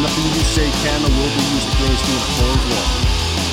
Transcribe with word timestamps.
Anything 0.00 0.32
you 0.32 0.44
say 0.48 0.64
can 0.80 0.96
or 1.04 1.12
will 1.12 1.28
be 1.28 1.44
used 1.52 1.68
against 1.76 2.00
you 2.08 2.16
in 2.16 2.24
a 2.24 2.30
court 2.40 2.56
of 2.56 2.64
law. 2.72 2.88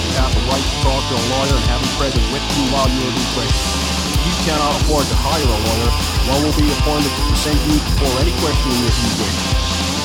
You 0.07 0.15
have 0.15 0.31
the 0.31 0.43
right 0.47 0.63
to 0.63 0.75
talk 0.79 1.03
to 1.11 1.13
a 1.19 1.23
lawyer 1.27 1.55
and 1.59 1.65
have 1.67 1.83
him 1.83 1.91
present 1.99 2.23
with 2.31 2.39
you 2.55 2.63
while 2.71 2.87
you 2.87 3.03
are 3.03 3.11
being 3.19 3.31
questioned. 3.35 3.67
If 4.15 4.21
you 4.23 4.35
cannot 4.47 4.71
afford 4.79 5.03
to 5.11 5.17
hire 5.27 5.43
a 5.43 5.59
lawyer, 5.59 5.91
one 6.31 6.47
will 6.47 6.55
be 6.55 6.71
appointed 6.71 7.11
to 7.11 7.23
present 7.27 7.59
you 7.67 7.75
for 7.99 8.07
any 8.23 8.31
questioning 8.39 8.79
if 8.79 8.95
you 8.95 9.11
wish. 9.27 9.37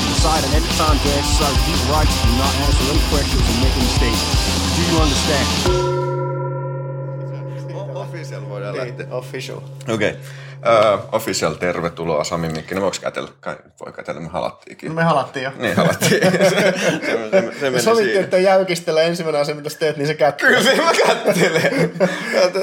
You 0.02 0.06
decide 0.18 0.42
at 0.42 0.50
any 0.50 0.66
time 0.82 0.98
to 0.98 1.08
exercise 1.14 1.58
these 1.62 1.82
rights 1.94 2.10
do 2.10 2.30
not 2.34 2.52
answer 2.66 2.90
any 2.90 3.04
questions 3.06 3.44
and 3.46 3.56
make 3.62 3.74
any 3.78 3.90
statements. 3.94 4.34
Do 4.74 4.80
you 4.82 4.96
understand? 4.98 5.46
Official 7.94 8.42
voidaan 8.50 8.76
lähteä. 8.76 9.06
Official. 9.14 9.62
Okei. 9.86 9.94
Okay. 9.94 10.12
Uh, 10.62 11.08
official, 11.12 11.54
tervetuloa 11.54 12.24
Sami 12.24 12.48
Mikkinen. 12.48 12.82
Voiko 12.82 12.96
kätellä? 13.00 13.30
Kai 13.40 13.56
voi 13.84 13.92
kätellä, 13.92 14.20
me 14.20 14.28
halattiinkin. 14.28 14.88
No 14.88 14.94
me 14.94 15.02
halattiin 15.02 15.44
jo. 15.44 15.50
Niin, 15.58 15.76
halattiin. 15.76 16.32
se, 16.32 16.48
se, 16.50 16.74
se, 17.30 17.60
se 17.60 17.70
meni 17.70 17.82
Sovittiin, 17.82 18.20
että 18.24 18.38
jäykistellä 18.38 19.02
ensimmäinen 19.02 19.42
asia, 19.42 19.54
mitä 19.54 19.68
sä 19.68 19.78
teet, 19.78 19.96
niin 19.96 20.06
se 20.06 20.14
kättä. 20.14 20.46
Kyllä 20.46 20.62
se 20.62 20.76
mä 20.76 20.92
kättelen. 21.06 21.92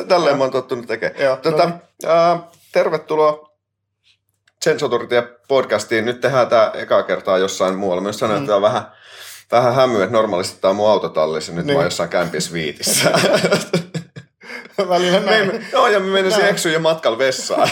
Tälleen 0.07 0.37
mä 0.37 0.43
oon 0.43 0.51
tottunut 0.51 0.87
tekemään. 0.87 1.21
Joo, 1.21 1.35
tota, 1.37 1.65
no 1.65 2.33
uh, 2.33 2.41
tervetuloa 2.71 3.49
Sensoturtia 4.63 5.23
podcastiin. 5.47 6.05
Nyt 6.05 6.21
tehdään 6.21 6.47
tämä 6.47 6.71
ekaa 6.73 7.03
kertaa 7.03 7.37
jossain 7.37 7.75
muualla. 7.75 8.01
Myös 8.01 8.19
sanoin, 8.19 8.37
että 8.37 8.47
tää 8.47 8.55
on 8.55 8.61
vähän, 8.61 8.81
vähän 9.51 9.75
hämyä, 9.75 10.03
että 10.03 10.13
normaalisti 10.13 10.61
tämä 10.61 10.69
on 10.69 10.75
mun 10.75 10.89
autotallissa. 10.89 11.51
Nyt 11.51 11.65
niin. 11.65 11.73
mä 11.77 11.79
oon 11.79 11.89
Niin. 11.89 12.31
jossain 12.31 12.53
viitissä. 12.53 13.11
Välillä 14.89 15.19
me, 15.19 15.25
näin. 15.25 15.47
me, 15.47 15.61
joo, 15.71 15.87
ja 15.87 15.99
mä 15.99 16.05
menisin 16.13 16.45
eksyä 16.45 16.71
jo 16.71 16.79
matkalla 16.79 17.17
vessaan. 17.17 17.69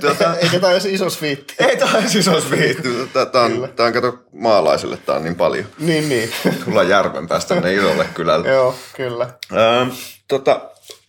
tota, 0.00 0.36
Eikä 0.36 0.58
tää 0.58 0.70
olisi 0.70 0.94
iso 0.94 1.10
sviitti. 1.10 1.54
ei 1.58 1.78
siis 2.06 2.28
olisi 2.28 2.50
viihty. 2.50 3.08
Tää 3.12 3.42
on, 3.42 3.68
tää 3.76 3.86
on 3.86 3.92
kato 3.92 4.18
maalaiselle, 4.32 4.96
tää 4.96 5.16
on 5.16 5.24
niin 5.24 5.36
paljon. 5.36 5.64
Niin, 5.78 6.08
niin. 6.08 6.30
Tullaan 6.64 6.88
järven 6.88 7.28
päästä 7.28 7.54
tänne 7.54 7.74
isolle 7.74 8.06
kylälle. 8.14 8.48
Joo, 8.48 8.74
kyllä. 8.96 9.28
Ähm, 9.52 9.88
tota, 10.28 10.60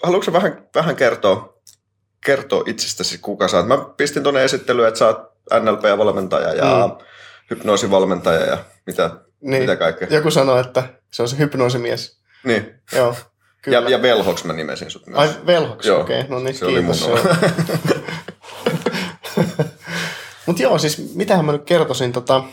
haluatko 0.04 0.34
vähän, 0.34 0.64
vähän 0.76 0.96
kertoa, 0.96 1.58
kertoa 2.26 2.64
itsestäsi, 2.66 3.18
kuka 3.18 3.48
sä 3.48 3.58
oot? 3.58 3.68
Mä 3.68 3.78
pistin 3.98 4.24
tuonne 4.24 4.44
esittelyyn, 4.44 4.88
että 4.88 4.98
sä 4.98 5.06
oot 5.08 5.18
NLP-valmentaja 5.64 6.54
ja 6.54 6.88
mm. 6.88 7.06
hypnoosivalmentaja 7.50 8.46
ja 8.46 8.58
mitä, 8.86 9.10
Niin. 9.42 9.62
mitä 9.62 9.76
kaikkea. 9.76 10.08
Joku 10.12 10.32
sanoi, 10.32 10.60
että 10.62 10.84
se 11.12 11.22
on 11.22 11.30
se 11.30 11.38
hypnoosimies. 11.38 12.20
Niin. 12.44 12.82
Joo, 12.92 13.16
kyllä. 13.62 13.78
Ja, 13.78 13.90
ja 13.90 14.02
velhoks 14.02 14.44
mä 14.44 14.54
nimesin 14.54 14.92
sut 14.92 15.08
myös. 15.08 15.20
Ai 15.20 15.30
velhoksi, 15.46 15.90
Joo, 15.90 16.02
okei. 16.02 16.20
Okay. 16.20 16.32
No 16.32 16.40
niin, 16.40 16.56
se 16.56 16.66
oli 16.66 16.82
mun 16.82 16.96
kiitos. 16.96 17.26
oma. 17.26 17.36
Mutta 20.46 20.62
joo, 20.62 20.78
siis 20.78 21.16
mitähän 21.16 21.46
mä 21.46 21.52
nyt 21.52 21.66
kertoisin, 21.66 22.12
tota, 22.12 22.44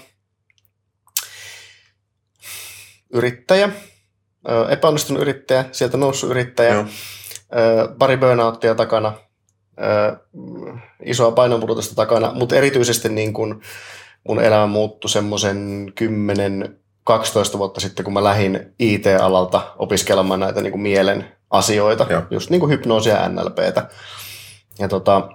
yrittäjä, 3.12 3.68
ö, 4.48 4.68
epäonnistunut 4.68 5.22
yrittäjä, 5.22 5.64
sieltä 5.72 5.96
noussut 5.96 6.30
yrittäjä, 6.30 6.74
Joo. 6.74 6.84
pari 7.98 8.16
burnouttia 8.16 8.74
takana, 8.74 9.12
isoa 11.04 11.32
painonpudotusta 11.32 11.94
takana, 11.94 12.32
mutta 12.34 12.56
erityisesti 12.56 13.08
niin 13.08 13.32
kun 13.32 13.62
mun 14.28 14.40
elämä 14.40 14.66
muuttui 14.66 15.10
semmoisen 15.10 15.92
10-12 17.10 17.58
vuotta 17.58 17.80
sitten, 17.80 18.04
kun 18.04 18.14
mä 18.14 18.24
lähdin 18.24 18.74
IT-alalta 18.78 19.74
opiskelemaan 19.78 20.40
näitä 20.40 20.60
niin 20.60 20.70
kuin 20.70 20.80
mielen 20.80 21.28
asioita, 21.50 22.06
Joo. 22.10 22.22
just 22.30 22.50
niin 22.50 22.60
kuin 22.60 22.70
hypnoosia 22.70 23.14
ja 23.14 23.28
NLPtä. 23.28 23.88
Ja 24.78 24.88
tota, 24.88 25.28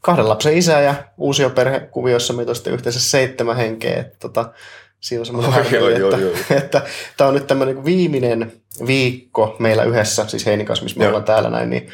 kahden 0.00 0.28
lapsen 0.28 0.56
isä 0.56 0.80
ja 0.80 0.94
uusioperhekuviossa 1.16 2.32
meitä 2.32 2.50
on 2.50 2.56
sitten 2.56 2.72
yhteensä 2.72 3.00
seitsemän 3.00 3.56
henkeä. 3.56 4.00
Että 4.00 4.16
tota, 4.18 4.52
siinä 5.00 5.20
on 5.20 5.26
semmoinen 5.26 5.52
oi, 5.52 5.82
oi, 5.82 5.94
että, 5.94 6.16
oi. 6.16 6.56
että 6.56 6.82
tämä 7.16 7.28
on 7.28 7.34
nyt 7.34 7.46
tämmöinen 7.46 7.74
niin 7.74 7.84
viimeinen 7.84 8.52
viikko 8.86 9.56
meillä 9.58 9.84
yhdessä, 9.84 10.26
siis 10.26 10.46
Heinikas, 10.46 10.82
missä 10.82 10.98
me 10.98 11.04
Joo. 11.04 11.08
ollaan 11.08 11.24
täällä 11.24 11.50
näin, 11.50 11.70
niin 11.70 11.90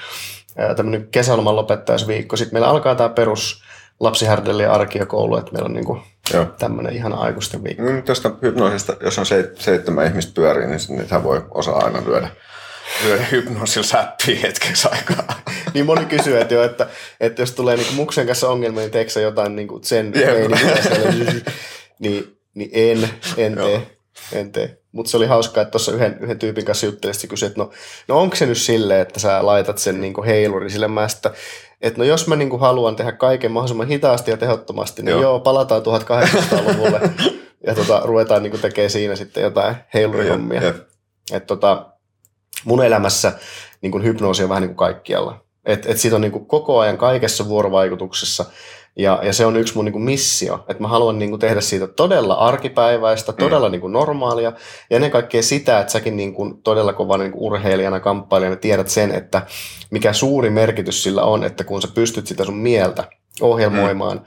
tämmöinen 0.76 1.08
kesäloman 1.10 1.56
lopettajaisviikko. 1.56 2.36
Sitten 2.36 2.54
meillä 2.54 2.68
alkaa 2.68 2.94
tämä 2.94 3.08
perus 3.08 3.62
lapsihärdeli 4.00 4.62
ja 4.62 4.72
arkiokoulu, 4.72 5.36
että 5.36 5.52
meillä 5.52 5.66
on 5.66 5.72
niin 5.72 5.84
kuin 5.84 6.00
tämmöinen 6.58 6.92
ihana 6.92 7.16
aikuisten 7.16 7.64
viikko. 7.64 7.82
Mm, 7.82 8.02
Tuosta 8.02 8.30
hypnoosista, 8.42 8.96
jos 9.00 9.18
on 9.18 9.26
seit, 9.26 9.58
seitsemän 9.58 10.06
ihmistä 10.06 10.32
pyörii, 10.34 10.66
niin 10.66 10.80
niitä 10.88 11.22
voi 11.22 11.44
osa 11.50 11.72
aina 11.72 12.02
lyödä, 12.06 12.28
lyödä 13.04 13.24
hypnoosilla 13.32 13.86
säppiä 13.86 14.38
hetkeksi 14.42 14.88
aikaa. 14.92 15.24
Niin 15.74 15.86
moni 15.86 16.04
kysyy, 16.04 16.40
että, 16.40 16.54
jo, 16.54 16.62
että, 16.62 16.86
että 17.20 17.42
jos 17.42 17.52
tulee 17.52 17.76
niinku 17.76 17.94
muksen 17.94 18.26
kanssa 18.26 18.48
ongelmia, 18.48 18.80
niin 18.80 18.90
teekö 18.90 19.20
jotain 19.20 19.56
niinku 19.56 19.80
sen 19.82 20.12
niin, 21.98 22.36
niin 22.54 22.70
en, 22.72 23.08
en 23.36 23.54
tee. 23.54 23.86
En 24.32 24.52
tee. 24.52 24.78
Mutta 24.92 25.10
se 25.10 25.16
oli 25.16 25.26
hauskaa, 25.26 25.62
että 25.62 25.70
tuossa 25.70 25.92
yhden, 25.92 26.18
yhden 26.20 26.38
tyypin 26.38 26.64
kanssa 26.64 26.86
juttelin, 26.86 27.14
että 27.14 27.26
kysyi, 27.26 27.46
että 27.46 27.60
no, 27.60 27.70
no 28.08 28.20
onko 28.20 28.36
se 28.36 28.46
nyt 28.46 28.58
silleen, 28.58 29.00
että 29.00 29.20
sä 29.20 29.46
laitat 29.46 29.78
sen 29.78 30.00
niinku 30.00 30.22
heiluri 30.22 30.70
sille 30.70 30.88
mä 30.88 31.08
sitä, 31.08 31.30
että 31.80 31.98
no 31.98 32.04
jos 32.04 32.26
mä 32.26 32.36
niinku 32.36 32.58
haluan 32.58 32.96
tehdä 32.96 33.12
kaiken 33.12 33.52
mahdollisimman 33.52 33.88
hitaasti 33.88 34.30
ja 34.30 34.36
tehottomasti, 34.36 35.02
niin 35.02 35.10
Joo. 35.10 35.22
joo, 35.22 35.40
palataan 35.40 35.82
1800-luvulle 35.82 37.00
ja 37.66 37.74
tota, 37.74 38.00
ruvetaan 38.04 38.42
niinku 38.42 38.58
tekemään 38.58 38.90
siinä 38.90 39.16
sitten 39.16 39.42
jotain 39.42 39.76
heilurihommia. 39.94 40.64
Jep. 40.64 40.76
Et 41.32 41.46
tota, 41.46 41.86
mun 42.64 42.84
elämässä 42.84 43.32
niin 43.80 43.92
kuin 43.92 44.04
hypnoosi 44.04 44.42
on 44.42 44.48
vähän 44.48 44.60
niin 44.60 44.68
kuin 44.68 44.76
kaikkialla. 44.76 45.44
Et, 45.64 45.86
et 45.86 45.98
siitä 45.98 46.16
on 46.16 46.22
niin 46.22 46.32
kuin 46.32 46.46
koko 46.46 46.78
ajan 46.78 46.98
kaikessa 46.98 47.48
vuorovaikutuksessa. 47.48 48.44
Ja, 48.96 49.20
ja 49.22 49.32
se 49.32 49.46
on 49.46 49.56
yksi 49.56 49.74
mun 49.74 49.84
niin 49.84 49.92
kuin 49.92 50.02
missio, 50.02 50.64
että 50.68 50.82
mä 50.82 50.88
haluan 50.88 51.18
niin 51.18 51.30
kuin 51.30 51.40
tehdä 51.40 51.60
siitä 51.60 51.86
todella 51.86 52.34
arkipäiväistä, 52.34 53.32
todella 53.32 53.68
niin 53.68 53.80
kuin 53.80 53.92
normaalia. 53.92 54.52
Ja 54.90 54.96
ennen 54.96 55.10
kaikkea 55.10 55.42
sitä, 55.42 55.80
että 55.80 55.92
säkin 55.92 56.16
niin 56.16 56.34
kuin 56.34 56.62
todella 56.62 56.92
kovana 56.92 57.22
niin 57.22 57.32
kuin 57.32 57.42
urheilijana, 57.42 58.00
kamppailijana 58.00 58.56
tiedät 58.56 58.88
sen, 58.88 59.12
että 59.14 59.42
mikä 59.90 60.12
suuri 60.12 60.50
merkitys 60.50 61.02
sillä 61.02 61.22
on, 61.22 61.44
että 61.44 61.64
kun 61.64 61.82
sä 61.82 61.88
pystyt 61.94 62.26
sitä 62.26 62.44
sun 62.44 62.56
mieltä 62.56 63.04
ohjelmoimaan, 63.40 64.16
mm. 64.16 64.24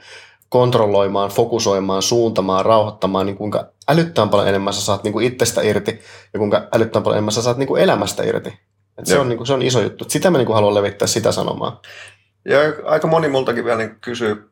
kontrolloimaan, 0.48 1.30
fokusoimaan, 1.30 2.02
suuntamaan, 2.02 2.66
rauhoittamaan, 2.66 3.26
niin 3.26 3.36
kuinka 3.36 3.66
älyttään 3.88 4.28
paljon 4.28 4.48
enemmän 4.48 4.72
sä 4.72 4.80
saat 4.80 5.04
niin 5.04 5.12
kuin 5.12 5.26
itsestä 5.26 5.62
irti 5.62 6.00
ja 6.32 6.38
kuinka 6.38 6.68
älyttään 6.72 7.02
paljon 7.02 7.16
enemmän 7.16 7.32
sä 7.32 7.42
saat 7.42 7.56
niin 7.56 7.68
kuin 7.68 7.82
elämästä 7.82 8.22
irti. 8.22 8.58
Et 8.98 9.06
se, 9.06 9.18
on, 9.18 9.28
niin 9.28 9.36
kuin, 9.36 9.46
se 9.46 9.52
on 9.52 9.62
iso 9.62 9.80
juttu. 9.80 10.04
Sitä 10.08 10.30
mä 10.30 10.38
niin 10.38 10.46
kuin 10.46 10.54
haluan 10.54 10.74
levittää 10.74 11.08
sitä 11.08 11.32
sanomaa. 11.32 11.80
Ja 12.48 12.58
aika 12.84 13.06
moni 13.06 13.28
multakin 13.28 13.64
vielä 13.64 13.78
niin 13.78 13.96
kysyy, 14.00 14.50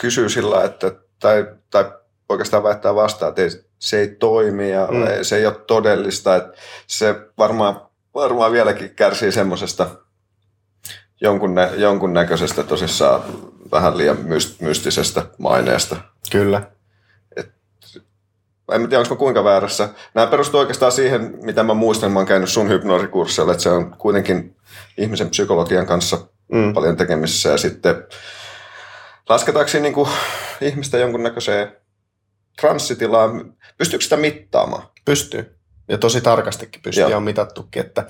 kysyy 0.00 0.28
sillä, 0.28 0.64
että, 0.64 0.92
tai, 1.18 1.46
tai 1.70 1.92
oikeastaan 2.28 2.62
väittää 2.62 2.94
vastaan, 2.94 3.28
että 3.28 3.42
ei, 3.42 3.48
se 3.78 3.98
ei 4.00 4.08
toimi 4.08 4.70
ja 4.70 4.86
Mm. 4.90 5.04
se 5.22 5.36
ei 5.36 5.46
ole 5.46 5.54
todellista. 5.66 6.36
Että 6.36 6.52
se 6.86 7.14
varmaan, 7.38 7.80
varmaan 8.14 8.52
vieläkin 8.52 8.90
kärsii 8.90 9.32
semmoisesta 9.32 9.86
jonkun, 11.20 11.54
nä, 11.54 11.70
jonkun 11.76 12.12
näköisestä 12.12 12.62
tosissaan 12.62 13.22
vähän 13.72 13.98
liian 13.98 14.18
myst, 14.22 14.60
mystisestä 14.60 15.22
maineesta. 15.38 15.96
Kyllä. 16.32 16.62
En 18.72 18.88
tiedä, 18.88 19.00
onko 19.00 19.14
mä 19.14 19.18
kuinka 19.18 19.44
väärässä. 19.44 19.88
Nämä 20.14 20.26
perustuu 20.26 20.60
oikeastaan 20.60 20.92
siihen, 20.92 21.38
mitä 21.42 21.62
mä 21.62 21.74
muistan, 21.74 22.12
mä 22.12 22.18
oon 22.18 22.26
käynyt 22.26 22.48
sun 22.48 22.68
hypnoosikursseilla, 22.68 23.52
että 23.52 23.62
se 23.62 23.70
on 23.70 23.94
kuitenkin 23.98 24.56
ihmisen 24.98 25.30
psykologian 25.30 25.86
kanssa 25.86 26.18
Mm. 26.52 26.74
paljon 26.74 26.96
tekemisissä 26.96 27.48
ja 27.48 27.58
sitten 27.58 27.94
lasketaanko 29.30 29.68
siinä 29.68 29.82
niin 29.82 29.94
kuin 29.94 30.08
ihmistä 30.60 30.98
jonkunnäköiseen 30.98 31.76
transsitilaan, 32.60 33.54
pystyykö 33.78 34.02
sitä 34.02 34.16
mittaamaan? 34.16 34.82
Pystyy. 35.04 35.56
Ja 35.88 35.98
tosi 35.98 36.20
tarkastikin 36.20 36.82
pystyy 36.82 37.02
Joo. 37.02 37.10
ja 37.10 37.16
on 37.16 37.22
mitattukin, 37.22 37.86
että 37.86 38.06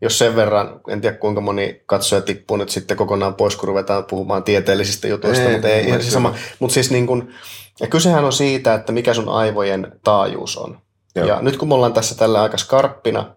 jos 0.00 0.18
sen 0.18 0.36
verran, 0.36 0.80
en 0.88 1.00
tiedä 1.00 1.16
kuinka 1.16 1.40
moni 1.40 1.82
katsoja 1.86 2.22
tippuu 2.22 2.56
nyt 2.56 2.68
sitten 2.68 2.96
kokonaan 2.96 3.34
pois, 3.34 3.56
kun 3.56 3.68
ruvetaan 3.68 4.04
puhumaan 4.04 4.42
tieteellisistä 4.42 5.08
jutuista, 5.08 5.44
Ei, 5.44 5.52
mutta, 5.52 5.68
ei, 5.68 5.92
ei, 5.92 6.00
siis 6.00 6.12
sama, 6.12 6.34
mutta 6.58 6.74
siis 6.74 6.90
niin 6.90 7.06
kuin, 7.06 7.34
ja 7.80 7.86
kysehän 7.86 8.24
on 8.24 8.32
siitä, 8.32 8.74
että 8.74 8.92
mikä 8.92 9.14
sun 9.14 9.28
aivojen 9.28 9.92
taajuus 10.04 10.56
on. 10.56 10.78
Joo. 11.14 11.26
Ja 11.26 11.42
nyt 11.42 11.56
kun 11.56 11.68
me 11.68 11.74
ollaan 11.74 11.92
tässä 11.92 12.14
tällä 12.14 12.42
aika 12.42 12.56
skarppina, 12.56 13.36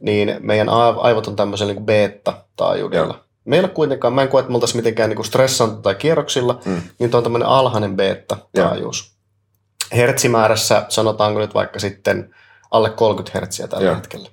niin 0.00 0.36
meidän 0.40 0.68
aiv- 0.68 1.00
aivot 1.00 1.26
on 1.26 1.36
tämmöisellä 1.36 1.72
niin 1.72 1.86
beta-taajuudella. 1.86 3.14
Joo. 3.14 3.25
Meillä 3.46 3.68
kuitenkaan, 3.68 4.12
mä 4.14 4.22
en 4.22 4.28
koe, 4.28 4.40
että 4.40 4.50
me 4.50 4.54
oltaisiin 4.56 4.78
mitenkään 4.78 5.10
niin 5.10 5.24
stressantu 5.24 5.82
tai 5.82 5.94
kierroksilla, 5.94 6.60
Mm. 6.64 6.82
niin 6.98 7.10
tuo 7.10 7.18
on 7.18 7.24
tämmöinen 7.24 7.48
alhainen 7.48 7.96
beta-taajuus. 7.96 9.16
Hertsimäärässä 9.92 10.86
sanotaanko 10.88 11.40
nyt 11.40 11.54
vaikka 11.54 11.78
sitten 11.78 12.34
alle 12.70 12.90
30 12.90 13.38
hertsiä 13.38 13.68
tällä 13.68 13.86
Joo. 13.86 13.94
hetkellä. 13.94 14.28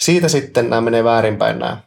Siitä 0.00 0.28
sitten 0.28 0.70
nämä 0.70 0.80
menee 0.80 1.04
väärinpäin 1.04 1.58
nämä 1.58 1.80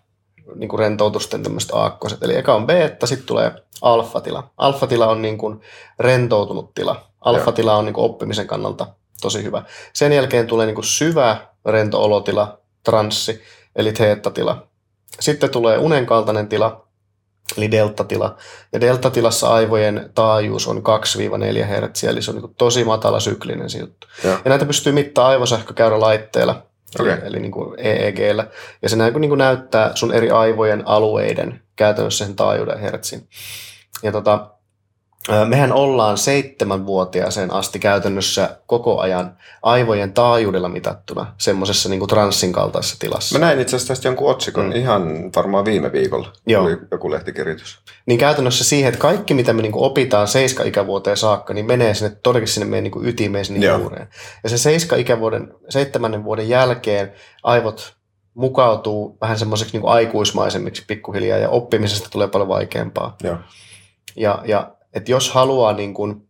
niin 0.56 0.70
kuin 0.70 0.80
rentoutusten 0.80 1.44
tämmöiset 1.44 1.72
aakkoset. 1.74 2.24
Eli 2.24 2.36
eka 2.36 2.56
on 2.56 2.68
beta, 2.68 3.08
sitten 3.08 3.28
tulee 3.28 3.52
alfa-tila. 3.82 4.50
Alfa-tila 4.58 5.08
on 5.08 5.22
niin 5.22 5.38
kuin 5.38 5.62
rentoutunut 6.00 6.74
tila. 6.74 7.06
Alfa-tila 7.22 7.76
on 7.76 7.86
niin 7.86 7.94
kuin 7.94 8.06
oppimisen 8.06 8.48
kannalta 8.48 8.88
tosi 9.22 9.44
hyvä. 9.44 9.64
Sen 9.94 10.12
jälkeen 10.14 10.48
tulee 10.48 10.66
niin 10.66 10.76
kuin 10.76 10.86
syvä 10.86 11.38
rento 11.66 12.04
olotila, 12.04 12.60
transsi, 12.84 13.42
eli 13.76 13.94
teettatila. 13.94 14.68
Sitten 15.20 15.50
tulee 15.50 15.78
unen 15.78 16.06
kaltainen 16.06 16.48
tila, 16.48 16.88
eli 17.58 17.72
deltatila. 17.72 18.38
Ja 18.74 18.82
deltatilassa 18.82 19.54
aivojen 19.54 20.10
taajuus 20.16 20.68
on 20.68 20.78
2-4 20.78 20.82
Hz, 21.66 22.04
eli 22.04 22.22
se 22.22 22.32
on 22.32 22.38
niin 22.38 22.56
tosi 22.58 22.84
matala 22.84 23.20
syklinen 23.20 23.68
juttu. 23.80 24.08
Joo. 24.24 24.34
Ja 24.34 24.50
näitä 24.50 24.66
pystyy 24.66 24.94
mittaamaan 24.94 25.32
aivosähkökäyrälaitteella, 25.32 26.66
Okei. 27.00 27.14
eli, 27.14 27.22
eli 27.24 27.40
niin 27.40 27.52
kuin 27.52 27.80
EEGllä. 27.80 28.48
Ja 28.82 28.90
se 28.90 28.96
näin, 28.96 29.14
niin 29.14 29.30
kuin 29.30 29.40
näyttää 29.40 29.92
sun 29.96 30.14
eri 30.14 30.32
aivojen 30.32 30.88
alueiden 30.88 31.62
käytännössä 31.76 32.26
sen 32.26 32.36
taajuuden 32.36 32.80
hertsin. 32.80 33.28
Ja 34.04 34.12
tota, 34.12 34.48
mehän 35.46 35.74
ollaan 35.74 36.18
seitsemänvuotiaaseen 36.18 37.54
asti 37.54 37.80
käytännössä 37.80 38.58
koko 38.68 39.00
ajan 39.00 39.38
aivojen 39.64 40.14
taajuudella 40.14 40.70
mitattuna 40.70 41.34
semmoisessa 41.38 41.90
niin 41.90 42.08
transsin 42.08 42.52
kaltaisessa 42.54 43.00
tilassa. 43.00 43.40
Mä 43.40 43.46
näin 43.46 43.60
itse 43.60 43.76
asiassa 43.76 43.94
tästä 43.94 44.08
jonkun 44.08 44.32
otsikon 44.32 44.66
Mm. 44.66 44.72
ihan 44.72 45.32
varmaan 45.36 45.66
viime 45.66 45.92
viikolla. 45.92 46.32
Joo. 46.48 46.64
Oli 46.66 46.78
joku 46.92 47.12
lehtikirjoitus. 47.12 47.80
niin 48.06 48.20
käytännössä 48.20 48.64
siihen, 48.64 48.90
että 48.90 49.02
kaikki 49.02 49.34
mitä 49.34 49.54
me 49.54 49.62
niinku 49.62 49.84
opitaan 49.84 50.28
seiska-ikävuoteen 50.28 51.18
saakka, 51.18 51.54
niin 51.54 51.66
menee 51.66 51.94
sinne 51.94 52.16
todellakin 52.24 52.48
sinne 52.54 52.70
meidän 52.70 52.84
niinku 52.84 53.04
ytimeen, 53.04 53.46
sinne 53.46 53.66
Joo. 53.66 53.78
juureen. 53.78 54.08
Ja 54.44 54.50
se 54.50 54.58
seiska-ikävuoden, 54.58 55.54
seitsemännen 55.70 56.24
vuoden 56.24 56.50
jälkeen 56.50 57.14
aivot 57.44 57.94
mukautuu 58.34 59.18
vähän 59.22 59.40
semmoiseksi 59.40 59.74
niinku 59.74 59.88
aikuismaisemmiksi 59.88 60.84
pikkuhiljaa 60.88 61.38
ja 61.38 61.50
oppimisesta 61.50 62.10
tulee 62.12 62.28
paljon 62.28 62.48
vaikeampaa. 62.48 63.16
Joo. 63.24 63.38
Ja, 64.16 64.42
ja 64.46 64.72
että 64.94 65.12
jos 65.12 65.32
haluaa 65.32 65.74
niin 65.74 65.94
kuin 65.94 66.30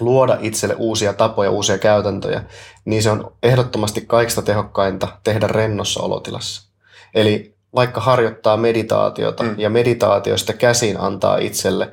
luoda 0.00 0.38
itselle 0.40 0.74
uusia 0.78 1.12
tapoja, 1.12 1.50
uusia 1.50 1.78
käytäntöjä, 1.78 2.42
niin 2.84 3.02
se 3.02 3.10
on 3.10 3.32
ehdottomasti 3.42 4.00
kaikista 4.00 4.42
tehokkainta 4.42 5.08
tehdä 5.24 5.46
rennossa 5.46 6.02
olotilassa. 6.02 6.72
Eli 7.14 7.54
vaikka 7.74 8.00
harjoittaa 8.00 8.56
meditaatiota 8.56 9.42
mm. 9.42 9.54
Ja 9.58 9.70
meditaatioista 9.70 10.52
käsin 10.52 11.00
antaa 11.00 11.38
itselle 11.38 11.92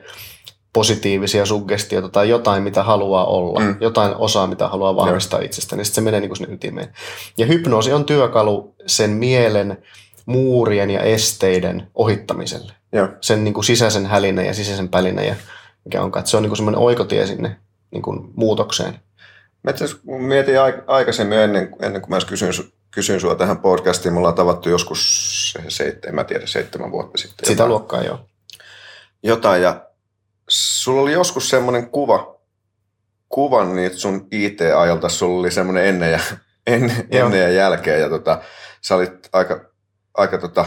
positiivisia 0.74 1.46
suggestioita 1.46 2.10
tai 2.10 2.30
jotain, 2.30 2.64
mitä 2.64 2.84
haluaa 2.84 3.26
olla, 3.26 3.60
mm. 3.60 3.76
Jotain 3.80 4.16
osaa, 4.16 4.48
mitä 4.48 4.68
haluaa 4.68 4.96
vahvistaa 4.96 5.40
Joo. 5.40 5.46
itsestä, 5.46 5.76
niin 5.76 5.86
sit 5.86 5.96
se 5.96 6.02
menee 6.02 6.20
niin 6.20 6.30
kuin 6.30 6.38
sinne 6.38 6.54
ytimeen. 6.54 6.94
Ja 7.38 7.46
hypnoosi 7.46 7.94
on 7.94 8.06
työkalu 8.06 8.76
sen 8.86 9.10
mielen 9.10 9.78
muurien 10.26 10.90
ja 10.90 11.02
esteiden 11.02 11.88
ohittamiselle 11.96 12.74
Joo. 12.94 13.08
sen 13.22 13.44
niin 13.44 13.54
kuin 13.54 13.64
sisäisen 13.64 14.06
hälinän 14.06 14.46
ja 14.46 14.54
sisäisen 14.54 14.90
pälinän 14.90 15.26
ja 15.26 15.36
mikä 15.86 16.02
onkaan. 16.02 16.22
Että 16.22 16.32
se 16.32 16.38
on 16.38 16.44
niin 16.44 16.56
semmoinen 16.56 16.82
oikotie 16.82 17.28
sinne 17.28 17.58
niin 17.92 18.02
kuin 18.02 18.32
muutokseen. 18.36 19.00
Mä 19.64 19.74
mietin 20.28 20.56
aik- 20.56 20.84
aikaisemmin 20.88 21.38
ennen, 21.38 21.76
ennen 21.82 22.02
kuin 22.02 22.10
mä 22.10 22.16
edes 22.16 22.26
kysyin, 22.26 22.54
su- 22.54 22.72
kysyin 22.92 23.20
sua 23.20 23.36
tähän 23.36 23.58
podcastiin. 23.58 24.14
Me 24.14 24.18
ollaan 24.18 24.36
tavattu 24.36 24.70
joskus, 24.70 25.58
seit, 25.68 26.06
en 26.06 26.16
mä 26.16 26.24
tiedä, 26.24 26.46
seitsemän 26.46 26.92
vuotta 26.92 27.18
sitten. 27.18 27.46
Sitä 27.46 27.52
jotain. 27.52 27.70
luokkaa 27.70 28.04
joo. 28.04 28.20
jotain 29.24 29.62
ja 29.62 29.86
sulla 30.50 31.02
oli 31.02 31.12
joskus 31.12 31.50
semmoinen 31.50 31.90
kuva, 31.90 32.36
kuvan 33.30 33.76
niitä 33.76 33.96
sun 33.96 34.28
IT-ajalta, 34.32 35.10
sulla 35.10 35.40
oli 35.40 35.52
semmoinen 35.52 35.86
ennen 35.86 36.12
ja, 36.12 36.20
ennen, 36.68 37.08
Joo. 37.12 37.26
ennen 37.26 37.42
ja 37.42 37.50
jälkeen 37.50 38.02
ja 38.02 38.10
tota, 38.10 38.42
sä 38.82 38.96
olit 38.96 39.30
aika, 39.34 39.66
aika 40.14 40.38
tota, 40.38 40.66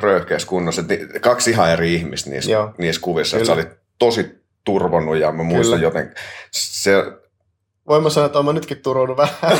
röyhkeässä 0.00 0.48
kunnossa, 0.48 0.82
kaksi 1.20 1.50
ihan 1.50 1.70
eri 1.70 1.94
ihmistä 1.94 2.30
niissä, 2.30 2.50
Joo. 2.50 2.74
niissä 2.78 3.02
kuvissa, 3.02 3.44
sä 3.44 3.52
olit 3.52 3.79
tosi 4.00 4.40
turvonnut 4.64 5.16
ja 5.16 5.32
mä 5.32 5.42
muistan 5.42 5.78
Kyllä. 5.78 5.86
joten 5.86 6.14
se, 6.50 6.92
Voin 7.90 8.02
mä 8.02 8.10
sanoa, 8.10 8.26
että 8.26 8.38
olen 8.38 8.54
nytkin 8.54 8.82
turunut 8.82 9.16
vähän. 9.16 9.34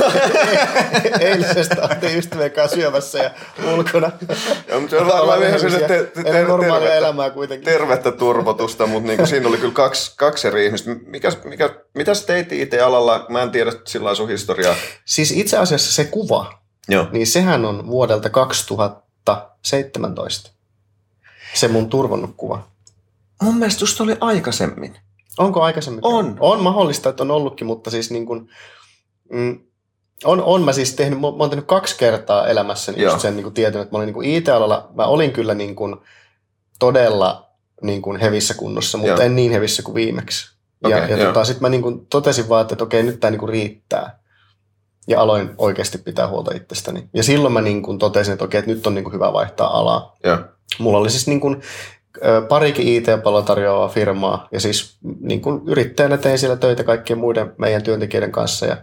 Eilisestä 1.21 1.83
oltiin 1.83 2.19
ystävien 2.19 2.51
kanssa 2.51 2.77
syömässä 2.77 3.19
ja 3.19 3.31
ulkona. 3.75 4.11
ja, 4.69 4.81
mutta 4.81 4.91
se 4.91 4.99
on 4.99 5.07
varmaan 5.07 5.43
ihan 5.43 5.61
sellaista 5.61 5.89
te, 5.89 6.05
te, 6.05 6.21
Ennen 6.25 6.47
normaalia 6.47 6.95
elämää 6.95 7.31
kuitenkin. 7.31 7.65
tervettä 7.65 8.13
turvotusta, 8.13 8.87
mutta 8.87 9.09
niin 9.09 9.27
siinä 9.27 9.49
oli 9.49 9.57
kyllä 9.57 9.73
kaksi, 9.73 10.13
kaksi 10.17 10.49
eri 10.49 10.67
ihmistä. 10.67 10.91
Mikä, 11.07 11.33
mikä, 11.45 11.71
mitä 11.95 12.15
sä 12.15 12.27
teit 12.27 12.53
IT-alalla? 12.53 13.27
Mä 13.29 13.43
en 13.43 13.51
tiedä 13.51 13.73
sillä 13.87 14.15
sun 14.15 14.29
historiaa. 14.29 14.75
Siis 15.05 15.31
itse 15.31 15.59
asiassa 15.59 15.93
se 15.93 16.05
kuva, 16.05 16.53
Joo. 16.89 17.07
niin 17.13 17.27
sehän 17.27 17.65
on 17.65 17.87
vuodelta 17.87 18.31
2017. 18.31 20.51
Se 21.55 21.69
mun 21.69 21.91
turvonnut 21.91 22.35
kuva. 22.37 22.69
Mun 23.43 23.57
mielestä 23.57 23.83
just 23.83 24.01
oli 24.01 24.17
aikaisemmin. 24.21 24.97
Onko 25.39 25.63
aikaisemmin? 25.63 26.01
On. 26.03 26.37
On 26.41 26.63
mahdollista, 26.63 27.09
että 27.09 27.23
on 27.23 27.31
ollutkin, 27.31 27.67
mutta 27.67 27.91
siis 27.91 28.11
niin 28.11 28.27
kuin, 28.27 28.49
mm, 29.33 29.61
on, 30.25 30.43
on 30.43 30.63
mä 30.63 30.73
siis 30.73 30.95
tehnyt, 30.95 31.21
mä 31.21 31.27
oon 31.27 31.51
tehnyt 31.51 31.67
kaksi 31.67 31.99
kertaa 31.99 32.47
elämässäni 32.47 33.03
Joo. 33.03 33.13
just 33.13 33.23
sen 33.23 33.37
niin 33.37 33.45
kuin 33.45 33.55
tietyn, 33.55 33.81
että 33.81 33.93
mä 33.95 33.99
olin 33.99 34.07
niin 34.07 34.15
kuin 34.15 34.29
IT-alalla, 34.29 34.91
mä 34.95 35.07
olin 35.07 35.33
kyllä 35.33 35.55
niin 35.55 35.77
kuin 35.77 35.97
todella 36.79 37.51
niin 37.83 38.03
kuin 38.03 38.21
hevissä 38.21 38.55
kunnossa, 38.55 38.99
mutta 38.99 39.13
Joo. 39.13 39.21
en 39.21 39.37
niin 39.37 39.53
hevissä 39.53 39.83
kuin 39.83 39.95
viimeksi. 39.95 40.57
Ja, 40.83 40.97
Okei, 40.97 41.11
ja 41.11 41.17
joo. 41.17 41.27
tota, 41.27 41.45
sitten 41.45 41.63
mä 41.63 41.69
niin 41.69 41.83
kuin 41.83 42.07
totesin 42.07 42.49
vaan, 42.49 42.63
että, 42.63 42.75
että 42.75 42.85
okei, 42.85 43.03
nyt 43.03 43.21
tämä 43.21 43.31
niin 43.31 43.39
kuin 43.39 43.49
riittää. 43.49 44.21
Ja 45.09 45.21
aloin 45.21 45.51
oikeasti 45.59 45.99
pitää 45.99 46.29
huolta 46.29 46.55
itsestäni. 46.55 47.09
Ja 47.15 47.23
silloin 47.23 47.53
mä 47.53 47.61
niin 47.61 47.83
kuin 47.83 47.99
totesin, 47.99 48.33
että 48.33 48.45
okei, 48.45 48.59
että 48.59 48.71
nyt 48.71 48.87
on 48.87 48.95
niin 48.95 49.05
kuin 49.05 49.15
hyvä 49.15 49.33
vaihtaa 49.33 49.79
alaa. 49.79 50.17
Joo. 50.25 50.39
Mulla 50.79 50.99
oli 50.99 51.11
siis 51.11 51.27
niin 51.27 51.41
kuin, 51.41 51.63
parikin 52.49 52.89
IT-palvelua 52.89 53.43
tarjoavaa 53.43 53.89
firmaa 53.89 54.49
ja 54.53 54.61
siis 54.61 54.99
niin 55.21 55.41
kuin 55.41 55.63
yrittäjänä 55.67 56.17
tein 56.17 56.39
siellä 56.39 56.57
töitä 56.57 56.85
kaikkien 56.85 57.19
muiden 57.19 57.55
meidän 57.59 57.83
työntekijöiden 57.83 58.33
kanssa 58.33 58.67
ja 58.67 58.77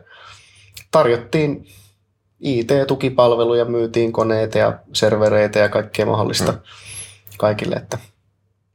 tarjottiin 0.91 1.65
IT-tukipalveluja, 2.39 3.65
myytiin 3.65 4.11
koneita 4.13 4.57
ja 4.57 4.79
servereitä 4.93 5.59
ja 5.59 5.69
kaikkea 5.69 6.05
mahdollista 6.05 6.51
Mm. 6.51 6.57
kaikille, 7.37 7.75
että 7.75 7.97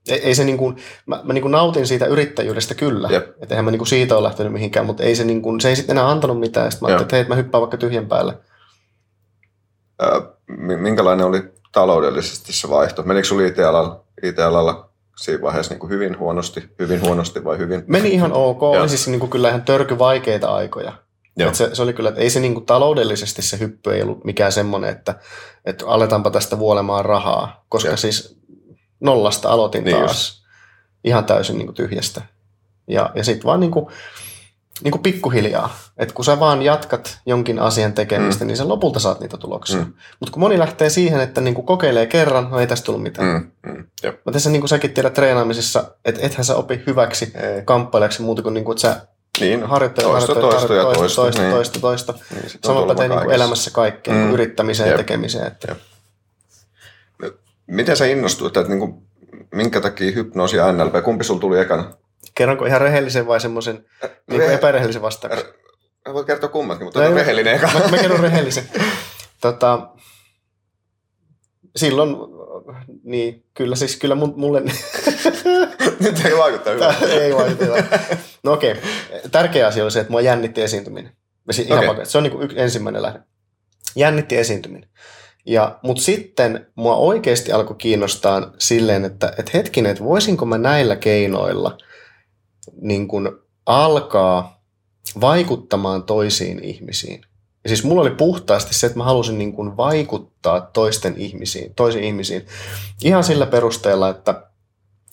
ei, 0.08 0.18
ei 0.26 0.34
se 0.34 0.44
niin 0.44 0.58
kuin, 0.58 0.76
mä, 1.06 1.20
mä 1.24 1.32
niin 1.32 1.42
kuin 1.42 1.52
nautin 1.52 1.86
siitä 1.86 2.06
yrittäjyydestä 2.06 2.74
kyllä, 2.74 3.08
Jep. 3.10 3.28
että 3.42 3.54
eihän 3.54 3.64
mä 3.64 3.70
niin 3.70 3.78
kuin 3.78 3.88
siitä 3.88 4.16
ole 4.16 4.22
lähtenyt 4.22 4.52
mihinkään, 4.52 4.86
mutta 4.86 5.02
ei 5.02 5.16
se, 5.16 5.24
niin 5.24 5.42
kuin, 5.42 5.60
se 5.60 5.68
ei 5.68 5.76
sitten 5.76 5.96
enää 5.96 6.10
antanut 6.10 6.40
mitään, 6.40 6.72
sitten 6.72 6.86
mä 6.86 6.88
ajattelin, 6.88 7.04
että 7.06 7.16
hei, 7.16 7.20
että 7.20 7.32
mä 7.34 7.36
hyppään 7.36 7.60
vaikka 7.60 7.76
tyhjän 7.76 8.06
päälle. 8.06 8.38
Ää, 10.00 10.20
mi- 10.46 10.76
minkälainen 10.76 11.26
oli 11.26 11.42
taloudellisesti 11.72 12.52
se 12.52 12.70
vaihto? 12.70 13.02
Menikö 13.02 13.28
sulla 13.28 13.46
IT-alalla, 13.46 14.04
IT-alalla 14.22 14.90
siinä 15.16 15.42
vaiheessa 15.42 15.72
niin 15.72 15.80
kuin 15.80 15.90
hyvin 15.90 16.18
huonosti, 16.18 16.70
hyvin 16.78 17.00
huonosti 17.00 17.44
vai 17.44 17.58
hyvin? 17.58 17.84
Meni 17.86 18.08
ihan 18.08 18.32
ok, 18.32 18.62
oli 18.62 18.88
siis 18.88 19.08
niin 19.08 19.20
kuin 19.20 19.30
kyllä 19.30 19.48
ihan 19.48 19.62
törky 19.62 19.98
vaikeita 19.98 20.48
aikoja. 20.48 20.92
Et 21.40 21.54
se, 21.54 21.70
se, 21.72 21.82
oli 21.82 21.92
kyllä, 21.92 22.08
että 22.08 22.20
ei 22.20 22.30
se 22.30 22.40
niin 22.40 22.54
kuin 22.54 22.66
taloudellisesti 22.66 23.42
se 23.42 23.58
hyppy 23.58 23.94
ei 23.94 24.02
ollut 24.02 24.24
mikään 24.24 24.52
semmoinen, 24.52 24.90
että, 24.90 25.14
että 25.64 25.86
aletaanpa 25.86 26.30
tästä 26.30 26.58
vuolemaan 26.58 27.04
rahaa, 27.04 27.64
koska 27.68 27.88
Joo. 27.88 27.96
siis 27.96 28.38
nollasta 29.00 29.48
aloitin 29.48 29.84
Niin 29.84 29.96
taas 29.96 30.44
ihan 31.04 31.24
täysin 31.24 31.58
niin 31.58 31.66
kuin 31.66 31.76
tyhjästä. 31.76 32.22
Ja, 32.88 33.10
ja 33.14 33.24
sitten 33.24 33.44
vaan 33.44 33.60
niin 33.60 33.70
kuin, 33.70 33.86
niin 34.84 34.92
kuin 34.92 35.02
pikkuhiljaa, 35.02 35.78
että 35.96 36.14
kun 36.14 36.24
sä 36.24 36.40
vaan 36.40 36.62
jatkat 36.62 37.18
jonkin 37.26 37.58
asian 37.58 37.92
tekemistä, 37.92 38.44
mm. 38.44 38.46
niin 38.46 38.56
sä 38.56 38.68
lopulta 38.68 39.00
saat 39.00 39.20
niitä 39.20 39.36
tuloksia. 39.36 39.80
Mm. 39.80 39.92
Mutta 40.20 40.32
kun 40.32 40.40
moni 40.40 40.58
lähtee 40.58 40.90
siihen, 40.90 41.20
että 41.20 41.40
niin 41.40 41.54
kuin 41.54 41.66
kokeilee 41.66 42.06
kerran, 42.06 42.50
no 42.50 42.58
ei 42.58 42.66
tästä 42.66 42.84
tullut 42.84 43.02
mitään. 43.02 43.28
Mm. 43.28 43.72
Mm. 43.72 43.84
Mä 44.26 44.32
tässä 44.32 44.50
niin 44.50 44.60
kuin 44.60 44.68
säkin 44.68 44.90
tiedät 44.94 45.14
treenaamisessa, 45.14 45.84
että 46.04 46.20
ethän 46.26 46.44
sä 46.44 46.56
opi 46.56 46.82
hyväksi 46.86 47.24
Ei. 47.24 47.62
kamppailejaksi 47.64 48.22
muuta 48.22 48.42
kuin, 48.42 48.54
niin 48.54 48.64
kuin 48.64 48.76
että 48.76 48.82
sä 48.82 49.06
Niin, 49.40 49.66
harjoittelet, 49.66 50.10
toista, 50.10 50.34
harjoittelet, 50.34 50.60
toista 50.60 50.70
harjoittelet, 50.76 50.98
toista. 50.98 51.22
toista, 51.22 51.42
niin. 51.42 51.52
toista, 51.52 51.80
toista. 51.80 52.14
Niin, 52.34 52.50
Sama 52.64 52.86
pätee 52.86 53.08
niin 53.08 53.20
kuin 53.20 53.34
elämässä 53.34 53.70
kaikkeen, 53.70 54.16
mm. 54.16 54.22
Mm. 54.22 54.32
yrittämiseen 54.32 54.90
ja 54.90 54.96
tekemiseen. 54.96 55.46
Että. 55.46 55.76
Miten 57.66 57.96
sä 57.96 58.06
innostuit, 58.06 58.56
että 58.56 58.68
niin 58.68 58.78
kuin, 58.78 59.02
minkä 59.54 59.80
takia 59.80 60.12
hypnoosi 60.12 60.56
ja 60.56 60.72
NLP, 60.72 61.04
kumpi 61.04 61.24
sulla 61.24 61.40
tuli 61.40 61.60
ekana? 61.60 61.92
Kerronko 62.34 62.66
ihan 62.66 62.80
rehellisen 62.80 63.26
vai 63.26 63.40
semmoisen 63.40 63.74
niin 63.76 64.12
kuin 64.28 64.40
Rehe- 64.40 64.54
epärehellisen 64.54 65.02
vastauksen? 65.02 65.44
Mä 66.08 66.14
voin 66.14 66.26
kertoa 66.26 66.48
kummatkin, 66.50 66.84
mutta 66.84 67.00
No 67.00 67.06
ei- 67.06 67.14
rehellinen 67.14 67.54
eka. 67.54 67.70
Mä, 67.74 67.88
mä 67.88 67.96
kerron 67.98 68.20
rehellisen. 68.20 68.64
Tota, 69.40 69.88
silloin, 71.76 72.16
niin 73.04 73.44
kyllä 73.54 73.76
siis 73.76 73.96
kyllä 73.96 74.14
mun- 74.14 74.32
mulle 74.36 74.60
Nyt 76.00 76.24
ei 76.24 76.36
vaikuttaa 76.38 76.72
hyvältä. 76.72 77.06
ei 77.06 77.34
vaikuta. 77.34 77.72
No 78.44 78.52
okei, 78.52 78.74
tärkeä 79.32 79.66
asia 79.66 79.82
oli 79.82 79.90
se, 79.90 80.00
että 80.00 80.10
mua 80.10 80.20
jännitti 80.20 80.62
esiintyminen. 80.62 81.12
Ihan 81.66 81.88
okay. 81.88 82.04
Se 82.04 82.18
on 82.18 82.24
niin 82.24 82.32
kuin 82.32 82.50
ensimmäinen 82.56 83.02
lähde. 83.02 83.20
Jännitti 83.96 84.36
esiintyminen. 84.38 84.88
Ja, 85.46 85.78
mutta 85.82 86.02
sitten 86.02 86.66
mua 86.74 86.96
oikeasti 86.96 87.52
alkoi 87.52 87.76
kiinnostaa 87.76 88.52
silleen, 88.58 89.04
että, 89.04 89.32
että 89.38 89.50
hetkinen, 89.54 89.90
että 89.92 90.04
voisinko 90.04 90.44
mä 90.46 90.58
näillä 90.58 90.96
keinoilla 90.96 91.78
niin 92.80 93.08
kuin 93.08 93.28
alkaa 93.66 94.62
vaikuttamaan 95.20 96.02
toisiin 96.02 96.64
ihmisiin. 96.64 97.20
Ja 97.64 97.68
siis 97.68 97.84
mulla 97.84 98.00
oli 98.02 98.10
puhtaasti 98.10 98.74
se, 98.74 98.86
että 98.86 98.98
mä 98.98 99.04
halusin 99.04 99.38
niin 99.38 99.52
kuin 99.52 99.76
vaikuttaa 99.76 100.60
toisten 100.60 101.14
ihmisiin, 101.16 101.74
toisiin 101.74 102.04
ihmisiin. 102.04 102.46
Ihan 103.04 103.24
sillä 103.24 103.46
perusteella, 103.46 104.08
että, 104.08 104.42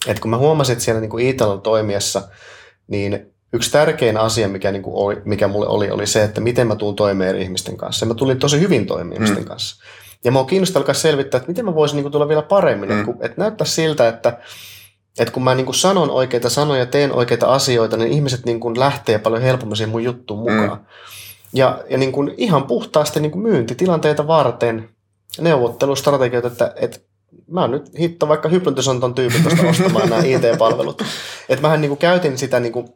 että 0.08 0.22
kun 0.22 0.32
mä 0.32 0.38
huomasin, 0.38 0.74
että 0.74 0.86
siellä 0.86 1.02
niin 1.02 1.10
kuin 1.10 1.26
Iitalalla 1.26 1.62
toimiessa, 1.62 2.22
niin 2.88 3.34
yksi 3.54 3.72
tärkein 3.72 4.18
asia, 4.18 4.48
mikä, 4.48 4.72
niin 4.72 4.84
kuin 4.84 4.96
oli, 4.96 5.22
mikä 5.26 5.48
mulle 5.48 5.68
oli, 5.68 5.92
oli 5.92 6.08
se, 6.08 6.24
että 6.24 6.42
miten 6.42 6.68
mä 6.68 6.76
tuun 6.76 6.96
toimeen 6.96 7.30
eri 7.30 7.42
ihmisten 7.42 7.78
kanssa. 7.78 8.06
Ja 8.06 8.08
mä 8.08 8.14
tulin 8.14 8.40
tosi 8.40 8.60
hyvin 8.60 8.86
toimeen 8.86 9.14
ihmisten 9.14 9.44
Mm. 9.44 9.48
kanssa. 9.48 9.84
Ja 10.24 10.32
mua 10.32 10.46
kiinnostaa 10.46 10.80
alkaa 10.80 10.94
selvittää, 10.96 11.38
että 11.38 11.48
miten 11.48 11.66
mä 11.66 11.76
voisin 11.76 11.96
niin 11.96 12.04
kuin, 12.04 12.12
tulla 12.12 12.28
vielä 12.28 12.42
paremmin. 12.42 12.90
Mm. 12.90 13.10
Että 13.10 13.42
näyttää 13.42 13.68
siltä, 13.68 14.08
että, 14.08 14.38
että 15.20 15.32
kun 15.32 15.44
mä 15.44 15.56
niin 15.56 15.66
kuin 15.66 15.76
sanon 15.76 16.12
oikeita 16.12 16.50
sanoja, 16.50 16.86
teen 16.86 17.14
oikeita 17.14 17.54
asioita, 17.54 17.98
niin 17.98 18.12
ihmiset 18.12 18.46
niin 18.46 18.60
kuin 18.60 18.80
lähtee 18.80 19.20
paljon 19.20 19.42
helpommin 19.42 19.76
siihen 19.76 19.92
mun 19.92 20.04
juttuun 20.04 20.40
mukaan. 20.40 20.80
Mm. 20.80 20.86
Ja, 21.54 21.84
ja 21.90 21.98
niin 21.98 22.12
kuin 22.12 22.34
ihan 22.38 22.64
puhtaasti 22.64 23.20
niin 23.20 23.32
kuin 23.32 23.42
myyntitilanteita 23.42 24.28
varten 24.28 24.90
neuvottelustrategioita, 25.40 26.48
että, 26.48 26.74
että 26.76 27.00
mä 27.52 27.68
nyt 27.68 28.00
hitto 28.00 28.28
vaikka 28.28 28.50
hypnotisonton 28.50 29.16
tyypin 29.16 29.44
tuosta 29.44 29.68
ostamaan 29.70 30.10
nämä 30.10 30.24
IT-palvelut. 30.24 31.02
Että 31.50 31.62
mähän 31.62 31.82
niin 31.82 31.90
kuin 31.90 32.00
käytin 32.00 32.38
sitä 32.38 32.60
niin 32.60 32.74
kuin 32.74 32.88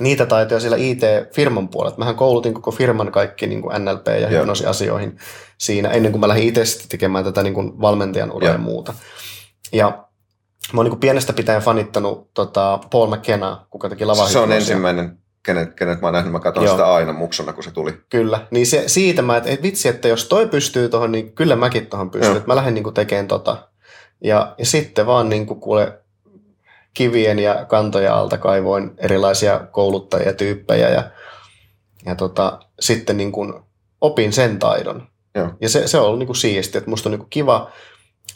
niitä 0.00 0.26
taitoja 0.26 0.60
siellä 0.60 0.76
IT-firman 0.76 1.68
puolella. 1.68 1.98
Mähän 1.98 2.16
koulutin 2.16 2.54
koko 2.54 2.70
firman 2.70 3.12
kaikki 3.12 3.46
niin 3.46 3.62
kuin 3.62 3.74
NLP- 3.76 4.20
ja 4.20 4.28
hypnoosiasioihin 4.28 5.18
siinä, 5.58 5.88
ennen 5.88 6.12
kuin 6.12 6.20
mä 6.20 6.28
lähdin 6.28 6.48
itse 6.48 6.88
tekemään 6.88 7.24
tätä 7.24 7.42
niin 7.42 7.54
kuin 7.54 7.80
valmentajan 7.80 8.32
uraa 8.32 8.50
ja 8.50 8.58
muuta. 8.58 8.94
Ja 9.72 10.04
mä 10.72 10.80
oon 10.80 10.90
niin 10.90 11.00
pienestä 11.00 11.32
pitäen 11.32 11.62
fanittanut 11.62 12.34
tota 12.34 12.78
Paul 12.90 13.16
McKenna, 13.16 13.66
kuka 13.70 13.88
teki 13.88 14.04
lava 14.04 14.28
Se 14.28 14.38
on 14.38 14.52
ensimmäinen 14.52 15.18
kenet, 15.42 15.74
kenet 15.74 16.00
mä 16.00 16.06
oon 16.06 16.14
nähnyt, 16.14 16.32
mä 16.32 16.40
katson 16.40 16.64
Joo. 16.64 16.74
sitä 16.74 16.94
aina 16.94 17.12
muksuna, 17.12 17.52
kun 17.52 17.64
se 17.64 17.70
tuli. 17.70 17.92
Kyllä, 18.10 18.46
niin 18.50 18.66
se, 18.66 18.84
siitä 18.86 19.22
mä, 19.22 19.36
että 19.36 19.50
et 19.50 19.62
vitsi, 19.62 19.88
että 19.88 20.08
jos 20.08 20.28
toi 20.28 20.46
pystyy 20.46 20.88
tuohon, 20.88 21.12
niin 21.12 21.32
kyllä 21.32 21.56
mäkin 21.56 21.86
tuohon 21.86 22.10
pystyn, 22.10 22.42
mä 22.46 22.56
lähden 22.56 22.74
niin 22.74 22.94
tekemään 22.94 23.28
tota. 23.28 23.68
Ja, 24.24 24.54
ja 24.58 24.66
sitten 24.66 25.06
vaan 25.06 25.28
niin 25.28 25.46
kuin, 25.46 25.60
kuule, 25.60 25.98
kivien 26.94 27.38
ja 27.38 27.64
kantoja 27.64 28.16
alta 28.16 28.38
kaivoin 28.38 28.90
erilaisia 28.98 29.60
kouluttajia, 29.70 30.32
tyyppejä 30.32 30.88
ja, 30.88 31.10
ja 32.06 32.14
tota, 32.14 32.58
sitten 32.80 33.16
niin 33.16 33.32
kuin 33.32 33.54
opin 34.00 34.32
sen 34.32 34.58
taidon. 34.58 35.08
Joo. 35.34 35.50
Ja 35.60 35.68
se, 35.68 35.86
se 35.86 35.98
on 35.98 36.06
ollut 36.06 36.18
niin 36.18 36.26
kuin 36.26 36.36
siistiä, 36.36 36.78
että 36.78 36.90
musta 36.90 37.08
on 37.08 37.10
niin 37.10 37.18
kuin 37.18 37.30
kiva 37.30 37.70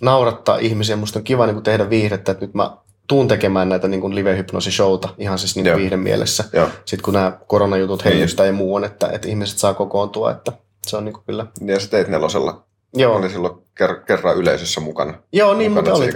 naurattaa 0.01 0.59
ihmisiä, 0.59 0.97
musta 0.97 1.19
on 1.19 1.25
kiva 1.25 1.47
niin 1.47 1.55
kuin 1.55 1.65
tehdä 1.65 1.91
viihdettä, 1.91 2.33
että 2.33 2.45
nyt 2.45 2.55
mä 2.55 2.77
tuun 3.07 3.29
tekemään 3.29 3.69
näitä 3.69 3.89
niin 3.89 4.15
live-hypnoosishowta 4.15 5.09
ihan 5.19 5.39
siis 5.39 5.57
niin 5.57 5.77
viihden 5.77 6.01
mielessä. 6.01 6.45
Sitten 6.85 7.05
kun 7.05 7.15
nämä 7.15 7.39
koronajutut 7.47 8.05
hengistää 8.05 8.47
ja 8.47 8.53
muu 8.53 8.75
on, 8.75 8.85
että, 8.85 9.09
että 9.13 9.29
ihmiset 9.29 9.59
saa 9.59 9.75
kokoontua, 9.75 10.31
että 10.31 10.53
se 10.87 10.97
on 10.97 11.05
niin 11.05 11.13
kuin 11.13 11.25
kyllä. 11.27 11.47
Ja 11.67 11.81
sä 11.81 11.91
teit 11.91 12.09
nelosella. 12.09 12.69
Joo. 12.95 13.17
Olin 13.17 13.31
silloin 13.31 13.55
ker- 13.55 14.05
kerran 14.07 14.37
yleisössä 14.37 14.81
mukana. 14.81 15.15
Joo, 15.33 15.55
niin 15.55 15.73
mutta 15.73 15.95
oli. 15.95 16.09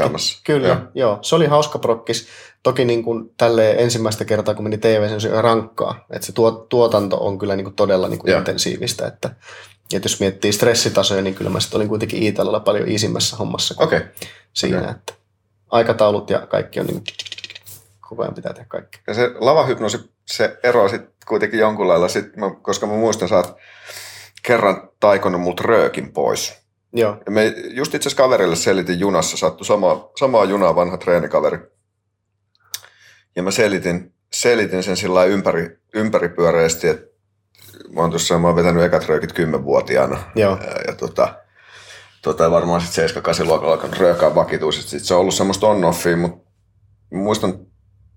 Kyllä, 0.44 0.68
joo. 0.68 0.76
joo. 0.94 1.18
Se 1.22 1.34
oli 1.34 1.46
hauska 1.46 1.78
prokkis. 1.78 2.26
Toki 2.62 2.84
niin 2.84 3.02
kuin 3.02 3.30
tälle 3.36 3.70
ensimmäistä 3.70 4.24
kertaa, 4.24 4.54
kun 4.54 4.64
meni 4.64 4.78
TV, 4.78 5.18
se 5.18 5.32
oli 5.32 5.42
rankkaa. 5.42 6.04
Että 6.10 6.26
se 6.26 6.32
tuo, 6.32 6.50
tuotanto 6.50 7.16
on 7.16 7.38
kyllä 7.38 7.56
niin 7.56 7.64
kuin 7.64 7.74
todella 7.74 8.08
niin 8.08 8.18
kuin 8.18 8.36
intensiivistä. 8.36 9.06
Että, 9.06 9.30
että 9.96 10.06
jos 10.06 10.20
miettii 10.20 10.52
stressitasoja, 10.52 11.22
niin 11.22 11.34
kyllä 11.34 11.50
mä 11.50 11.60
sitten 11.60 11.76
olin 11.78 11.88
kuitenkin 11.88 12.22
Iitalalla 12.22 12.60
paljon 12.60 12.88
isimmässä 12.88 13.36
hommassa 13.36 13.74
okay. 13.78 14.00
siinä. 14.52 14.78
Okay. 14.78 14.90
Että 14.90 15.12
aikataulut 15.70 16.30
ja 16.30 16.46
kaikki 16.46 16.80
on 16.80 16.86
niin 16.86 17.04
koko 18.00 18.22
ajan 18.22 18.34
pitää 18.34 18.52
tehdä 18.52 18.66
kaikki. 18.68 18.98
Ja 19.06 19.14
se 19.14 19.30
lavahypnoosi, 19.34 20.10
se 20.26 20.58
eroaa 20.62 20.88
sitten 20.88 21.12
kuitenkin 21.26 21.60
jonkun 21.60 21.88
lailla, 21.88 22.08
sit 22.08 22.36
mä, 22.36 22.50
koska 22.62 22.86
mä 22.86 22.92
muistan, 22.92 23.28
sä 23.28 23.36
oot 23.36 23.56
kerran 24.42 24.88
taikonut 25.00 25.40
multa 25.40 25.62
röökin 25.62 26.12
pois. 26.12 26.62
Joo. 26.92 27.16
Ja 27.26 27.32
me 27.32 27.54
just 27.70 27.94
itse 27.94 28.08
asiassa 28.08 28.22
kaverille 28.22 28.56
selitin 28.56 29.00
junassa, 29.00 29.36
sattui 29.36 29.66
sama, 29.66 30.10
samaa 30.18 30.44
junaa 30.44 30.76
vanha 30.76 30.96
treenikaveri. 30.96 31.58
Ja 33.36 33.42
mä 33.42 33.50
selitin, 33.50 34.14
selitin 34.32 34.82
sen 34.82 34.96
sillä 34.96 35.24
ympäri, 35.24 35.78
ympäripyöreästi, 35.94 36.88
että 36.88 37.11
mä 37.94 38.00
oon 38.00 38.10
tuossa, 38.10 38.38
mä 38.38 38.46
oon 38.46 38.56
vetänyt 38.56 38.82
ekat 38.82 39.08
röökit 39.08 39.32
kymmenvuotiaana. 39.32 40.18
Joo. 40.34 40.58
Ja, 40.60 40.72
ja 40.86 40.94
tota, 40.96 41.34
tota, 42.22 42.50
varmaan 42.50 42.80
sitten 42.80 43.08
7-8 43.44 43.46
luokalla 43.46 43.72
alkanut 43.72 43.98
röökää 43.98 44.34
vakituisesti. 44.34 44.90
Sitten 44.90 45.06
se 45.06 45.14
on 45.14 45.20
ollut 45.20 45.34
semmoista 45.34 45.66
on-offia, 45.66 46.16
mutta 46.16 46.50
muistan, 47.12 47.54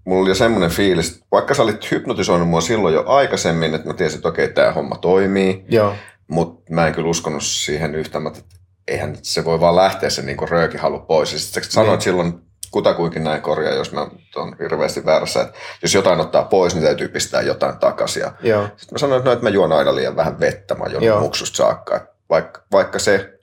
mulla 0.06 0.22
oli 0.22 0.30
jo 0.30 0.36
semmoinen 0.36 0.70
fiilis, 0.70 1.24
vaikka 1.32 1.54
sä 1.54 1.64
olit 1.64 1.92
hypnotisoinut 1.92 2.50
mua 2.50 2.62
silloin 2.62 2.94
jo 2.94 3.04
aikaisemmin, 3.08 3.76
että 3.76 3.88
mä 3.88 3.94
tiesin, 3.94 4.18
että 4.18 4.30
okei, 4.30 4.54
tämä 4.54 4.72
homma 4.72 4.96
toimii. 4.96 5.66
Joo. 5.70 5.96
Mutta 6.28 6.74
mä 6.74 6.88
en 6.88 6.94
kyllä 6.94 7.10
uskonut 7.10 7.44
siihen 7.44 7.96
yhtään, 7.96 8.28
että 8.28 8.42
eihän 8.88 9.18
se 9.22 9.46
voi 9.46 9.60
vaan 9.60 9.76
lähteä 9.76 10.10
se 10.10 10.22
niin 10.22 10.50
rööki 10.50 10.78
halu 10.78 11.00
pois. 11.00 11.34
Ja 11.34 11.40
sitten 11.40 11.64
sanoit 11.64 11.92
niin. 11.92 12.02
silloin 12.02 12.45
kutakuinkin 12.76 13.24
näin 13.24 13.42
korjaa, 13.42 13.74
jos 13.74 13.92
mä 13.92 14.08
on 14.36 14.56
hirveästi 14.60 15.06
väärässä, 15.06 15.42
että 15.42 15.60
jos 15.82 15.94
jotain 15.94 16.20
ottaa 16.20 16.44
pois, 16.44 16.76
niin 16.76 16.84
täytyy 16.84 17.08
pistää 17.08 17.42
jotain 17.42 17.78
takaisin. 17.78 18.22
Ja 18.22 18.32
sitten 18.68 18.94
mä 18.96 18.98
sanoin, 18.98 19.18
että, 19.18 19.30
no, 19.30 19.34
että 19.34 19.44
mä 19.44 19.50
juon 19.50 19.72
aina 19.72 19.96
liian 19.96 20.16
vähän 20.16 20.40
vettä, 20.40 20.76
mä 20.76 20.86
juon 20.86 21.22
muksusta 21.22 21.58
saakka. 21.58 22.08
Vaikka, 22.30 22.64
vaikka 22.72 23.00
se 23.00 23.40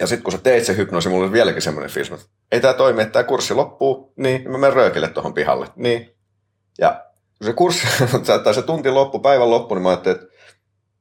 ja 0.00 0.06
sitten 0.06 0.24
kun 0.24 0.32
sä 0.32 0.38
teit 0.38 0.64
se 0.64 0.76
hypnoosi, 0.76 1.08
mulla 1.08 1.24
oli 1.24 1.32
vieläkin 1.32 1.62
semmoinen 1.62 1.90
fiilis, 1.90 2.12
että 2.12 2.26
ei 2.52 2.60
tämä 2.60 2.74
toimi, 2.74 3.02
että 3.02 3.12
tämä 3.12 3.22
kurssi 3.22 3.54
loppuu, 3.54 4.12
niin. 4.16 4.40
niin 4.40 4.50
mä 4.50 4.58
menen 4.58 4.76
röökille 4.76 5.08
tuohon 5.08 5.34
pihalle. 5.34 5.66
Niin. 5.76 6.16
Ja 6.78 7.04
kun 7.38 7.46
se 7.46 7.52
kurssi, 7.52 7.86
tai 8.44 8.54
se 8.54 8.62
tunti 8.62 8.90
loppu, 8.90 9.18
päivän 9.18 9.50
loppu, 9.50 9.74
niin 9.74 9.82
mä 9.82 9.88
ajattelin, 9.88 10.20
että 10.20 10.34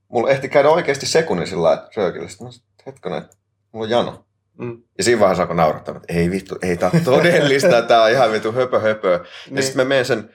mulla 0.07 0.29
ehti 0.29 0.49
käydä 0.49 0.69
oikeasti 0.69 1.05
sekunnin 1.05 1.47
sillä 1.47 1.87
röökille. 1.95 2.29
Sitten 2.29 2.47
mä 2.47 2.53
hetkonen, 2.85 3.17
että 3.17 3.37
mulla 3.71 3.85
on 3.85 3.89
jano. 3.89 4.26
Mm. 4.57 4.83
Ja 4.97 5.03
siinä 5.03 5.19
vaiheessa 5.19 5.43
alkoi 5.43 5.55
naurattaa, 5.55 5.95
että 5.95 6.13
ei 6.13 6.31
vittu, 6.31 6.55
ei 6.61 6.77
tämä 6.77 6.91
todellista, 7.03 7.81
tämä 7.81 8.03
on 8.03 8.11
ihan 8.11 8.31
vittu 8.31 8.51
höpö 8.51 8.79
höpö. 8.79 9.19
Niin. 9.45 9.55
Ja 9.55 9.61
sitten 9.61 9.85
mä 9.85 9.89
menen 9.89 10.05
sen, 10.05 10.29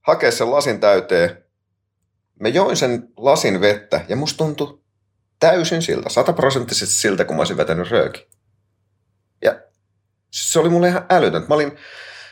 hakea 0.00 0.30
sen 0.30 0.50
lasin 0.50 0.80
täyteen. 0.80 1.44
Mä 2.40 2.48
join 2.48 2.76
sen 2.76 3.08
lasin 3.16 3.60
vettä 3.60 4.00
ja 4.08 4.16
musta 4.16 4.38
tuntui 4.38 4.82
täysin 5.40 5.82
siltä, 5.82 6.08
sataprosenttisesti 6.08 6.94
siltä, 6.94 7.24
kun 7.24 7.36
mä 7.36 7.40
olisin 7.40 7.56
vetänyt 7.56 7.90
rööki. 7.90 8.28
Ja 9.42 9.60
se 10.30 10.58
oli 10.58 10.68
mulle 10.68 10.88
ihan 10.88 11.06
älytöntä. 11.10 11.48
Mä 11.48 11.54
olin 11.54 11.76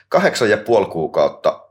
kahdeksan 0.08 0.50
ja 0.50 0.56
puoli 0.56 0.86
kuukautta, 0.86 1.70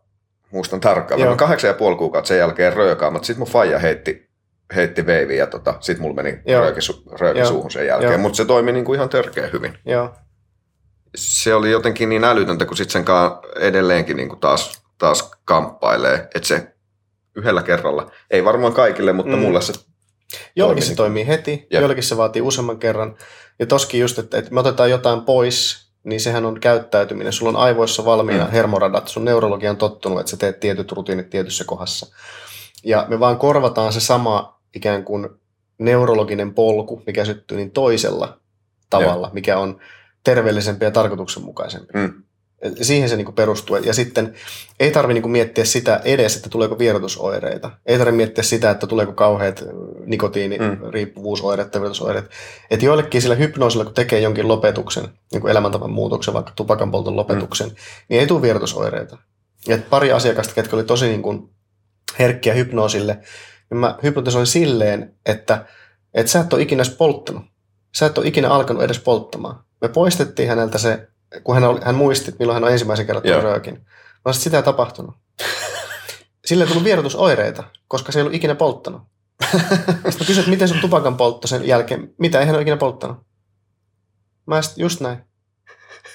muistan 0.51 0.79
tarkkaan, 0.79 1.21
mä 1.21 1.35
kahdeksan 1.35 1.67
ja 1.67 1.73
puoli 1.73 1.95
kuukautta 1.95 2.27
sen 2.27 2.37
jälkeen 2.37 2.73
röökaa, 2.73 3.11
mutta 3.11 3.25
sitten 3.25 3.39
mun 3.39 3.47
faija 3.47 3.79
heitti, 3.79 4.28
heitti 4.75 5.05
veivi 5.05 5.37
ja 5.37 5.47
tota, 5.47 5.73
sitten 5.79 6.01
mulla 6.01 6.15
meni 6.15 6.41
Joo. 6.45 6.61
rööki, 6.61 6.81
su, 6.81 7.03
rööki 7.19 7.45
suuhun 7.45 7.71
sen 7.71 7.87
jälkeen, 7.87 8.19
mutta 8.19 8.37
se 8.37 8.45
toimi 8.45 8.71
niinku 8.71 8.93
ihan 8.93 9.09
törkeä 9.09 9.49
hyvin. 9.53 9.77
Joo. 9.85 10.13
Se 11.15 11.53
oli 11.53 11.71
jotenkin 11.71 12.09
niin 12.09 12.23
älytöntä, 12.23 12.65
kun 12.65 12.77
sitten 12.77 12.93
sen 12.93 13.05
kanssa 13.05 13.41
edelleenkin 13.59 14.17
niinku 14.17 14.35
taas, 14.35 14.81
taas 14.97 15.31
kamppailee, 15.45 16.27
että 16.35 16.47
se 16.47 16.73
yhdellä 17.35 17.63
kerralla, 17.63 18.11
ei 18.31 18.45
varmaan 18.45 18.73
kaikille, 18.73 19.13
mutta 19.13 19.35
mm. 19.35 19.41
mulle 19.41 19.61
se 19.61 19.73
Jollakin 20.55 20.83
se 20.83 20.95
toimii 20.95 21.27
heti, 21.27 21.67
Jep. 21.71 21.81
jollakin 21.81 22.03
se 22.03 22.17
vaatii 22.17 22.41
useamman 22.41 22.79
kerran. 22.79 23.17
Ja 23.59 23.65
toskin 23.65 24.01
just, 24.01 24.19
että, 24.19 24.37
että 24.37 24.53
me 24.53 24.59
otetaan 24.59 24.89
jotain 24.89 25.21
pois, 25.21 25.89
niin 26.03 26.21
sehän 26.21 26.45
on 26.45 26.59
käyttäytyminen. 26.59 27.33
Sulla 27.33 27.49
on 27.49 27.65
aivoissa 27.65 28.05
valmiina 28.05 28.45
mm. 28.45 28.51
hermoradat, 28.51 29.07
sun 29.07 29.25
neurologia 29.25 29.69
on 29.69 29.77
tottunut, 29.77 30.19
että 30.19 30.29
sä 30.29 30.37
teet 30.37 30.59
tietyt 30.59 30.91
rutiinit 30.91 31.29
tietyssä 31.29 31.63
kohdassa. 31.67 32.15
Ja 32.83 33.05
me 33.09 33.19
vaan 33.19 33.37
korvataan 33.37 33.93
se 33.93 33.99
sama 33.99 34.58
ikään 34.75 35.03
kuin 35.03 35.29
neurologinen 35.77 36.53
polku, 36.53 37.03
mikä 37.07 37.25
syttyy 37.25 37.57
niin 37.57 37.71
toisella 37.71 38.39
tavalla, 38.89 39.27
Jep. 39.27 39.33
mikä 39.33 39.57
on 39.57 39.79
terveellisempi 40.23 40.85
ja 40.85 40.91
tarkoituksenmukaisempi. 40.91 41.93
Mm. 41.93 42.23
Siihen 42.81 43.09
se 43.09 43.15
niin 43.15 43.33
perustuu. 43.33 43.75
Ja 43.75 43.93
sitten 43.93 44.33
ei 44.79 44.91
tarvitse 44.91 45.21
niin 45.21 45.31
miettiä 45.31 45.65
sitä 45.65 46.01
edes, 46.05 46.35
että 46.35 46.49
tuleeko 46.49 46.79
vierotusoireita. 46.79 47.71
Ei 47.85 47.97
tarvitse 47.97 48.17
miettiä 48.17 48.43
sitä, 48.43 48.71
että 48.71 48.87
tuleeko 48.87 49.13
kauheat 49.13 49.63
nikotiiniriippuvuusoireet, 50.05 51.67
mm. 51.67 51.71
terveysoireet. 51.71 52.29
Että 52.71 52.85
joillekin 52.85 53.21
sillä 53.21 53.35
hypnoosilla, 53.35 53.85
kun 53.85 53.93
tekee 53.93 54.19
jonkin 54.19 54.47
lopetuksen, 54.47 55.07
niin 55.31 55.41
kuin 55.41 55.51
elämäntavan 55.51 55.91
muutoksen, 55.91 56.33
vaikka 56.33 56.51
tupakanpolton 56.55 57.15
lopetuksen, 57.15 57.67
mm. 57.67 57.75
niin 58.09 58.21
ei 58.21 58.27
tule 58.27 58.41
vierotusoireita. 58.41 59.17
Ja 59.67 59.77
pari 59.89 60.11
asiakasta, 60.11 60.53
ketkä 60.53 60.75
oli 60.75 60.83
tosi 60.83 61.07
niin 61.07 61.21
kuin 61.21 61.49
herkkiä 62.19 62.53
hypnoosille, 62.53 63.19
niin 63.69 63.77
mä 63.77 63.97
hypnotisoin 64.03 64.47
silleen, 64.47 65.15
että, 65.25 65.65
että 66.13 66.31
sä 66.31 66.39
et 66.39 66.53
ole 66.53 66.61
ikinä 66.61 66.83
polttanut. 66.97 67.43
Sä 67.97 68.05
et 68.05 68.17
ole 68.17 68.27
ikinä 68.27 68.49
alkanut 68.49 68.83
edes 68.83 68.99
polttamaan. 68.99 69.63
Me 69.81 69.87
poistettiin 69.87 70.49
häneltä 70.49 70.77
se 70.77 71.09
kun 71.43 71.55
hän, 71.55 71.63
oli, 71.63 71.79
hän 71.83 71.95
muisti, 71.95 72.35
milloin 72.39 72.53
hän 72.53 72.63
on 72.63 72.71
ensimmäisen 72.71 73.05
kerran 73.05 73.23
tullut 73.23 73.43
röökin. 73.43 73.85
Mä 74.25 74.33
sitä 74.33 74.57
ei 74.57 74.63
tapahtunut. 74.63 75.15
Sille 76.45 76.63
ei 76.63 76.67
tullut 76.67 76.83
vierotusoireita, 76.83 77.63
koska 77.87 78.11
se 78.11 78.19
ei 78.19 78.21
ollut 78.21 78.35
ikinä 78.35 78.55
polttanut. 78.55 79.01
Sitten 80.09 80.27
kysyt, 80.27 80.47
miten 80.47 80.67
sun 80.67 80.79
tupakan 80.81 81.17
poltto 81.17 81.47
sen 81.47 81.67
jälkeen. 81.67 82.13
Mitä, 82.17 82.39
eihän 82.39 82.55
ole 82.55 82.61
ikinä 82.61 82.77
polttanut. 82.77 83.17
Mä 84.45 84.61
sit, 84.61 84.77
just 84.77 84.99
näin. 84.99 85.17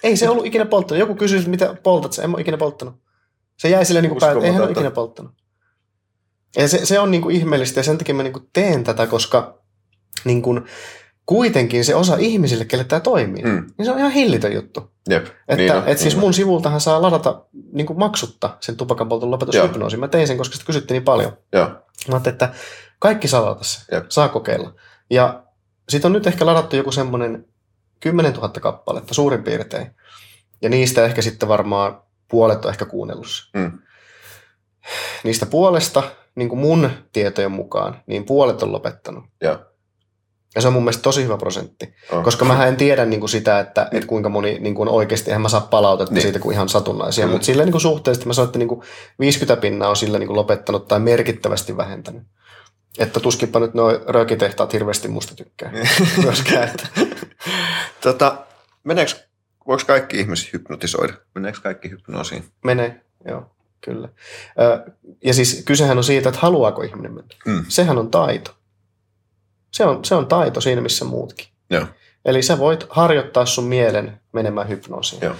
Ei 0.02 0.16
se 0.16 0.28
ollut 0.28 0.46
ikinä 0.46 0.66
polttanut. 0.66 1.00
Joku 1.00 1.14
kysyi, 1.14 1.44
mitä 1.46 1.76
poltat, 1.82 2.12
se 2.12 2.22
en 2.22 2.30
ole 2.30 2.40
ikinä 2.40 2.56
polttanut. 2.56 2.94
Se 3.58 3.68
jäi 3.68 3.84
sille 3.84 4.02
niin 4.02 4.16
päin, 4.20 4.44
eihän 4.44 4.62
ole 4.62 4.70
ikinä 4.70 4.90
polttanut. 4.90 5.32
Ja 6.56 6.68
se, 6.68 6.86
se 6.86 6.98
on 6.98 7.10
niin 7.10 7.22
kuin 7.22 7.36
ihmeellistä 7.36 7.80
ja 7.80 7.84
sen 7.84 7.98
takia 7.98 8.14
mä 8.14 8.22
niin 8.22 8.32
kuin 8.32 8.48
teen 8.52 8.84
tätä, 8.84 9.06
koska 9.06 9.58
niin 10.24 10.42
kuin, 10.42 10.64
kuitenkin 11.26 11.84
se 11.84 11.94
osa 11.94 12.16
ihmisille, 12.18 12.64
kelle 12.64 12.84
tämä 12.84 13.00
toimii, 13.00 13.42
mm. 13.42 13.66
niin 13.78 13.86
se 13.86 13.92
on 13.92 13.98
ihan 13.98 14.12
hillitön 14.12 14.54
juttu. 14.54 14.92
Jep, 15.10 15.26
että, 15.48 15.56
niin 15.56 15.72
et 15.86 15.98
siis 15.98 16.16
mun 16.16 16.34
sivultahan 16.34 16.80
saa 16.80 17.02
ladata 17.02 17.44
niin 17.72 17.86
kuin 17.86 17.98
maksutta 17.98 18.56
sen 18.60 18.76
tupakanpolton 18.76 19.30
lopetushypnoosin. 19.30 20.00
Mä 20.00 20.08
tein 20.08 20.26
sen, 20.26 20.38
koska 20.38 20.54
sitä 20.54 20.66
kysyttiin 20.66 20.94
niin 20.94 21.04
paljon. 21.04 21.36
Joo. 21.52 21.70
Mä 22.10 22.20
että 22.26 22.52
kaikki 22.98 23.28
saa 23.28 23.44
ladata 23.44 23.64
se, 23.64 23.80
Jep. 23.92 24.04
saa 24.08 24.28
kokeilla. 24.28 24.74
Ja 25.10 25.44
siitä 25.88 26.08
on 26.08 26.12
nyt 26.12 26.26
ehkä 26.26 26.46
ladattu 26.46 26.76
joku 26.76 26.92
semmoinen 26.92 27.46
10 28.00 28.32
000 28.32 28.48
kappaletta 28.48 29.14
suurin 29.14 29.42
piirtein. 29.42 29.86
Ja 30.62 30.68
niistä 30.68 31.04
ehkä 31.04 31.22
sitten 31.22 31.48
varmaan 31.48 32.02
puolet 32.28 32.64
on 32.64 32.70
ehkä 32.70 32.84
kuunnellut. 32.84 33.50
Mm. 33.54 33.78
Niistä 35.24 35.46
puolesta, 35.46 36.02
niin 36.34 36.48
kuin 36.48 36.58
mun 36.58 36.90
tietojen 37.12 37.52
mukaan, 37.52 38.02
niin 38.06 38.24
puolet 38.24 38.62
on 38.62 38.72
lopettanut. 38.72 39.24
Joo. 39.42 39.58
Ja 40.54 40.60
se 40.60 40.66
on 40.68 40.74
mun 40.74 40.82
mielestä 40.82 41.02
tosi 41.02 41.24
hyvä 41.24 41.36
prosentti. 41.36 41.94
On. 42.12 42.24
Koska 42.24 42.44
mä 42.44 42.66
en 42.66 42.76
tiedä 42.76 43.04
niin 43.04 43.20
kuin 43.20 43.30
sitä, 43.30 43.60
että, 43.60 43.88
että 43.92 44.06
kuinka 44.06 44.28
moni 44.28 44.58
niin 44.60 44.74
kuin 44.74 44.88
oikeasti, 44.88 45.30
eihän 45.30 45.42
mä 45.42 45.48
saa 45.48 45.60
palautetta 45.60 46.14
Niin. 46.14 46.22
siitä 46.22 46.38
kuin 46.38 46.54
ihan 46.54 46.68
satunnaisia, 46.68 47.22
Kyllä. 47.24 47.32
mutta 47.34 47.46
silleen 47.46 47.66
niin 47.66 47.72
kuin 47.72 47.80
suhteellisesti 47.82 48.26
mä 48.26 48.32
sanoin, 48.32 48.48
että 48.48 48.58
niin 48.58 48.68
kuin 48.68 48.82
50 49.20 49.60
pinnaa 49.60 49.88
on 49.90 49.96
sillä 49.96 50.18
niin 50.18 50.26
kuin 50.26 50.36
lopettanut 50.36 50.88
tai 50.88 51.00
merkittävästi 51.00 51.76
vähentänyt. 51.76 52.22
Että 52.98 53.20
tuskinpa 53.20 53.60
nyt 53.60 53.74
nuo 53.74 54.00
röökitehtaat 54.08 54.72
hirveästi 54.72 55.08
musta 55.08 55.34
tykkää 55.34 55.72
myöskään. 56.24 56.68
Että. 56.68 56.88
Tota, 58.00 58.36
meneekö, 58.84 59.12
voiko 59.66 59.82
kaikki 59.86 60.20
ihmiset 60.20 60.52
hypnotisoida? 60.52 61.12
Meneekö 61.34 61.58
kaikki 61.62 61.90
hypnoosiin? 61.90 62.44
Menee, 62.64 63.00
joo, 63.28 63.53
kyllä. 63.84 64.08
Ja 65.24 65.34
siis 65.34 65.62
kysehän 65.64 65.98
on 65.98 66.04
siitä, 66.04 66.28
että 66.28 66.40
haluaako 66.40 66.82
ihminen 66.82 67.14
mennä. 67.14 67.34
Mm. 67.46 67.64
Sehän 67.68 67.98
on 67.98 68.10
taito. 68.10 68.50
Se 69.70 69.84
on, 69.84 70.04
se 70.04 70.14
on 70.14 70.26
taito 70.26 70.60
siinä, 70.60 70.80
missä 70.80 71.04
muutkin. 71.04 71.46
Joo. 71.70 71.86
Eli 72.24 72.42
sä 72.42 72.58
voit 72.58 72.86
harjoittaa 72.88 73.46
sun 73.46 73.64
mielen 73.64 74.20
menemään 74.32 74.68
hypnoosiin. 74.68 75.22
Joo. 75.22 75.34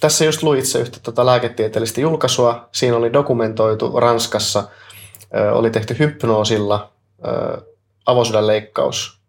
Tässä 0.00 0.24
just 0.24 0.42
luin 0.42 0.58
itse 0.58 0.80
yhtä 0.80 1.00
tota 1.02 1.26
lääketieteellistä 1.26 2.00
julkaisua. 2.00 2.68
Siinä 2.72 2.96
oli 2.96 3.12
dokumentoitu 3.12 4.00
Ranskassa, 4.00 4.68
ö, 5.34 5.52
oli 5.52 5.70
tehty 5.70 5.96
hypnoosilla 5.98 6.92
ö, 7.26 7.62
avosydänleikkaus 8.06 9.20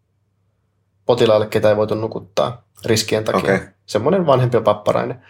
potilaalle, 1.05 1.47
ketä 1.47 1.69
ei 1.69 1.75
voitu 1.75 1.95
nukuttaa 1.95 2.63
riskien 2.85 3.23
takia. 3.23 3.39
Okei. 3.39 3.59
Semmoinen 3.85 4.25
vanhempi 4.25 4.57
ja 4.57 4.61
papparainen. 4.61 5.25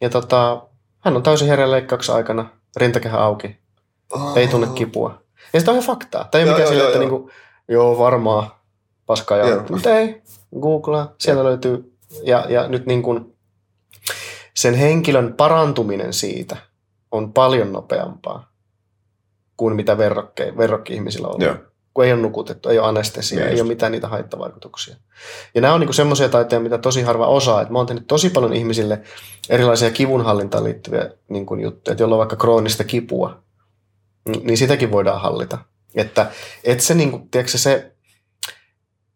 Ja 0.00 0.10
tota, 0.10 0.62
hän 1.00 1.16
on 1.16 1.22
täysin 1.22 1.48
hereillä 1.48 1.74
leikkauksen 1.74 2.14
aikana, 2.14 2.48
rintakehä 2.76 3.18
auki, 3.18 3.56
ei 4.36 4.48
tunne 4.48 4.66
kipua. 4.74 5.22
Ja 5.52 5.60
sitä 5.60 5.70
on 5.70 5.76
ihan 5.76 5.86
faktaa. 5.86 6.24
Tämä 6.24 6.42
ei 6.42 6.48
Joo, 6.48 6.56
mikään 6.56 6.72
joo, 6.72 6.72
sillä, 6.72 6.84
että 6.84 6.98
joo, 6.98 7.08
niinku, 7.08 7.30
joo 7.68 7.98
varmaan 7.98 8.50
paskaa 9.06 9.38
ja 9.38 9.64
mutta 9.70 9.98
ei, 9.98 10.22
googlaa, 10.60 11.14
sieltä 11.18 11.44
löytyy. 11.44 11.96
Ja, 12.22 12.46
ja 12.48 12.68
nyt 12.68 12.86
niin 12.86 13.02
kuin 13.02 13.36
sen 14.54 14.74
henkilön 14.74 15.34
parantuminen 15.34 16.12
siitä 16.12 16.56
on 17.10 17.32
paljon 17.32 17.72
nopeampaa 17.72 18.50
kuin 19.56 19.76
mitä 19.76 19.98
verrokki-ihmisillä 20.56 21.28
on. 21.28 21.42
Joo. 21.42 21.54
Kun 21.94 22.04
ei 22.04 22.12
ole 22.12 22.20
nukutettu, 22.22 22.68
ei 22.68 22.78
ole 22.78 22.88
anestesiaa, 22.88 23.38
Niin 23.38 23.46
ei 23.48 23.52
just. 23.52 23.60
ole 23.62 23.68
mitään 23.68 23.92
niitä 23.92 24.08
haittavaikutuksia. 24.08 24.96
Ja 25.54 25.60
nämä 25.60 25.74
on 25.74 25.80
niin 25.80 25.94
semmoisia 25.94 26.28
taitoja, 26.28 26.60
mitä 26.60 26.78
tosi 26.78 27.02
harva 27.02 27.26
osaa. 27.26 27.62
Et 27.62 27.70
mä 27.70 27.78
oon 27.78 27.86
tehnyt 27.86 28.06
tosi 28.06 28.30
paljon 28.30 28.52
ihmisille 28.52 29.00
erilaisia 29.50 29.90
kivunhallintaan 29.90 30.64
liittyviä 30.64 31.10
niin 31.28 31.46
kuin 31.46 31.60
juttuja, 31.60 31.92
että 31.92 32.02
jolla 32.02 32.14
on 32.14 32.18
vaikka 32.18 32.36
kroonista 32.36 32.84
kipua, 32.84 33.42
niin 34.28 34.46
niin 34.46 34.56
sitäkin 34.58 34.92
voidaan 34.92 35.20
hallita. 35.20 35.58
Että, 35.94 36.30
että 36.64 36.84
se, 36.84 36.94
niin 36.94 37.10
kuin, 37.10 37.30
tiedätkö, 37.30 37.58
se, 37.58 37.92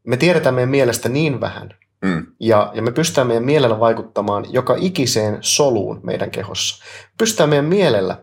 me 0.06 0.16
tiedetään 0.16 0.54
meidän 0.54 0.68
mielestä 0.70 1.08
niin 1.08 1.40
vähän, 1.40 1.74
Mm. 2.04 2.26
ja, 2.40 2.72
ja 2.74 2.82
me 2.82 2.92
pystytään 2.92 3.26
meidän 3.26 3.44
mielellä 3.44 3.80
vaikuttamaan 3.80 4.46
joka 4.52 4.76
ikiseen 4.78 5.38
soluun 5.40 6.00
meidän 6.02 6.30
kehossa. 6.30 6.84
Pystytään 7.18 7.48
meidän 7.48 7.64
mielellä 7.64 8.22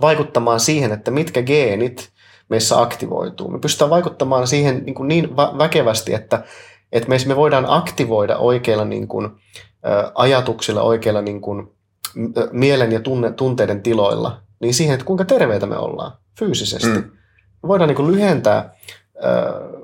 vaikuttamaan 0.00 0.60
siihen, 0.60 0.92
että 0.92 1.10
mitkä 1.10 1.42
geenit 1.42 2.12
meissä 2.48 2.80
aktivoituu. 2.80 3.50
Me 3.50 3.58
pystytään 3.58 3.90
vaikuttamaan 3.90 4.46
siihen 4.46 4.82
niin, 4.84 4.94
kuin 4.94 5.08
niin 5.08 5.24
vä- 5.24 5.58
väkevästi, 5.58 6.14
että, 6.14 6.44
että 6.92 7.08
meissä 7.08 7.28
me 7.28 7.36
voidaan 7.36 7.64
aktivoida 7.68 8.36
oikeilla 8.36 8.84
niin 8.84 9.08
kuin, 9.08 9.30
ajatuksilla, 10.14 10.82
oikeilla 10.82 11.22
niin 11.22 11.40
kuin, 11.40 11.72
mielen 12.52 12.92
ja 12.92 13.00
tunne, 13.00 13.32
tunteiden 13.32 13.82
tiloilla, 13.82 14.40
niin 14.60 14.74
siihen, 14.74 14.94
että 14.94 15.06
kuinka 15.06 15.24
terveitä 15.24 15.66
me 15.66 15.76
ollaan 15.76 16.12
fyysisesti. 16.38 16.88
Mm. 16.88 17.10
Me 17.62 17.68
voidaan 17.68 17.88
niin 17.88 17.96
kuin 17.96 18.12
lyhentää 18.12 18.74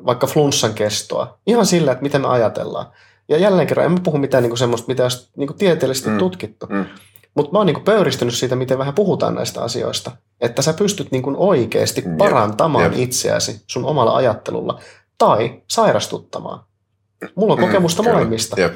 vaikka 0.06 0.26
flunssan 0.26 0.74
kestoa 0.74 1.38
ihan 1.46 1.66
sillä, 1.66 1.92
että 1.92 2.02
miten 2.02 2.20
me 2.20 2.28
ajatellaan. 2.28 2.86
Ja 3.28 3.38
jälleen 3.38 3.68
kerran, 3.68 3.86
en 3.86 4.02
puhu 4.02 4.18
mitään 4.18 4.42
niin 4.42 4.50
kuin 4.50 4.58
semmoista, 4.58 4.88
mitä 4.88 5.02
olisi 5.02 5.30
niin 5.36 5.46
kuin 5.46 5.58
tieteellisesti 5.58 6.10
mm. 6.10 6.18
tutkittu. 6.18 6.66
Mm. 6.66 6.84
Mutta 7.40 7.52
mä 7.52 7.58
oon 7.58 7.66
niin 7.66 7.74
kuin 7.74 7.84
pöyristynyt 7.84 8.34
siitä, 8.34 8.56
miten 8.56 8.78
vähän 8.78 8.94
puhutaan 8.94 9.34
näistä 9.34 9.62
asioista. 9.62 10.10
Että 10.40 10.62
sä 10.62 10.72
pystyt 10.72 11.10
niin 11.10 11.22
kuin 11.22 11.36
oikeasti 11.36 12.02
Jep, 12.06 12.16
parantamaan 12.16 12.84
jep. 12.92 13.00
itseäsi 13.02 13.64
sun 13.66 13.84
omalla 13.84 14.16
ajattelulla 14.16 14.80
tai 15.18 15.62
sairastuttamaan. 15.70 16.64
Mulla 17.34 17.52
on 17.52 17.58
kokemusta 17.60 18.02
Mm, 18.02 18.08
molemmista. 18.08 18.60
Jep. 18.60 18.72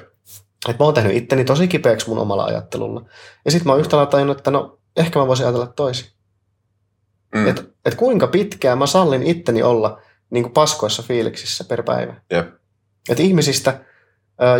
Et 0.68 0.79
mä 0.79 0.85
oon 0.85 0.94
tehnyt 0.94 1.16
itteni 1.16 1.44
tosi 1.44 1.68
kipeäksi 1.68 2.09
mun 2.09 2.18
omalla 2.18 2.44
ajattelulla. 2.44 3.05
Ja 3.44 3.50
sitten 3.50 3.66
mä 3.66 3.72
oon 3.72 3.81
yhtä 3.81 3.96
lailla 3.96 4.11
tajunnut, 4.11 4.38
että 4.38 4.50
no 4.50 4.79
ehkä 4.96 5.18
mä 5.18 5.27
voisin 5.27 5.46
ajatella 5.46 5.66
toisin. 5.66 6.07
Mm. 7.35 7.48
Että 7.48 7.62
et 7.85 7.94
kuinka 7.94 8.27
pitkään 8.27 8.79
mä 8.79 8.87
sallin 8.87 9.22
itteni 9.22 9.62
olla 9.62 9.98
niin 10.31 10.50
paskoissa 10.50 11.03
fiiliksissä 11.03 11.64
per 11.64 11.83
päivä. 11.83 12.14
Jep. 12.31 12.48
Et 13.09 13.20
ihmisistä, 13.20 13.81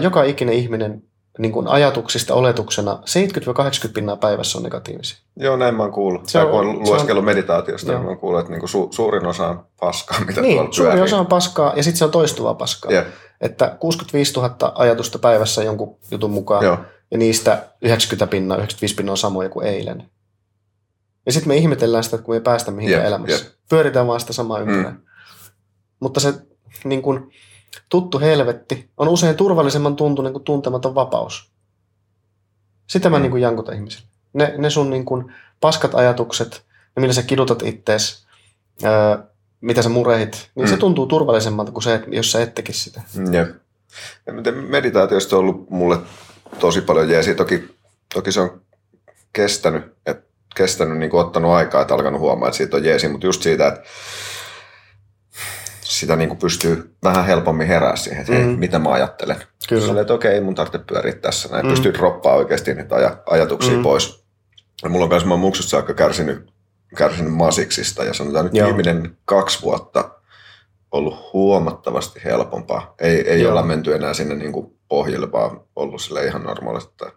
joka 0.03 0.23
ikinen 0.23 0.55
ihminen 0.55 1.03
niin 1.39 1.53
kuin 1.53 1.69
ajatuksista 1.69 2.35
oletuksena 2.35 2.99
70-80 3.89 3.93
pinnaa 3.95 4.17
päivässä 4.17 4.59
on 4.59 4.65
negatiivisia. 4.65 5.19
Joo, 5.37 5.57
näin 5.57 5.75
mä 5.75 5.83
oon 5.83 5.93
kuullut. 5.93 6.29
Se 6.29 6.39
on- 6.39 6.51
kun 6.51 6.61
on 6.61 6.79
lueskellut 6.79 7.25
meditaatiosta, 7.25 7.91
Joo. 7.93 7.99
niin 7.99 8.05
mä 8.05 8.11
oon 8.11 8.19
kuullut, 8.19 8.41
että 8.41 8.53
niinku 8.53 8.67
su, 8.67 8.89
suurin 8.91 9.27
osa 9.27 9.49
on 9.49 9.67
paskaa, 9.81 10.21
mitä 10.27 10.41
niin, 10.41 10.57
tuolla 10.57 10.73
suuri 10.73 10.89
pyörii. 10.91 11.05
osa 11.05 11.19
on 11.19 11.27
paskaa 11.27 11.73
ja 11.77 11.83
sitten 11.83 11.99
se 11.99 12.05
on 12.05 12.11
toistuvaa 12.11 12.55
paskaa. 12.55 12.93
Jep. 12.93 13.07
Että 13.41 13.77
65 13.81 14.35
000 14.35 14.73
ajatusta 14.75 15.19
päivässä 15.19 15.63
jonkun 15.63 15.99
jutun 16.11 16.31
mukaan 16.31 16.65
Joo. 16.65 16.79
ja 17.11 17.19
niistä 17.19 17.63
90 17.83 18.27
pinnaa, 18.31 18.57
95 18.57 18.95
pinnaa 18.95 19.13
on 19.13 19.19
samoja 19.19 19.49
kuin 19.49 19.67
eilen. 19.67 20.11
Ja 21.27 21.33
sitten 21.33 21.49
me 21.49 21.57
ihmetellään 21.57 22.05
sitä, 22.05 22.17
että 22.17 22.25
kun 22.25 22.33
me 22.33 22.37
ei 22.37 22.41
päästä 22.41 22.71
mihinkään 22.71 23.03
Jep, 23.03 23.09
elämässä. 23.09 23.45
Pyöritään 23.69 24.07
vaan 24.07 24.21
sitä 24.21 24.33
samaa 24.33 24.59
ympyrää. 24.61 24.91
Mm. 24.91 25.01
Mutta 26.01 26.21
se 26.21 26.35
niin 26.85 27.03
kun, 27.03 27.31
tuttu 27.89 28.19
helvetti 28.21 28.91
on 28.97 29.09
usein 29.09 29.37
turvallisemman 29.37 29.97
tuntunen 29.97 30.33
kuin 30.33 30.45
tuntematon 30.45 30.95
vapaus. 30.95 31.51
Sitä 32.87 33.11
mä 33.11 33.17
Mm. 33.19 33.23
niin 33.23 33.31
kuin 33.31 33.43
jankutan 33.43 33.75
ihmisille. 33.75 34.07
Ne, 34.33 34.55
ne 34.59 34.71
sun 34.71 34.91
niin 34.91 35.05
kuin 35.05 35.33
paskat 35.61 35.95
ajatukset, 35.95 36.63
ja 36.97 37.01
millä 37.01 37.15
sä 37.15 37.23
kidutat 37.23 37.63
ittees, 37.63 38.27
öö, 38.85 39.19
mitä 39.61 39.83
sä 39.83 39.89
murehit, 39.89 40.51
niin 40.55 40.67
mm. 40.67 40.69
se 40.71 40.75
Mm. 40.75 40.81
tuntuu 40.81 41.07
turvallisemmalta 41.07 41.73
kuin 41.73 41.83
se, 41.83 42.03
jos 42.07 42.33
sä 42.33 42.43
et 42.43 42.55
tekisi 42.55 42.81
sitä. 42.81 43.03
Jep. 43.33 43.49
Ja 44.27 44.33
miten 44.33 44.55
Meditaatiosta 44.55 45.37
on 45.37 45.41
ollut 45.41 45.71
mulle 45.71 45.99
tosi 46.59 46.81
paljon 46.81 47.09
jeesiä. 47.09 47.35
Toki, 47.35 47.75
toki 48.15 48.33
se 48.33 48.41
on 48.41 48.61
kestänyt, 49.33 49.83
et, 50.07 50.25
kestänyt 50.57 50.99
niin 50.99 51.11
kuin 51.11 51.21
ottanut 51.21 51.51
aikaa, 51.51 51.83
että 51.83 51.95
alkanut 51.95 52.21
huomaa, 52.21 52.49
että 52.49 52.57
siitä 52.57 52.77
on 52.77 52.85
jeesi, 52.85 53.09
mutta 53.09 53.27
just 53.27 53.43
siitä, 53.43 53.67
että 53.67 53.83
sitä 55.85 56.17
niin 56.17 56.29
kuin 56.29 56.39
pystyy 56.39 56.95
vähän 57.05 57.25
helpommin 57.27 57.67
herää 57.67 57.97
siihen, 57.97 58.21
että 58.21 58.33
hei, 58.33 58.45
Mm. 58.45 58.59
mitä 58.59 58.79
mä 58.79 58.93
ajattelen. 58.93 59.37
Kyllä. 59.69 59.83
Silleen, 59.87 60.01
että 60.03 60.15
okei, 60.15 60.33
ei 60.35 60.41
mun 60.41 60.55
tarvitse 60.55 60.79
pyöriä 60.79 61.13
tässä. 61.13 61.49
Näin 61.49 61.67
Mm. 61.67 61.71
pystyy 61.71 61.95
droppaa 61.95 62.35
oikeasti 62.35 62.75
niitä 62.75 62.95
aj- 62.97 63.17
ajatuksia 63.27 63.77
Mm. 63.77 63.83
pois. 63.83 64.25
Ja 64.83 64.89
mulla 64.91 65.05
on 65.05 65.09
myös, 65.11 65.25
mä 65.25 65.31
oon 65.35 65.41
muksusta 65.41 65.71
saakka 65.71 65.95
kärsinyt, 65.95 66.51
kärsinyt 66.97 67.33
masiksista 67.33 68.05
ja 68.05 68.15
sanotaan 68.15 68.45
nyt 68.45 68.55
Joo. 68.55 68.67
viimeinen 68.67 69.17
kaksi 69.25 69.63
vuotta 69.63 70.11
ollut 70.93 71.33
huomattavasti 71.33 72.21
helpompaa. 72.25 72.95
Ei, 73.01 73.31
ei 73.31 73.41
Joo. 73.43 73.51
olla 73.51 73.63
menty 73.63 73.95
enää 73.95 74.15
sinne 74.15 74.35
niin 74.35 74.53
kuin 74.53 74.79
pohjille, 74.89 75.33
vaan 75.33 75.61
ollut 75.77 76.01
sille 76.03 76.27
ihan 76.27 76.43
normaalisti. 76.43 76.93
Tai 76.97 77.11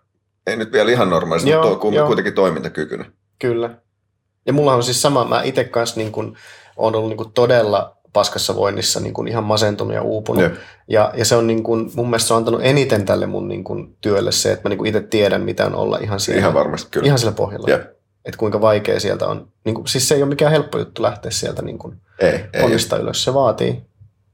Ei 0.47 0.55
nyt 0.55 0.71
vielä 0.71 0.91
ihan 0.91 1.09
normaalisti, 1.09 1.49
Joo, 1.49 1.69
mutta 1.69 1.95
joo. 1.95 2.07
kuitenkin 2.07 2.33
toimintakykyinen. 2.33 3.11
Kyllä. 3.39 3.69
Ja 4.45 4.53
mulla 4.53 4.73
on 4.73 4.83
siis 4.83 5.01
sama, 5.01 5.25
mä 5.25 5.41
itse 5.43 5.63
kanssa 5.63 5.99
niin 5.99 6.11
kun, 6.11 6.37
on 6.77 6.95
ollut 6.95 7.09
niin 7.09 7.17
kun 7.17 7.31
todella 7.33 7.96
paskassa 8.13 8.55
voinnissa 8.55 8.99
niin 8.99 9.13
kun 9.13 9.27
ihan 9.27 9.43
masentunut 9.43 9.93
ja 9.93 10.01
uupunut. 10.01 10.43
Jep. 10.43 10.55
Ja, 10.87 11.11
ja 11.15 11.25
se 11.25 11.35
on 11.35 11.47
niin 11.47 11.63
kun, 11.63 11.91
mun 11.95 12.05
mielestä 12.09 12.27
se 12.27 12.33
on 12.33 12.37
antanut 12.37 12.61
eniten 12.63 13.05
tälle 13.05 13.25
mun 13.25 13.47
niin 13.47 13.63
kun, 13.63 13.95
työlle 14.01 14.31
se, 14.31 14.51
että 14.51 14.65
mä 14.65 14.69
niin 14.69 14.77
kun 14.77 14.87
itse 14.87 15.01
tiedän, 15.01 15.41
mitä 15.41 15.65
on 15.65 15.75
olla 15.75 15.97
ihan 16.01 16.19
siellä, 16.19 16.39
Ihan 16.39 16.53
varmasti 16.53 16.89
kyllä. 16.91 17.05
ihan 17.05 17.19
siellä 17.19 17.35
pohjalla. 17.35 17.67
Jep. 17.69 17.81
Että 18.25 18.37
kuinka 18.37 18.61
vaikea 18.61 18.99
sieltä 18.99 19.27
on. 19.27 19.47
Niin 19.65 19.75
kun, 19.75 19.87
siis 19.87 20.07
se 20.07 20.15
ei 20.15 20.21
ole 20.21 20.29
mikään 20.29 20.51
helppo 20.51 20.77
juttu 20.77 21.03
lähteä 21.03 21.31
sieltä 21.31 21.61
niin 21.61 21.77
kun, 21.77 21.97
Ei, 22.19 22.45
ei. 22.53 22.99
ylös. 23.01 23.23
Se 23.23 23.33
vaatii 23.33 23.81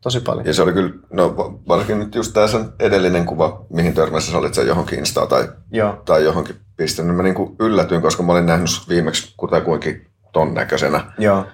tosi 0.01 0.19
paljon. 0.19 0.45
Ja 0.45 0.53
se 0.53 0.61
oli 0.61 0.73
kyllä, 0.73 0.93
no 1.13 1.37
va- 1.37 1.53
varsinkin 1.67 1.99
nyt 1.99 2.15
just 2.15 2.33
tämä 2.33 2.47
sen 2.47 2.65
edellinen 2.79 3.25
kuva, 3.25 3.65
mihin 3.69 3.93
törmässä 3.93 4.31
sä 4.31 4.37
olit 4.37 4.53
sen 4.53 4.67
johonkin 4.67 4.99
Instaan 4.99 5.27
tai, 5.27 5.47
Joo. 5.71 6.01
tai 6.05 6.23
johonkin 6.23 6.55
pistänyt. 6.77 7.15
Mä 7.15 7.23
niinku 7.23 7.55
yllätyin, 7.59 8.01
koska 8.01 8.23
mä 8.23 8.31
olin 8.31 8.45
nähnyt 8.45 8.69
viimeksi 8.89 9.33
kutakuinkin 9.37 10.07
ton 10.33 10.53
näköisenä. 10.53 11.11
Joo. 11.17 11.45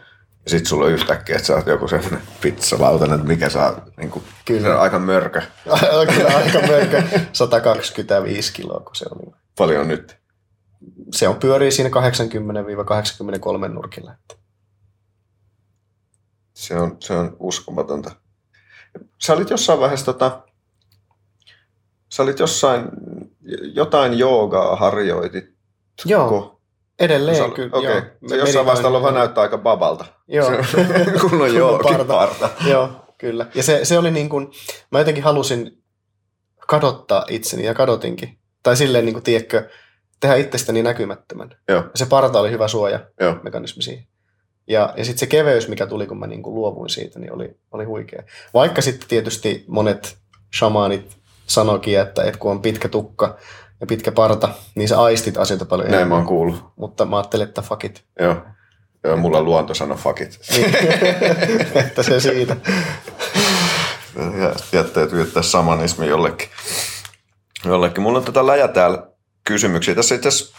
Ja 0.46 0.50
sit 0.50 0.66
sulla 0.66 0.86
on 0.86 0.92
yhtäkkiä, 0.92 1.36
että 1.36 1.48
sä 1.48 1.56
oot 1.56 1.68
joku 1.68 1.88
semmonen 1.88 2.22
pizzalautanen, 2.42 3.16
että 3.16 3.28
mikä 3.28 3.50
saa 3.50 3.86
niinku, 3.98 4.24
Kyllä. 4.46 4.62
se 4.62 4.70
on 4.74 4.80
aika 4.80 5.00
mörkö. 5.00 5.42
Kyllä 6.16 6.38
aika 6.38 6.68
mörkö. 6.68 7.04
125 7.34 8.54
kiloa, 8.54 8.80
kun 8.80 8.96
se 8.96 9.06
oli. 9.12 9.34
Paljon 9.58 9.88
nyt. 9.88 10.18
Se 11.14 11.28
on 11.28 11.36
pyörii 11.36 11.72
siinä 11.72 11.90
80-83 11.90 13.68
nurkilla. 13.68 14.16
Se 16.54 16.76
on, 16.76 16.98
se 17.00 17.14
on 17.14 17.38
uskomatonta. 17.40 18.12
sä 19.18 19.34
olit 19.34 19.50
jossain 19.50 19.80
vaiheessa 19.80 20.06
tota, 20.06 20.42
sä 22.10 22.24
olit 22.24 22.40
jossain, 22.40 22.90
jotain 23.74 24.18
joogaa 24.18 24.76
harjoitit. 24.76 25.46
Joo, 26.06 26.59
edelleen 27.00 27.38
Sä- 27.38 27.50
kyllä. 27.56 27.70
Okei, 27.74 27.90
joo. 27.90 27.98
okay. 27.98 28.10
se 28.28 28.36
jossain 28.38 28.66
vaiheessa 28.66 28.94
vähän 28.94 29.14
näyttää 29.14 29.42
aika 29.42 29.58
babalta. 29.58 30.06
Joo. 30.28 30.52
Kun 31.22 31.42
on 31.42 31.56
jookin 31.56 31.92
Parta. 31.96 32.14
parta. 32.14 32.50
Joo, 32.70 32.90
kyllä. 33.18 33.46
Ja 33.56 33.64
se, 33.64 33.86
se 33.86 33.98
oli 33.98 34.12
niin 34.12 34.30
kuin, 34.30 34.48
mä 34.92 35.00
jotenkin 35.00 35.24
halusin 35.24 35.84
kadottaa 36.68 37.26
itseni 37.30 37.66
ja 37.66 37.74
kadotinkin. 37.74 38.38
Tai 38.64 38.78
silleen, 38.78 39.06
niin 39.06 39.14
kuin, 39.14 39.24
tiedätkö, 39.24 39.70
tehdä 40.20 40.36
itsestäni 40.36 40.84
näkymättömän. 40.84 41.56
Joo, 41.70 41.78
Ja 41.78 41.90
se 41.96 42.06
parta 42.06 42.40
oli 42.40 42.52
hyvä 42.52 42.68
suoja 42.68 43.00
joo. 43.20 43.36
mekanismi 43.44 43.84
siihen. 43.84 44.04
Ja, 44.68 44.94
ja 44.98 45.06
sitten 45.06 45.20
se 45.20 45.28
keveys, 45.28 45.68
mikä 45.68 45.88
tuli, 45.88 46.08
kun 46.08 46.20
mä 46.20 46.28
niin 46.28 46.44
kuin 46.44 46.56
luovuin 46.56 46.90
siitä, 46.90 47.20
niin 47.20 47.34
oli, 47.34 47.58
oli 47.72 47.84
huikea. 47.84 48.24
Vaikka 48.54 48.82
sitten 48.82 49.10
tietysti 49.10 49.66
monet 49.68 50.18
shamaanit 50.58 51.18
sanoikin, 51.46 52.00
että, 52.00 52.24
että 52.24 52.40
kun 52.40 52.52
on 52.52 52.62
pitkä 52.62 52.90
tukka 52.90 53.38
ja 53.82 53.88
pitkä 53.88 54.12
parta, 54.12 54.50
niin 54.76 54.88
sä 54.88 55.02
aistit 55.02 55.38
asioita 55.38 55.66
paljon 55.66 55.92
Näin 55.92 56.08
mä 56.08 56.16
oon 56.16 56.26
kuullut. 56.26 56.66
Mutta 56.76 57.06
mä 57.06 57.18
ajattelin, 57.18 57.48
että 57.48 57.62
fuck 57.62 57.84
it. 57.84 58.04
Joo. 58.20 58.36
Joo, 59.04 59.18
mulla 59.18 59.42
luonto 59.42 59.74
sanoi 59.74 59.98
fuck 59.98 60.22
it. 60.22 60.40
Niin. 60.52 60.76
että 61.86 62.04
se 62.04 62.20
siitä. 62.20 62.56
Ja 64.40 64.54
jätteet 64.72 65.14
viettää 65.14 65.44
samanismi 65.44 66.08
jollekin. 66.08 66.50
jollekin. 67.66 68.04
Mulla 68.04 68.20
on 68.20 68.26
tätä 68.26 68.48
läjä 68.48 68.68
täällä 68.68 69.08
kysymyksiä. 69.44 69.96
Tässä 69.96 70.16
itse 70.16 70.28
asiassa 70.28 70.58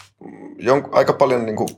jon, 0.57 0.89
aika 0.91 1.13
paljon 1.13 1.45
niin 1.45 1.55
kuin 1.55 1.69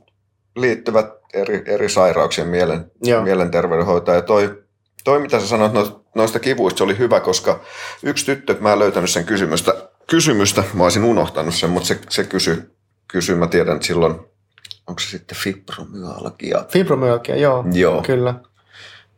liittyvät 0.55 1.07
eri, 1.33 1.63
eri 1.65 1.89
sairauksien 1.89 2.47
mielen, 2.47 2.91
Joo. 3.03 3.21
mielenterveydenhoitoon. 3.23 4.17
Ja 4.17 4.21
toi, 4.21 4.63
toi, 5.03 5.19
mitä 5.19 5.39
sä 5.39 5.47
sanoit 5.47 5.73
no- 5.73 6.03
noista 6.15 6.39
kivuista, 6.39 6.77
se 6.77 6.83
oli 6.83 6.97
hyvä, 6.97 7.19
koska 7.19 7.59
yksi 8.03 8.25
tyttö, 8.25 8.55
mä 8.59 8.73
en 8.73 8.79
löytänyt 8.79 9.09
sen 9.09 9.25
kysymystä, 9.25 9.82
kysymystä 10.13 10.63
mä 10.73 10.83
olisin 10.83 11.03
unohtanut 11.03 11.55
sen, 11.55 11.69
mutta 11.69 11.87
se, 11.87 11.99
se 12.09 12.23
kysyi, 12.23 12.61
kysy, 13.07 13.35
mä 13.35 13.47
tiedän, 13.47 13.75
että 13.75 13.87
silloin, 13.87 14.15
onko 14.87 14.99
se 14.99 15.07
sitten 15.07 15.37
fibromyalgia, 15.37 16.65
Fibromyalgia, 16.69 17.35
joo, 17.35 17.65
Joo. 17.73 18.01
kyllä. 18.01 18.35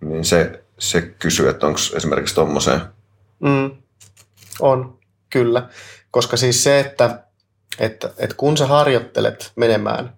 niin 0.01 0.25
se, 0.25 0.63
se 0.79 1.01
kysyy, 1.01 1.49
että 1.49 1.67
onko 1.67 1.79
esimerkiksi 1.95 2.35
tuommoiseen, 2.35 2.81
Mm, 3.39 3.71
on, 4.59 4.99
kyllä. 5.29 5.69
Koska 6.11 6.37
siis 6.37 6.63
se, 6.63 6.79
että, 6.79 7.23
että, 7.79 8.13
että 8.17 8.35
kun 8.35 8.57
sä 8.57 8.67
harjoittelet 8.67 9.51
menemään 9.55 10.13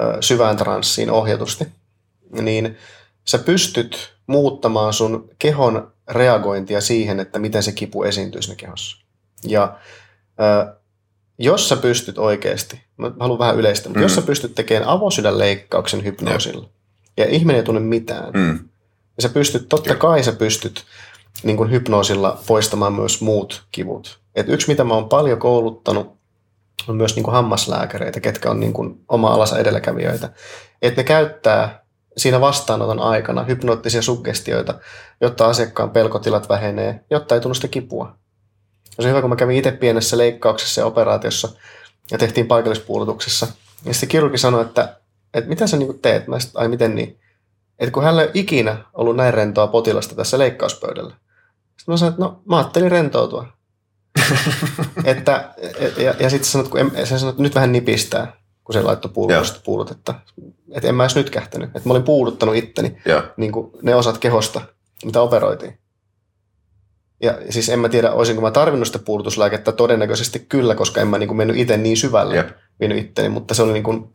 ö, 0.00 0.22
syvään 0.22 0.56
transsiin 0.56 1.10
ohjatusti, 1.10 1.66
niin 2.30 2.78
sä 3.24 3.38
pystyt 3.38 4.14
muuttamaan 4.26 4.92
sun 4.92 5.30
kehon 5.38 5.92
reagointia 6.08 6.80
siihen, 6.80 7.20
että 7.20 7.38
miten 7.38 7.62
se 7.62 7.72
kipu 7.72 8.02
esiintyy 8.02 8.42
siinä 8.42 8.56
kehossa. 8.56 9.04
Ja 9.44 9.78
jos 11.38 11.68
sä 11.68 11.76
pystyt 11.76 12.18
oikeasti, 12.18 12.82
mä 12.96 13.10
haluan 13.20 13.38
vähän 13.38 13.56
yleistä, 13.56 13.88
mutta 13.88 13.98
Mm. 13.98 14.02
jos 14.02 14.14
sä 14.14 14.22
pystyt 14.22 14.54
tekemään 14.54 14.88
avosydänleikkauksen 14.88 16.04
hypnoosilla, 16.04 16.68
ja 17.16 17.24
ihminen 17.26 17.56
ei 17.56 17.62
tunne 17.62 17.80
mitään, 17.80 18.32
mm, 18.32 18.58
ja 19.16 19.22
sä 19.22 19.28
pystyt, 19.28 19.68
totta 19.68 19.94
kai 19.94 20.22
sä 20.22 20.32
pystyt 20.32 20.84
niin 21.42 21.56
kuin 21.56 21.70
hypnoosilla 21.70 22.38
poistamaan 22.46 22.92
myös 22.92 23.20
muut 23.20 23.64
kivut. 23.72 24.20
Et 24.34 24.48
yksi, 24.48 24.68
mitä 24.68 24.84
mä 24.84 24.94
oon 24.94 25.08
paljon 25.08 25.38
kouluttanut, 25.38 26.16
on 26.88 26.96
myös 26.96 27.14
niin 27.16 27.24
kuin 27.24 27.34
hammaslääkäreitä, 27.34 28.20
ketkä 28.20 28.50
on 28.50 28.60
niin 28.60 28.72
kuin 28.72 29.00
oma 29.08 29.28
alansa 29.34 29.58
edelläkävijöitä. 29.58 30.30
Että 30.82 31.00
ne 31.00 31.04
käyttää 31.04 31.84
siinä 32.16 32.40
vastaanoton 32.40 33.00
aikana 33.00 33.42
hypnoottisia 33.44 34.02
suggestioita, 34.02 34.74
jotta 35.20 35.46
asiakkaan 35.46 35.90
pelkotilat 35.90 36.48
vähenee, 36.48 37.04
jotta 37.10 37.34
ei 37.34 37.40
tunnu 37.40 37.54
sitä 37.54 37.68
kipua. 37.68 38.16
Ja 38.96 39.02
se 39.02 39.08
on 39.08 39.10
hyvä, 39.10 39.20
kun 39.20 39.30
mä 39.30 39.36
kävin 39.36 39.56
itse 39.56 39.72
pienessä 39.72 40.18
leikkauksessa 40.18 40.80
ja 40.80 40.86
operaatiossa 40.86 41.48
ja 42.10 42.18
tehtiin 42.18 42.46
paikallispuolutuksessa. 42.46 43.46
Ja 43.84 43.94
sitten 43.94 44.08
kirurgi 44.08 44.38
sanoi, 44.38 44.62
että, 44.62 44.96
että 45.34 45.48
mitä 45.48 45.66
sä 45.66 45.76
niin 45.76 45.98
teet? 45.98 46.28
Mä 46.28 46.38
sit, 46.40 46.50
ai 46.54 46.68
miten 46.68 46.94
niin? 46.94 47.20
että 47.78 47.92
kun 47.92 48.02
hänellä 48.02 48.22
ei 48.22 48.26
ole 48.28 48.32
ikinä 48.34 48.84
ollut 48.94 49.16
näin 49.16 49.34
rentoa 49.34 49.66
potilasta 49.66 50.14
tässä 50.14 50.38
leikkauspöydällä. 50.38 51.14
Sitten 51.76 51.92
mä 51.92 51.96
sanoin, 51.96 52.12
että 52.12 52.24
no 52.24 52.42
mä 52.48 52.56
ajattelin 52.56 52.90
rentoutua. 52.90 53.46
että, 55.04 55.54
et- 55.78 55.98
ja, 55.98 56.14
ja 56.20 56.30
sitten 56.30 56.50
sanoit, 56.50 56.70
kun 56.70 56.80
en, 56.80 56.86
että 56.96 57.42
nyt 57.42 57.54
vähän 57.54 57.72
nipistää, 57.72 58.32
kun 58.64 58.72
se 58.72 58.82
laittoi 58.82 59.10
puulutusta, 59.14 59.60
puulutetta. 59.64 60.14
Että 60.72 60.88
en 60.88 60.94
mä 60.94 61.04
edes 61.04 61.16
nyt 61.16 61.30
kähtänyt. 61.30 61.68
Että 61.76 61.88
mä 61.88 61.92
olin 61.92 62.02
puuduttanut 62.02 62.54
itteni 62.54 63.02
joo, 63.06 63.22
niin 63.36 63.52
kuin 63.52 63.70
ne 63.82 63.94
osat 63.94 64.18
kehosta, 64.18 64.60
mitä 65.04 65.20
operoitiin. 65.20 65.78
Ja 67.24 67.38
siis 67.50 67.68
en 67.68 67.78
mä 67.78 67.88
tiedä, 67.88 68.12
olisinko 68.12 68.42
mä 68.42 68.50
tarvinnut 68.50 68.86
sitä 68.86 68.98
puudutuslääkettä, 68.98 69.72
todennäköisesti 69.72 70.38
kyllä, 70.38 70.74
koska 70.74 71.00
en 71.00 71.08
mä 71.08 71.18
niin 71.18 71.28
kuin 71.28 71.36
mennyt 71.36 71.56
itse 71.56 71.76
niin 71.76 71.96
syvälle 71.96 72.36
Jep. 72.36 72.48
vienyt 72.80 72.98
itteni, 72.98 73.28
mutta 73.28 73.54
se 73.54 73.62
oli 73.62 73.72
niin 73.72 73.82
kuin 73.82 74.12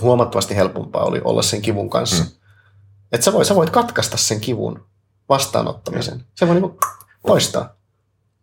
huomattavasti 0.00 0.56
helpompaa 0.56 1.04
oli 1.04 1.20
olla 1.24 1.42
sen 1.42 1.62
kivun 1.62 1.90
kanssa. 1.90 2.24
Mm. 2.24 2.30
Mm. 2.30 2.36
Että 3.12 3.24
sä, 3.24 3.32
voit, 3.32 3.46
sä 3.46 3.54
voit 3.54 3.70
katkaista 3.70 4.16
sen 4.16 4.40
kivun 4.40 4.84
vastaanottamisen. 5.28 6.24
Se 6.34 6.46
voi 6.46 6.54
niin 6.54 6.62
kuin 6.62 6.78
poistaa. 7.26 7.74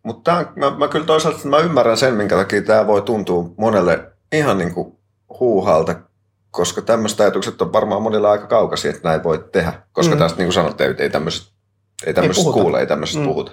Mutta 0.02 0.44
mä, 0.56 0.70
mä 0.70 0.88
kyllä 0.88 1.06
toisaalta 1.06 1.48
mä 1.48 1.58
ymmärrän 1.58 1.96
sen, 1.96 2.14
minkä 2.14 2.36
takia 2.36 2.62
tämä 2.62 2.86
voi 2.86 3.02
tuntua 3.02 3.50
monelle 3.56 4.12
ihan 4.32 4.58
niin 4.58 4.74
kuin 4.74 4.98
huuhalta, 5.40 5.94
koska 6.50 6.82
tämmöiset 6.82 7.20
ajatukset 7.20 7.62
on 7.62 7.72
varmaan 7.72 8.02
monilla 8.02 8.30
aika 8.30 8.46
kaukaisia, 8.46 8.90
että 8.90 9.08
näin 9.08 9.24
voi 9.24 9.48
tehdä. 9.52 9.82
Koska 9.92 10.14
mm. 10.14 10.18
Mm. 10.18 10.22
tästä 10.22 10.38
niin 10.38 10.46
kuin 10.46 10.54
sanottu, 10.54 10.82
ei, 10.82 10.94
ei 10.98 11.10
tämmöiset 11.10 11.52
ei 12.06 12.14
tämmöisestä 12.14 12.52
kuule, 12.52 12.80
ei 12.80 12.86
tämmöisestä 12.86 13.20
mm. 13.20 13.26
Mm. 13.26 13.28
puhuta. 13.28 13.52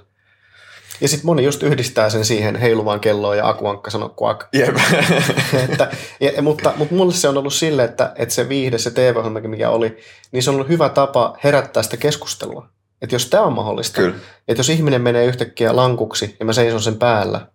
Ja 1.01 1.07
sitten 1.07 1.25
moni 1.25 1.43
just 1.43 1.63
yhdistää 1.63 2.09
sen 2.09 2.25
siihen 2.25 2.55
heiluvaan 2.55 2.99
kelloon 2.99 3.37
ja 3.37 3.47
akuankka 3.49 3.91
sanoo 3.91 4.09
kuak. 4.09 4.47
Jep. 4.53 4.75
että, 5.69 5.91
ja, 6.19 6.41
mutta, 6.41 6.73
mutta 6.77 6.95
mulle 6.95 7.13
se 7.13 7.27
on 7.27 7.37
ollut 7.37 7.53
sille, 7.53 7.83
että, 7.83 8.11
että 8.15 8.35
se 8.35 8.49
viihde, 8.49 8.77
se 8.77 8.91
TV-ohjelma, 8.91 9.39
mikä 9.39 9.69
oli, 9.69 9.97
niin 10.31 10.43
se 10.43 10.49
on 10.49 10.55
ollut 10.55 10.69
hyvä 10.69 10.89
tapa 10.89 11.37
herättää 11.43 11.83
sitä 11.83 11.97
keskustelua. 11.97 12.69
Että 13.01 13.15
jos 13.15 13.29
tämä 13.29 13.43
on 13.43 13.53
mahdollista, 13.53 13.95
kyllä. 14.01 14.15
että 14.47 14.59
jos 14.59 14.69
ihminen 14.69 15.01
menee 15.01 15.25
yhtäkkiä 15.25 15.75
lankuksi 15.75 16.35
ja 16.39 16.45
mä 16.45 16.53
seison 16.53 16.81
sen 16.81 16.95
päällä, 16.95 17.47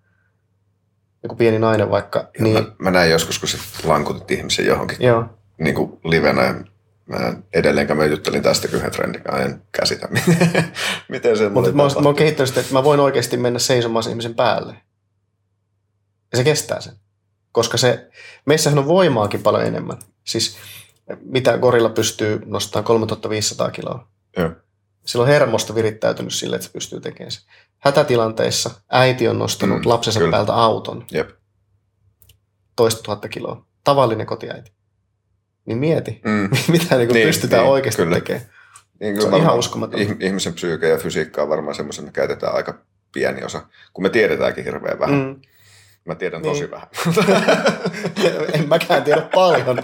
joku 1.22 1.36
pieni 1.36 1.58
nainen 1.58 1.90
vaikka, 1.90 2.30
Niin. 2.38 2.54
niin 2.54 2.64
Mä, 2.64 2.72
mä, 2.78 2.90
näin 2.90 3.10
joskus, 3.10 3.38
kun 3.38 3.48
sä 3.48 3.58
lankutit 3.84 4.30
ihmisen 4.30 4.66
johonkin 4.66 4.96
joo, 5.00 5.24
niin 5.58 5.74
kuin 5.74 6.00
livenä. 6.04 6.54
Mä 7.06 7.16
en- 7.16 7.44
edelleenkään 7.52 7.96
mä 7.98 8.04
juttelin 8.04 8.42
tästä 8.42 8.68
yhden 8.72 8.90
kanssa, 8.92 9.42
en 9.42 9.62
käsitä, 9.72 10.08
miten, 10.10 10.72
miten 11.08 11.38
se 11.38 11.48
mutta 11.48 11.72
mä, 11.72 11.82
oon- 11.82 12.02
mä 12.02 12.08
oon 12.08 12.14
kehittänyt 12.16 12.48
sitä, 12.48 12.60
että 12.60 12.72
mä 12.72 12.84
voin 12.84 13.00
oikeasti 13.00 13.36
mennä 13.36 13.58
seisomaan 13.58 14.02
sen 14.02 14.10
ihmisen 14.10 14.34
päälle. 14.34 14.76
Ja 16.32 16.38
se 16.38 16.44
kestää 16.44 16.80
sen. 16.80 16.94
Koska 17.52 17.76
se, 17.78 18.10
meissähän 18.46 18.78
on 18.78 18.86
voimaakin 18.86 19.42
paljon 19.42 19.64
enemmän. 19.64 19.98
Siis 20.24 20.56
mitä 21.20 21.58
gorilla 21.58 21.88
pystyy 21.88 22.42
nostamaan 22.44 22.84
3500 22.84 23.70
kiloa. 23.70 24.08
Joo. 24.36 24.50
Sillä 25.06 25.22
on 25.22 25.28
hermosta 25.28 25.74
virittäytynyt 25.74 26.32
sille, 26.34 26.56
että 26.56 26.66
se 26.66 26.72
pystyy 26.72 27.00
tekemään 27.00 27.30
se. 27.30 27.40
Hätätilanteissa 27.78 28.70
äiti 28.90 29.28
on 29.28 29.38
nostanut 29.38 29.78
Mm, 29.78 29.88
lapsensa 29.88 30.20
kyllä. 30.20 30.30
päältä 30.30 30.54
auton 30.54 31.04
Jep. 31.12 31.30
toista 32.76 33.02
tuhatta 33.02 33.28
kiloa. 33.28 33.66
Tavallinen 33.84 34.26
kotiäiti. 34.26 34.72
Niin 35.64 35.78
mieti, 35.78 36.20
Mm. 36.24 36.50
mitä 36.72 36.96
niin 36.96 37.08
Niin, 37.08 37.26
pystytään 37.26 37.62
niin, 37.62 37.72
oikeasti 37.72 38.02
kyllä. 38.02 38.14
tekemään. 38.14 38.46
Niin 39.00 39.22
Se 39.22 39.28
on 39.28 39.34
ihan 39.40 39.58
uskomatonta. 39.58 40.04
ih- 40.06 40.16
Ihmisen 40.20 40.54
psyyke 40.54 40.88
ja 40.88 40.98
fysiikka 40.98 41.42
on 41.42 41.48
varmaan 41.48 41.74
semmoisen, 41.74 42.04
me 42.04 42.10
käytetään 42.10 42.54
aika 42.54 42.78
pieni 43.14 43.44
osa, 43.44 43.66
kun 43.92 44.02
me 44.04 44.10
tiedetäänkin 44.10 44.64
hirveän 44.64 44.98
vähän. 44.98 45.14
Mm. 45.18 45.40
Mä 46.04 46.14
tiedän 46.14 46.42
Niin. 46.42 46.52
tosi 46.52 46.70
vähän. 46.70 46.88
en 48.52 48.68
mäkään 48.68 49.02
tiedä 49.04 49.20
paljon. 49.34 49.82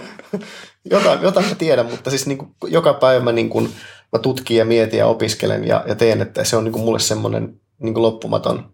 Jotain, 0.85 1.21
jotain 1.21 1.45
mä 1.49 1.55
tiedän, 1.55 1.85
mutta 1.85 2.09
siis 2.09 2.27
niin 2.27 2.37
kuin 2.37 2.51
joka 2.67 2.93
päivä 2.93 3.23
mä, 3.23 3.31
niin 3.31 3.49
kuin, 3.49 3.73
mä 4.13 4.19
tutkin 4.19 4.57
ja 4.57 4.65
mietin 4.65 4.97
ja 4.99 5.05
opiskelen 5.07 5.67
ja, 5.67 5.83
ja 5.87 5.95
teen, 5.95 6.21
että 6.21 6.43
se 6.43 6.55
on 6.57 6.63
niin 6.63 6.71
kuin 6.73 6.83
mulle 6.85 6.99
semmoinen 6.99 7.59
niin 7.79 7.93
kuin 7.93 8.01
loppumaton 8.03 8.73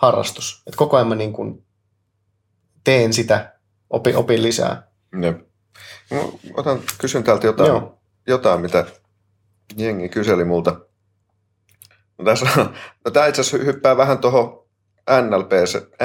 harrastus. 0.00 0.62
Että 0.66 0.76
koko 0.78 0.96
ajan 0.96 1.08
mä 1.08 1.14
niin 1.14 1.32
kuin 1.32 1.64
teen 2.84 3.12
sitä, 3.12 3.52
opin, 3.90 4.16
opin 4.16 4.42
lisää. 4.42 4.88
Jep. 5.22 5.40
No, 6.10 6.38
otan, 6.54 6.80
kysyn 6.98 7.24
täältä 7.24 7.46
jotain, 7.46 7.68
Joo. 7.68 7.98
jotain, 8.26 8.60
mitä 8.60 8.84
jengi 9.76 10.08
kyseli 10.08 10.44
multa. 10.44 10.80
No, 12.18 12.24
tässä, 12.24 12.46
no, 13.04 13.10
tämä 13.10 13.26
itse 13.26 13.40
asiassa 13.40 13.64
hyppää 13.64 13.96
vähän 13.96 14.18
tuohon 14.18 14.62
NLP, 15.10 15.52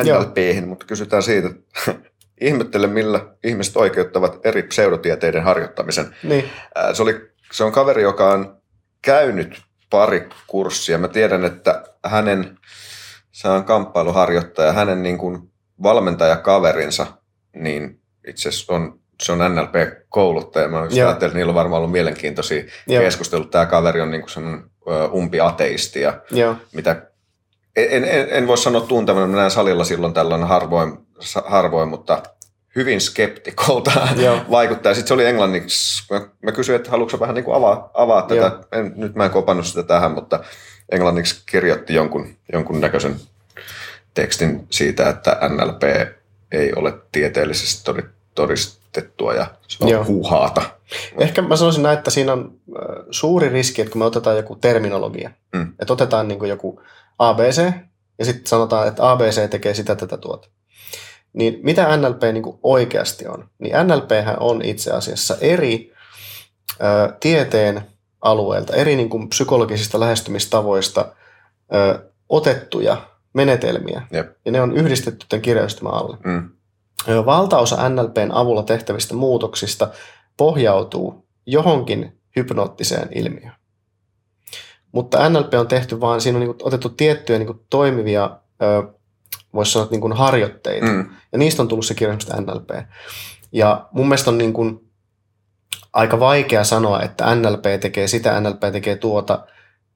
Joo. 0.06 0.20
NLPihin, 0.20 0.68
mutta 0.68 0.86
kysytään 0.86 1.24
siitä, 1.24 1.50
ihmettele 2.42 2.88
millä 2.88 3.26
ihmiset 3.44 3.78
oikeuttavat 3.78 4.40
eri 4.44 4.64
pseudotieteiden 4.64 5.44
harjoittamisen. 5.44 6.16
Niin, 6.24 6.50
Se, 6.94 7.04
oli, 7.04 7.32
se 7.52 7.64
on 7.64 7.72
kaveri, 7.72 8.02
joka 8.02 8.32
on 8.32 8.62
käynyt 9.02 9.62
pari 9.90 10.30
kurssia. 10.48 10.98
Mä 10.98 11.08
tiedän, 11.08 11.46
että 11.46 11.84
hänen, 12.06 12.58
se 13.32 13.48
on 13.48 13.64
kamppailuharjoittaja, 13.64 14.74
hänen 14.74 15.04
niin 15.04 15.18
kuin 15.18 15.52
valmentajakaverinsa, 15.84 17.08
niin 17.56 18.02
itse 18.28 18.50
asiassa 18.50 18.74
on, 18.74 19.00
se 19.24 19.32
on 19.32 19.40
NLP-kouluttaja. 19.40 20.68
Mä 20.68 20.84
just 20.84 20.98
ajattelin, 20.98 21.30
että 21.30 21.38
niillä 21.38 21.50
on 21.50 21.56
varmaan 21.56 21.78
ollut 21.78 21.92
mielenkiintoisia 21.92 22.64
Joo. 22.88 23.04
keskusteluja. 23.04 23.50
Tämä 23.50 23.66
kaveri 23.66 24.02
on 24.02 24.12
niin 24.12 24.22
kuin 24.22 24.32
semmoinen 24.32 24.64
ö, 24.88 25.08
umpi-ateisti 25.08 26.02
ja 26.02 26.22
joo, 26.32 26.56
mitä 26.74 27.02
en, 27.78 28.04
en, 28.04 28.28
en 28.30 28.48
voi 28.48 28.58
sanoa 28.58 28.82
tuntevana, 28.82 29.28
mä 29.28 29.36
näen 29.36 29.52
salilla 29.52 29.84
silloin 29.84 30.14
tällöin 30.14 30.44
harvoin, 30.44 30.98
harvoin 31.46 31.90
mutta 31.90 32.24
hyvin 32.76 33.02
skeptikolta 33.02 33.92
Joo. 34.16 34.42
vaikuttaa. 34.52 34.94
Sitten 34.94 35.08
se 35.08 35.14
oli 35.14 35.26
englanniksi. 35.26 36.14
Mä, 36.14 36.22
mä 36.44 36.52
kysyin, 36.52 36.76
että 36.76 36.92
haluatko 36.92 37.20
vähän 37.20 37.36
niin 37.36 37.46
kuin 37.46 37.56
avaa, 37.56 37.92
avaa 37.94 38.22
tätä. 38.22 38.36
Joo. 38.36 38.64
En, 38.72 38.94
nyt 38.96 39.16
mä 39.16 39.26
en 39.26 39.32
kopannut 39.32 39.68
sitä 39.68 39.84
tähän, 39.84 40.12
mutta 40.12 40.40
englanniksi 40.92 41.42
kirjoitti 41.46 41.94
jonkun, 41.94 42.36
jonkun 42.54 42.82
näköisen 42.82 43.16
tekstin 44.14 44.68
siitä, 44.70 45.10
että 45.10 45.40
NLP 45.50 45.84
ei 46.52 46.74
ole 46.76 46.94
tieteellisesti 47.12 47.84
todi- 47.84 48.10
todistettua 49.02 49.34
ja 49.34 49.48
se 49.68 49.84
on 49.84 49.90
Joo. 49.90 50.06
huuhaata. 50.06 50.62
Ehkä 51.18 51.42
mä 51.42 51.56
sanoisin 51.56 51.84
näin, 51.84 51.98
että 51.98 52.12
siinä 52.12 52.34
on 52.34 52.52
suuri 53.12 53.50
riski, 53.50 53.82
että 53.82 53.92
kun 53.92 54.00
me 54.00 54.06
otetaan 54.06 54.38
joku 54.38 54.56
terminologia, 54.56 55.32
Mm. 55.56 55.74
että 55.80 55.94
otetaan 55.94 56.28
niin 56.28 56.40
kuin 56.40 56.50
joku 56.50 56.82
ABC 57.20 57.72
ja 58.20 58.26
sitten 58.26 58.48
sanotaan, 58.48 58.88
että 58.88 59.12
ABC 59.12 59.50
tekee 59.50 59.74
sitä 59.74 59.96
tätä 59.96 60.18
tuota. 60.18 60.48
Niin 61.34 61.60
mitä 61.64 61.98
NLP 61.98 62.22
niin 62.34 62.44
kuin 62.44 62.60
oikeasti 62.64 63.28
on? 63.28 63.50
Niin 63.60 63.76
NLP 63.88 64.12
on 64.40 64.62
itse 64.62 64.92
asiassa 64.92 65.38
eri 65.42 65.94
ö, 66.82 67.14
tieteen 67.20 67.82
alueelta, 68.22 68.76
eri 68.76 68.96
niin 68.96 69.10
kuin 69.10 69.30
psykologisista 69.30 70.00
lähestymistavoista 70.00 71.06
ö, 71.76 72.00
otettuja 72.30 72.98
menetelmiä. 73.34 74.02
Jep. 74.12 74.32
Ja 74.46 74.52
ne 74.52 74.62
on 74.62 74.78
yhdistetty 74.78 75.26
tämän 75.30 75.42
kirjaistumän 75.42 75.94
alle. 75.94 76.18
Mm. 76.24 76.50
Valtaosa 77.26 77.90
NLPn 77.90 78.32
avulla 78.32 78.64
tehtävistä 78.64 79.14
muutoksista 79.14 79.90
pohjautuu 80.38 81.28
johonkin 81.46 82.20
hypnoottiseen 82.36 83.10
ilmiöön. 83.16 83.54
Mutta 84.92 85.30
NLP 85.30 85.54
on 85.54 85.68
tehty 85.68 86.00
vaan, 86.00 86.22
siinä 86.22 86.38
on 86.38 86.46
niin 86.46 86.56
otettu 86.64 86.90
tiettyjä 86.90 87.40
niin 87.40 87.60
toimivia, 87.70 88.40
voisi 89.54 89.72
sanoa, 89.72 89.88
niin 89.92 90.02
kuin 90.02 90.14
harjoitteita. 90.14 90.88
Mm. 90.88 91.10
Ja 91.32 91.38
niistä 91.38 91.62
on 91.62 91.68
tullut 91.68 91.86
se 91.86 91.94
kirjoitusta 91.94 92.42
NLP. 92.42 92.70
Ja 93.52 93.88
mun 93.92 94.08
mielestä 94.08 94.30
on 94.30 94.38
niin 94.38 94.54
kuin 94.54 94.90
aika 95.94 96.20
vaikea 96.20 96.64
sanoa, 96.64 97.02
että 97.02 97.36
NLP 97.36 97.64
tekee 97.82 98.08
sitä, 98.08 98.42
NLP 98.42 98.62
tekee 98.72 98.96
tuota, 98.96 99.48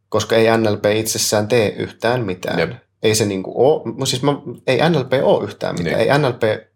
koska 0.09 0.35
ei 0.35 0.57
NLP 0.57 0.85
itsessään 0.95 1.47
tee 1.47 1.69
yhtään 1.69 2.25
mitään. 2.25 2.59
Jep. 2.59 2.71
Ei 3.03 3.15
se 3.15 3.25
niin 3.25 3.43
kuin 3.43 3.57
ole, 3.57 4.05
siis 4.05 4.23
mä, 4.23 4.31
ei 4.67 4.89
NLP 4.89 5.13
ole 5.23 5.43
yhtään 5.43 5.75
mitään. 5.75 5.97
Niin. 5.97 6.11
Ei 6.11 6.19
NLP 6.19 6.70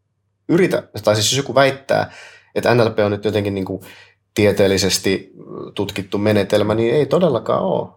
yritä, 0.49 0.83
tai 1.03 1.15
siis 1.15 1.31
jos 1.31 1.37
joku 1.37 1.55
väittää, 1.55 2.11
että 2.55 2.75
NLP 2.75 2.99
on 2.99 3.11
nyt 3.11 3.25
jotenkin 3.25 3.55
niin 3.55 3.65
kuin 3.65 3.81
tieteellisesti 4.33 5.31
tutkittu 5.75 6.17
menetelmä, 6.17 6.75
niin 6.75 6.95
ei 6.95 7.05
todellakaan 7.05 7.63
ole. 7.63 7.89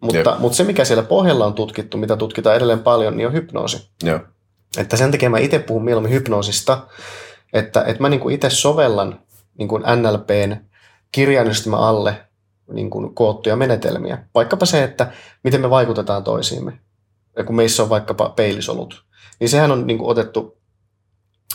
Mutta, 0.00 0.30
Jep. 0.30 0.38
mutta 0.38 0.56
se, 0.56 0.64
mikä 0.64 0.84
siellä 0.84 1.02
pohjalla 1.02 1.46
on 1.46 1.54
tutkittu, 1.54 1.98
mitä 1.98 2.16
tutkitaan 2.16 2.56
edelleen 2.56 2.78
paljon, 2.78 3.16
niin 3.16 3.26
on 3.26 3.32
hypnoosi. 3.32 3.90
Joo. 4.02 4.20
Että 4.78 4.96
sen 4.96 5.10
takia 5.10 5.30
mä 5.30 5.38
itse 5.38 5.58
puhun 5.58 5.84
mieluummin 5.84 6.12
hypnoosista, 6.12 6.86
että, 7.52 7.82
että 7.82 8.02
mä 8.02 8.08
niin 8.08 8.30
itse 8.30 8.50
sovellan 8.50 9.20
niin 9.58 9.68
kuin 9.68 9.82
NLPn 9.82 10.56
kirjainystämän 11.12 11.80
alle 11.80 12.28
niin 12.72 12.90
kuin 12.90 13.14
koottuja 13.14 13.56
menetelmiä. 13.56 14.18
Vaikkapa 14.34 14.66
se, 14.66 14.84
että 14.84 15.12
miten 15.44 15.60
me 15.60 15.70
vaikutetaan 15.70 16.24
toisiimme. 16.24 16.78
Ja 17.36 17.44
kun 17.44 17.56
meissä 17.56 17.82
on 17.82 17.88
vaikkapa 17.88 18.28
peilisolut, 18.28 19.04
niin 19.40 19.48
sehän 19.48 19.72
on 19.72 19.86
niin 19.86 19.98
kuin 19.98 20.10
otettu 20.10 20.57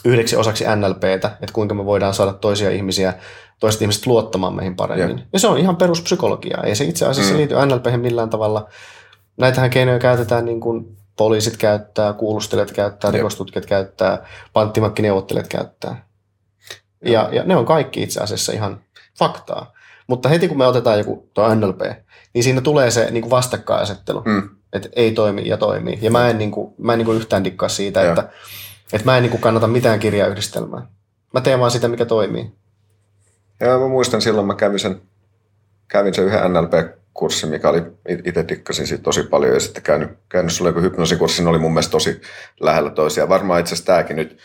yhdeksi 0.06 0.36
osaksi 0.36 0.64
NLPtä, 0.76 1.28
että 1.42 1.54
kuinka 1.54 1.76
me 1.76 1.86
voidaan 1.86 2.14
saada 2.14 2.34
toisia 2.34 2.70
ihmisiä, 2.70 3.14
toiset 3.60 3.82
ihmiset 3.82 4.06
luottamaan 4.06 4.54
meihin 4.56 4.76
paremmin. 4.76 5.18
Jep. 5.18 5.28
Ja 5.34 5.40
se 5.40 5.48
on 5.48 5.58
ihan 5.58 5.76
peruspsykologiaa. 5.76 6.64
Ei 6.64 6.76
se 6.76 6.84
itse 6.84 7.06
asiassa 7.06 7.34
Mm. 7.34 7.38
liity 7.38 7.56
NLPhen 7.66 8.00
millään 8.00 8.30
tavalla. 8.30 8.70
Näitähän 9.38 9.70
keinoja 9.70 10.00
käytetään 10.00 10.46
niin 10.46 10.60
kuin 10.60 10.98
poliisit 11.18 11.58
käyttää, 11.58 12.14
kuulustelijat 12.14 12.72
käyttää, 12.72 13.08
Jep. 13.10 13.14
rikostutkijat 13.16 13.66
käyttää, 13.66 14.26
panttimakkineuvottelijat 14.54 15.48
käyttää. 15.48 16.06
Ja, 17.06 17.30
ja 17.32 17.44
ne 17.44 17.56
on 17.56 17.66
kaikki 17.66 18.04
itse 18.04 18.20
asiassa 18.22 18.52
ihan 18.54 18.82
faktaa. 19.20 19.72
Mutta 20.08 20.30
heti 20.30 20.48
kun 20.48 20.58
me 20.58 20.68
otetaan 20.68 20.98
joku 20.98 21.30
tuo 21.34 21.56
NLP, 21.56 21.82
niin 22.34 22.44
siinä 22.44 22.62
tulee 22.62 22.92
se 22.92 23.08
niin 23.12 23.22
kuin 23.22 23.32
vastakkainasettelu, 23.32 24.22
Mm. 24.26 24.50
että 24.74 24.90
ei 24.96 25.12
toimi 25.12 25.42
ja 25.48 25.58
toimii. 25.58 26.00
Ja 26.02 26.12
mä 26.12 26.30
en, 26.30 26.38
niin 26.38 26.52
kuin, 26.52 26.74
mä 26.78 26.94
en 26.94 27.00
niin 27.00 27.06
kuin 27.06 27.18
yhtään 27.18 27.44
dikkaa 27.44 27.70
siitä, 27.70 28.02
Joo. 28.02 28.10
että, 28.10 28.30
että 28.94 29.06
mä 29.06 29.18
en 29.18 29.24
niin 29.24 29.42
kannata 29.42 29.68
mitään 29.68 30.00
kirjayhdistelmää. 30.00 30.88
Mä 31.34 31.42
teen 31.42 31.60
vaan 31.60 31.72
sitä, 31.72 31.88
mikä 31.88 32.06
toimii. 32.06 32.52
Ja 33.60 33.80
mä 33.80 33.88
muistan 33.88 34.22
silloin, 34.22 34.48
mä 34.48 34.56
kävin 34.56 34.80
sen, 34.80 35.02
kävin 35.88 36.14
sen 36.14 36.26
yhden 36.26 36.54
NLP-kurssin, 36.54 37.50
mikä 37.50 37.70
oli, 37.70 37.82
itse 38.26 38.46
dikkasin 38.48 38.88
siitä 38.88 39.04
tosi 39.04 39.24
paljon 39.24 39.54
ja 39.54 39.60
sitten 39.60 39.84
käynyt, 39.84 40.10
käynyt 40.30 40.54
sulle 40.54 40.70
joku 40.70 40.82
hypnoosikurssi, 40.82 41.44
ne 41.44 41.50
oli 41.50 41.60
mun 41.60 41.74
mielestä 41.74 41.92
tosi 41.92 42.22
lähellä 42.60 42.90
toisiaan. 42.90 43.30
Varmaan 43.30 43.60
itse 43.60 43.74
asiassa 43.74 43.86
tämäkin 43.86 44.16
nyt 44.16 44.38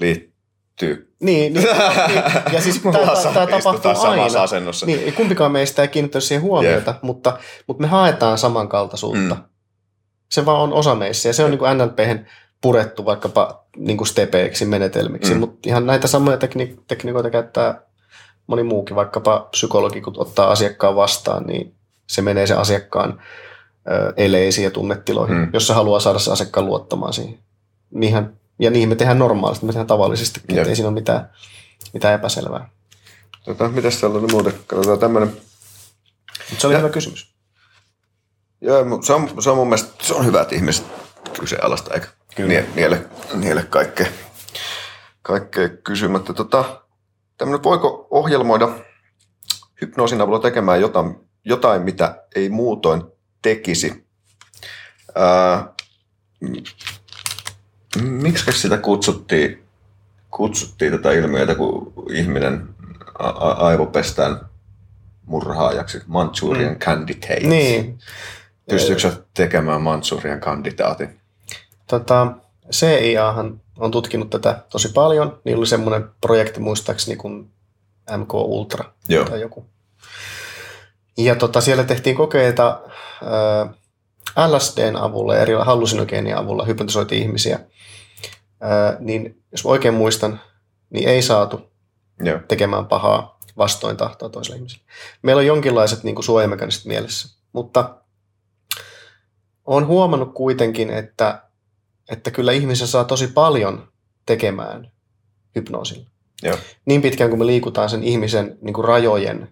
liittyy. 0.00 1.14
Niin, 1.20 1.52
niin, 1.54 1.66
niin. 2.08 2.22
ja 2.52 2.60
siis 2.60 2.82
tämä 3.34 3.46
tapahtuu 3.46 3.92
aina. 3.96 4.42
asennossa. 4.42 4.86
Niin, 4.86 5.12
kumpikaan 5.12 5.52
meistä 5.52 5.82
ei 5.82 5.88
kiinnittänyt 5.88 6.24
siihen 6.24 6.42
huomiota, 6.42 6.94
mutta, 7.02 7.38
mutta 7.66 7.80
me 7.80 7.86
haetaan 7.86 8.38
samankaltaisuutta. 8.38 9.34
Mm. 9.34 9.42
Se 10.30 10.46
vaan 10.46 10.60
on 10.60 10.72
osa 10.72 10.94
meissä 10.94 11.28
ja 11.28 11.32
se 11.32 11.44
on 11.44 11.50
niin 11.50 11.58
kuin 11.58 11.78
NLPhen 11.78 12.26
purettu 12.62 13.04
vaikkapa 13.04 13.64
niin 13.76 13.96
kuin 13.96 14.08
stepeiksi, 14.08 14.64
menetelmiksi, 14.64 15.34
Mm. 15.34 15.40
mutta 15.40 15.68
ihan 15.68 15.86
näitä 15.86 16.06
samoja 16.06 16.36
tekni- 16.36 16.76
tekniikoita 16.88 17.30
käyttää 17.30 17.80
moni 18.46 18.62
muukin, 18.62 18.96
vaikkapa 18.96 19.48
psykologi, 19.50 20.00
kun 20.00 20.14
ottaa 20.16 20.50
asiakkaan 20.50 20.96
vastaan, 20.96 21.44
niin 21.46 21.74
se 22.06 22.22
menee 22.22 22.46
se 22.46 22.54
asiakkaan 22.54 23.22
ö, 23.90 24.12
eleisiin 24.16 24.64
ja 24.64 24.70
tunnetiloihin, 24.70 25.36
Mm. 25.36 25.50
jos 25.52 25.66
se 25.66 25.72
haluaa 25.72 26.00
saada 26.00 26.18
se 26.18 26.32
asiakkaan 26.32 26.66
luottamaan 26.66 27.12
siihen. 27.12 27.38
Niinhän, 27.90 28.36
ja 28.58 28.70
niihin 28.70 28.88
me 28.88 28.94
tehdään 28.94 29.18
normaalisti, 29.18 29.66
me 29.66 29.72
tehdään 29.72 29.86
tavallisesti, 29.86 30.40
että 30.48 30.62
ei 30.68 30.76
siinä 30.76 30.88
ole 30.88 30.94
mitään, 30.94 31.30
mitään 31.92 32.14
epäselvää. 32.14 32.68
Tota, 33.44 33.68
mitäs 33.68 34.00
täällä 34.00 34.18
oli 34.18 34.26
muuten? 34.32 34.52
Katsotaan 34.66 34.98
tämmönen. 34.98 35.28
Mutta 35.28 36.60
se 36.60 36.66
oli 36.66 36.74
Ja- 36.74 36.78
hyvä 36.78 36.90
kysymys. 36.90 37.32
Joo, 38.60 39.02
se 39.02 39.12
on, 39.12 39.42
se 39.42 39.50
on 39.50 39.56
mun 39.56 39.68
mielestä 39.68 40.04
se 40.04 40.14
on 40.14 40.26
hyvä, 40.26 40.40
että 40.40 40.54
ihmiset 40.54 40.84
kyseenalaista 41.40 41.94
eikä 41.94 42.06
Kyllä. 42.36 42.48
nie, 42.48 42.66
niele, 42.74 43.04
niele 43.34 43.62
kaikkea, 43.70 44.06
kaikkea 45.22 45.68
kysymättä. 45.68 46.32
Tota, 46.32 46.82
tämmönen, 47.38 47.62
voiko 47.62 48.06
ohjelmoida 48.10 48.68
hypnoosin 49.80 50.20
avulla 50.20 50.38
tekemään 50.38 50.80
jotain, 50.80 51.16
jotain 51.44 51.82
mitä 51.82 52.24
ei 52.36 52.48
muutoin 52.48 53.02
tekisi? 53.42 54.06
Ää, 55.14 55.72
miksi 58.02 58.52
sitä 58.52 58.76
kutsuttiin, 58.78 59.64
kutsuttiin 60.30 60.92
tätä 60.92 61.12
ilmiötä, 61.12 61.54
kun 61.54 61.92
ihminen 62.12 62.68
a- 63.18 63.28
a- 63.28 63.66
aivopestään 63.66 64.40
murhaajaksi, 65.26 66.00
Manchurian 66.06 66.72
Mm. 66.72 66.78
candidate. 66.78 67.40
Niin, 67.48 67.98
Pystyykö 68.70 69.12
tekemään 69.34 69.82
Manchurian 69.82 70.40
kandidaatin? 70.40 71.20
Tota, 71.92 72.26
CIAhan 72.70 73.60
on 73.78 73.90
tutkinut 73.90 74.30
tätä 74.30 74.58
tosi 74.70 74.88
paljon. 74.88 75.40
Niillä 75.44 75.60
oli 75.60 75.66
semmoinen 75.66 76.10
projekti 76.20 76.60
muistaakseni 76.60 77.16
kuin 77.16 77.50
MK 78.16 78.34
Ultra 78.34 78.84
Joo. 79.08 79.24
tai 79.24 79.40
joku. 79.40 79.66
Ja 81.18 81.36
tota, 81.36 81.60
siellä 81.60 81.84
tehtiin 81.84 82.16
kokeita 82.16 82.80
ää, 84.36 84.48
LSDn 84.48 84.96
avulla 84.96 85.34
ja 85.34 85.42
eri 85.42 85.54
hallusinogeenien 85.54 86.38
avulla 86.38 86.64
hypnotisoitiin 86.64 87.22
ihmisiä. 87.22 87.60
Ää, 88.60 88.96
niin 89.00 89.42
jos 89.52 89.66
oikein 89.66 89.94
muistan, 89.94 90.40
niin 90.90 91.08
ei 91.08 91.22
saatu 91.22 91.70
Joo. 92.20 92.38
tekemään 92.48 92.86
pahaa 92.86 93.38
vastoin 93.56 93.96
tahtoa 93.96 94.28
toiselle 94.28 94.56
ihmiselle. 94.56 94.84
Meillä 95.22 95.40
on 95.40 95.46
jonkinlaiset 95.46 96.04
niin 96.04 96.14
kuin 96.14 96.24
suojamekanismit 96.24 96.86
mielessä, 96.86 97.38
mutta 97.52 97.94
olen 99.64 99.86
huomannut 99.86 100.34
kuitenkin, 100.34 100.90
että, 100.90 101.42
että 102.10 102.30
kyllä 102.30 102.52
ihmisen 102.52 102.88
saa 102.88 103.04
tosi 103.04 103.26
paljon 103.26 103.88
tekemään 104.26 104.90
hypnoosilla. 105.54 106.06
Joo. 106.42 106.56
Niin 106.84 107.02
pitkään 107.02 107.30
kuin 107.30 107.38
me 107.38 107.46
liikutaan 107.46 107.90
sen 107.90 108.04
ihmisen 108.04 108.58
niin 108.60 108.74
kuin 108.74 108.84
rajojen 108.84 109.48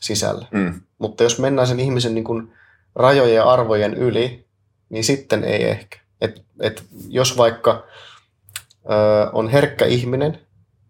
sisällä. 0.00 0.46
Mm. 0.50 0.80
Mutta 0.98 1.22
jos 1.22 1.38
mennään 1.38 1.68
sen 1.68 1.80
ihmisen 1.80 2.14
niin 2.14 2.24
kuin 2.24 2.52
rajojen 2.94 3.34
ja 3.34 3.50
arvojen 3.50 3.94
yli, 3.94 4.46
niin 4.88 5.04
sitten 5.04 5.44
ei 5.44 5.64
ehkä. 5.64 5.98
Et, 6.20 6.44
et 6.60 6.84
jos 7.08 7.36
vaikka 7.36 7.84
ö, 8.84 9.30
on 9.32 9.48
herkkä 9.48 9.84
ihminen 9.84 10.40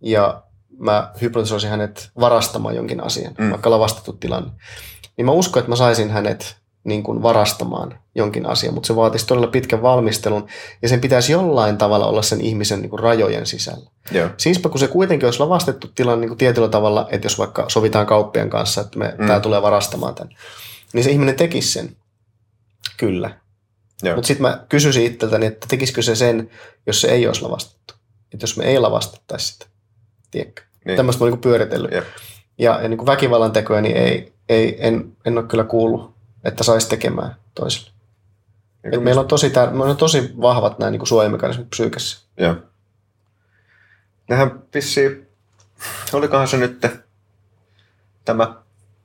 ja 0.01 0.43
mä 0.79 1.13
hypnotisoisin 1.21 1.71
hänet 1.71 2.11
varastamaan 2.21 2.77
jonkin 2.77 3.05
asian, 3.05 3.35
Mm. 3.39 3.51
vaikka 3.51 3.71
lavastettu 3.71 4.13
tilanne, 4.13 4.51
niin 5.17 5.27
mä 5.27 5.33
uskon, 5.33 5.61
että 5.61 5.71
mä 5.71 5.77
saisin 5.77 6.11
hänet 6.11 6.57
niin 6.85 7.03
kuin 7.03 7.23
varastamaan 7.23 7.99
jonkin 8.15 8.47
asian, 8.47 8.75
mutta 8.75 8.87
se 8.87 8.97
vaatisi 8.97 9.27
todella 9.27 9.47
pitkän 9.47 9.83
valmistelun 9.83 10.47
ja 10.83 10.89
sen 10.89 11.01
pitäisi 11.01 11.33
jollain 11.33 11.79
tavalla 11.79 12.07
olla 12.07 12.23
sen 12.23 12.41
ihmisen 12.41 12.81
niin 12.81 12.91
kuin 12.91 13.01
rajojen 13.01 13.47
sisällä. 13.47 13.91
Joo. 14.13 14.29
Siispä 14.37 14.69
kun 14.69 14.79
se 14.81 14.89
kuitenkin 14.89 15.27
olisi 15.27 15.41
lavastettu 15.41 15.89
tilanne 15.95 16.21
niin 16.21 16.29
kuin 16.29 16.39
tietyllä 16.39 16.69
tavalla, 16.69 17.09
että 17.11 17.27
jos 17.27 17.39
vaikka 17.39 17.65
sovitaan 17.69 18.07
kauppien 18.07 18.51
kanssa, 18.51 18.81
että 18.81 18.99
me, 18.99 19.15
Mm. 19.19 19.27
tämä 19.27 19.41
tulee 19.41 19.63
varastamaan 19.63 20.15
tämän, 20.15 20.37
niin 20.93 21.05
se 21.05 21.11
ihminen 21.11 21.35
tekisi 21.37 21.73
sen. 21.73 21.97
Kyllä. 22.97 23.31
Mutta 24.15 24.27
sitten 24.27 24.43
mä 24.43 24.65
kysyisin 24.69 25.05
itseltäni, 25.07 25.47
että 25.47 25.67
tekisikö 25.71 26.03
se 26.03 26.17
sen, 26.17 26.51
jos 26.87 27.01
se 27.01 27.09
ei 27.09 27.27
olisi 27.27 27.43
lavastettu. 27.43 27.95
Että 28.35 28.45
jos 28.45 28.57
me 28.57 28.65
ei 28.65 28.79
lavastettaisi 28.79 29.53
sitä. 29.53 29.67
Tiedätkö? 30.31 30.63
Niin. 30.85 30.97
Tämmöistä 30.97 31.21
mä 31.21 31.25
oon 31.25 31.33
niin 31.33 31.41
pyöritellyt. 31.41 31.93
Jep. 31.93 32.05
Ja, 32.59 32.83
ja 32.83 32.89
niin 32.89 33.07
väkivallan 33.07 33.53
tekoja, 33.53 33.81
niin 33.81 33.97
ei, 33.97 34.33
ei, 34.49 34.77
en, 34.87 35.13
en 35.25 35.39
ole 35.39 35.47
kyllä 35.47 35.65
kuullut, 35.65 36.14
että 36.45 36.65
saisi 36.65 36.89
tekemään 36.89 37.35
toiselle. 37.55 37.91
Et 38.85 39.03
meillä, 39.03 39.21
on 39.21 39.29
tosi 39.29 39.49
tär- 39.49 39.71
meillä 39.71 39.91
on 39.91 39.97
tosi 39.97 40.35
vahvat 40.41 40.79
nämä 40.79 40.91
niin 40.91 41.07
suojamekanismit 41.07 41.71
psyykessä. 41.71 42.27
Joo. 42.37 42.57
Nehän 44.29 44.63
vissiin, 44.75 45.29
olikohan 46.13 46.49
se 46.49 46.57
nyt 46.57 46.87
tämä 48.25 48.45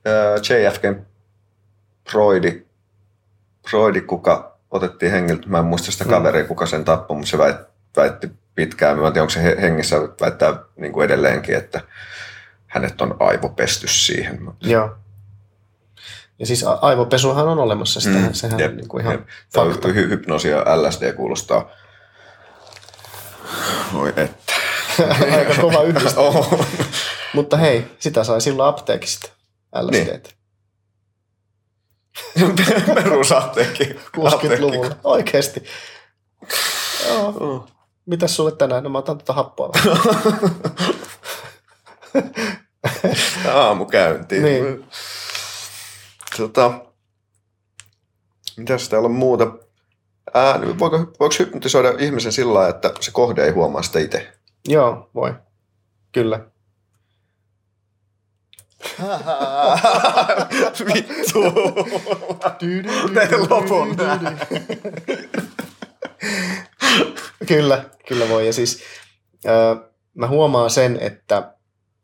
ää, 0.04 0.36
JFK 0.36 0.82
Broidi, 2.10 2.66
Broidi, 3.70 4.00
kuka 4.00 4.58
otettiin 4.70 5.12
hengiltä, 5.12 5.48
mä 5.48 5.58
en 5.58 5.64
muista 5.64 5.92
sitä 5.92 6.04
Mm. 6.04 6.10
kaveria, 6.10 6.44
kuka 6.44 6.66
sen 6.66 6.84
tappoi, 6.84 7.16
mutta 7.16 7.30
se 7.30 7.38
väit, 7.38 7.56
väitti 7.96 8.30
pitkään, 8.54 8.98
mä 8.98 9.06
en 9.06 9.12
tiedä, 9.12 9.22
onko 9.22 9.30
se 9.30 9.42
he- 9.42 9.56
hengissä, 9.60 9.96
väittää 10.20 10.58
niin 10.76 10.92
kuin 10.92 11.04
edelleenkin, 11.04 11.54
että 11.56 11.80
hänet 12.66 13.00
on 13.00 13.16
aivopesty 13.20 13.88
siihen. 13.88 14.42
mutta- 14.42 14.68
Joo. 14.68 14.96
Ja 16.40 16.46
siis 16.46 16.64
aivopesuhan 16.80 17.48
on 17.48 17.58
olemassa, 17.58 18.00
sitä, 18.00 18.18
mm, 18.18 18.32
sehän 18.32 18.60
jep, 18.60 18.70
on 18.70 18.76
niin 18.76 18.88
kuin 18.88 19.00
ihan 19.00 19.14
jep. 19.14 19.26
fakta. 19.54 19.88
Hy- 19.88 20.08
hypnoosi 20.08 20.48
ja 20.48 20.64
LSD 20.82 21.12
kuulostaa. 21.12 21.70
Voi 23.92 24.12
että. 24.16 24.52
Aika 25.38 25.54
kova 25.60 25.82
yhdistelmä. 25.82 26.28
On. 26.38 26.64
Mutta 27.34 27.56
hei, 27.56 27.86
sitä 27.98 28.24
sai 28.24 28.40
silloin 28.40 28.68
apteekista. 28.68 29.30
LSD. 29.80 30.20
Perusapteekki. 32.94 33.84
60-luvulla. 34.16 34.96
Oikeesti. 35.04 35.64
Joo. 37.08 37.32
Mm. 37.32 37.72
Mitäs 38.06 38.36
sulle 38.36 38.52
tänään? 38.52 38.84
No 38.84 38.90
mä 38.90 38.98
otan 38.98 39.18
tuota 39.18 39.32
happoa. 39.32 39.72
Aamukäyntiin. 43.54 44.42
Niin. 44.42 44.84
Tota, 46.40 46.80
mitäs 48.56 48.88
täällä 48.88 49.06
on 49.06 49.12
muuta? 49.12 49.52
Ää, 50.34 50.58
niin 50.58 50.78
voiko, 50.78 50.98
voiko 50.98 51.34
hypnotisoida 51.38 51.94
ihmisen 51.98 52.32
sillä 52.32 52.54
lailla, 52.54 52.74
että 52.74 52.92
se 53.00 53.10
kohde 53.10 53.44
ei 53.44 53.50
huomaa 53.50 53.82
sitä 53.82 53.98
itse? 53.98 54.32
Joo, 54.68 55.10
voi. 55.14 55.34
Kyllä. 56.12 56.40
Vittu. 60.94 61.42
Teen 63.14 63.50
lopun 63.50 63.96
kyllä, 67.46 67.84
kyllä 68.08 68.28
voi. 68.28 68.46
Ja 68.46 68.52
siis 68.52 68.82
öö, 69.46 69.76
mä 70.14 70.28
huomaan 70.28 70.70
sen, 70.70 70.98
että, 71.00 71.54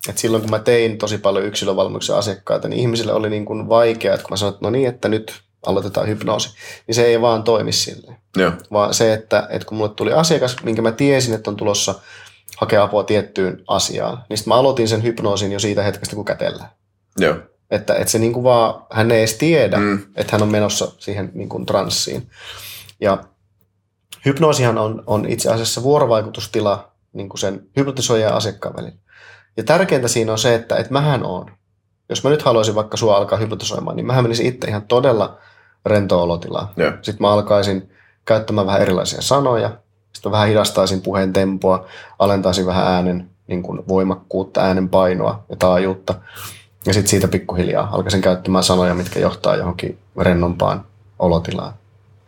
että 0.08 0.20
silloin 0.20 0.40
kun 0.40 0.50
mä 0.50 0.58
tein 0.58 0.98
tosi 0.98 1.18
paljon 1.18 1.44
yksilövalmennuksen 1.44 2.16
asiakkaita, 2.16 2.68
niin 2.68 2.80
ihmisille 2.80 3.12
oli 3.12 3.30
niin 3.30 3.44
kuin 3.44 3.68
vaikea, 3.68 4.14
että 4.14 4.24
kun 4.24 4.32
mä 4.32 4.36
sanoin, 4.36 4.54
että 4.54 4.66
no 4.66 4.70
niin, 4.70 4.88
että 4.88 5.08
nyt 5.08 5.40
aloitetaan 5.66 6.08
hypnoosi, 6.08 6.54
niin 6.86 6.94
se 6.94 7.04
ei 7.04 7.20
vaan 7.20 7.42
toimi 7.42 7.72
silleen. 7.72 8.16
Joo. 8.36 8.52
Vaan 8.72 8.94
se, 8.94 9.12
että, 9.12 9.46
että 9.50 9.68
kun 9.68 9.78
mulle 9.78 9.94
tuli 9.96 10.12
asiakas, 10.12 10.56
minkä 10.62 10.82
mä 10.82 10.92
tiesin, 10.92 11.34
että 11.34 11.50
on 11.50 11.56
tulossa 11.56 11.94
hakea 12.56 12.82
apua 12.82 13.04
tiettyyn 13.04 13.62
asiaan, 13.68 14.24
niin 14.28 14.36
sitten 14.38 14.50
mä 14.50 14.54
aloitin 14.54 14.88
sen 14.88 15.02
hypnoosin 15.02 15.52
jo 15.52 15.58
siitä 15.58 15.82
hetkestä, 15.82 16.16
kun 16.16 16.24
kätellään. 16.24 16.70
Joo. 17.18 17.36
Että, 17.70 17.94
että 17.94 18.10
se 18.10 18.18
niin 18.18 18.32
kuin 18.32 18.44
vaan, 18.44 18.86
hän 18.90 19.10
ei 19.10 19.18
edes 19.18 19.34
tiedä, 19.34 19.76
mm. 19.76 20.02
että 20.16 20.32
hän 20.32 20.42
on 20.42 20.48
menossa 20.48 20.92
siihen 20.98 21.30
niin 21.34 21.48
kuin 21.48 21.66
transsiin. 21.66 22.30
Ja 23.00 23.24
hypnoosihan 24.24 24.78
on, 24.78 25.02
on 25.06 25.28
itse 25.28 25.50
asiassa 25.50 25.82
vuorovaikutustila 25.82 26.92
niin 27.12 27.28
kuin 27.28 27.38
sen 27.38 27.68
hypnotisoijan 27.76 28.30
ja 28.30 28.36
asiakkaan 28.36 28.76
välillä. 28.76 28.98
Ja 29.56 29.64
tärkeintä 29.64 30.08
siinä 30.08 30.32
on 30.32 30.38
se, 30.38 30.54
että, 30.54 30.76
että 30.76 30.92
mähän 30.92 31.24
on. 31.24 31.50
Jos 32.08 32.24
mä 32.24 32.30
nyt 32.30 32.42
haluaisin 32.42 32.74
vaikka 32.74 32.96
sua 32.96 33.16
alkaa 33.16 33.38
hypnotisoimaan, 33.38 33.96
niin 33.96 34.06
mähän 34.06 34.24
menisin 34.24 34.46
itse 34.46 34.68
ihan 34.68 34.82
todella 34.82 35.38
rentoa 35.86 36.22
olotilaa. 36.22 36.72
Joo. 36.76 36.92
Sitten 37.02 37.20
mä 37.20 37.32
alkaisin 37.32 37.90
käyttämään 38.24 38.66
vähän 38.66 38.82
erilaisia 38.82 39.22
sanoja, 39.22 39.70
sitten 40.12 40.32
vähän 40.32 40.48
hidastaisin 40.48 41.00
puheen 41.02 41.32
tempoa, 41.32 41.86
alentaisin 42.18 42.66
vähän 42.66 42.86
äänen 42.86 43.30
niin 43.46 43.62
kuin 43.62 43.88
voimakkuutta, 43.88 44.60
äänen 44.60 44.88
painoa 44.88 45.44
ja 45.48 45.56
taajuutta. 45.56 46.14
Ja 46.86 46.94
sitten 46.94 47.10
siitä 47.10 47.28
pikkuhiljaa 47.28 47.88
alkaisin 47.92 48.20
käyttämään 48.20 48.64
sanoja, 48.64 48.94
mitkä 48.94 49.20
johtaa 49.20 49.56
johonkin 49.56 49.98
rennompaan 50.20 50.86
olotilaan. 51.18 51.72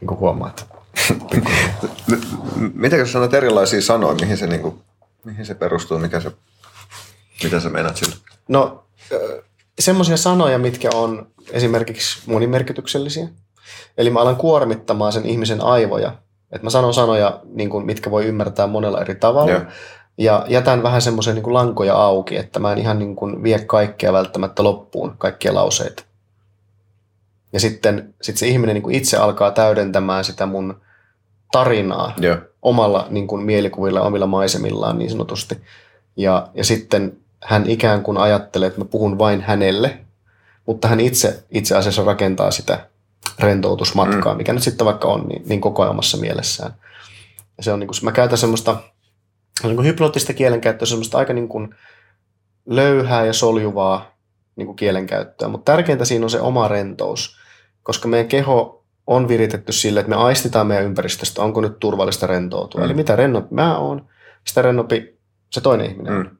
Niin 0.00 0.08
kuin 0.08 0.20
huomaat. 0.20 0.66
Mitä 2.74 2.96
sä 2.96 3.06
sanot 3.06 3.34
erilaisia 3.34 3.82
sanoja, 3.82 4.14
mihin 4.14 4.36
se, 4.36 4.46
niinku, 4.46 4.78
mihin 5.24 5.46
se 5.46 5.54
perustuu, 5.54 5.98
mikä 5.98 6.20
se, 6.20 6.32
mitä 7.44 7.60
sä 7.60 7.68
meinaat 7.68 7.96
sillä? 7.96 8.16
No, 8.48 8.84
semmoisia 9.78 10.16
sanoja, 10.16 10.58
mitkä 10.58 10.90
on 10.94 11.26
esimerkiksi 11.50 12.20
monimerkityksellisiä. 12.26 13.28
Eli 13.98 14.10
mä 14.10 14.20
alan 14.20 14.36
kuormittamaan 14.36 15.12
sen 15.12 15.26
ihmisen 15.26 15.60
aivoja. 15.60 16.12
Että 16.52 16.66
mä 16.66 16.70
sanon 16.70 16.94
sanoja, 16.94 17.40
niin 17.44 17.70
kuin, 17.70 17.86
mitkä 17.86 18.10
voi 18.10 18.26
ymmärtää 18.26 18.66
monella 18.66 19.00
eri 19.00 19.14
tavalla. 19.14 19.52
Joo. 19.52 19.62
Ja 20.18 20.46
jätän 20.48 20.82
vähän 20.82 21.02
semmoisia 21.02 21.34
niin 21.34 21.54
lankoja 21.54 21.94
auki, 21.94 22.36
että 22.36 22.60
mä 22.60 22.72
en 22.72 22.78
ihan 22.78 22.98
niin 22.98 23.16
kuin 23.16 23.42
vie 23.42 23.58
kaikkea 23.58 24.12
välttämättä 24.12 24.64
loppuun, 24.64 25.14
kaikkia 25.18 25.54
lauseita. 25.54 26.02
Ja 27.52 27.60
sitten 27.60 28.14
sit 28.22 28.36
se 28.36 28.46
ihminen 28.46 28.74
niin 28.74 28.82
kuin 28.82 28.94
itse 28.94 29.16
alkaa 29.16 29.50
täydentämään 29.50 30.24
sitä 30.24 30.46
mun 30.46 30.80
tarinaa 31.52 32.14
Joo. 32.18 32.36
omalla 32.62 33.06
niin 33.10 33.26
kuin 33.26 33.42
mielikuvilla, 33.42 34.00
omilla 34.00 34.26
maisemillaan 34.26 34.98
niin 34.98 35.10
sanotusti. 35.10 35.60
Ja, 36.16 36.48
ja 36.54 36.64
sitten 36.64 37.18
hän 37.44 37.70
ikään 37.70 38.02
kuin 38.02 38.18
ajattelee, 38.18 38.66
että 38.66 38.80
mä 38.80 38.84
puhun 38.84 39.18
vain 39.18 39.40
hänelle, 39.40 39.98
mutta 40.66 40.88
hän 40.88 41.00
itse 41.00 41.44
itse 41.50 41.76
asiassa 41.76 42.04
rakentaa 42.04 42.50
sitä 42.50 42.86
rentoutusmatkaa, 43.38 44.34
mikä 44.34 44.52
nyt 44.52 44.62
sitten 44.62 44.84
vaikka 44.84 45.08
on 45.08 45.28
niin, 45.28 45.42
niin 45.46 45.60
koko 45.60 45.82
ajan 45.82 45.90
omassa 45.90 46.16
mielessään. 46.16 46.74
Ja 47.56 47.62
se 47.62 47.72
on 47.72 47.80
niin 47.80 47.88
kuin, 47.88 47.96
mä 48.02 48.12
käytän 48.12 48.38
semmoista 48.38 48.76
niin 49.62 49.76
kuin 49.76 49.86
hypnoottista 49.86 50.32
kielenkäyttöä, 50.32 50.86
semmoista 50.86 51.18
aika 51.18 51.32
niin 51.32 51.48
kuin 51.48 51.74
löyhää 52.66 53.26
ja 53.26 53.32
soljuvaa 53.32 54.14
niin 54.56 54.66
kuin 54.66 54.76
kielenkäyttöä, 54.76 55.48
mutta 55.48 55.72
tärkeintä 55.72 56.04
siinä 56.04 56.26
on 56.26 56.30
se 56.30 56.40
oma 56.40 56.68
rentous, 56.68 57.38
koska 57.82 58.08
meidän 58.08 58.28
keho 58.28 58.84
on 59.06 59.28
viritetty 59.28 59.72
sille, 59.72 60.00
että 60.00 60.10
me 60.10 60.16
aistitaan 60.16 60.66
meidän 60.66 60.84
ympäristöstä, 60.84 61.42
onko 61.42 61.60
nyt 61.60 61.78
turvallista 61.80 62.26
rentoutua. 62.26 62.80
Mm. 62.80 62.84
Eli 62.84 62.94
mitä 62.94 63.16
rennompi 63.16 63.54
mä 63.54 63.78
oon, 63.78 64.08
sitä 64.44 64.62
rennompi 64.62 65.18
se 65.50 65.60
toinen 65.60 65.90
ihminen. 65.90 66.12
Mm. 66.12 66.37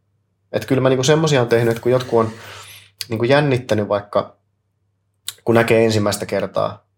Että 0.53 0.69
kyllä 0.69 0.81
mä 0.81 0.89
niinku 0.89 1.03
semmoisia 1.03 1.41
on 1.41 1.49
tehnyt, 1.49 1.71
että 1.71 1.83
kun 1.83 1.93
jotkut 1.93 2.21
on 2.21 2.31
niinku 3.09 3.25
jännittänyt 3.25 3.89
vaikka, 3.89 4.37
kun 5.45 5.55
näkee 5.55 5.85
ensimmäistä 5.85 6.27
kertaa 6.27 6.89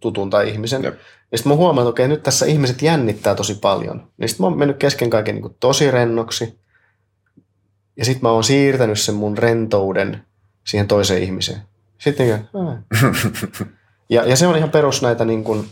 tutun 0.00 0.30
tai 0.30 0.50
ihmisen, 0.50 0.82
Jep. 0.82 0.94
ja 1.32 1.38
sitten 1.38 1.52
mä 1.52 1.56
huomaan, 1.56 1.84
että 1.84 1.90
okei, 1.90 2.08
nyt 2.08 2.22
tässä 2.22 2.46
ihmiset 2.46 2.82
jännittää 2.82 3.34
tosi 3.34 3.54
paljon. 3.54 4.08
Niin 4.16 4.28
sitten 4.28 4.44
mä 4.44 4.48
oon 4.48 4.58
mennyt 4.58 4.76
kesken 4.76 5.10
kaiken 5.10 5.34
niinku 5.34 5.56
tosi 5.60 5.90
rennoksi, 5.90 6.58
ja 7.96 8.04
sitten 8.04 8.22
mä 8.22 8.30
oon 8.30 8.44
siirtänyt 8.44 9.00
sen 9.00 9.14
mun 9.14 9.38
rentouden 9.38 10.24
siihen 10.64 10.88
toiseen 10.88 11.22
ihmiseen. 11.22 11.60
Sitten 11.98 12.26
niin, 12.26 12.48
ja, 14.10 14.24
ja 14.24 14.36
se 14.36 14.46
on 14.46 14.56
ihan 14.56 14.70
perus 14.70 15.02
näitä 15.02 15.24
niin 15.24 15.44
kuin, 15.44 15.68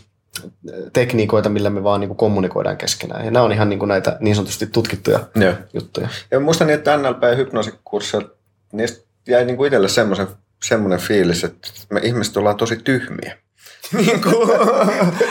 tekniikoita, 0.93 1.49
millä 1.49 1.69
me 1.69 1.83
vaan 1.83 1.99
niin 1.99 2.09
kuin 2.09 2.17
kommunikoidaan 2.17 2.77
keskenään. 2.77 3.25
Ja 3.25 3.31
nämä 3.31 3.45
on 3.45 3.51
ihan 3.51 3.69
niin 3.69 3.79
kuin 3.79 3.89
näitä 3.89 4.17
niin 4.19 4.35
sanotusti 4.35 4.67
tutkittuja 4.67 5.19
Joo. 5.35 5.53
juttuja. 5.73 6.07
Ja 6.31 6.39
muistan 6.39 6.67
niin, 6.67 6.75
että 6.75 6.97
NLP-hypnoosikursseilla 6.97 8.29
niistä 8.71 9.05
jäi 9.27 9.45
niinku 9.45 9.65
itselle 9.65 9.87
semmoisen 9.87 10.27
semmoinen 10.63 10.99
fiilis, 10.99 11.43
että 11.43 11.67
me 11.89 11.99
ihmiset 12.03 12.37
ollaan 12.37 12.57
tosi 12.57 12.75
tyhmiä. 12.75 13.37
niin 14.05 14.21
kuin... 14.21 14.49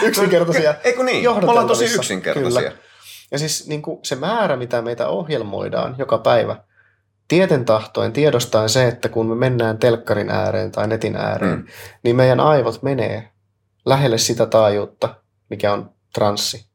Yksinkertaisia. 0.03 0.75
Eikö 0.85 1.03
niin? 1.03 1.23
Me 1.23 1.51
ollaan 1.51 1.67
tosi 1.67 1.85
yksinkertaisia. 1.85 2.61
Kyllä. 2.61 2.73
Ja 3.31 3.39
siis 3.39 3.67
niin 3.67 3.83
kuin 3.83 3.99
se 4.03 4.17
määrä, 4.17 4.57
mitä 4.57 4.83
meitä 4.83 5.09
ohjelmoidaan 5.09 5.95
joka 5.99 6.19
päivä, 6.19 6.57
tieten 7.29 7.65
tahtoen, 7.65 8.13
tiedostaen 8.13 8.69
se, 8.69 8.89
että 8.89 9.09
kun 9.09 9.27
me 9.27 9.35
mennään 9.35 9.79
telkkarin 9.79 10.31
ääreen 10.31 10.71
tai 10.71 10.89
netin 10.89 11.17
ääreen, 11.17 11.59
Mm. 11.59 11.67
niin 12.03 12.17
meidän 12.17 12.41
aivot 12.41 12.83
menee 12.83 13.31
lähelle 13.87 14.19
sitä 14.19 14.47
taajuutta, 14.47 15.15
mikä 15.51 15.73
on 15.73 15.91
transsi. 16.15 16.67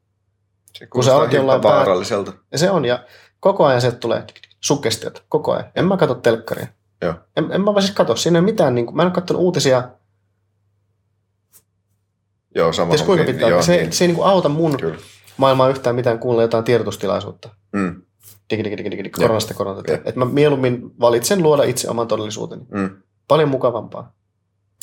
Se 0.73 0.87
Kun 0.87 1.03
sä 1.03 1.09
kuulostaa 1.11 1.17
oot 1.17 1.33
jollain 1.33 1.63
vaaralliselta. 1.63 2.33
Ja 2.51 2.57
se 2.57 2.71
on, 2.71 2.85
ja 2.85 3.03
koko 3.39 3.65
ajan 3.65 3.81
sieltä 3.81 3.97
tulee 3.97 4.23
suggestiota, 4.59 5.21
koko 5.29 5.51
ajan. 5.51 5.71
En 5.75 5.85
mä 5.85 5.97
katso 5.97 6.15
telkkaria. 6.15 6.67
Joo. 7.01 7.13
En, 7.37 7.51
en 7.51 7.61
mä 7.61 7.73
vaan 7.73 7.81
siis 7.81 7.95
katso, 7.95 8.15
siinä 8.15 8.39
ei 8.39 8.45
mitään, 8.45 8.75
niin 8.75 8.85
kuin, 8.85 8.95
mä 8.95 9.01
en 9.01 9.07
ole 9.07 9.13
katsonut 9.13 9.43
uutisia, 9.43 9.89
Joo, 12.55 12.73
sama 12.73 12.89
ties 12.89 13.03
kuinka 13.03 13.25
pitkään. 13.25 13.51
Joo, 13.51 13.61
se, 13.61 13.77
niin. 13.77 13.93
se 13.93 14.03
ei 14.03 14.07
niin 14.07 14.15
kuin 14.15 14.27
auta 14.27 14.49
mun 14.49 14.77
Kyllä. 14.77 14.97
maailmaa 15.37 15.69
yhtään 15.69 15.95
mitään 15.95 16.19
kuunnella 16.19 16.41
jotain 16.41 16.63
tiedotustilaisuutta. 16.63 17.49
Mm. 17.71 18.01
Digi, 18.49 18.63
digi, 18.63 18.77
digi, 18.77 18.91
digi, 18.91 19.09
koronasta 19.09 19.53
koronasta. 19.53 19.91
Jep. 19.91 20.07
Että 20.07 20.19
mä 20.19 20.25
mieluummin 20.25 20.91
valitsen 20.99 21.43
luoda 21.43 21.63
itse 21.63 21.89
oman 21.89 22.07
todellisuuteni. 22.07 22.65
Mm. 22.71 22.89
Paljon 23.27 23.49
mukavampaa. 23.49 24.13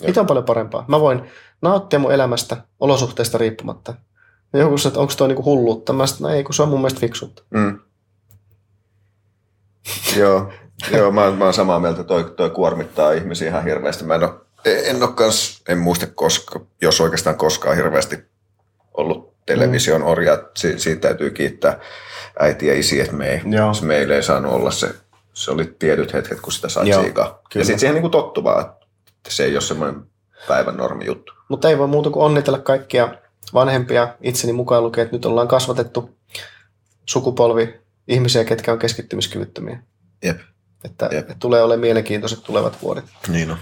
Mitä 0.02 0.20
on 0.20 0.26
paljon 0.26 0.44
parempaa? 0.44 0.84
Mä 0.88 1.00
voin 1.00 1.22
nauttia 1.62 1.98
mun 1.98 2.12
elämästä 2.12 2.56
olosuhteista 2.80 3.38
riippumatta. 3.38 3.94
Ja 4.52 4.58
joku 4.58 4.78
sanoo, 4.78 4.90
että 4.90 5.00
onko 5.00 5.12
toi 5.16 5.28
niinku 5.28 5.44
hulluutta? 5.44 5.92
Mä 5.92 6.06
sanoin, 6.06 6.32
no 6.32 6.36
ei, 6.36 6.44
kun 6.44 6.54
se 6.54 6.62
on 6.62 6.68
mun 6.68 6.80
mielestä 6.80 7.00
fiksuutta. 7.00 7.42
Mm. 7.50 7.78
Joo, 10.16 10.52
joo 10.92 11.10
mä, 11.10 11.30
mä 11.30 11.44
oon 11.44 11.54
samaa 11.54 11.80
mieltä, 11.80 12.04
toi, 12.04 12.24
toi 12.36 12.50
kuormittaa 12.50 13.12
ihmisiä 13.12 13.48
ihan 13.48 13.64
hirveästi. 13.64 14.04
Mä 14.04 14.14
en, 14.14 14.24
oo, 14.24 14.44
en, 14.64 15.02
oo 15.02 15.08
kans, 15.08 15.62
en 15.68 15.78
muista 15.78 16.06
koska, 16.14 16.60
jos 16.82 17.00
oikeastaan 17.00 17.36
koskaan 17.36 17.76
hirveästi 17.76 18.24
ollut 18.94 19.34
television 19.46 20.00
Mm. 20.00 20.06
orja. 20.06 20.42
Si, 20.56 20.78
siitä 20.78 21.00
täytyy 21.00 21.30
kiittää 21.30 21.80
äiti 22.38 22.66
ja 22.66 22.78
isi, 22.78 23.00
että 23.00 23.12
me 23.12 23.28
ei, 23.30 23.40
meillä 23.82 24.14
ei 24.14 24.22
saanut 24.22 24.52
olla 24.52 24.70
se. 24.70 24.94
Se 25.32 25.50
oli 25.50 25.74
tietyt 25.78 26.12
hetket, 26.12 26.40
kun 26.40 26.52
sitä 26.52 26.68
sai 26.68 26.86
siikaa. 27.02 27.40
Ja 27.54 27.64
sitten 27.64 27.78
siihen 27.80 28.02
niin 28.02 28.10
tottu 28.10 28.44
vaan, 28.44 28.60
että 28.66 28.85
se 29.32 29.44
ei 29.44 29.54
ole 29.54 29.60
semmoinen 29.60 30.02
päivän 30.48 30.76
normi 30.76 31.04
juttu. 31.06 31.32
Mutta 31.48 31.68
ei 31.68 31.78
voi 31.78 31.86
muuta 31.86 32.10
kuin 32.10 32.24
onnitella 32.24 32.58
kaikkia 32.58 33.14
vanhempia, 33.54 34.14
itseni 34.20 34.52
mukaan 34.52 34.82
lukee, 34.82 35.02
että 35.02 35.16
nyt 35.16 35.24
ollaan 35.24 35.48
kasvatettu 35.48 36.16
sukupolvi 37.06 37.80
ihmisiä, 38.08 38.44
ketkä 38.44 38.72
on 38.72 38.78
keskittymiskyvyttömiä. 38.78 39.82
Jep. 40.24 40.40
Että, 40.84 41.08
Jep. 41.12 41.18
että 41.18 41.36
tulee 41.38 41.62
olemaan 41.62 41.80
mielenkiintoiset 41.80 42.42
tulevat 42.42 42.82
vuodet. 42.82 43.04
Niin 43.28 43.50
on. 43.50 43.58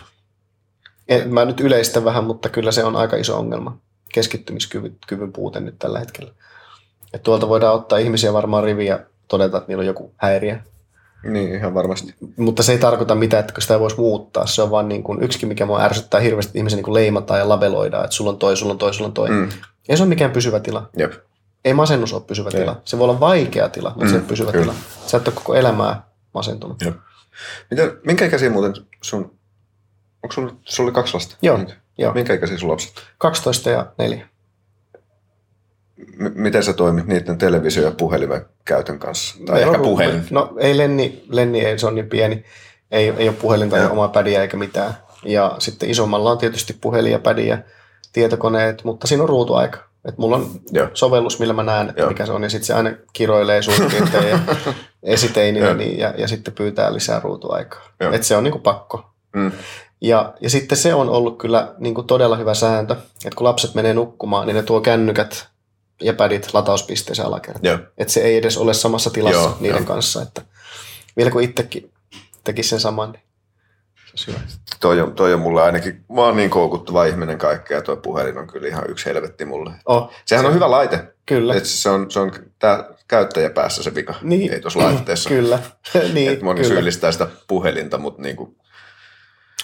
En, 1.08 1.34
mä 1.34 1.44
nyt 1.44 1.60
yleistän 1.60 2.04
vähän, 2.04 2.24
mutta 2.24 2.48
kyllä 2.48 2.72
se 2.72 2.84
on 2.84 2.96
aika 2.96 3.16
iso 3.16 3.38
ongelma. 3.38 3.78
Keskittymiskyvyn 4.14 4.96
kyvyn 5.06 5.32
puute 5.32 5.60
nyt 5.60 5.78
tällä 5.78 5.98
hetkellä. 5.98 6.32
Et 7.12 7.22
tuolta 7.22 7.48
voidaan 7.48 7.74
ottaa 7.74 7.98
ihmisiä 7.98 8.32
varmaan 8.32 8.64
riviä 8.64 8.94
ja 8.94 9.00
todeta, 9.28 9.56
että 9.56 9.68
niillä 9.68 9.80
on 9.80 9.86
joku 9.86 10.14
häiriö. 10.16 10.58
Niin, 11.24 11.54
ihan 11.54 11.74
varmasti. 11.74 12.14
Mutta 12.36 12.62
se 12.62 12.72
ei 12.72 12.78
tarkoita 12.78 13.14
mitään, 13.14 13.40
että 13.40 13.60
sitä 13.60 13.80
voisi 13.80 13.96
muuttaa. 13.96 14.46
Se 14.46 14.62
on 14.62 14.70
vaan 14.70 14.88
niin 14.88 15.02
kuin, 15.02 15.22
yksikin, 15.22 15.48
mikä 15.48 15.66
mua 15.66 15.82
ärsyttää 15.82 16.20
hirveästi, 16.20 16.48
että 16.50 16.58
ihmisen 16.58 16.76
niin 16.76 16.84
kuin 16.84 16.94
leimataan 16.94 17.40
ja 17.40 17.48
labeloidaan, 17.48 18.04
että 18.04 18.16
sulla 18.16 18.30
on 18.30 18.38
toi, 18.38 18.56
sulla 18.56 18.72
on 18.72 18.78
toi, 18.78 18.94
sulla 18.94 19.08
on 19.08 19.14
toi. 19.14 19.28
Mm. 19.30 19.48
Ei 19.88 19.96
se 19.96 20.02
ole 20.02 20.08
mikään 20.08 20.30
pysyvä 20.30 20.60
tila. 20.60 20.90
Jep. 20.96 21.12
Ei 21.64 21.74
masennus 21.74 22.12
ole 22.12 22.22
pysyvä 22.26 22.50
Ei. 22.54 22.60
tila. 22.60 22.80
Se 22.84 22.98
voi 22.98 23.04
olla 23.08 23.20
vaikea 23.20 23.68
tila, 23.68 23.88
mutta 23.88 24.04
mm, 24.04 24.10
se 24.10 24.16
on 24.16 24.22
pysyvä 24.22 24.52
kyllä. 24.52 24.64
tila. 24.64 24.74
Sä 25.06 25.16
et 25.16 25.28
ole 25.28 25.34
koko 25.34 25.54
elämää 25.54 26.02
masentunut. 26.34 26.82
Jep. 26.82 26.96
Miten, 27.70 27.92
minkä 28.06 28.24
ikäisiä 28.24 28.50
muuten 28.50 28.74
sun, 29.02 29.22
onko 30.22 30.32
sulla, 30.32 30.54
sulla 30.64 30.88
oli 30.88 30.94
kaksi 30.94 31.14
lasta? 31.14 31.36
Joo, 31.42 31.56
Nyt? 31.56 31.78
joo. 31.98 32.14
Minkä 32.14 32.34
ikäisiä 32.34 32.58
sun 32.58 32.70
lapset? 32.70 32.92
12 33.18 33.70
ja 33.70 33.86
4. 33.98 34.28
M- 36.18 36.32
miten 36.34 36.62
sä 36.62 36.72
toimit 36.72 37.06
niiden 37.06 37.38
televisio- 37.38 37.84
ja 37.84 37.90
puhelimen 37.90 38.46
käytön 38.64 38.98
kanssa? 38.98 39.34
Tai 39.46 39.54
Meillä 39.54 39.72
ehkä 39.72 39.84
puhelin. 39.84 40.26
No 40.30 40.52
ei 40.58 40.76
Lenni, 40.76 41.24
Lenni 41.28 41.60
ei, 41.60 41.78
se 41.78 41.86
on 41.86 41.94
niin 41.94 42.08
pieni. 42.08 42.44
Ei, 42.90 43.12
ei 43.16 43.28
ole 43.28 43.36
puhelinta 43.40 43.78
Joo. 43.78 43.92
omaa 43.92 44.08
pädiä 44.08 44.42
eikä 44.42 44.56
mitään. 44.56 44.94
Ja 45.24 45.56
sitten 45.58 45.90
isommalla 45.90 46.30
on 46.30 46.38
tietysti 46.38 46.76
puhelin 46.80 47.12
ja 47.12 47.18
pädi 47.18 47.46
ja 47.48 47.58
tietokoneet, 48.12 48.84
mutta 48.84 49.06
siinä 49.06 49.22
on 49.22 49.28
ruutuaika. 49.28 49.78
Et 50.08 50.18
mulla 50.18 50.36
on 50.36 50.50
Joo. 50.72 50.88
sovellus, 50.94 51.38
millä 51.38 51.52
mä 51.54 51.62
näen, 51.62 51.88
että 51.88 52.00
Joo. 52.02 52.08
mikä 52.08 52.26
se 52.26 52.32
on, 52.32 52.42
ja 52.42 52.50
sitten 52.50 52.66
se 52.66 52.74
aina 52.74 52.90
kiroilee 53.12 53.62
suurin 53.62 53.90
piirtein 53.90 54.28
ja 54.28 54.38
esiteininä 55.02 55.66
Joo. 55.66 55.74
niin, 55.74 55.98
ja, 55.98 56.14
ja 56.18 56.28
sitten 56.28 56.54
pyytää 56.54 56.94
lisää 56.94 57.20
ruutuaikaa. 57.20 57.82
Joo. 58.00 58.12
Et 58.12 58.22
se 58.22 58.36
on 58.36 58.44
niinku 58.44 58.58
pakko. 58.58 59.04
Mm. 59.34 59.52
Ja, 60.00 60.34
ja 60.40 60.50
sitten 60.50 60.78
se 60.78 60.94
on 60.94 61.08
ollut 61.10 61.38
kyllä 61.38 61.74
niin 61.78 61.94
kuin 61.94 62.06
todella 62.06 62.36
hyvä 62.36 62.54
sääntö, 62.54 62.92
että 63.24 63.36
kun 63.36 63.44
lapset 63.44 63.74
menee 63.74 63.94
nukkumaan, 63.94 64.46
niin 64.46 64.56
ne 64.56 64.62
tuo 64.62 64.80
kännykät 64.80 65.48
ja 66.02 66.14
pädit 66.14 66.54
latauspisteeseen 66.54 67.26
alakertaan. 67.28 67.64
Joo. 67.64 67.78
Että 67.98 68.12
se 68.12 68.20
ei 68.20 68.36
edes 68.36 68.58
ole 68.58 68.74
samassa 68.74 69.10
tilassa 69.10 69.40
Joo, 69.40 69.56
niiden 69.60 69.76
joo. 69.76 69.86
kanssa. 69.86 70.22
Että 70.22 70.42
vielä 71.16 71.30
kun 71.30 71.42
itsekin 71.42 71.92
tekisi 72.44 72.68
sen 72.68 72.80
saman, 72.80 73.12
niin 73.12 73.22
se 74.04 74.10
olisi 74.10 74.26
hyvä. 74.26 74.38
Toi 74.80 75.00
on, 75.00 75.14
toi 75.14 75.34
on 75.34 75.40
mulle 75.40 75.62
ainakin, 75.62 76.04
mä 76.14 76.20
oon 76.20 76.36
niin 76.36 76.50
koukuttava 76.50 77.04
ihminen 77.04 77.38
kaikkea, 77.38 77.82
tuo 77.82 77.96
puhelin 77.96 78.38
on 78.38 78.46
kyllä 78.46 78.68
ihan 78.68 78.90
yksi 78.90 79.06
helvetti 79.06 79.44
mulle. 79.44 79.70
Oh, 79.86 80.10
Sehän 80.24 80.46
on 80.46 80.54
hyvä 80.54 80.70
laite, 80.70 81.14
kyllä. 81.26 81.54
että 81.54 81.68
se 81.68 81.88
on, 81.90 82.10
se 82.10 82.20
on 82.20 82.32
tää 82.58 82.84
käyttäjäpäässä 83.08 83.82
se 83.82 83.94
vika, 83.94 84.14
Niin. 84.22 84.52
ei 84.52 84.60
tuossa 84.60 84.78
laitteessa. 84.78 85.28
Kyllä. 85.34 85.58
niin, 86.14 86.32
Et 86.32 86.42
moni 86.42 86.60
kyllä. 86.60 86.74
syyllistää 86.74 87.12
sitä 87.12 87.26
puhelinta, 87.48 87.98
mutta 87.98 88.22
niin 88.22 88.36
kuin, 88.36 88.56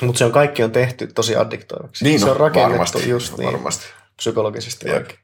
Mutta 0.01 0.19
se 0.19 0.25
on 0.25 0.33
kaikki 0.33 0.63
on 0.63 0.73
tehty 0.73 1.07
tosi 1.07 1.37
addiktoivaksi. 1.37 2.05
niin 2.05 2.21
se 2.21 2.25
on 2.27 2.31
on, 2.31 2.37
rakennettu 2.37 2.73
varmasti, 2.73 3.09
just 3.09 3.39
niin, 3.39 3.53
varmasti. 3.53 3.85
psykologisesti 4.17 4.89
Jep. 4.89 4.97
oikein. 4.97 5.19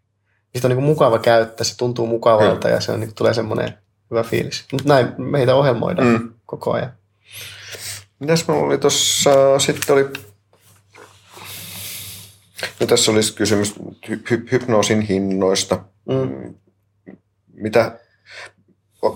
Sitä 0.56 0.68
on 0.68 0.74
niin 0.76 0.84
mukava 0.84 1.18
käyttää, 1.18 1.64
se 1.64 1.76
tuntuu 1.76 2.06
mukavalta 2.06 2.68
ja 2.68 2.80
se 2.80 2.92
on, 2.92 3.00
niin 3.00 3.14
tulee 3.14 3.34
semmoinen 3.34 3.78
hyvä 4.10 4.22
fiilis. 4.22 4.64
Mutta 4.72 4.88
näin 4.88 5.08
meitä 5.18 5.54
ohjelmoidaan 5.54 6.08
Mm. 6.08 6.32
koko 6.46 6.72
ajan. 6.72 6.92
Mitäs 8.18 8.48
mulla 8.48 8.62
oli 8.66 8.78
tuossa, 8.78 9.58
sitten 9.58 9.94
oli, 9.94 10.08
no 12.80 12.86
tässä 12.86 13.12
olisi 13.12 13.34
kysymys 13.34 13.74
hy- 14.06 14.30
hy- 14.30 14.48
hypnoosin 14.52 15.00
hinnoista. 15.00 15.78
Mm. 16.08 16.54
Mitä, 17.54 17.98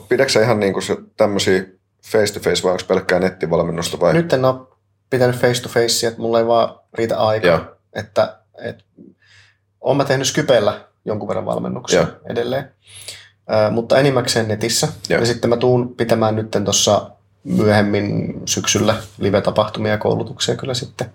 pidätkö 0.09 0.43
ihan 0.43 0.61
niin 0.61 0.73
kuin 0.73 0.83
se 0.83 0.97
tämmöisiä 1.17 1.65
face 2.07 2.33
to 2.35 2.41
face 2.41 2.63
vai 2.63 2.73
onko 2.73 2.85
pelkkää 2.89 3.19
nettivalmennusta 3.19 4.01
vai? 4.01 4.13
Nyt 4.13 4.33
en 4.33 4.45
ole 4.45 4.67
pitänyt 5.11 5.37
face 5.37 5.63
to 5.63 5.69
face, 5.69 6.07
että 6.07 6.21
mulla 6.21 6.39
ei 6.39 6.47
vaan 6.47 6.81
riitä 6.95 7.19
aikaa. 7.19 7.69
Että, 7.93 8.39
et, 8.63 8.85
olen 9.81 9.97
mä 9.97 10.05
tehnyt 10.05 10.27
Skypellä 10.27 10.85
jonkun 11.05 11.29
verran 11.29 11.47
valmennuksia 11.47 12.01
Joo. 12.01 12.11
edelleen, 12.29 12.71
Ö, 13.51 13.71
mutta 13.71 13.99
enimmäkseen 13.99 14.49
netissä. 14.49 14.89
Joo. 15.09 15.21
Ja 15.21 15.27
sitten 15.27 15.51
mä 15.51 15.57
tuun 15.57 15.95
pitämään 15.97 16.37
nyt 16.37 16.57
tuossa 16.65 17.11
myöhemmin 17.45 18.35
syksyllä 18.45 18.95
live-tapahtumia 19.19 19.93
ja 19.93 19.99
koulutuksia 19.99 20.57
kyllä 20.57 20.75
sitten. 20.75 21.11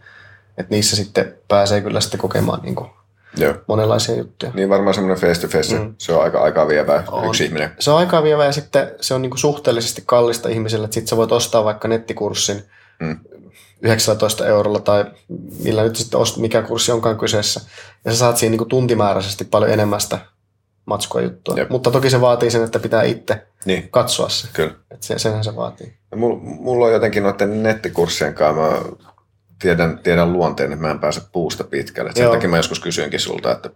Että 0.58 0.76
niissä 0.76 0.96
sitten 0.96 1.34
pääsee 1.48 1.82
kyllä 1.82 2.02
sitten 2.02 2.20
kokemaan 2.20 2.60
niin 2.64 2.76
kuin 2.76 2.90
Joo. 3.38 3.54
monenlaisia 3.68 4.16
juttuja. 4.16 4.52
Niin 4.56 4.70
varmaan 4.70 4.94
semmoinen 4.94 5.22
face 5.22 5.42
to 5.42 5.48
face, 5.48 5.80
Mm. 5.80 5.96
se 5.98 6.14
on 6.14 6.24
aika 6.24 6.40
aikaa 6.42 6.68
vievää 6.68 7.04
On. 7.12 7.28
yksi 7.28 7.46
ihminen. 7.46 7.72
Se 7.80 7.92
on 7.92 7.98
aikaa 7.98 8.24
vievää 8.24 8.46
ja 8.46 8.52
sitten 8.52 8.92
se 9.02 9.14
on 9.14 9.22
niinku 9.22 9.38
suhteellisesti 9.38 10.04
kallista 10.06 10.50
ihmiselle, 10.50 10.86
että 10.86 10.94
sitten 10.94 11.08
sä 11.10 11.18
voit 11.18 11.32
ostaa 11.32 11.64
vaikka 11.64 11.88
nettikurssin 11.88 12.64
Mm. 13.00 13.20
19 13.82 14.46
eurolla 14.48 14.80
tai 14.80 15.06
millä 15.64 15.84
nyt 15.84 15.96
sitten 15.96 16.20
ost, 16.20 16.38
mikä 16.38 16.62
kurssi 16.62 16.92
onkaan 16.92 17.18
kyseessä. 17.18 17.62
Ja 18.06 18.12
sä 18.12 18.18
saat 18.18 18.38
siinä 18.38 18.52
niinku 18.52 18.66
tuntimääräisesti 18.66 19.46
paljon 19.46 19.72
enemmän 19.72 20.02
sitä 20.02 20.20
matskua 20.86 21.22
juttua. 21.22 21.56
Jep. 21.58 21.70
Mutta 21.70 21.92
toki 21.92 22.10
se 22.10 22.22
vaatii 22.22 22.52
sen, 22.52 22.64
että 22.64 22.80
pitää 22.80 23.04
itse 23.04 23.48
Niin, 23.66 23.90
katsoa 23.90 24.30
se. 24.30 24.48
kyllä. 24.54 24.74
Et 24.92 25.04
se 25.04 25.20
senhän 25.20 25.44
se 25.44 25.56
vaatii. 25.56 25.98
Ja 26.12 26.18
Mulla, 26.18 26.38
mulla 26.42 26.86
on 26.86 26.94
jotenkin 26.94 27.24
noiden 27.24 27.64
nettikurssien 27.64 28.34
kanssa, 28.34 28.62
mä 28.62 28.82
tiedän, 29.60 30.00
tiedän 30.04 30.34
luonteen, 30.34 30.72
että 30.72 30.82
mä 30.86 30.92
en 30.92 31.00
pääse 31.00 31.22
puusta 31.32 31.64
pitkälle. 31.64 32.10
Et 32.10 32.16
Sen 32.16 32.24
Joo. 32.24 32.34
takia 32.34 32.50
mä 32.50 32.58
joskus 32.58 32.80
kysyinkin 32.80 33.20
sulta, 33.20 33.52
että 33.52 33.70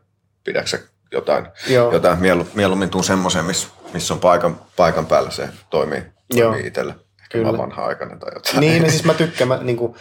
pidätkö 0.44 0.70
sä 0.70 0.80
jotain, 1.12 1.46
Joo, 1.68 1.92
jotain 1.94 2.20
mielu, 2.20 2.48
mieluummin 2.54 2.90
tuun 2.90 3.04
semmoiseen, 3.04 3.46
missä, 3.46 3.68
missä 3.94 4.14
on 4.14 4.20
paikan, 4.20 4.60
paikan 4.76 5.06
päällä 5.06 5.32
se 5.32 5.50
toimii, 5.70 6.02
toimii 6.38 6.68
itselle. 6.68 6.96
Kyllä. 7.30 7.58
vanha-aikainen 7.58 8.20
tai 8.20 8.30
jotain. 8.36 8.60
niin 8.60 8.84
ja 8.84 8.90
siis 8.90 9.04
mä 9.04 9.14
tykkään. 9.24 9.48
Mä, 9.48 9.58
niinku, 9.64 9.96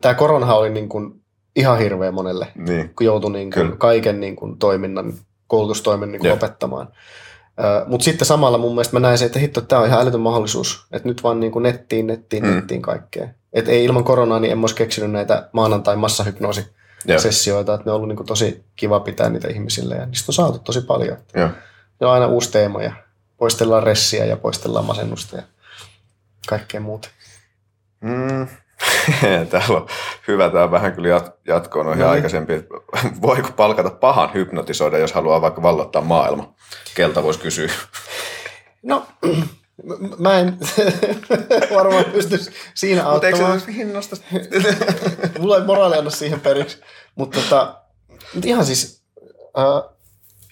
Tämä 0.00 0.14
koronahan 0.14 0.56
oli 0.58 0.70
niinku 0.70 1.16
ihan 1.56 1.78
hirveä 1.78 2.12
monelle, 2.12 2.46
niin. 2.54 2.94
kun 2.94 3.04
joutui 3.06 3.32
niinku 3.32 3.54
Kyllä. 3.54 3.76
kaiken 3.76 4.20
niinku 4.20 4.56
toiminnan, 4.58 5.12
koulutustoiminnan 5.46 6.12
niinku 6.12 6.26
Jep. 6.26 6.34
lopettamaan. 6.34 6.88
Mutta 7.86 8.04
sitten 8.04 8.26
samalla 8.26 8.58
mun 8.58 8.72
mielestä 8.74 8.96
mä 8.96 9.00
näin 9.00 9.18
se, 9.18 9.24
että 9.24 9.38
hitto, 9.38 9.60
tämä 9.60 9.82
on 9.82 9.88
ihan 9.88 10.00
älytön 10.00 10.20
mahdollisuus, 10.20 10.86
että 10.92 11.08
nyt 11.08 11.22
vaan 11.22 11.40
niinku 11.40 11.58
nettiin, 11.58 12.06
nettiin, 12.06 12.44
Mm. 12.44 12.50
nettiin 12.54 12.82
kaikkea. 12.82 13.28
Et 13.52 13.68
ei 13.68 13.84
ilman 13.84 14.04
koronaa, 14.04 14.40
niin 14.40 14.52
en 14.52 14.58
olisi 14.60 14.74
keksinyt 14.74 15.10
näitä 15.10 15.48
maanantai 15.52 15.96
massahypnoosisessioita, 15.96 17.74
että 17.74 17.84
ne 17.84 17.90
on 17.90 17.96
ollut 17.96 18.08
niinku 18.08 18.24
tosi 18.24 18.64
kiva 18.76 19.00
pitää 19.00 19.28
niitä 19.28 19.48
ihmisille 19.48 19.94
ja 19.94 20.06
niistä 20.06 20.24
on 20.30 20.34
saatu 20.34 20.58
tosi 20.58 20.80
paljon. 20.80 21.16
Joo. 21.34 21.48
Ne 22.00 22.06
on 22.06 22.12
aina 22.12 22.26
uusi 22.26 22.52
teema 22.52 22.82
ja 22.82 22.92
poistellaan 23.36 23.82
ressiä 23.82 24.24
ja 24.24 24.36
poistellaan 24.36 24.84
masennusta 24.84 25.36
ja 25.36 25.42
kaikkea 26.46 26.80
muuta. 26.80 27.08
Mm. 28.00 28.46
Täällä 29.50 29.76
on 29.76 29.88
hyvä, 30.28 30.50
tämä 30.50 30.64
on 30.64 30.70
vähän 30.70 30.92
kyllä 30.92 31.18
jat- 31.18 31.32
jatkoa 31.46 31.84
noihin 31.84 32.04
No 32.04 32.10
aikaisempiin. 32.10 32.64
Voiko 33.22 33.48
palkata 33.56 33.90
pahan 33.90 34.34
hypnotisoida, 34.34 34.98
jos 34.98 35.12
haluaa 35.12 35.40
vaikka 35.40 35.62
vallottaa 35.62 36.02
maailma? 36.02 36.54
Kelta 36.94 37.22
voisi 37.22 37.40
kysyä. 37.40 37.68
No, 38.86 39.06
mä 40.18 40.38
en 40.38 40.58
varmaan 41.74 42.04
pysty 42.04 42.38
siinä 42.74 43.04
Mutta 43.12 43.26
eikö 43.26 43.38
se 43.38 43.44
auttamaan. 43.44 43.90
Mulla 45.38 45.56
ei 45.56 45.64
moraali 45.64 45.96
anna 45.96 46.10
siihen 46.10 46.40
periksi. 46.40 46.80
Mutta 47.14 47.40
tota, 47.40 47.82
mut 48.34 48.44
ihan 48.44 48.64
siis, 48.64 49.02
äh, 49.58 49.92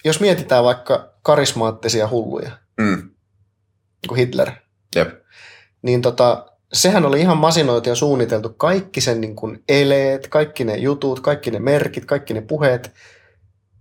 jos 0.05 0.19
mietitään 0.19 0.63
vaikka 0.63 1.13
karismaattisia 1.21 2.07
hulluja, 2.07 2.51
mm. 2.77 2.95
niin 2.95 4.07
kuin 4.07 4.17
Hitler, 4.17 4.51
Jep. 4.95 5.22
Niin 5.83 6.01
tota, 6.01 6.45
sehän 6.73 7.05
oli 7.05 7.19
ihan 7.21 7.37
masinoitu 7.37 7.89
ja 7.89 7.95
suunniteltu. 7.95 8.49
Kaikki 8.49 9.01
sen 9.01 9.21
niin 9.21 9.35
kuin 9.35 9.63
eleet, 9.69 10.27
kaikki 10.27 10.63
ne 10.63 10.77
jutut, 10.77 11.19
kaikki 11.19 11.51
ne 11.51 11.59
merkit, 11.59 12.05
kaikki 12.05 12.33
ne 12.33 12.41
puheet 12.41 12.91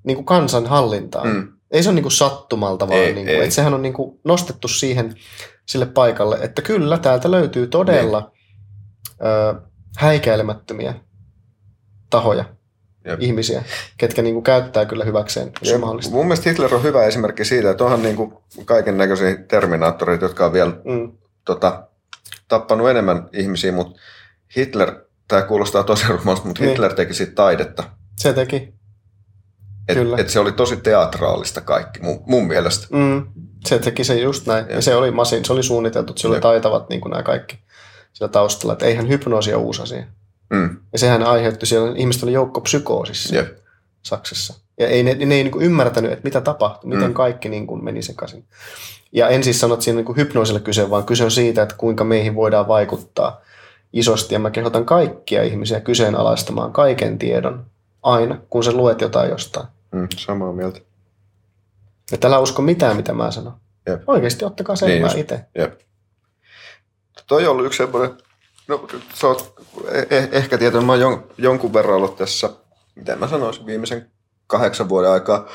niin 0.05 0.17
kuin 0.17 0.27
kansan 0.27 0.67
hallintaan. 0.67 1.29
Mm. 1.29 1.49
Ei 1.71 1.83
se 1.83 1.89
ole 1.89 1.95
niin 1.95 2.03
kuin 2.03 2.13
sattumalta, 2.13 2.89
vaan 2.89 3.01
Ei, 3.01 3.13
niin 3.15 3.27
kuin, 3.27 3.37
ei. 3.37 3.43
että 3.43 3.55
sehän 3.55 3.75
on 3.75 3.83
niin 3.83 3.93
kuin 3.95 4.21
nostettu 4.25 4.69
siihen 4.69 5.15
sille 5.69 5.87
paikalle, 5.87 6.39
että 6.43 6.63
kyllä 6.63 6.99
täältä 6.99 7.31
löytyy 7.31 7.67
todella 7.67 8.21
Niin. 8.21 9.29
ö, 9.29 9.55
häikäilemättömiä 9.99 10.95
tahoja, 12.11 12.45
Jep. 13.05 13.23
ihmisiä, 13.23 13.63
ketkä 13.97 14.23
niin 14.23 14.35
kuin 14.35 14.45
käyttää 14.45 14.85
kyllä 14.87 15.05
hyväkseen, 15.05 15.53
jos 15.63 15.73
on 15.75 15.81
mahdollista. 15.81 16.13
mun 16.15 16.27
mielestä 16.27 16.51
Hitler 16.51 16.75
on 16.75 16.83
hyvä 16.83 17.05
esimerkki 17.05 17.45
siitä, 17.45 17.71
että 17.71 17.85
onhan 17.85 18.03
niin 18.03 18.33
kaiken 18.65 18.97
näköisiä 18.99 19.37
terminaattoreita, 19.49 20.25
jotka 20.25 20.47
on 20.47 20.53
vielä 20.53 20.73
Mm. 20.85 21.13
tota, 21.45 21.89
tappanut 22.53 22.91
enemmän 22.91 23.29
ihmisiä, 23.33 23.73
mutta 23.73 24.01
Hitler, 24.57 24.95
tämä 25.29 25.43
kuulostaa 25.43 25.85
tosi 25.85 26.09
rumalta, 26.09 26.43
mutta 26.45 26.61
Niin. 26.63 26.71
Hitler 26.71 26.95
teki 26.95 27.15
siitä 27.15 27.33
taidetta. 27.35 27.85
Se 28.17 28.33
teki. 28.33 28.75
Et, 29.89 29.97
Kyllä. 29.99 30.17
et 30.19 30.29
se 30.31 30.41
oli 30.41 30.53
tosi 30.53 30.77
teatraalista 30.77 31.61
kaikki 31.61 32.01
mun, 32.01 32.23
mun 32.27 32.47
mielestä. 32.47 32.87
Mm. 32.97 33.27
Se 33.67 33.79
teki 33.79 34.05
se 34.05 34.15
just 34.21 34.47
näin. 34.47 34.65
Ja 34.69 34.73
Jep. 34.75 34.81
se 34.83 34.95
oli, 34.97 35.11
masin, 35.11 35.45
se 35.45 35.53
oli 35.53 35.63
suunniteltu, 35.63 36.13
että 36.13 36.21
sillä 36.21 36.33
oli 36.33 36.41
taitavat 36.41 36.89
niin 36.89 37.01
kuin 37.01 37.11
nämä 37.11 37.23
kaikki 37.23 37.59
sillä 38.13 38.29
taustalla. 38.29 38.73
Että 38.73 38.87
eihän 38.87 39.09
hypnoosi 39.09 39.55
ole 39.55 39.63
uusi 39.65 39.83
asia. 39.83 40.05
Mm. 40.51 40.77
Ja 40.93 40.99
sehän 40.99 41.23
aiheutti 41.23 41.67
siellä, 41.67 41.93
ihmiset 41.97 42.23
oli 42.23 42.33
joukko 42.33 42.61
psykoosissa 42.61 43.37
Jep. 43.37 43.59
Saksassa. 44.03 44.55
Ja 44.81 44.89
ei, 44.89 45.03
ne, 45.03 45.15
ne 45.15 45.35
ei 45.35 45.43
niin 45.43 45.51
kuin 45.53 45.65
ymmärtänyt, 45.65 46.13
että 46.13 46.25
mitä 46.25 46.41
tapahtui, 46.41 46.89
miten 46.89 47.09
Mm. 47.09 47.15
kaikki 47.15 47.49
niin 47.49 47.67
kuin 47.67 47.85
meni 47.85 48.03
sekaisin. 48.03 48.45
Ja 49.13 49.29
en 49.29 49.45
siis 49.45 49.61
sano, 49.61 49.75
että 49.75 49.85
siinä 49.85 49.99
on 50.01 50.05
niin 50.05 50.17
hypnoosilla 50.17 50.61
kyse, 50.61 50.91
vaan 50.91 51.05
kyse 51.05 51.25
on 51.25 51.31
siitä, 51.31 51.63
että 51.63 51.75
kuinka 51.79 52.05
meihin 52.05 52.35
voidaan 52.35 52.69
vaikuttaa 52.69 53.41
isosti. 53.93 54.35
Ja 54.35 54.39
mä 54.39 54.51
kehotan 54.51 54.85
kaikkia 54.85 55.43
ihmisiä 55.43 55.81
kyseenalaistamaan 55.81 56.73
kaiken 56.73 57.19
tiedon 57.19 57.67
aina, 58.03 58.39
kun 58.51 58.65
sä 58.65 58.73
luet 58.73 59.01
jotain 59.01 59.31
jostain. 59.31 59.67
Mm. 59.93 60.09
Samaa 60.17 60.53
mieltä. 60.53 60.81
Että 62.13 62.29
älä 62.29 62.39
usko 62.39 62.63
mitään, 62.63 62.97
mitä 62.97 63.13
mä 63.13 63.31
sanon. 63.31 63.53
Jep. 63.87 64.03
Oikeasti 64.07 64.45
ottakaa 64.45 64.73
Niin 64.75 64.79
selvää 64.79 65.07
just. 65.07 65.19
itse. 65.19 65.45
Jep. 65.59 65.81
Toi 67.27 67.47
on 67.47 67.53
ollut 67.53 67.67
yksi 67.67 67.77
semmoinen, 67.77 68.17
no 68.69 68.87
sä 69.15 69.27
oot 69.27 69.55
eh- 69.87 70.29
ehkä 70.33 70.59
tietoinen, 70.59 70.87
mä 70.87 70.93
oon 70.93 71.01
jon, 71.01 71.27
jonkun 71.39 71.73
verran 71.73 71.97
ollut 71.97 72.17
tässä, 72.17 72.51
miten 72.95 73.19
mä 73.19 73.29
sanoisin, 73.29 73.67
viimeisen 73.67 74.11
kahdeksan 74.47 74.89
vuoden 74.89 75.11
aikaa 75.11 75.47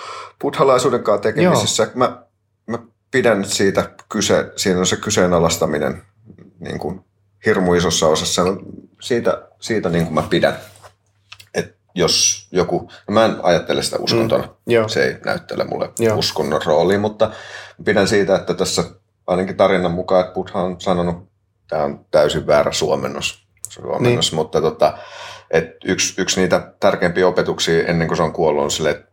buddhalaisuuden 0.41 1.03
kanssa 1.03 1.21
tekemisissä. 1.21 1.87
Mä, 1.95 2.23
mä 2.67 2.79
pidän 3.11 3.45
siitä 3.45 3.89
kyse, 4.09 4.51
siinä 4.55 4.79
on 4.79 4.85
se 4.85 4.95
kyseenalaistaminen 4.95 6.01
niin 6.59 6.79
kuin 6.79 7.01
hirmu 7.45 7.73
isossa 7.73 8.07
osassa. 8.07 8.41
Siitä, 9.01 9.47
siitä 9.59 9.89
niin 9.89 10.03
kuin 10.03 10.13
mä 10.13 10.23
pidän. 10.29 10.57
Et 11.53 11.75
jos 11.95 12.47
joku, 12.51 12.91
no 13.07 13.13
mä 13.13 13.25
en 13.25 13.35
ajattele 13.43 13.83
sitä 13.83 13.97
uskontona. 13.99 14.43
Mm. 14.43 14.73
Joo. 14.73 14.87
Se 14.87 15.03
ei 15.03 15.17
näyttele 15.25 15.63
mulle 15.63 15.89
Joo. 15.99 16.17
uskonnon 16.17 16.61
roolia, 16.65 16.99
mutta 16.99 17.31
pidän 17.85 18.07
siitä, 18.07 18.35
että 18.35 18.53
tässä 18.53 18.83
ainakin 19.27 19.57
tarinan 19.57 19.91
mukaan, 19.91 20.21
että 20.21 20.33
Buddha 20.33 20.61
on 20.61 20.81
sanonut, 20.81 21.29
tämä 21.67 21.83
on 21.83 22.05
täysin 22.11 22.47
väärä 22.47 22.71
suomennos, 22.71 23.47
suomennos 23.69 24.31
niin. 24.31 24.35
mutta 24.35 24.61
tota, 24.61 24.97
et 25.51 25.75
yksi, 25.85 26.21
yksi 26.21 26.41
niitä 26.41 26.73
tärkeimpiä 26.79 27.27
opetuksia 27.27 27.87
ennen 27.87 28.07
kuin 28.07 28.17
se 28.17 28.23
on 28.23 28.33
kuollut 28.33 28.63
on 28.63 28.71
sille, 28.71 28.89
että 28.89 29.06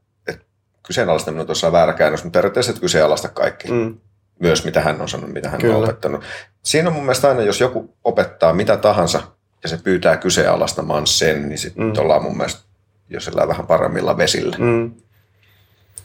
kyseenalaistaminen 0.86 1.40
on 1.40 1.46
tuossa 1.46 1.72
väärä 1.72 1.92
käännös, 1.92 2.24
mutta 2.24 2.36
periaatteessa 2.38 2.72
et 2.72 2.78
kyseenalaista 2.78 3.28
kaikki. 3.28 3.70
Mm. 3.72 3.96
Myös 4.38 4.64
mitä 4.64 4.80
hän 4.80 5.00
on 5.00 5.08
sanonut, 5.08 5.32
mitä 5.34 5.48
hän 5.50 5.60
Kyllä. 5.60 5.76
on 5.76 5.84
opettanut. 5.84 6.24
Siinä 6.62 6.88
on 6.88 6.94
mun 6.94 7.02
mielestä 7.04 7.28
aina, 7.28 7.42
jos 7.42 7.60
joku 7.60 7.94
opettaa 8.04 8.52
mitä 8.52 8.76
tahansa 8.76 9.22
ja 9.62 9.68
se 9.68 9.78
pyytää 9.84 10.16
kyseenalaistamaan 10.16 11.06
sen, 11.06 11.48
niin 11.48 11.58
sitten 11.58 11.84
Mm. 11.84 11.92
ollaan 11.98 12.22
mun 12.22 12.36
mielestä 12.36 12.60
jo 13.08 13.20
sillä 13.20 13.48
vähän 13.48 13.66
paremmilla 13.66 14.16
vesillä. 14.16 14.56
Mm. 14.58 14.92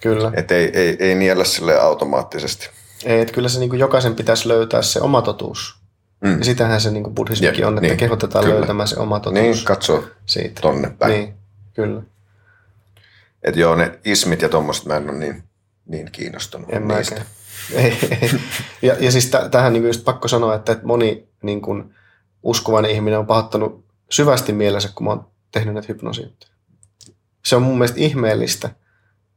Kyllä. 0.02 0.32
Että 0.36 0.56
ei, 0.56 0.72
ei, 0.74 0.98
ei 1.00 1.16
niellä 1.16 1.44
sille 1.44 1.80
automaattisesti. 1.80 2.70
Ei, 3.06 3.22
että 3.22 3.34
kyllä 3.34 3.50
se 3.50 3.60
niin 3.60 3.80
jokaisen 3.80 4.16
pitäisi 4.16 4.48
löytää 4.48 4.82
se 4.82 5.00
oma 5.02 5.22
totuus. 5.22 5.76
Mm. 6.22 6.38
Ja 6.40 6.46
sitähän 6.46 6.82
se 6.82 6.92
niin 6.92 7.04
buddhismikin 7.16 7.60
Jep, 7.60 7.68
on, 7.68 7.74
että 7.74 7.88
niin, 7.88 7.98
kehotetaan 7.98 8.46
kyllä. 8.46 8.58
löytämään 8.60 8.88
se 8.88 9.00
oma 9.00 9.20
totuus 9.20 9.42
Niin, 9.44 9.66
katso 9.66 10.04
siitä. 10.26 10.62
tonne 10.62 10.90
päin. 11.00 11.12
Niin. 11.12 11.24
Niin, 11.26 11.34
kyllä. 11.74 12.02
Että 13.44 13.60
joo, 13.60 13.76
ne 13.76 14.00
ismit 14.06 14.42
ja 14.42 14.50
tommoset 14.50 14.86
mä 14.86 14.98
en 14.98 15.10
ole 15.10 15.18
niin, 15.18 15.44
niin 15.86 16.12
kiinnostunut 16.12 16.70
En 16.74 16.88
niistä. 16.88 17.16
mäkään. 17.16 17.28
Ei, 17.76 17.98
ei. 18.22 18.32
Ja, 18.82 18.96
ja 19.00 19.12
siis 19.12 19.32
täh- 19.36 19.50
tähän 19.50 19.74
niin 19.74 19.86
just 19.88 20.04
pakko 20.04 20.28
sanoa, 20.28 20.56
että, 20.56 20.72
että 20.72 20.86
moni 20.86 21.28
niin 21.44 21.62
kuin 21.62 21.96
uskovainen 22.44 22.92
ihminen 22.92 23.20
on 23.20 23.28
pahoittanut 23.28 23.86
syvästi 24.10 24.54
mielensä, 24.54 24.90
kun 24.96 25.04
mä 25.06 25.10
oon 25.10 25.28
tehnyt 25.52 25.74
näitä 25.74 25.86
hypnoosijuttuja. 25.90 26.54
Se 27.46 27.56
on 27.56 27.62
mun 27.62 27.78
mielestä 27.78 28.00
ihmeellistä, 28.00 28.70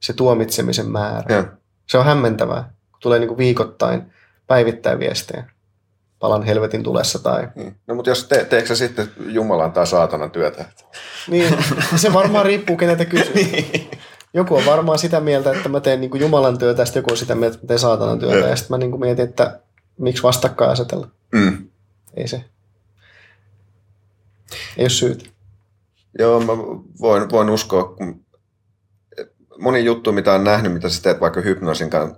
se 0.00 0.12
tuomitsemisen 0.12 0.90
määrä. 0.90 1.36
Ja, 1.36 1.44
Se 1.86 1.98
on 1.98 2.04
hämmentävää, 2.04 2.62
kun 2.90 3.00
tulee 3.00 3.18
niin 3.18 3.28
kuin 3.28 3.38
viikoittain 3.38 4.12
päivittäin 4.46 4.98
viestejä. 4.98 5.44
Palan 6.22 6.42
helvetin 6.42 6.82
tulessa 6.82 7.18
tai... 7.18 7.48
niin. 7.54 7.76
No 7.86 7.94
mutta 7.94 8.10
jos 8.10 8.28
te, 8.28 8.44
teekö 8.44 8.68
sä 8.68 8.76
sitten 8.76 9.10
Jumalan 9.26 9.72
tai 9.72 9.86
saatanan 9.86 10.30
työtä? 10.30 10.64
Niin, 11.28 11.56
se 11.96 12.12
varmaan 12.12 12.46
riippuu 12.46 12.76
keneltä 12.76 13.04
kysyy. 13.04 13.44
Joku 14.34 14.56
on 14.56 14.66
varmaan 14.66 14.98
sitä 14.98 15.20
mieltä, 15.20 15.52
että 15.52 15.68
mä 15.68 15.80
teen 15.80 16.00
niin 16.00 16.10
kuin 16.10 16.20
Jumalan 16.20 16.58
työtä, 16.58 16.82
ja 16.82 16.86
sitten 16.86 17.00
joku 17.00 17.10
on 17.10 17.16
sitä 17.16 17.34
mieltä, 17.34 17.54
että 17.54 17.64
mä 17.64 17.68
teen 17.68 17.78
saatanan 17.78 18.18
työtä. 18.18 18.48
Ja 18.48 18.56
sitten 18.56 18.74
mä 18.74 18.78
niin 18.78 18.90
kuin 18.90 19.00
mietin, 19.00 19.28
että 19.28 19.60
miksi 19.98 20.22
vastakkain 20.22 20.70
asetella. 20.70 21.08
Mm. 21.32 21.68
Ei 22.16 22.28
se. 22.28 22.44
Ei 24.76 24.82
ole 24.82 24.88
syytä. 24.88 25.24
Joo, 26.18 26.40
mä 26.40 26.52
voin, 27.00 27.30
voin 27.30 27.50
uskoa, 27.50 27.84
kun 27.84 28.24
moni 29.58 29.84
juttu, 29.84 30.12
mitä 30.12 30.32
on 30.32 30.44
nähnyt, 30.44 30.72
mitä 30.72 30.88
sä 30.88 31.02
teet 31.02 31.20
vaikka 31.20 31.40
hypnoosin 31.40 31.90
kan- 31.90 32.16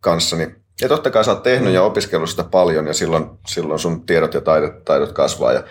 kanssa, 0.00 0.36
niin 0.36 0.59
ja 0.80 0.88
totta 0.88 1.10
kai 1.10 1.24
sä 1.24 1.30
oot 1.30 1.42
tehnyt 1.42 1.74
ja 1.74 1.82
opiskellut 1.82 2.30
sitä 2.30 2.44
paljon 2.44 2.86
ja 2.86 2.94
silloin, 2.94 3.30
silloin 3.46 3.80
sun 3.80 4.06
tiedot 4.06 4.34
ja 4.34 4.40
taidot, 4.40 4.84
taidot 4.84 5.12
kasvaa 5.12 5.52
ja 5.52 5.62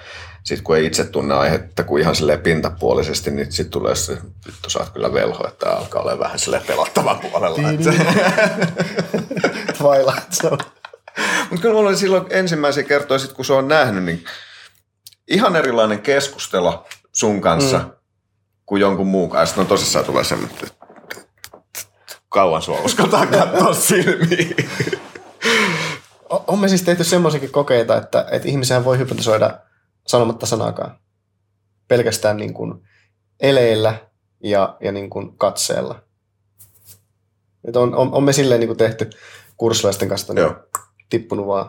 sitten 0.43 0.64
kun 0.64 0.78
ei 0.78 0.86
itse 0.86 1.03
tunne 1.03 1.36
aihetta 1.36 1.84
kuin 1.84 2.01
ihan 2.01 2.16
silleen 2.16 2.39
pintapuolisesti, 2.39 3.32
niin 3.32 3.51
sitten 3.51 3.72
tulee 3.72 3.95
se, 3.95 4.18
vittu 4.47 4.70
sä 4.70 4.80
oot 4.80 4.89
kyllä 4.89 5.14
velho, 5.14 5.47
että 5.47 5.70
alkaa 5.70 6.01
olla 6.01 6.20
vähän 6.20 6.39
silleen 6.39 6.64
pelottavan 6.68 7.20
puolella. 7.20 7.70
Että 7.70 7.91
Twilight 9.78 10.32
Zone. 10.34 10.64
Mutta 11.49 11.62
kyllä 11.62 11.76
mulla 11.76 11.89
oli 11.89 11.97
silloin 11.97 12.26
ensimmäisiä 12.30 12.84
kertoja, 12.84 13.20
sit 13.20 13.34
kun 13.34 13.45
se 13.45 13.53
on 13.53 13.68
nähnyt, 13.68 14.03
niin 14.03 14.24
ihan 15.28 15.55
erilainen 15.55 15.99
keskustelu 15.99 16.74
sun 17.12 17.41
kanssa 17.41 17.78
mm. 17.78 17.91
kuin 18.66 18.82
jonkun 18.82 19.07
muun 19.07 19.30
kanssa. 19.30 19.45
Sitten 19.45 19.62
on 19.62 19.68
tosissaan 19.68 20.05
tulee 20.05 20.24
semmoinen, 20.24 20.57
että 20.64 20.79
kauan 22.30 22.62
sua 22.62 22.80
uskotaan 22.80 23.28
katsoa 23.28 23.74
silmiin. 23.74 24.56
O- 26.34 26.44
On 26.48 26.60
me 26.60 26.68
siis 26.68 26.82
tehty 26.82 27.04
semmoisiakin 27.04 27.52
kokeita, 27.52 27.98
että, 27.98 28.26
että 28.32 28.48
ihmisiä 28.48 28.86
voi 28.86 28.98
hypnotisoida 28.98 29.60
sanomatta 30.08 30.46
sanakaan. 30.46 31.00
Pelkästään 31.88 32.38
niin 32.38 32.54
kuin 32.54 32.74
eleillä 33.40 33.96
ja, 34.44 34.78
ja 34.82 34.92
niin 34.92 35.10
kuin 35.10 35.38
katseella. 35.38 36.04
Et 37.68 37.76
on, 37.76 37.96
on, 37.96 38.14
on 38.14 38.24
me 38.24 38.34
silleen 38.34 38.60
niin 38.60 38.68
kuin 38.68 38.78
tehty 38.78 39.10
kurssilaisten 39.58 40.10
kanssa, 40.10 40.34
niin 40.34 40.42
Joo. 40.42 40.56
tippunut 41.10 41.48
vaan. 41.48 41.66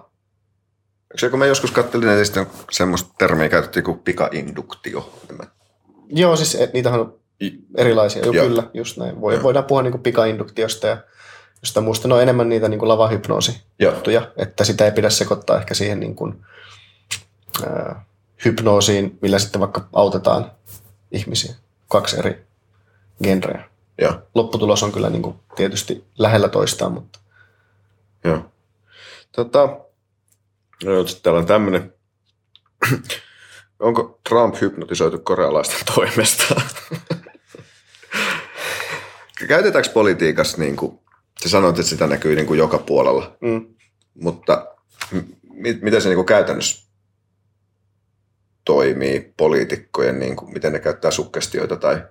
Eikö 1.10 1.18
se, 1.18 1.30
kun 1.30 1.38
mä 1.38 1.46
joskus 1.46 1.70
kattelin 1.70 2.06
netistä 2.08 2.46
semmoista 2.70 3.14
termiä 3.18 3.48
käytettiin 3.48 3.84
kuin 3.84 3.98
pikainduktio. 3.98 5.12
Joo, 6.08 6.36
siis 6.36 6.54
et, 6.54 6.72
niitähän 6.72 7.00
on 7.00 7.19
erilaisia. 7.76 8.22
Joo, 8.22 8.34
Joo. 8.34 8.46
kyllä, 8.46 8.62
just 8.74 8.96
näin. 8.96 9.20
Voi, 9.20 9.42
voidaan 9.42 9.64
puhua 9.64 9.82
niin 9.82 9.92
kuin 9.92 10.02
pikainduktiosta 10.02 10.86
ja 10.86 10.96
jostain 11.62 11.84
muusta. 11.84 12.08
No 12.08 12.20
enemmän 12.20 12.48
niitä 12.48 12.68
niin 12.68 12.78
kuin 12.78 12.88
lavahypnoosi 12.88 13.62
Joo. 13.78 13.92
juttuja, 13.92 14.32
että 14.36 14.64
sitä 14.64 14.84
ei 14.84 14.92
pidä 14.92 15.10
sekoittaa 15.10 15.58
ehkä 15.58 15.74
siihen 15.74 16.00
niin 16.00 16.16
kuin, 16.16 16.44
ää, 17.66 18.04
hypnoosiin, 18.44 19.18
millä 19.22 19.38
sitten 19.38 19.60
vaikka 19.60 19.88
autetaan 19.92 20.52
ihmisiä. 21.12 21.54
Kaksi 21.88 22.18
eri 22.18 22.46
genreä. 23.22 23.64
Joo. 23.98 24.12
Lopputulos 24.34 24.82
on 24.82 24.92
kyllä 24.92 25.10
niin 25.10 25.22
kuin 25.22 25.36
tietysti 25.56 26.04
lähellä 26.18 26.48
toistaan, 26.48 26.92
mutta 26.92 27.20
Joo. 28.24 28.44
Tota, 29.32 29.66
no, 30.84 31.06
sitten 31.06 31.22
täällä 31.22 31.40
on 31.40 31.46
tämmöinen. 31.46 31.94
Onko 33.78 34.20
Trump 34.28 34.60
hypnotisoitu 34.60 35.18
korealaisten 35.18 35.94
toimesta? 35.94 36.44
Käytetäänkö 39.50 39.90
politiikassa, 39.90 40.58
niin 40.58 40.76
kuin, 40.76 40.98
sä 41.42 41.48
sanoit, 41.48 41.78
että 41.78 41.90
sitä 41.90 42.06
näkyy 42.06 42.36
niin 42.36 42.46
kuin 42.46 42.58
joka 42.58 42.78
puolella, 42.78 43.36
mm. 43.40 43.66
mutta 44.14 44.66
m- 45.12 45.78
miten 45.82 46.02
se 46.02 46.08
niin 46.08 46.16
kuin 46.16 46.26
käytännössä 46.26 46.90
toimii 48.64 49.34
poliitikkojen, 49.36 50.18
niin 50.18 50.36
kuin, 50.36 50.52
miten 50.52 50.72
ne 50.72 50.78
käyttää 50.78 51.10
sukkestioita 51.10 51.76
tai... 51.76 52.02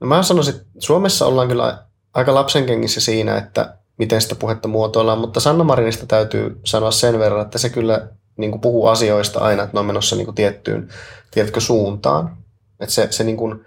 No 0.00 0.06
mä 0.06 0.22
sanoisin, 0.22 0.54
että 0.54 0.66
Suomessa 0.78 1.26
ollaan 1.26 1.48
kyllä 1.48 1.84
aika 2.14 2.34
lapsenkengissä 2.34 3.00
siinä, 3.00 3.38
että 3.38 3.76
miten 3.98 4.20
sitä 4.20 4.34
puhetta 4.34 4.68
muotoillaan, 4.68 5.18
mutta 5.18 5.40
Sanna 5.40 5.64
Marinista 5.64 6.06
täytyy 6.06 6.60
sanoa 6.64 6.90
sen 6.90 7.18
verran, 7.18 7.42
että 7.42 7.58
se 7.58 7.68
kyllä 7.68 8.08
niin 8.36 8.50
kuin 8.50 8.60
puhuu 8.60 8.86
asioista 8.86 9.40
aina, 9.40 9.62
että 9.62 9.76
ne 9.76 9.80
on 9.80 9.86
menossa 9.86 10.16
niin 10.16 10.26
kuin 10.26 10.34
tiettyyn, 10.34 10.88
tiedätkö, 11.30 11.60
suuntaan. 11.60 12.36
Että 12.80 12.94
se, 12.94 13.08
se, 13.10 13.24
niin 13.24 13.36
kuin, 13.36 13.64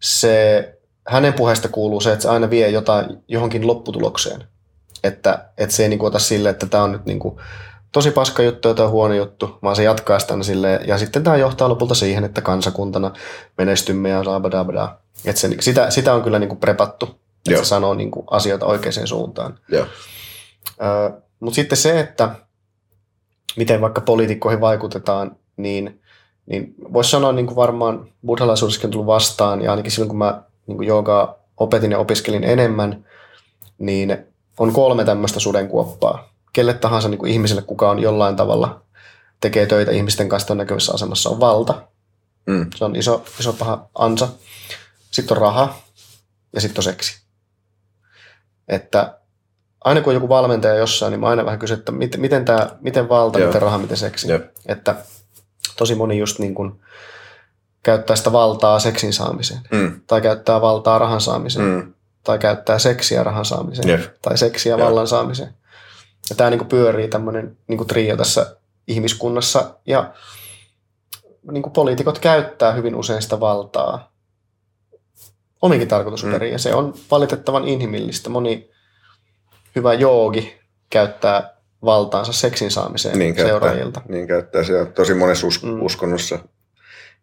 se, 0.00 0.77
hänen 1.08 1.32
puheesta 1.32 1.68
kuuluu 1.68 2.00
se, 2.00 2.12
että 2.12 2.22
se 2.22 2.28
aina 2.28 2.50
vie 2.50 2.68
jotain 2.68 3.06
johonkin 3.28 3.66
lopputulokseen. 3.66 4.44
Että, 5.04 5.44
että 5.58 5.76
se 5.76 5.82
ei 5.82 5.88
niin 5.88 5.98
kuin 5.98 6.08
ota 6.08 6.18
sille, 6.18 6.48
että 6.48 6.66
tämä 6.66 6.84
on 6.84 6.92
nyt 6.92 7.06
niin 7.06 7.18
kuin 7.18 7.36
tosi 7.92 8.10
paska 8.10 8.42
juttu 8.42 8.68
on 8.68 8.90
huono 8.90 9.14
juttu, 9.14 9.58
vaan 9.62 9.76
se 9.76 9.82
jatkaa 9.82 10.18
sitä 10.18 10.34
silleen, 10.42 10.88
ja 10.88 10.98
sitten 10.98 11.24
tämä 11.24 11.36
johtaa 11.36 11.68
lopulta 11.68 11.94
siihen, 11.94 12.24
että 12.24 12.40
kansakuntana 12.40 13.12
menestymme 13.58 14.08
ja 14.08 14.22
bla 14.64 14.98
että 15.24 15.40
se, 15.40 15.50
sitä, 15.60 15.90
sitä 15.90 16.14
on 16.14 16.22
kyllä 16.22 16.38
niin 16.38 16.48
kuin 16.48 16.60
prepattu, 16.60 17.06
että 17.06 17.50
Joo. 17.50 17.64
se 17.64 17.68
sanoo 17.68 17.94
niin 17.94 18.10
kuin 18.10 18.26
asioita 18.30 18.66
oikeaan 18.66 19.06
suuntaan. 19.06 19.58
Joo. 19.68 19.86
Mutta 21.40 21.54
sitten 21.54 21.78
se, 21.78 22.00
että 22.00 22.30
miten 23.56 23.80
vaikka 23.80 24.00
poliitikkoihin 24.00 24.60
vaikutetaan, 24.60 25.36
niin, 25.56 26.00
niin 26.46 26.74
voisi 26.92 27.10
sanoa 27.10 27.32
niin 27.32 27.46
kuin 27.46 27.56
varmaan 27.56 28.08
buddhalaisuudessakin 28.26 28.86
on 28.86 28.90
tullut 28.90 29.06
vastaan, 29.06 29.62
ja 29.62 29.70
ainakin 29.70 29.92
silloin 29.92 30.08
kun 30.08 30.18
mä 30.18 30.42
niin 30.68 30.84
joogaa 30.84 31.34
opetin 31.56 31.90
ja 31.90 31.98
opiskelin 31.98 32.44
enemmän, 32.44 33.04
niin 33.78 34.18
on 34.58 34.72
kolme 34.72 35.04
tämmöistä 35.04 35.40
sudenkuoppaa. 35.40 36.32
Kelle 36.52 36.74
tahansa 36.74 37.08
niin 37.08 37.18
kuin 37.18 37.32
ihmiselle, 37.32 37.62
kuka 37.62 37.90
on 37.90 37.98
jollain 37.98 38.36
tavalla 38.36 38.82
tekee 39.40 39.66
töitä 39.66 39.90
ihmisten 39.90 40.28
kanssa 40.28 40.52
on 40.52 40.58
näkyvissä 40.58 40.92
asemassa, 40.94 41.30
on 41.30 41.40
valta. 41.40 41.82
Mm. 42.46 42.66
Se 42.76 42.84
on 42.84 42.96
iso, 42.96 43.24
iso 43.40 43.52
paha 43.52 43.88
ansa. 43.94 44.28
Sitten 45.10 45.36
on 45.36 45.42
raha 45.42 45.76
ja 46.52 46.60
sitten 46.60 46.78
on 46.78 46.82
seksi. 46.82 47.20
Että 48.68 49.18
aina 49.84 50.00
kun 50.00 50.10
on 50.10 50.14
joku 50.14 50.28
valmentaja 50.28 50.74
jossain, 50.74 51.10
niin 51.10 51.20
mä 51.20 51.26
aina 51.26 51.44
vähän 51.44 51.58
kysyn, 51.58 51.78
että 51.78 51.92
miten, 51.92 52.20
miten, 52.20 52.44
tää, 52.44 52.76
miten 52.80 53.08
valta, 53.08 53.38
Joo. 53.38 53.46
miten 53.46 53.62
raha, 53.62 53.78
miten 53.78 53.96
seksi. 53.96 54.30
Jep. 54.30 54.56
Että 54.66 54.96
tosi 55.76 55.94
moni 55.94 56.18
just 56.18 56.38
niin 56.38 56.54
kuin 56.54 56.80
käyttää 57.82 58.16
sitä 58.16 58.32
valtaa 58.32 58.78
seksin 58.78 59.12
saamiseen. 59.12 59.60
Mm. 59.72 60.00
Tai 60.06 60.20
käyttää 60.20 60.60
valtaa 60.60 60.98
rahan 60.98 61.20
saamiseen. 61.20 61.66
Mm. 61.66 61.94
Tai 62.24 62.38
käyttää 62.38 62.78
seksiä 62.78 63.24
rahan 63.24 63.44
saamiseen. 63.44 63.88
Jep. 63.88 64.00
Tai 64.22 64.38
seksiä 64.38 64.76
Joo. 64.76 64.86
vallan 64.88 65.08
saamiseen. 65.08 65.54
Ja 66.30 66.36
tämä 66.36 66.50
niin 66.50 66.66
pyörii 66.66 67.08
tämmöinen 67.08 67.56
niin 67.68 67.86
trio 67.86 68.16
tässä 68.16 68.56
ihmiskunnassa. 68.88 69.74
Ja 69.86 70.12
niin 71.52 71.62
kuin 71.62 71.72
poliitikot 71.72 72.18
käyttää 72.18 72.72
hyvin 72.72 72.94
usein 72.94 73.22
sitä 73.22 73.40
valtaa 73.40 74.12
ominkin 75.62 75.88
tarkoitusperiin. 75.88 76.50
Mm. 76.50 76.52
Ja 76.52 76.58
se 76.58 76.74
on 76.74 76.94
valitettavan 77.10 77.68
inhimillistä. 77.68 78.30
Moni 78.30 78.70
hyvä 79.76 79.94
joogi 79.94 80.60
käyttää 80.90 81.54
valtaansa 81.84 82.32
seksin 82.32 82.70
saamiseen 82.70 83.18
Niin 83.18 83.34
käyttää, 83.34 83.52
seuraajilta. 83.52 84.00
niin 84.08 84.26
käyttää 84.26 84.64
se 84.64 84.80
on 84.80 84.92
tosi 84.92 85.14
monessa 85.14 85.46
us- 85.46 85.62
mm. 85.62 85.82
uskonnossa. 85.82 86.38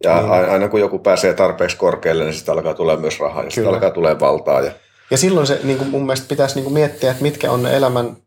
Ja 0.04 0.22
Niin. 0.22 0.32
aina 0.32 0.70
kun 0.70 0.80
joku 0.80 1.00
pääsee 1.00 1.34
tarpeeksi 1.34 1.78
korkealle, 1.78 2.24
niin 2.24 2.34
sitten 2.34 2.54
alkaa 2.54 2.74
tulee 2.74 2.98
myös 2.98 3.20
rahaa 3.20 3.44
ja 3.44 3.50
sitten 3.50 3.74
alkaa 3.74 3.92
tulee 3.92 4.20
valtaa. 4.20 4.62
Ja, 4.62 4.72
Ja 5.12 5.18
silloin 5.18 5.48
se 5.48 5.60
niin 5.64 5.78
kuin 5.78 5.90
mun 5.90 6.06
mielestä 6.06 6.28
pitäisi 6.30 6.56
niin 6.56 6.64
kuin 6.64 6.74
miettiä, 6.74 7.12
että 7.12 7.24
mitkä 7.24 7.52
on 7.52 7.64
ne 7.64 7.76
elämän 7.78 8.18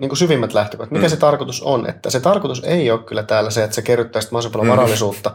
niin 0.00 0.08
kuin 0.08 0.16
syvimmät 0.16 0.52
lähtökohdat. 0.54 0.90
Mikä 0.90 1.06
Mm. 1.06 1.10
se 1.10 1.16
tarkoitus 1.16 1.62
on? 1.62 1.88
Että 1.88 2.10
se 2.10 2.20
tarkoitus 2.20 2.62
ei 2.64 2.90
ole 2.90 3.00
kyllä 3.02 3.22
täällä 3.22 3.50
se, 3.50 3.64
että 3.64 3.74
se 3.74 3.82
kerryttää 3.82 4.22
sitten 4.22 4.34
mahdollisimman 4.34 4.52
paljon 4.60 4.66
Mm. 4.66 4.76
varallisuutta 4.76 5.30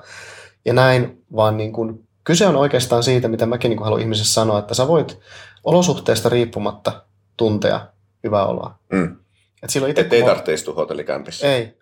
ja 0.66 0.74
näin, 0.74 1.24
vaan 1.36 1.58
niin 1.58 1.74
kuin, 1.74 2.08
kyse 2.24 2.48
on 2.48 2.56
oikeastaan 2.56 3.04
siitä, 3.04 3.28
mitä 3.28 3.46
mäkin 3.46 3.70
niin 3.70 3.78
kuin 3.78 3.86
haluan 3.86 4.02
ihmisessä 4.02 4.34
sanoa, 4.34 4.60
että 4.60 4.74
sä 4.74 4.88
voit 4.88 5.20
olosuhteesta 5.64 6.30
riippumatta 6.30 6.92
tuntea 7.38 7.88
hyvää 8.24 8.46
oloa. 8.46 8.76
mm. 8.92 9.16
Et 9.64 9.70
silloin 9.70 9.90
itse, 9.90 10.02
Et 10.02 10.14
ei 10.14 10.24
tarvitse 10.24 10.54
istua 10.54 10.74
hotellikämpissä. 10.74 11.48
Ei. 11.56 11.79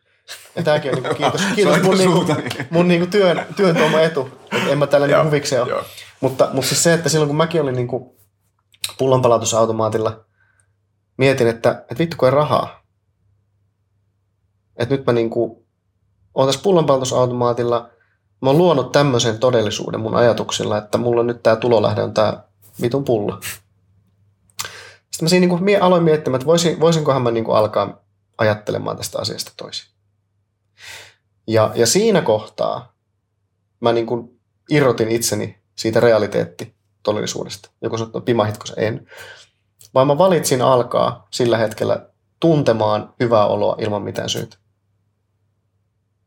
Ja 0.56 0.64
tämäkin 0.64 0.96
on 0.96 1.04
niin 1.04 1.16
kiitos, 1.16 1.42
kiitos 1.56 1.82
mun, 1.82 1.98
niin 1.98 2.12
kuin, 2.12 2.28
mun 2.70 2.88
niin 2.88 3.00
kuin 3.02 3.12
työn, 3.12 3.46
työn 3.56 3.76
tuoma 3.76 4.02
etu. 4.02 4.30
Että 4.52 4.72
en 4.72 4.78
mä 4.78 4.88
tällä 4.88 5.08
niin 5.08 5.26
huvikseen 5.26 5.64
ole. 5.64 5.84
Mutta, 6.22 6.50
mutta 6.54 6.68
siis 6.70 6.84
se, 6.84 6.94
että 6.94 7.10
silloin 7.10 7.28
kun 7.28 7.38
mäkin 7.38 7.62
olin 7.62 7.76
niin 7.76 7.88
kuin 7.88 8.18
pullonpalautusautomaatilla, 8.98 10.26
mietin, 11.18 11.48
että, 11.48 11.72
että 11.72 11.98
vittu 11.98 12.18
kun 12.18 12.28
ei 12.28 12.32
rahaa. 12.32 12.84
Että 14.78 14.96
nyt 14.96 15.06
mä 15.06 15.14
niin 15.14 15.30
kuin, 15.30 15.66
oon 16.36 16.48
tässä 16.48 16.62
pullonpalautusautomaatilla, 16.64 17.90
mä 18.42 18.50
oon 18.50 18.58
luonut 18.58 18.92
tämmöisen 18.92 19.40
todellisuuden 19.40 20.00
mun 20.00 20.16
ajatuksilla, 20.16 20.78
että 20.78 20.98
mulla 20.98 21.22
on 21.22 21.28
nyt 21.28 21.44
tämä 21.44 21.56
tulolähde 21.56 22.02
on 22.02 22.14
tämä 22.14 22.44
vitun 22.82 23.04
pullo. 23.04 23.40
Sitten 25.12 25.26
mä 25.26 25.30
siinä 25.30 25.48
niin 25.48 25.60
kuin 25.60 25.82
aloin 25.82 26.04
miettimään, 26.04 26.36
että 26.36 26.46
voisin, 26.46 26.80
voisinkohan 26.80 27.22
mä 27.22 27.32
niin 27.32 27.44
kuin 27.44 27.58
alkaa 27.58 28.02
ajattelemaan 28.38 28.98
tästä 28.98 29.20
asiasta 29.20 29.52
toisin. 29.58 29.97
Ja, 31.48 31.72
ja 31.76 31.88
siinä 31.88 32.22
kohtaa 32.22 32.94
mä 33.80 33.94
niin 33.94 34.06
kuin 34.06 34.40
irrotin 34.70 35.10
itseni 35.10 35.58
siitä 35.76 36.00
realiteettitodellisuudesta. 36.00 37.70
Joku 37.82 37.98
sanoo, 37.98 38.08
että 38.08 38.22
pimahitko 38.22 38.66
se 38.66 38.74
en. 38.78 39.08
Vaan 39.94 40.08
mä 40.08 40.18
valitsin 40.18 40.62
alkaa 40.62 41.28
sillä 41.32 41.58
hetkellä 41.58 42.10
tuntemaan 42.40 43.14
hyvää 43.20 43.46
oloa 43.46 43.76
ilman 43.80 44.02
mitään 44.02 44.30
syytä. 44.30 44.58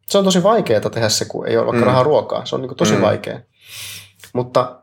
Se 0.07 0.19
on 0.19 0.25
tosi 0.25 0.43
vaikeaa 0.43 0.91
tehdä 0.91 1.09
se, 1.09 1.25
kun 1.25 1.47
ei 1.49 1.57
ole 1.57 1.67
vaikka 1.67 1.81
Mm. 1.81 1.87
rahaa 1.87 2.03
ruokaa. 2.03 2.45
Se 2.47 2.55
on 2.55 2.61
niin 2.61 2.69
kuin 2.69 2.79
tosi 2.79 2.93
Mm. 2.93 2.99
mm. 2.99 3.03
vaikea. 3.03 3.41
Mutta 4.33 4.81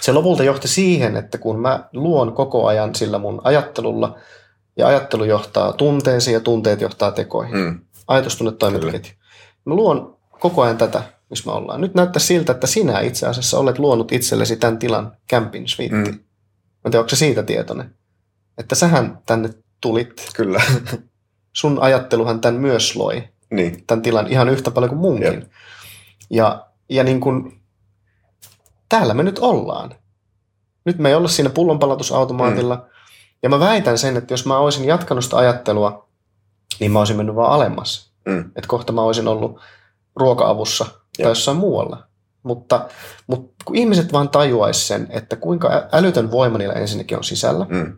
se 0.00 0.12
lopulta 0.12 0.44
johti 0.44 0.68
siihen, 0.68 1.16
että 1.16 1.38
kun 1.38 1.60
mä 1.60 1.88
luon 1.92 2.32
koko 2.32 2.66
ajan 2.66 2.94
sillä 2.94 3.18
mun 3.18 3.40
ajattelulla, 3.44 4.18
ja 4.76 4.86
ajattelu 4.86 5.24
johtaa 5.24 5.72
tunteisiin 5.72 6.34
ja 6.34 6.40
tunteet 6.40 6.80
johtaa 6.80 7.12
tekoihin. 7.12 7.56
Mm. 7.56 7.80
Ajatustunne 8.06 8.52
toimintaketju. 8.52 9.12
Mä 9.64 9.74
luon 9.74 10.16
koko 10.40 10.62
ajan 10.62 10.78
tätä, 10.78 11.02
missä 11.30 11.50
me 11.50 11.52
ollaan. 11.56 11.80
Nyt 11.80 11.94
näyttää 11.94 12.20
siltä, 12.20 12.52
että 12.52 12.66
sinä 12.66 13.00
itse 13.00 13.26
asiassa 13.26 13.58
olet 13.58 13.78
luonut 13.78 14.12
itsellesi 14.12 14.56
tämän 14.56 14.78
tilan 14.78 15.16
camping 15.30 15.66
suite. 15.66 15.94
Mm. 15.94 16.00
Mä 16.02 16.08
en 16.84 16.90
tiedä, 16.90 16.98
onko 16.98 17.08
se 17.08 17.16
siitä 17.16 17.42
tietoinen. 17.42 17.94
Että 18.58 18.74
sähän 18.74 19.18
tänne 19.26 19.50
tulit. 19.80 20.30
Kyllä. 20.36 20.62
Sun 21.52 21.78
ajatteluhan 21.80 22.40
tämän 22.40 22.60
myös 22.60 22.96
loi. 22.96 23.28
niin. 23.50 23.86
Tämän 23.86 24.02
tilan 24.02 24.26
ihan 24.26 24.48
yhtä 24.48 24.70
paljon 24.70 24.88
kuin 24.90 25.00
munkin. 25.00 25.32
Jep. 25.32 25.44
Ja, 26.30 26.66
ja 26.88 27.04
niin 27.04 27.20
kuin, 27.20 27.60
täällä 28.88 29.14
me 29.14 29.22
nyt 29.22 29.38
ollaan. 29.38 29.94
Nyt 30.84 30.98
me 30.98 31.08
ei 31.08 31.14
olla 31.14 31.28
siinä 31.28 31.50
pullonpalautusautomaatilla. 31.50 32.76
Mm. 32.76 32.82
Ja 33.42 33.48
mä 33.48 33.60
väitän 33.60 33.98
sen, 33.98 34.16
että 34.16 34.32
jos 34.32 34.46
mä 34.46 34.58
olisin 34.58 34.84
jatkanut 34.84 35.24
sitä 35.24 35.36
ajattelua, 35.36 36.03
niin 36.80 36.92
mä 36.92 36.98
olisin 36.98 37.16
mennyt 37.16 37.34
vaan 37.36 37.52
alemmas. 37.52 38.12
Mm. 38.26 38.40
Että 38.40 38.68
kohta 38.68 38.92
mä 38.92 39.02
olisin 39.02 39.28
ollut 39.28 39.60
ruoka-avussa 40.16 40.84
tai 41.16 41.26
jossain 41.30 41.56
muualla. 41.56 42.02
Mutta, 42.42 42.88
mutta 43.26 43.64
kun 43.64 43.76
ihmiset 43.76 44.12
vaan 44.12 44.28
tajuaisi 44.28 44.86
sen, 44.86 45.06
että 45.10 45.36
kuinka 45.36 45.88
älytön 45.92 46.30
voima 46.30 46.58
niillä 46.58 46.74
ensinnäkin 46.74 47.16
on 47.16 47.24
sisällä, 47.24 47.66
Mm. 47.68 47.96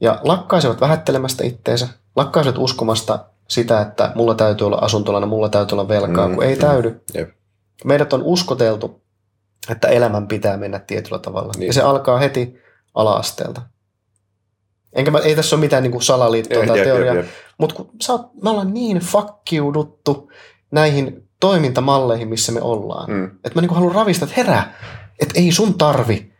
ja 0.00 0.20
lakkaisivat 0.22 0.80
vähättelemästä 0.80 1.44
itteensä, 1.44 1.88
lakkaisivat 2.16 2.58
uskomasta 2.58 3.24
sitä, 3.48 3.80
että 3.80 4.12
mulla 4.14 4.34
täytyy 4.34 4.66
olla 4.66 4.76
asuntolana, 4.76 5.26
mulla 5.26 5.48
täytyy 5.48 5.76
olla 5.76 5.88
velkaa, 5.88 6.28
Mm, 6.28 6.34
kun 6.34 6.44
ei 6.44 6.54
mm. 6.54 6.60
täydy. 6.60 7.00
Jep. 7.14 7.30
Meidät 7.84 8.12
on 8.12 8.22
uskoteltu, 8.22 9.02
että 9.70 9.88
elämän 9.88 10.28
pitää 10.28 10.56
mennä 10.56 10.78
tietyllä 10.78 11.18
tavalla. 11.18 11.52
Niin. 11.56 11.66
Ja 11.66 11.72
se 11.72 11.82
alkaa 11.82 12.18
heti 12.18 12.58
ala-asteelta. 12.94 13.62
Enkä 14.96 15.10
mä, 15.10 15.18
ei 15.18 15.36
tässä 15.36 15.56
ole 15.56 15.60
mitään 15.60 15.82
niin 15.82 15.92
kuin 15.92 16.02
salaliittoa 16.02 16.66
tai 16.66 16.78
Jep, 16.78 16.84
teoriaa, 16.86 17.14
mutta 17.58 17.74
kun 17.74 17.90
sä 18.02 18.12
oot, 18.12 18.42
me 18.42 18.50
ollaan 18.50 18.74
niin 18.74 18.98
fakkiuduttu 18.98 20.30
näihin 20.70 21.28
toimintamalleihin, 21.40 22.28
missä 22.28 22.52
me 22.52 22.60
ollaan. 22.60 23.10
Mm. 23.10 23.24
Että 23.24 23.50
mä 23.54 23.60
niinku 23.60 23.74
haluan 23.74 23.94
ravistaa, 23.94 24.28
että 24.28 24.40
herää, 24.40 24.74
että 25.20 25.40
ei 25.40 25.52
sun 25.52 25.78
tarvi 25.78 26.32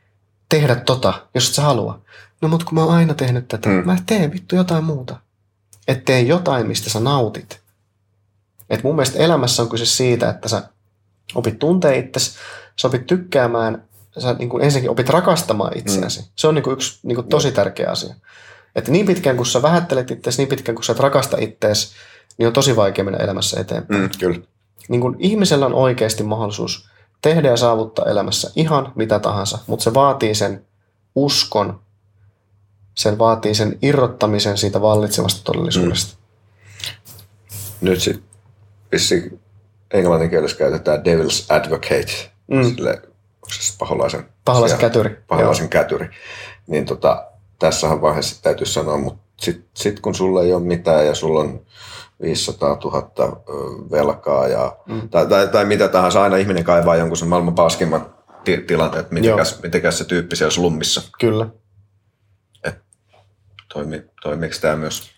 tehdä 0.49 0.75
tota, 0.75 1.15
jos 1.35 1.49
et 1.49 1.55
sä 1.55 1.63
halua. 1.63 2.01
No 2.43 2.49
mut 2.49 2.65
kun 2.65 2.75
mä 2.75 2.85
oon 2.85 2.95
aina 2.95 3.15
tehnyt 3.15 3.49
tätä, 3.49 3.69
Mm. 3.69 3.75
mä 3.85 3.97
teen 4.07 4.33
vittu 4.33 4.57
jotain 4.57 4.85
muuta. 4.85 5.17
Et 5.89 6.05
tee 6.05 6.21
jotain, 6.21 6.67
mistä 6.67 6.91
sä 6.91 7.01
nautit. 7.01 7.61
Et 8.71 8.83
mun 8.83 8.95
mielestä 8.95 9.19
elämässä 9.19 9.63
on 9.63 9.69
kyse 9.69 9.87
siitä, 9.87 10.31
että 10.31 10.49
sä 10.49 10.63
opit 11.35 11.59
tuntee 11.59 11.99
itsesi, 11.99 12.39
sä 12.81 12.89
opit 12.89 13.07
tykkäämään, 13.07 13.85
sä 14.19 14.33
niin 14.33 14.49
kuin 14.49 14.65
ensinnäkin 14.65 14.91
opit 14.91 15.09
rakastamaan 15.09 15.79
itseäsi. 15.79 16.21
Mm. 16.21 16.27
Se 16.37 16.49
on 16.49 16.55
niin 16.55 16.63
kuin 16.63 16.75
yksi 16.75 16.99
niin 17.03 17.17
kuin 17.17 17.29
tosi 17.29 17.53
tärkeä 17.53 17.91
asia. 17.91 18.15
Että 18.77 18.91
niin 18.91 19.07
pitkään 19.07 19.37
kun 19.37 19.47
sä 19.47 19.63
vähättelet 19.63 20.11
itseäsi, 20.11 20.43
niin 20.43 20.49
pitkään 20.49 20.75
kun 20.75 20.85
sä 20.85 20.93
et 20.93 21.01
rakasta 21.01 21.37
itseäsi, 21.41 21.95
niin 22.39 22.47
on 22.47 22.53
tosi 22.53 22.77
vaikea 22.77 23.05
mennä 23.05 23.25
elämässä 23.25 23.61
eteenpäin 23.61 24.03
Mm. 24.03 24.11
Kyllä. 24.19 24.39
niin 24.89 25.01
kun 25.01 25.17
ihmisellä 25.19 25.67
on 25.67 25.75
oikeasti 25.75 26.23
mahdollisuus 26.23 26.89
tehdä 27.23 27.49
ja 27.49 27.57
saavuttaa 27.57 28.05
elämässä 28.05 28.51
ihan 28.57 28.93
mitä 28.95 29.19
tahansa, 29.19 29.59
mutta 29.67 29.83
se 29.83 29.95
vaatii 29.95 30.35
sen 30.35 30.65
uskon, 31.15 31.81
sen 32.95 33.19
vaatii 33.19 33.55
sen 33.55 33.79
irrottamisen 33.83 34.59
siitä 34.59 34.81
vallitsevasta 34.81 35.41
todellisuudesta. 35.45 36.17
Nyt 37.81 38.01
sitten 38.01 38.25
vissiin 38.93 39.41
englannin 39.91 40.31
kielessä 40.31 40.57
käytetään 40.57 40.99
devil's 40.99 41.47
advocate. 41.49 42.31
Mm. 42.47 42.65
Sille, 42.65 43.03
se 43.51 43.75
paholaisen, 43.79 44.29
Paholaisen 44.45 44.79
siellä- 44.79 44.91
kätyri. 44.91 45.25
paholaisen 45.29 45.69
kätyri. 45.69 46.09
Niin 46.67 46.85
tota, 46.87 47.27
tässähän 47.59 48.01
vaiheessa 48.03 48.43
täytyy 48.43 48.67
sanoa, 48.67 48.97
mutta 48.99 49.23
sitten 49.41 49.69
sit 49.75 50.01
kun 50.01 50.15
sulla 50.15 50.43
ei 50.43 50.53
ole 50.53 50.63
mitään 50.63 51.07
ja 51.07 51.15
sulla 51.15 51.41
on 51.41 51.61
500 52.23 52.79
000 52.85 53.43
ö, 53.49 53.53
velkaa 53.91 54.49
ja, 54.49 54.77
Mm. 54.87 55.09
tai, 55.09 55.27
tai, 55.27 55.49
tai, 55.49 55.65
mitä 55.65 55.89
tahansa, 55.89 56.23
aina 56.23 56.37
ihminen 56.37 56.65
kaivaa 56.65 56.97
jonkun 56.97 57.17
sen 57.17 57.29
maailman 57.29 57.55
paskimman 57.55 58.15
ti- 58.45 58.65
tilanteen, 58.67 59.01
että 59.01 59.15
mitenkäs, 59.15 59.63
mitenkäs 59.63 59.99
se 59.99 60.05
tyyppi 60.05 60.37
siellä 60.37 60.51
slummissa 60.51 61.03
Kyllä. 61.21 61.47
toimi, 63.75 64.03
toimiiko 64.23 64.55
tämä 64.61 64.77
myös? 64.77 65.11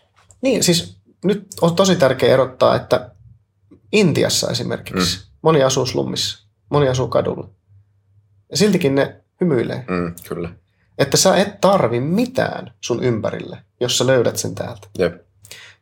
Niin, 0.42 0.64
siis 0.64 0.96
nyt 1.24 1.46
on 1.60 1.76
tosi 1.76 1.96
tärkeää 1.96 2.32
erottaa, 2.34 2.76
että 2.76 3.10
Intiassa 3.92 4.50
esimerkiksi 4.50 5.16
mm. 5.18 5.22
moni 5.42 5.62
asuu 5.62 5.86
slummissa, 5.86 6.48
moni 6.70 6.88
asuu 6.88 7.08
kadulla. 7.08 7.48
Ja 8.50 8.56
siltikin 8.56 8.94
ne 8.94 9.20
hymyilee. 9.40 9.84
Mm, 9.88 10.14
kyllä. 10.28 10.50
Että 10.98 11.16
sä 11.16 11.36
et 11.36 11.60
tarvi 11.60 12.00
mitään 12.00 12.74
sun 12.80 13.02
ympärille, 13.02 13.58
jos 13.80 13.98
sä 13.98 14.06
löydät 14.06 14.36
sen 14.36 14.54
täältä. 14.54 14.88
Jep. 14.98 15.28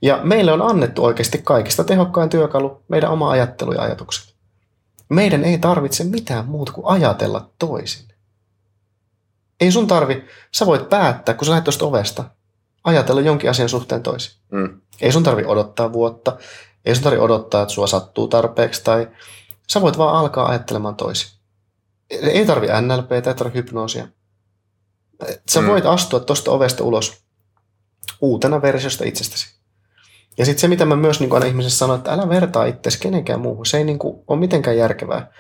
Ja 0.02 0.20
meille 0.22 0.52
on 0.52 0.62
annettu 0.62 1.04
oikeasti 1.04 1.38
kaikista 1.44 1.84
tehokkain 1.84 2.30
työkalu 2.30 2.82
meidän 2.88 3.10
oma 3.10 3.30
ajattelu 3.30 3.72
ja 3.72 3.82
ajatukset. 3.82 4.34
Meidän 5.08 5.44
ei 5.44 5.58
tarvitse 5.58 6.04
mitään 6.04 6.46
muuta 6.46 6.72
kuin 6.72 6.86
ajatella 6.86 7.50
toisin. 7.58 8.08
Ei 9.60 9.72
sun 9.72 9.86
tarvi, 9.86 10.24
sä 10.52 10.66
voit 10.66 10.88
päättää, 10.88 11.34
kun 11.34 11.44
sä 11.44 11.50
lähdet 11.50 11.64
tuosta 11.64 11.84
ovesta, 11.84 12.24
ajatella 12.84 13.20
jonkin 13.20 13.50
asian 13.50 13.68
suhteen 13.68 14.02
toisin. 14.02 14.32
Mm. 14.50 14.80
Ei 15.00 15.12
sun 15.12 15.22
tarvi 15.22 15.44
odottaa 15.44 15.92
vuotta, 15.92 16.36
ei 16.84 16.94
sun 16.94 17.04
tarvi 17.04 17.18
odottaa, 17.18 17.62
että 17.62 17.74
sua 17.74 17.86
sattuu 17.86 18.28
tarpeeksi, 18.28 18.84
tai 18.84 19.08
sä 19.68 19.80
voit 19.80 19.98
vaan 19.98 20.16
alkaa 20.16 20.48
ajattelemaan 20.48 20.96
toisin. 20.96 21.35
Ei 22.10 22.46
tarvi 22.46 22.66
NLP, 22.80 23.12
ei 23.12 23.22
tarvi 23.22 23.54
hypnoosia. 23.54 24.08
Sä 25.48 25.60
Mm. 25.60 25.66
voit 25.66 25.86
astua 25.86 26.20
tuosta 26.20 26.50
ovesta 26.50 26.84
ulos 26.84 27.22
uutena 28.20 28.62
versiosta 28.62 29.04
itsestäsi. 29.04 29.56
Ja 30.38 30.44
sitten 30.44 30.60
se, 30.60 30.68
mitä 30.68 30.84
mä 30.84 30.96
myös 30.96 31.20
niin 31.20 31.32
aina 31.32 31.46
ihmisessä 31.46 31.78
sanon, 31.78 31.96
että 31.96 32.12
älä 32.12 32.28
vertaa 32.28 32.64
itseäsi 32.64 32.98
kenenkään 33.00 33.40
muuhun. 33.40 33.66
Se 33.66 33.78
ei 33.78 33.84
niin 33.84 33.98
kuin, 33.98 34.24
ole 34.26 34.38
mitenkään 34.38 34.76
järkevää. 34.76 35.30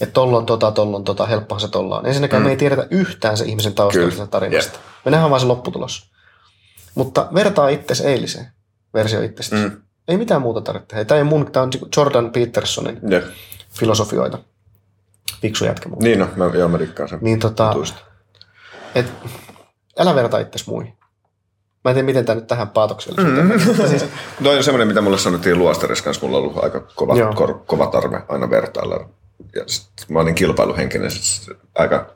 Että 0.00 0.12
tollon 0.12 0.46
tota, 0.46 0.72
tollon 0.72 1.04
tota, 1.04 1.26
helppohan 1.26 1.60
se 1.60 1.68
tolla 1.68 1.98
on. 1.98 2.06
Ensinnäkään 2.06 2.42
Mm. 2.42 2.44
me 2.46 2.50
ei 2.50 2.56
tiedetä 2.56 2.86
yhtään 2.90 3.36
se 3.36 3.44
ihmisen 3.44 3.74
taustallisesta 3.74 4.26
tarinasta. 4.26 4.78
Me 5.04 5.10
nähdään 5.10 5.30
vaan 5.30 5.40
se 5.40 5.46
lopputulos. 5.46 6.10
Mutta 6.94 7.28
vertaa 7.34 7.68
itsesi 7.68 8.06
eiliseen 8.06 8.46
versio 8.94 9.22
itsestäsi. 9.22 9.62
Mm. 9.68 9.82
Ei 10.08 10.16
mitään 10.16 10.42
muuta 10.42 10.60
tarvitse. 10.60 11.04
Tämä 11.04 11.18
ei 11.18 11.24
mun, 11.24 11.52
tämä 11.52 11.62
on 11.62 11.70
Jordan 11.96 12.30
Petersonin 12.30 13.00
Jep. 13.10 13.24
filosofioita. 13.78 14.38
Fiksu 15.42 15.64
jätkä 15.64 15.88
mun. 15.88 15.98
Niin 15.98 16.18
no, 16.18 16.28
mä, 16.36 16.50
joo, 16.54 16.68
mä 16.68 16.78
dikkaan 16.78 17.08
sen 17.08 17.18
Niin 17.22 17.38
tota, 17.38 17.74
et, 18.94 19.12
älä 19.98 20.14
verta 20.14 20.38
itsesi 20.38 20.70
muihin. 20.70 21.00
Mä 21.84 21.90
en 21.90 21.94
tiedä, 21.94 22.06
miten 22.06 22.24
tämä 22.24 22.34
nyt 22.34 22.46
tähän. 22.46 22.68
Mm. 23.16 23.22
menee, 23.24 23.66
mutta 23.66 23.88
siis, 23.88 24.04
Toi 24.42 24.56
on 24.56 24.64
semmoinen, 24.64 24.88
mitä 24.88 25.00
mulle 25.00 25.18
sanottiin 25.18 25.58
luostarissa 25.58 26.04
kanssa. 26.04 26.26
Mulla 26.26 26.38
on 26.38 26.44
ollut 26.44 26.64
aika 26.64 26.80
kova, 26.80 27.16
Joo. 27.16 27.34
kor, 27.34 27.58
kova 27.66 27.86
tarve 27.86 28.22
aina 28.28 28.50
vertailla. 28.50 29.08
Ja 29.54 29.62
sit 29.66 30.08
mä 30.08 30.20
olin 30.20 30.34
kilpailuhenkinen 30.34 31.10
sit 31.10 31.56
aika 31.74 32.06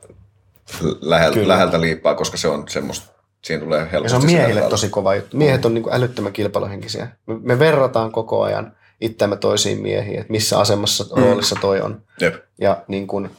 lähel, 1.01 1.33
Kyllä. 1.33 1.47
läheltä 1.47 1.81
liippaa, 1.81 2.15
koska 2.15 2.37
se 2.37 2.47
on 2.47 2.67
semmoista, 2.67 3.07
siinä 3.43 3.63
tulee 3.63 3.79
ja 3.79 3.85
helposti 3.85 4.09
se 4.09 4.15
on 4.15 4.25
miehille 4.25 4.61
tosi 4.61 4.89
kova 4.89 5.15
juttu. 5.15 5.37
Miehet 5.37 5.65
on 5.65 5.73
niin 5.73 5.85
älyttömän 5.91 6.33
kilpailuhenkisiä. 6.33 7.07
Me, 7.25 7.35
me 7.41 7.59
verrataan 7.59 8.11
koko 8.11 8.41
ajan 8.43 8.77
itseämme 9.01 9.35
toisiin 9.37 9.81
miehiin, 9.81 10.19
että 10.19 10.31
missä 10.31 10.59
asemassa, 10.59 11.03
Mm. 11.15 11.21
roolissa 11.23 11.55
toi 11.61 11.81
on. 11.81 12.01
Jep. 12.21 12.35
Ja 12.61 12.83
niin 12.87 13.07
kuin, 13.07 13.29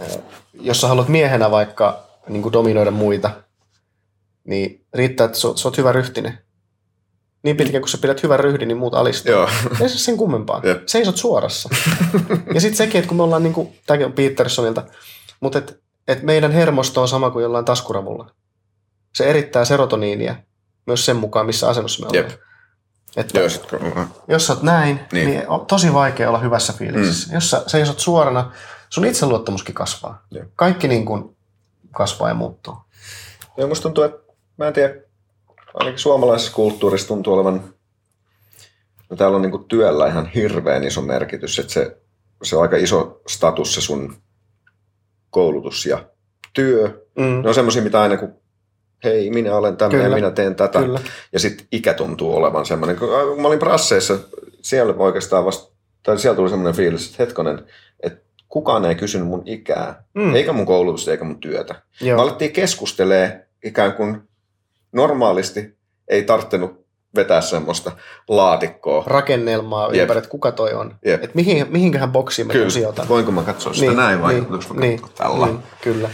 eh, 0.00 0.18
jos 0.60 0.80
sä 0.80 0.88
haluat 0.88 1.08
miehenä 1.08 1.50
vaikka 1.50 2.02
niin 2.28 2.52
dominoida 2.52 2.90
muita, 2.90 3.30
niin 4.44 4.86
riittää, 4.94 5.24
että 5.24 5.38
sä 5.38 5.48
oot 5.48 5.78
hyvä 5.78 5.92
ryhtinen. 5.92 6.38
Niin 7.42 7.56
pitkään, 7.56 7.82
kun 7.82 7.88
sä 7.88 7.98
pidät 7.98 8.22
hyvän 8.22 8.40
ryhdin, 8.40 8.68
niin 8.68 8.78
muut 8.78 8.94
alistuu. 8.94 9.32
Joo. 9.32 9.48
Ei 9.80 9.88
se 9.88 9.98
sen 9.98 10.16
kummempaa. 10.16 10.60
Jep. 10.64 10.82
Seisot 10.86 11.16
suorassa. 11.16 11.68
ja 12.54 12.60
sitten 12.60 12.76
sekin, 12.76 12.98
että 12.98 13.08
kun 13.08 13.16
me 13.16 13.22
ollaan, 13.22 13.42
niin 13.42 13.52
kuin, 13.52 13.78
tämäkin 13.86 14.06
on 14.06 14.12
Petersonilta, 14.12 14.82
mutta 15.40 15.58
et, 15.58 15.80
et 16.08 16.22
meidän 16.22 16.52
hermosto 16.52 17.02
on 17.02 17.08
sama 17.08 17.30
kuin 17.30 17.42
jollain 17.42 17.64
taskuravulla. 17.64 18.30
Se 19.14 19.24
erittää 19.30 19.64
serotoniinia 19.64 20.36
myös 20.86 21.06
sen 21.06 21.16
mukaan, 21.16 21.46
missä 21.46 21.68
asennossa 21.68 22.00
me 22.02 22.08
ollaan. 22.08 22.30
Jep. 22.30 22.40
Että 23.16 23.38
Joo, 23.38 23.48
sit, 23.48 23.62
jos 24.28 24.46
sä 24.46 24.52
oot 24.52 24.62
näin, 24.62 24.96
niin. 24.96 25.06
Niin. 25.12 25.26
niin 25.26 25.48
on 25.48 25.66
tosi 25.66 25.92
vaikea 25.92 26.28
olla 26.28 26.38
hyvässä 26.38 26.72
fiiliksessä. 26.72 27.28
Mm. 27.28 27.34
Jos 27.34 27.50
sä 27.50 27.62
seisot 27.66 27.98
suorana, 27.98 28.52
sun 28.90 29.04
itseluottamuskin 29.04 29.74
kasvaa. 29.74 30.26
Jep. 30.30 30.48
Kaikki 30.56 30.88
niin 30.88 31.04
kuin 31.06 31.36
kasvaa 31.90 32.28
ja 32.28 32.34
muuttuu. 32.34 32.76
Ja 33.56 33.66
musta 33.66 33.82
tuntuu, 33.82 34.04
että 34.04 34.32
mä 34.56 34.66
en 34.66 34.72
tiedä, 34.72 34.94
ainakin 35.74 35.98
suomalaisessa 35.98 36.52
kulttuurissa 36.52 37.08
tuntuu 37.08 37.34
olevan, 37.34 37.74
no 39.10 39.16
täällä 39.16 39.36
on 39.36 39.42
niinku 39.42 39.58
työllä 39.58 40.06
ihan 40.06 40.26
hirveän 40.26 40.84
iso 40.84 41.02
merkitys, 41.02 41.58
että 41.58 41.72
se, 41.72 41.96
se 42.42 42.56
on 42.56 42.62
aika 42.62 42.76
iso 42.76 43.20
status 43.28 43.74
se 43.74 43.80
sun 43.80 44.16
koulutus 45.30 45.86
ja 45.86 46.04
työ. 46.52 47.06
Mm. 47.18 47.42
Ne 47.42 47.48
on 47.48 47.54
semmoisia, 47.54 47.82
mitä 47.82 48.00
aina 48.00 48.16
kun 48.16 48.43
hei, 49.04 49.30
minä 49.30 49.56
olen 49.56 49.76
tämmöinen, 49.76 50.04
Kyllä. 50.04 50.16
minä 50.16 50.30
teen 50.30 50.54
tätä. 50.54 50.78
Kyllä. 50.78 51.00
Ja 51.32 51.38
sitten 51.38 51.66
ikä 51.72 51.94
tuntuu 51.94 52.36
olevan 52.36 52.66
semmoinen. 52.66 52.96
Kun 52.96 53.08
kun 53.28 53.42
mä 53.42 53.48
olin 53.48 53.58
Brasseissa, 53.58 54.18
siellä 54.62 54.94
oikeastaan 54.98 55.44
vasta, 55.44 55.74
tai 56.02 56.18
siellä 56.18 56.36
tuli 56.36 56.48
semmoinen 56.48 56.74
fiilis, 56.76 57.06
että 57.06 57.22
hetkonen, 57.22 57.62
että 58.02 58.20
kukaan 58.48 58.84
ei 58.84 58.94
kysynyt 58.94 59.28
mun 59.28 59.42
ikää, 59.46 60.04
Mm. 60.14 60.34
eikä 60.34 60.52
mun 60.52 60.66
koulutusta, 60.66 61.10
eikä 61.10 61.24
mun 61.24 61.40
työtä. 61.40 61.74
Joo. 62.00 62.16
Me 62.16 62.22
alettiin 62.22 62.52
keskustelee 62.52 63.46
ikään 63.64 63.92
kuin 63.92 64.22
normaalisti 64.92 65.76
ei 66.08 66.22
tarttunut 66.22 66.84
vetää 67.16 67.40
semmoista 67.40 67.92
laatikkoa. 68.28 69.04
Rakennelmaa 69.06 69.88
Jep. 69.92 70.00
ympäri, 70.02 70.18
että 70.18 70.30
kuka 70.30 70.52
toi 70.52 70.72
on. 70.72 70.94
Jep. 71.04 71.24
Et 71.24 71.34
mihin, 71.34 71.66
mihinköhän 71.70 72.12
boksiin 72.12 72.46
mä. 72.46 72.52
Kyllä. 72.52 72.70
sijoitan. 72.70 73.08
Voinko 73.08 73.30
mä 73.30 73.42
katsoa 73.42 73.72
sitä 73.74 73.86
niin, 73.86 73.96
näin 73.96 74.22
vai 74.22 74.34
niin, 74.34 74.46
mä 74.50 74.58
niin, 74.80 75.00
tällä? 75.14 75.46
niin, 75.46 75.58
kyllä. 75.82 76.10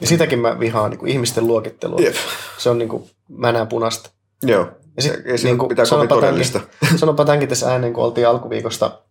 Ja 0.00 0.06
sitäkin 0.06 0.38
mä 0.38 0.60
vihaan 0.60 0.90
niin 0.90 0.98
kuin 0.98 1.12
ihmisten 1.12 1.46
luokittelua. 1.46 2.00
Jep. 2.00 2.14
Se 2.58 2.70
on 2.70 2.78
niin 2.78 2.88
kuin, 2.88 3.10
mä 3.28 3.52
näen 3.52 3.66
punasta. 3.66 4.10
Joo. 4.42 4.70
Ja 4.96 5.02
sit, 5.02 5.12
siinä 5.12 5.36
niin 5.42 5.58
kovin 5.58 5.86
sanonpa 5.86 6.14
todellista. 6.14 6.58
Tämänkin, 6.58 6.98
sanonpa 7.00 7.24
tämänkin 7.24 7.48
tässä 7.48 7.72
ääneen, 7.72 7.92
kun 7.92 8.04
oltiin 8.04 8.28
alkuviikosta 8.28 9.02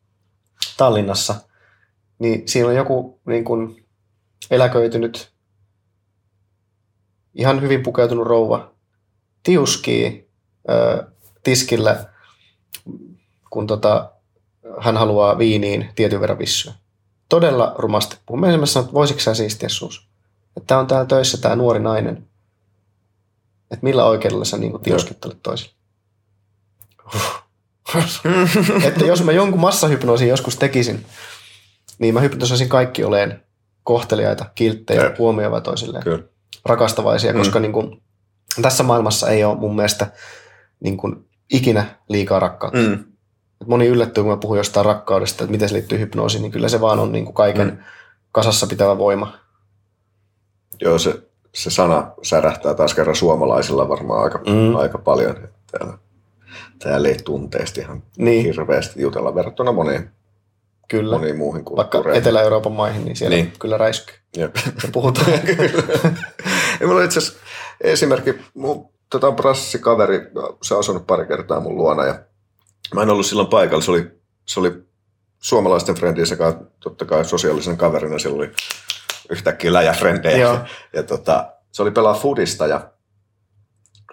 Tallinnassa, 0.78 1.36
niin 2.20 2.48
siinä 2.48 2.70
on 2.70 2.76
joku 2.76 3.22
niin 3.28 3.46
kuin 3.46 3.86
eläköitynyt, 4.52 5.32
ihan 7.34 7.62
hyvin 7.62 7.84
pukeutunut 7.84 8.28
rouva, 8.28 8.72
tiuskii 9.44 10.30
ö, 10.70 11.04
tiskillä, 11.44 12.06
kun 13.50 13.68
tota, 13.68 14.12
hän 14.80 14.98
haluaa 14.98 15.38
viiniin 15.38 15.90
tietyn 15.96 16.22
verran 16.22 16.40
vissyä. 16.40 16.74
Todella 17.30 17.76
rumasti 17.78 18.18
puhuu. 18.26 18.40
Mä 18.40 18.48
esimerkiksi 18.48 18.74
sanoin, 18.74 18.86
että 18.86 18.94
voisitko 18.94 19.22
sä 19.22 19.34
siistiä 19.34 19.70
suus? 19.70 20.05
Että 20.58 20.68
tää 20.68 20.80
on 20.80 20.88
täällä 20.88 21.06
töissä 21.06 21.38
tämä 21.38 21.56
nuori 21.56 21.80
nainen. 21.80 22.28
Että 23.72 23.84
millä 23.84 24.06
oikeudella 24.06 24.46
sä 24.46 24.58
niin 24.58 24.82
tiuskittelet 24.82 25.38
toisille? 25.44 25.74
että 28.88 29.06
jos 29.06 29.24
mä 29.24 29.32
jonkun 29.32 29.62
massahypnoosin 29.62 30.28
joskus 30.28 30.56
tekisin, 30.56 31.06
niin 32.00 32.14
mä 32.14 32.20
hypnosoisin 32.22 32.70
kaikki 32.70 33.04
oleen 33.04 33.44
kohteliaita, 33.84 34.46
kilttejä, 34.56 35.04
Jep. 35.04 35.18
huomioivia 35.18 35.62
toisilleen, 35.62 36.04
Kyllä. 36.04 36.24
rakastavaisia, 36.66 37.34
Mm. 37.34 37.38
koska 37.40 37.60
niin 37.60 37.74
kuin, 37.74 38.02
tässä 38.62 38.84
maailmassa 38.84 39.30
ei 39.30 39.44
ole 39.44 39.58
mun 39.58 39.76
mielestä 39.76 40.12
niin 40.80 40.98
kuin, 40.98 41.30
ikinä 41.54 41.86
liikaa 42.10 42.40
rakkautta. 42.40 42.80
Mm. 42.80 42.94
Et 43.62 43.68
moni 43.68 43.88
yllättyy, 43.88 44.24
kun 44.24 44.32
mä 44.32 44.38
puhun 44.38 44.58
jostain 44.58 44.86
rakkaudesta, 44.86 45.44
että 45.44 45.52
miten 45.52 45.70
se 45.70 45.76
liittyy 45.76 46.00
hypnoosiin, 46.00 46.42
niin 46.42 46.52
kyllä 46.52 46.70
se 46.70 46.82
vaan 46.82 47.00
on 47.00 47.12
niin 47.12 47.26
kuin 47.26 47.36
kaiken 47.36 47.68
Mm. 47.68 47.78
kasassa 48.32 48.68
pitävä 48.68 48.98
voima. 48.98 49.38
Joo, 50.82 51.00
se, 51.00 51.22
se 51.54 51.70
sana 51.70 52.12
särähtää 52.24 52.74
taas 52.74 52.94
kerran 52.94 53.16
suomalaisilla 53.16 53.90
varmaan 53.90 54.24
aika, 54.24 54.38
Mm. 54.38 54.76
aika 54.76 54.98
paljon. 54.98 55.36
Täällä, 55.72 55.98
täällä 56.80 57.08
ei 57.08 57.18
tunteesti 57.24 57.82
ihan 57.82 58.04
Niin, 58.18 58.46
hirveästi 58.46 59.02
jutella 59.02 59.36
verrattuna 59.36 59.72
moniin, 59.72 60.10
kyllä. 60.88 61.18
moniin 61.18 61.38
muuhin 61.38 61.66
Vaikka 61.66 61.84
kulttuureihin. 61.84 62.22
Etelä-Euroopan 62.22 62.72
maihin, 62.72 63.06
niin 63.06 63.16
siellä 63.16 63.36
niin. 63.36 63.54
Kyllä 63.60 63.78
räiskyy. 63.78 64.16
Jep. 64.38 64.56
Ja 64.56 64.90
puhutaan. 64.92 65.32
ja 66.80 66.88
mulla 66.88 67.04
itse 67.04 67.20
asiassa 67.20 67.40
esimerkki, 67.82 68.34
mun 68.54 68.90
tota, 69.10 69.32
brassikaveri, 69.32 70.20
se 70.64 70.74
on 70.74 70.80
asunut 70.80 71.08
pari 71.08 71.26
kertaa 71.28 71.60
mun 71.60 71.76
luona 71.78 72.06
ja 72.06 72.20
mä 72.94 73.02
en 73.04 73.10
ollut 73.10 73.26
silloin 73.26 73.48
paikalla, 73.48 73.82
se 73.84 73.92
oli, 73.92 74.12
se 74.46 74.60
oli 74.60 74.72
suomalaisten 75.40 75.96
frendien 75.96 76.28
sekä 76.28 76.54
totta 76.80 77.06
kai 77.06 77.26
sosiaalisen 77.26 77.78
kaverina, 77.78 78.20
siellä 78.20 78.38
oli 78.38 78.52
yhtäkkiä 79.30 79.74
läjäfrendejä. 79.74 80.38
Joo. 80.38 80.60
ja 80.94 81.04
tota, 81.04 81.54
se 81.72 81.82
oli 81.82 81.92
pelaa 81.92 82.14
fudista 82.14 82.68
ja 82.68 82.92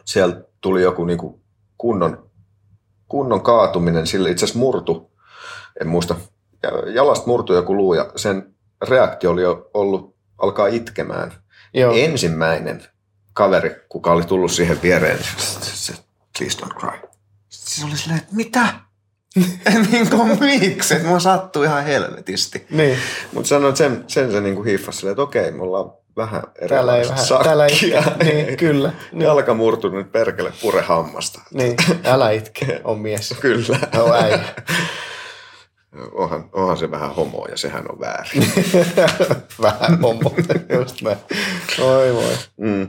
siellä 0.04 0.40
tuli 0.60 0.82
joku 0.82 1.04
niinku 1.04 1.42
kunnon, 1.78 2.30
kunnon 3.08 3.42
kaatuminen, 3.42 4.06
sille 4.06 4.30
itse 4.30 4.44
asiassa 4.44 4.58
murtu, 4.58 5.10
en 5.80 5.88
muista, 5.88 6.16
ja- 6.62 6.90
jalasta 6.94 7.26
murtui 7.26 7.56
joku 7.56 7.76
luu 7.76 7.94
ja 7.94 8.12
sen 8.16 8.54
reaktio 8.88 9.30
oli 9.30 9.42
jo 9.42 9.70
ollut 9.74 10.16
alkaa 10.38 10.66
itkemään. 10.66 11.32
Joo. 11.74 11.94
Ensimmäinen 11.96 12.82
kaveri, 13.32 13.76
kuka 13.88 14.12
oli 14.12 14.24
tullut 14.24 14.52
siihen 14.52 14.82
viereen, 14.82 15.18
se, 15.18 15.60
se, 15.60 15.76
se 15.76 15.94
please 16.38 16.58
don't 16.58 16.74
cry. 16.80 17.08
Se 17.48 17.86
oli 17.86 17.96
silleen, 17.96 18.20
että 18.20 18.34
mitä? 18.36 18.74
niin 19.92 20.10
kuin 20.10 20.38
miksi? 20.40 20.94
Että 20.94 21.08
mua 21.08 21.20
sattuu 21.20 21.62
ihan 21.62 21.84
helvetisti. 21.84 22.66
Niin. 22.70 22.98
Mutta 23.32 23.48
sanoin, 23.48 23.68
että 23.68 23.78
sen, 23.78 24.04
sen 24.06 24.32
se 24.32 24.40
niinku 24.40 24.62
hiiffasi 24.62 24.98
silleen, 24.98 25.12
että 25.12 25.22
okei, 25.22 25.50
me 25.50 25.62
ollaan 25.62 25.92
vähän 26.16 26.42
Täällä 26.68 26.96
ei 26.96 27.00
erilaista 27.00 27.34
vähän, 27.34 27.44
täällä 27.44 27.66
ei, 27.66 27.70
sakkia. 27.70 28.02
niin, 28.24 28.56
kyllä. 28.56 28.92
Niin, 29.12 29.22
Jalka 29.22 29.54
murtunut, 29.54 30.12
perkele, 30.12 30.52
pure 30.60 30.82
hammasta. 30.82 31.40
niin, 31.50 31.76
älä 32.04 32.30
itke, 32.30 32.80
on 32.84 32.98
mies. 32.98 33.34
Kyllä. 33.40 33.78
No 33.94 34.14
äijä. 34.14 34.44
Onhan, 36.12 36.48
onhan 36.52 36.76
se 36.76 36.90
vähän 36.90 37.14
homo 37.14 37.46
ja 37.50 37.56
sehän 37.56 37.84
on 37.92 38.00
väärin. 38.00 38.52
Vähän 39.62 40.00
homo, 40.00 40.34
just 40.76 41.02
näin. 41.02 41.18
Oi 41.80 42.14
voi. 42.14 42.32
Mm. 42.56 42.88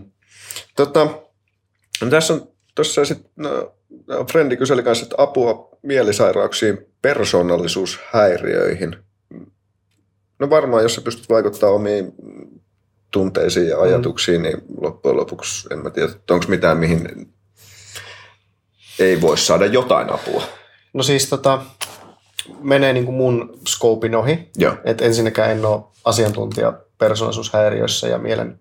Tota, 0.75 1.07
no 2.01 2.09
tässä 2.09 2.33
on 2.33 2.47
tuossa 2.75 3.05
sitten, 3.05 3.31
no, 3.35 3.73
Frendi 4.31 4.57
kyseli 4.57 4.83
kanssa, 4.83 5.03
että 5.03 5.15
apua 5.17 5.69
mielisairauksiin, 5.81 6.77
persoonallisuushäiriöihin. 7.01 8.95
No 10.39 10.49
varmaan, 10.49 10.83
jos 10.83 10.95
sä 10.95 11.01
pystyt 11.01 11.29
vaikuttamaan 11.29 11.75
omiin 11.75 12.13
tunteisiin 13.11 13.67
ja 13.67 13.81
ajatuksiin, 13.81 14.41
niin 14.41 14.57
loppujen 14.81 15.17
lopuksi 15.17 15.67
en 15.71 15.79
mä 15.79 15.89
tiedä, 15.89 16.11
että 16.11 16.33
onko 16.33 16.45
mitään, 16.47 16.77
mihin 16.77 17.33
ei 18.99 19.21
voi 19.21 19.37
saada 19.37 19.65
jotain 19.65 20.13
apua. 20.13 20.43
No 20.93 21.03
siis 21.03 21.29
tota, 21.29 21.61
menee 22.61 22.93
niin 22.93 23.05
kuin 23.05 23.15
mun 23.15 23.59
skoopin 23.67 24.15
ohi. 24.15 24.49
Joo. 24.57 24.75
Et 24.83 25.01
ensinnäkään 25.01 25.51
en 25.51 25.65
ole 25.65 25.83
asiantuntija 26.05 26.73
persoonallisuushäiriöissä 26.97 28.07
ja 28.07 28.17
mielen 28.17 28.59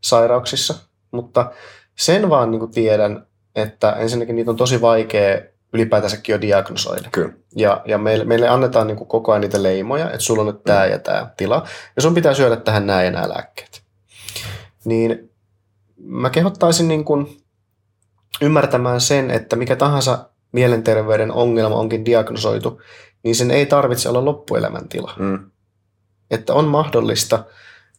sairauksissa, 0.00 0.74
mutta 1.10 1.52
sen 1.96 2.30
vaan 2.30 2.50
niin 2.50 2.60
kuin 2.60 2.70
tiedän, 2.70 3.26
että 3.54 3.92
ensinnäkin 3.92 4.36
niitä 4.36 4.50
on 4.50 4.56
tosi 4.56 4.80
vaikea 4.80 5.40
ylipäätänsäkin 5.72 6.32
jo 6.32 6.40
diagnosoida. 6.40 7.08
Kyllä. 7.12 7.32
Ja, 7.56 7.82
ja 7.84 7.98
meille, 7.98 8.24
meille 8.24 8.48
annetaan 8.48 8.86
niin 8.86 8.96
kuin 8.96 9.08
koko 9.08 9.32
ajan 9.32 9.40
niitä 9.40 9.62
leimoja, 9.62 10.06
että 10.06 10.20
sulla 10.20 10.40
on 10.40 10.46
nyt 10.46 10.64
tämä 10.64 10.86
ja 10.86 10.98
tämä 10.98 11.30
tila, 11.36 11.66
ja 11.96 12.02
sun 12.02 12.14
pitää 12.14 12.34
syödä 12.34 12.56
tähän 12.56 12.86
nämä 12.86 13.02
ja 13.02 13.10
nämä 13.10 13.28
lääkkeet. 13.28 13.82
Niin 14.84 15.30
mä 15.98 16.30
kehottaisin 16.30 16.88
niin 16.88 17.04
kuin 17.04 17.40
ymmärtämään 18.40 19.00
sen, 19.00 19.30
että 19.30 19.56
mikä 19.56 19.76
tahansa 19.76 20.28
mielenterveyden 20.52 21.32
ongelma 21.32 21.76
onkin 21.76 22.04
diagnosoitu, 22.04 22.80
niin 23.22 23.34
sen 23.34 23.50
ei 23.50 23.66
tarvitse 23.66 24.08
olla 24.08 24.24
loppuelämän 24.24 24.88
tila. 24.88 25.14
Mm. 25.18 25.50
Että 26.30 26.54
on 26.54 26.64
mahdollista 26.64 27.44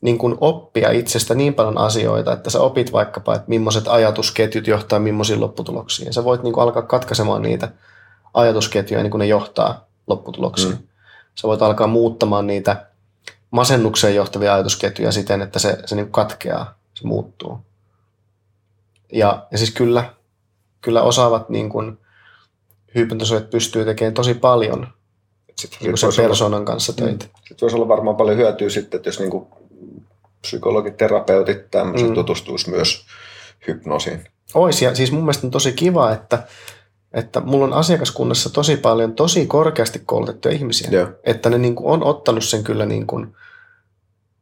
niin 0.01 0.17
kuin 0.17 0.37
oppia 0.41 0.91
itsestä 0.91 1.35
niin 1.35 1.53
paljon 1.53 1.77
asioita, 1.77 2.33
että 2.33 2.49
sä 2.49 2.61
opit 2.61 2.91
vaikkapa, 2.91 3.35
että 3.35 3.49
millaiset 3.49 3.87
ajatusketjut 3.87 4.67
johtaa 4.67 4.99
millaisiin 4.99 5.41
lopputuloksiin. 5.41 6.05
Ja 6.05 6.13
sä 6.13 6.23
voit 6.23 6.43
niin 6.43 6.53
kuin 6.53 6.63
alkaa 6.63 6.83
katkaisemaan 6.83 7.41
niitä 7.41 7.71
ajatusketjuja 8.33 9.03
niin 9.03 9.11
kuin 9.11 9.19
ne 9.19 9.25
johtaa 9.25 9.87
lopputuloksiin. 10.07 10.71
Mm. 10.71 10.87
Sä 11.35 11.47
voit 11.47 11.61
alkaa 11.61 11.87
muuttamaan 11.87 12.47
niitä 12.47 12.85
masennukseen 13.51 14.15
johtavia 14.15 14.53
ajatusketjuja 14.53 15.11
siten, 15.11 15.41
että 15.41 15.59
se, 15.59 15.77
se 15.85 15.95
niin 15.95 16.05
kuin 16.05 16.11
katkeaa, 16.11 16.77
se 16.93 17.07
muuttuu. 17.07 17.59
Ja, 19.13 19.47
ja 19.51 19.57
siis 19.57 19.71
kyllä, 19.71 20.13
kyllä 20.81 21.01
osaavat 21.01 21.49
niin 21.49 21.69
kuin 21.69 21.97
hypnotisoijat 22.95 23.49
pystyy 23.49 23.85
tekemään 23.85 24.13
tosi 24.13 24.33
paljon 24.33 24.87
Sitten 25.55 25.79
niin 25.81 25.91
kuin 25.91 26.13
sen 26.13 26.25
persoonan 26.25 26.65
kanssa 26.65 26.93
töitä. 26.93 27.25
Sitten 27.25 27.57
voisi 27.61 27.75
olla 27.75 27.87
varmaan 27.87 28.15
paljon 28.15 28.37
hyötyä 28.37 28.69
sitten, 28.69 28.97
että 28.97 29.09
jos 29.09 29.19
niinku 29.19 29.60
psykologit, 30.41 30.97
terapeutit, 30.97 31.71
tämmöiset 31.71 32.07
Mm. 32.07 32.13
tutustuisi 32.13 32.69
myös 32.69 33.05
hypnoosiin. 33.67 34.23
Ois, 34.53 34.81
ja 34.81 34.95
siis 34.95 35.11
mun 35.11 35.23
mielestä 35.23 35.47
on 35.47 35.51
tosi 35.51 35.71
kiva, 35.73 36.11
että, 36.11 36.43
että 37.13 37.39
mulla 37.39 37.65
on 37.65 37.73
asiakaskunnassa 37.73 38.49
tosi 38.49 38.77
paljon 38.77 39.13
tosi 39.13 39.45
korkeasti 39.45 40.01
koulutettuja 40.05 40.55
ihmisiä. 40.55 40.89
Joo. 40.91 41.07
Että 41.23 41.49
ne 41.49 41.57
niin 41.57 41.75
kuin 41.75 41.87
on 41.87 42.03
ottanut 42.03 42.43
sen 42.43 42.63
kyllä 42.63 42.85
niin 42.85 43.07
kuin, 43.07 43.35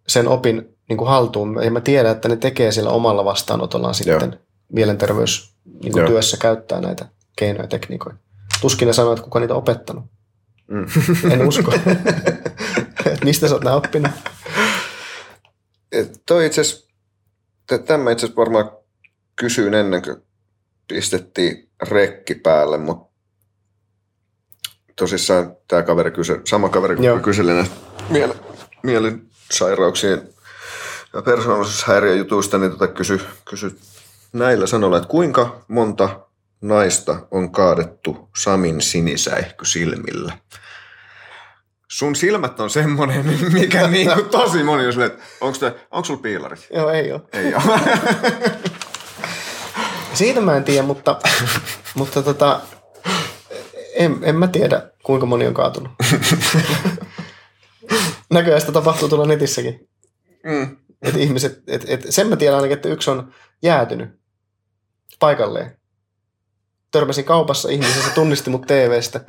sen 0.08 0.28
opin 0.28 0.76
niin 0.90 0.98
kuin 0.98 1.08
haltuun. 1.10 1.60
Ja 1.64 1.72
mä 1.72 1.82
tiedän, 1.82 2.12
että 2.12 2.30
ne 2.30 2.36
tekee 2.36 2.72
siellä 2.72 2.92
omalla 2.92 3.26
vastaanotollaan 3.26 3.94
sitten 3.94 4.40
mielenterveys 4.74 5.54
niin 5.84 5.92
kuin 5.92 6.02
Joo. 6.02 6.08
työssä 6.10 6.38
käyttää 6.38 6.82
näitä 6.82 7.06
keinoja 7.36 7.64
ja 7.64 7.68
tekniikoita. 7.68 8.20
Tuskin 8.62 8.86
ne 8.86 8.94
sanoo, 8.94 9.12
että 9.14 9.24
kuka 9.24 9.40
niitä 9.40 9.54
on 9.54 9.60
opettanut. 9.60 10.04
Mm. 10.68 10.86
En 11.32 11.48
usko. 11.48 11.74
Mistä 13.26 13.48
sä 13.48 13.54
oot 13.54 13.64
nää 13.64 13.76
oppinut? 13.76 14.12
Toi 16.26 16.46
itse 16.46 16.62
asiassa, 16.62 16.88
tämä 17.86 18.12
itse 18.12 18.36
varmaan 18.36 18.72
kysyin 19.36 19.74
ennen 19.74 20.02
kuin 20.02 20.18
pistettiin 20.88 21.70
rekki 21.82 22.36
päälle, 22.36 22.78
mutta 22.78 23.10
tosissaan 24.96 25.56
tämä 25.68 25.84
kaveri 25.84 26.12
kysyi, 26.12 26.42
sama 26.48 26.70
kaveri 26.70 26.96
kun 26.96 27.22
kyseli 27.22 27.54
näistä 27.54 27.76
mielen, 28.10 28.38
mielensairauksien 28.84 30.30
ja 31.14 31.22
persoonallisuushäiriöjutuista, 31.22 32.58
niin 32.58 32.72
tota 32.72 32.88
kysy, 32.88 33.22
kysy 33.50 33.78
näillä 34.34 34.68
sanoilla, 34.68 34.98
että 34.98 35.10
kuinka 35.10 35.66
monta 35.68 36.20
naista 36.62 37.28
on 37.32 37.52
kaadettu 37.52 38.30
Samin 38.38 38.82
sinisäihky 38.82 39.66
silmillä? 39.66 40.38
Sun 41.92 42.16
silmät 42.16 42.60
on 42.60 42.70
semmoinen, 42.70 43.26
mikä 43.54 43.88
niinku 43.88 44.22
tosi 44.22 44.64
moni 44.64 44.86
on 44.86 44.94
silleen, 44.94 45.12
että 45.12 45.24
onko, 45.42 45.58
te, 45.60 45.76
onko 45.92 46.06
sulla 46.06 46.22
piilarit? 46.22 46.68
Joo, 46.74 46.90
ei 46.90 47.12
ole. 47.12 47.22
Ei 47.34 47.54
ole. 47.56 47.64
Siitä 50.14 50.42
mä 50.42 50.58
en 50.58 50.64
tiedä, 50.64 50.84
mutta, 50.84 51.20
mutta 51.96 52.24
tota, 52.24 52.62
en, 53.94 54.20
en 54.22 54.36
mä 54.36 54.48
tiedä, 54.48 54.92
kuinka 55.04 55.26
moni 55.26 55.48
on 55.48 55.54
kaatunut. 55.54 55.92
Näköjään 58.32 58.62
sitä 58.62 58.74
tapahtuu 58.74 59.10
tuolla 59.10 59.26
netissäkin. 59.26 59.90
mm. 60.44 60.78
Et 61.02 61.18
ihmiset, 61.18 61.64
et, 61.68 61.86
et, 61.88 62.06
sen 62.10 62.28
mä 62.28 62.36
tiedän 62.36 62.56
ainakin, 62.56 62.78
että 62.78 62.90
yksi 62.90 63.12
on 63.12 63.34
jäätynyt 63.64 64.10
paikalleen. 65.20 65.80
Törmäsin 66.92 67.26
kaupassa 67.26 67.70
ihmisen, 67.70 68.04
se 68.04 68.10
tunnisti 68.10 68.50
mut 68.50 68.68
TVstä 68.68 69.22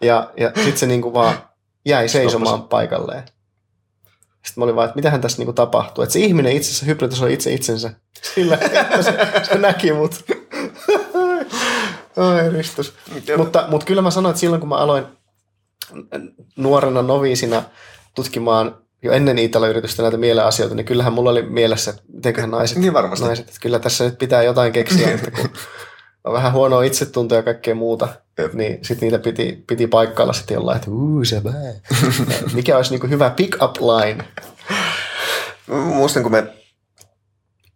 ja, 0.00 0.32
ja 0.36 0.52
sitten 0.54 0.76
se 0.76 0.86
niinku 0.86 1.12
vaan 1.12 1.51
jäi 1.84 2.08
seisomaan 2.08 2.62
paikalleen. 2.62 3.22
Sitten 4.32 4.54
mä 4.56 4.64
olin 4.64 4.76
vaan, 4.76 4.84
että 4.88 4.96
mitähän 4.96 5.20
tässä 5.20 5.38
niinku 5.38 5.52
tapahtuu. 5.52 6.04
Että 6.04 6.12
se 6.12 6.18
ihminen 6.18 6.52
itse 6.52 6.68
asiassa 6.68 6.86
hypnotisoi 6.86 7.32
itse 7.32 7.52
itsensä 7.52 7.90
sillä, 8.34 8.54
että 8.80 9.02
se, 9.02 9.12
se 9.42 9.58
näki 9.58 9.92
mut. 9.92 10.24
Oi 12.16 12.50
ristus. 12.52 12.94
Mutta, 13.36 13.64
mutta 13.68 13.86
kyllä 13.86 14.02
mä 14.02 14.10
sanoin, 14.10 14.30
että 14.30 14.40
silloin 14.40 14.60
kun 14.60 14.68
mä 14.68 14.76
aloin 14.76 15.04
nuorena 16.56 17.02
noviisina 17.02 17.62
tutkimaan 18.14 18.76
jo 19.02 19.12
ennen 19.12 19.38
Italo-yritystä 19.38 20.02
näitä 20.02 20.16
mieleasioita, 20.16 20.74
niin 20.74 20.86
kyllähän 20.86 21.12
mulla 21.12 21.30
oli 21.30 21.42
mielessä, 21.42 21.90
että 21.90 22.02
mitenköhän 22.12 22.50
naiset, 22.50 22.78
Niin 22.78 22.92
varmasti. 22.92 23.26
naiset, 23.26 23.48
että 23.48 23.60
kyllä 23.60 23.78
tässä 23.78 24.04
nyt 24.04 24.18
pitää 24.18 24.42
jotain 24.42 24.72
keksiä, 24.72 25.10
että 25.14 25.30
kun 25.30 25.48
on 26.24 26.32
vähän 26.32 26.52
huonoa 26.52 26.82
itsetuntoa 26.82 27.38
ja 27.38 27.42
kaikkea 27.42 27.74
muuta, 27.74 28.08
Jep. 28.38 28.52
niin 28.52 28.84
sitten 28.84 29.06
niitä 29.06 29.18
piti, 29.18 29.64
piti 29.66 29.86
paikkailla 29.86 30.32
sitten 30.32 30.54
jollain, 30.54 30.76
että 30.76 30.90
uu 30.90 31.24
se. 31.24 31.42
Mikä 32.54 32.76
olisi 32.76 32.96
niin 32.96 33.10
hyvä 33.10 33.30
pick-up 33.30 33.76
line? 33.76 34.24
Muistan, 35.66 36.22
kun 36.22 36.32
me 36.32 36.46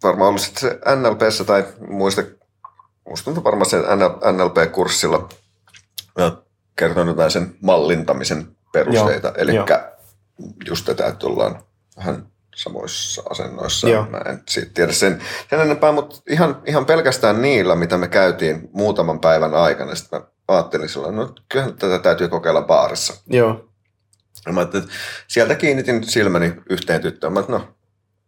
varmaan 0.03 0.29
ollut 0.29 0.41
sitten 0.41 0.61
se 0.61 0.97
NLPssä 0.97 1.45
tai 1.45 1.65
muista, 1.89 2.23
tuntuu 3.25 3.45
varmaan 3.45 3.71
se 3.71 3.77
NL, 3.77 4.33
NLP-kurssilla 4.33 5.29
kertonut 6.77 7.17
jotain 7.17 7.31
sen 7.31 7.57
mallintamisen 7.61 8.57
perusteita. 8.73 9.33
Eli 9.37 9.53
just 10.67 10.85
tätä, 10.85 11.07
että 11.07 11.27
ollaan 11.27 11.63
vähän 11.97 12.27
samoissa 12.57 13.23
asennoissa. 13.31 13.89
Joo. 13.89 14.07
Mä 14.11 14.19
en 14.19 14.43
siitä 14.49 14.71
tiedä 14.75 14.93
sen, 14.93 15.23
sen 15.51 15.61
enempää, 15.61 15.93
mutta 15.93 16.17
ihan, 16.31 16.63
ihan 16.67 16.87
pelkästään 16.87 17.43
niillä, 17.43 17.77
mitä 17.77 17.99
me 17.99 18.09
käytiin 18.09 18.69
muutaman 18.73 19.21
päivän 19.21 19.55
aikana, 19.55 19.95
sitten 19.95 20.21
mä 20.21 20.27
ajattelin 20.49 20.89
sillä 20.89 21.13
no 21.13 21.35
kyllähän 21.49 21.75
tätä 21.75 21.99
täytyy 21.99 22.29
kokeilla 22.29 22.63
baarissa. 22.63 23.15
Joo, 23.27 23.69
Ja 24.47 24.53
mä 24.53 24.63
että 24.63 24.83
sieltä 25.29 25.55
kiinnitin 25.55 26.05
silmäni 26.05 26.55
yhteen 26.71 27.01
tyttöön. 27.01 27.33
Mä 27.33 27.45
no, 27.49 27.69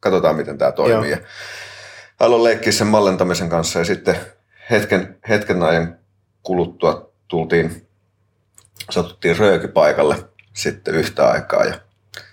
katsotaan 0.00 0.36
miten 0.36 0.58
tämä 0.58 0.72
toimii. 0.72 1.10
Joo. 1.10 1.20
Ja 1.20 1.26
aloin 2.20 2.44
leikkiä 2.44 2.72
sen 2.72 2.86
mallentamisen 2.86 3.48
kanssa 3.48 3.78
ja 3.78 3.84
sitten 3.84 4.16
hetken, 4.70 5.18
hetken 5.28 5.62
ajan 5.62 5.98
kuluttua 6.42 7.12
tultiin, 7.28 7.88
satuttiin 8.90 9.38
röökypaikalle 9.38 10.24
sitten 10.52 10.94
yhtä 10.94 11.28
aikaa 11.28 11.64
ja 11.64 11.74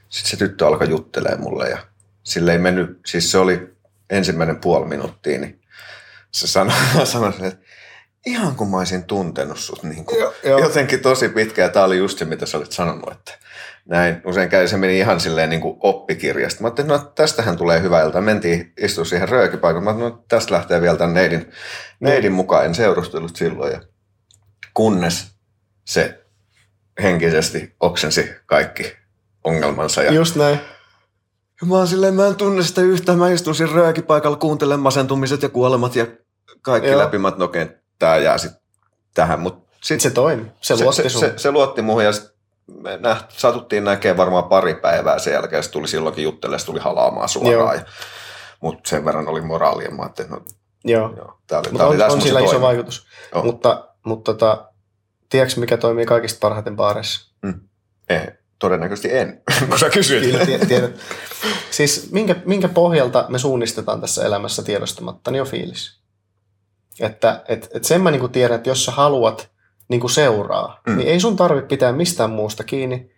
sitten 0.09 0.29
se 0.29 0.37
tyttö 0.37 0.67
alkoi 0.67 0.89
juttelemaan 0.89 1.41
mulle 1.41 1.69
ja 1.69 1.77
sille 2.23 2.51
ei 2.51 2.57
mennyt, 2.57 2.99
siis 3.05 3.31
se 3.31 3.37
oli 3.37 3.75
ensimmäinen 4.09 4.57
puoli 4.57 4.85
minuuttia, 4.85 5.39
niin 5.39 5.61
se 6.31 6.47
sanoi, 6.57 6.75
sanoi 7.03 7.29
että 7.29 7.57
ihan 8.25 8.55
kun 8.55 8.71
mä 8.71 8.77
olisin 8.77 9.03
tuntenut 9.03 9.59
sut 9.59 9.83
niin 9.83 10.05
kuin 10.05 10.19
Joo, 10.19 10.33
joo. 10.43 10.59
jotenkin 10.59 10.99
tosi 10.99 11.29
pitkä 11.29 11.61
ja 11.61 11.69
tämä 11.69 11.85
oli 11.85 11.97
just 11.97 12.19
se, 12.19 12.25
mitä 12.25 12.45
sä 12.45 12.57
olit 12.57 12.71
sanonut, 12.71 13.11
että 13.11 13.31
näin 13.85 14.21
usein 14.25 14.49
käy, 14.49 14.67
se 14.67 14.77
meni 14.77 14.97
ihan 14.97 15.19
silleen 15.19 15.49
niin 15.49 15.61
kuin 15.61 15.77
oppikirjasta. 15.79 16.61
Mä 16.61 16.67
ajattelin, 16.67 16.87
no 16.87 16.99
tästähän 16.99 17.57
tulee 17.57 17.81
hyvä 17.81 18.01
ilta. 18.01 18.21
Mentiin 18.21 18.73
istua 18.77 19.05
siihen 19.05 19.29
röökipaikalle. 19.29 19.83
Mä 19.83 19.89
ajattelin, 19.89 20.13
no 20.13 20.23
tästä 20.27 20.53
lähtee 20.53 20.81
vielä 20.81 20.97
tämän 20.97 21.13
neidin, 21.13 21.51
neidin 21.99 22.31
mukaan. 22.31 22.65
En 22.65 22.75
seurustellut 22.75 23.35
silloin. 23.35 23.71
Ja 23.71 23.81
kunnes 24.73 25.27
se 25.85 26.25
henkisesti 27.03 27.75
oksensi 27.79 28.29
kaikki 28.45 28.95
ongelmansa 29.45 30.03
ja 30.03 30.11
just 30.11 30.35
näin. 30.35 30.59
Ja 31.61 31.67
mä 31.67 31.75
oon 31.75 31.87
silleen, 31.87 32.13
mä 32.13 32.27
en 32.27 32.35
tunne 32.35 32.63
sitä 32.63 32.81
yhtään. 32.81 33.19
Mä 33.19 33.29
istun 33.29 33.55
siinä 33.55 33.73
röökipaikalla, 33.73 34.37
kuuntelen 34.37 34.79
masentumiset 34.79 35.41
ja 35.41 35.49
kuolemat 35.49 35.95
ja 35.95 36.05
kaikki 36.61 36.89
Joo. 36.89 36.99
läpi. 36.99 37.17
Mä 37.17 37.27
oon, 37.27 37.39
no 37.39 37.45
okei, 37.45 37.67
tää 37.99 38.17
jää 38.17 38.37
sit 38.37 38.51
tähän. 39.13 39.39
Mut 39.39 39.67
sit 39.83 40.01
Se 40.01 40.09
toimi. 40.09 40.51
Se, 40.61 40.77
se, 40.77 40.83
luotti 40.83 41.03
se, 41.03 41.09
sun. 41.09 41.19
se, 41.19 41.33
se, 41.37 41.51
luotti 41.51 41.81
muuhun 41.81 42.03
ja 42.03 42.11
sit 42.11 42.35
me 42.81 42.97
näht, 42.97 43.31
satuttiin 43.31 43.83
näkemään 43.83 44.17
varmaan 44.17 44.43
pari 44.43 44.75
päivää 44.75 45.19
sen 45.19 45.33
jälkeen. 45.33 45.63
Se 45.63 45.71
tuli 45.71 45.87
silloinkin 45.87 46.23
juttelemaan, 46.23 46.59
se 46.59 46.65
tuli 46.65 46.79
halaamaan 46.79 47.29
suoraan. 47.29 47.81
Mutta 48.61 48.89
sen 48.89 49.05
verran 49.05 49.27
oli 49.27 49.41
moraalia. 49.41 49.91
Mä 49.91 50.01
ajattelin, 50.03 50.31
no, 50.31 50.41
Joo. 50.83 51.13
joo, 51.17 51.37
tää 51.47 51.59
oli, 51.59 51.67
Mutta 51.67 51.77
tää 51.77 51.87
oli 51.87 51.95
on, 51.95 51.99
tässä 51.99 52.15
on 52.15 52.21
sillä 52.21 52.39
iso 52.39 52.61
vaikutus. 52.61 53.07
Joo. 53.33 53.43
Mutta, 53.43 53.89
mutta 54.05 54.33
tota, 54.33 54.71
tiedätkö 55.29 55.59
mikä 55.59 55.77
toimii 55.77 56.05
kaikista 56.05 56.39
parhaiten 56.41 56.75
baareissa? 56.75 57.35
Ei, 58.09 58.27
todennäköisesti 58.59 59.17
en, 59.17 59.41
kun 59.69 59.79
sä 59.79 59.89
kysyit. 59.89 60.23
Kyllä, 60.23 60.45
tie- 60.45 60.65
tiedät. 60.65 60.99
Siis 61.71 62.11
minkä, 62.11 62.35
minkä 62.45 62.67
pohjalta 62.67 63.25
me 63.29 63.39
suunnistetaan 63.39 64.01
tässä 64.01 64.25
elämässä 64.25 64.63
tiedostamatta, 64.63 65.31
niin 65.31 65.41
on 65.41 65.47
fiilis. 65.47 65.99
Että 66.99 67.43
et, 67.47 67.69
et 67.73 67.83
sen 67.83 68.01
mä 68.01 68.11
niinku 68.11 68.27
tiedän, 68.27 68.55
että 68.55 68.69
jos 68.69 68.85
sä 68.85 68.91
haluat 68.91 69.49
niinku 69.87 70.07
seuraa, 70.09 70.81
Mm. 70.87 70.97
niin 70.97 71.07
ei 71.09 71.19
sun 71.19 71.35
tarvitse 71.35 71.67
pitää 71.67 71.91
mistään 71.91 72.29
muusta 72.29 72.63
kiinni, 72.63 73.11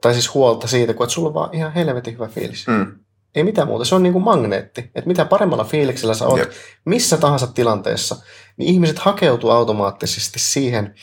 tai 0.00 0.12
siis 0.12 0.34
huolta 0.34 0.66
siitä, 0.66 0.94
kun 0.94 1.04
että 1.04 1.14
sulla 1.14 1.28
on 1.28 1.34
vaan 1.34 1.54
ihan 1.54 1.72
helvetin 1.72 2.14
hyvä 2.14 2.28
fiilis. 2.28 2.66
Mm. 2.66 2.98
Ei 3.34 3.44
mitään 3.44 3.68
muuta, 3.68 3.84
se 3.84 3.94
on 3.94 4.02
niinku 4.02 4.20
magneetti. 4.20 4.80
Että 4.94 5.08
mitä 5.08 5.24
paremmalla 5.24 5.64
fiiliksellä 5.64 6.14
sä 6.14 6.26
oot 6.26 6.38
Jep. 6.38 6.50
missä 6.84 7.16
tahansa 7.16 7.46
tilanteessa, 7.46 8.16
niin 8.56 8.70
ihmiset 8.70 8.98
hakeutuu 8.98 9.50
automaattisesti 9.50 10.38
siihen 10.38 10.94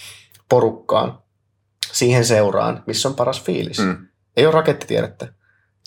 porukkaan, 0.49 1.22
siihen 1.93 2.25
seuraan, 2.25 2.83
missä 2.87 3.09
on 3.09 3.15
paras 3.15 3.41
fiilis. 3.43 3.79
Mm. 3.79 4.07
Ei 4.37 4.45
ole 4.45 4.53
rakettitiedettä. 4.53 5.27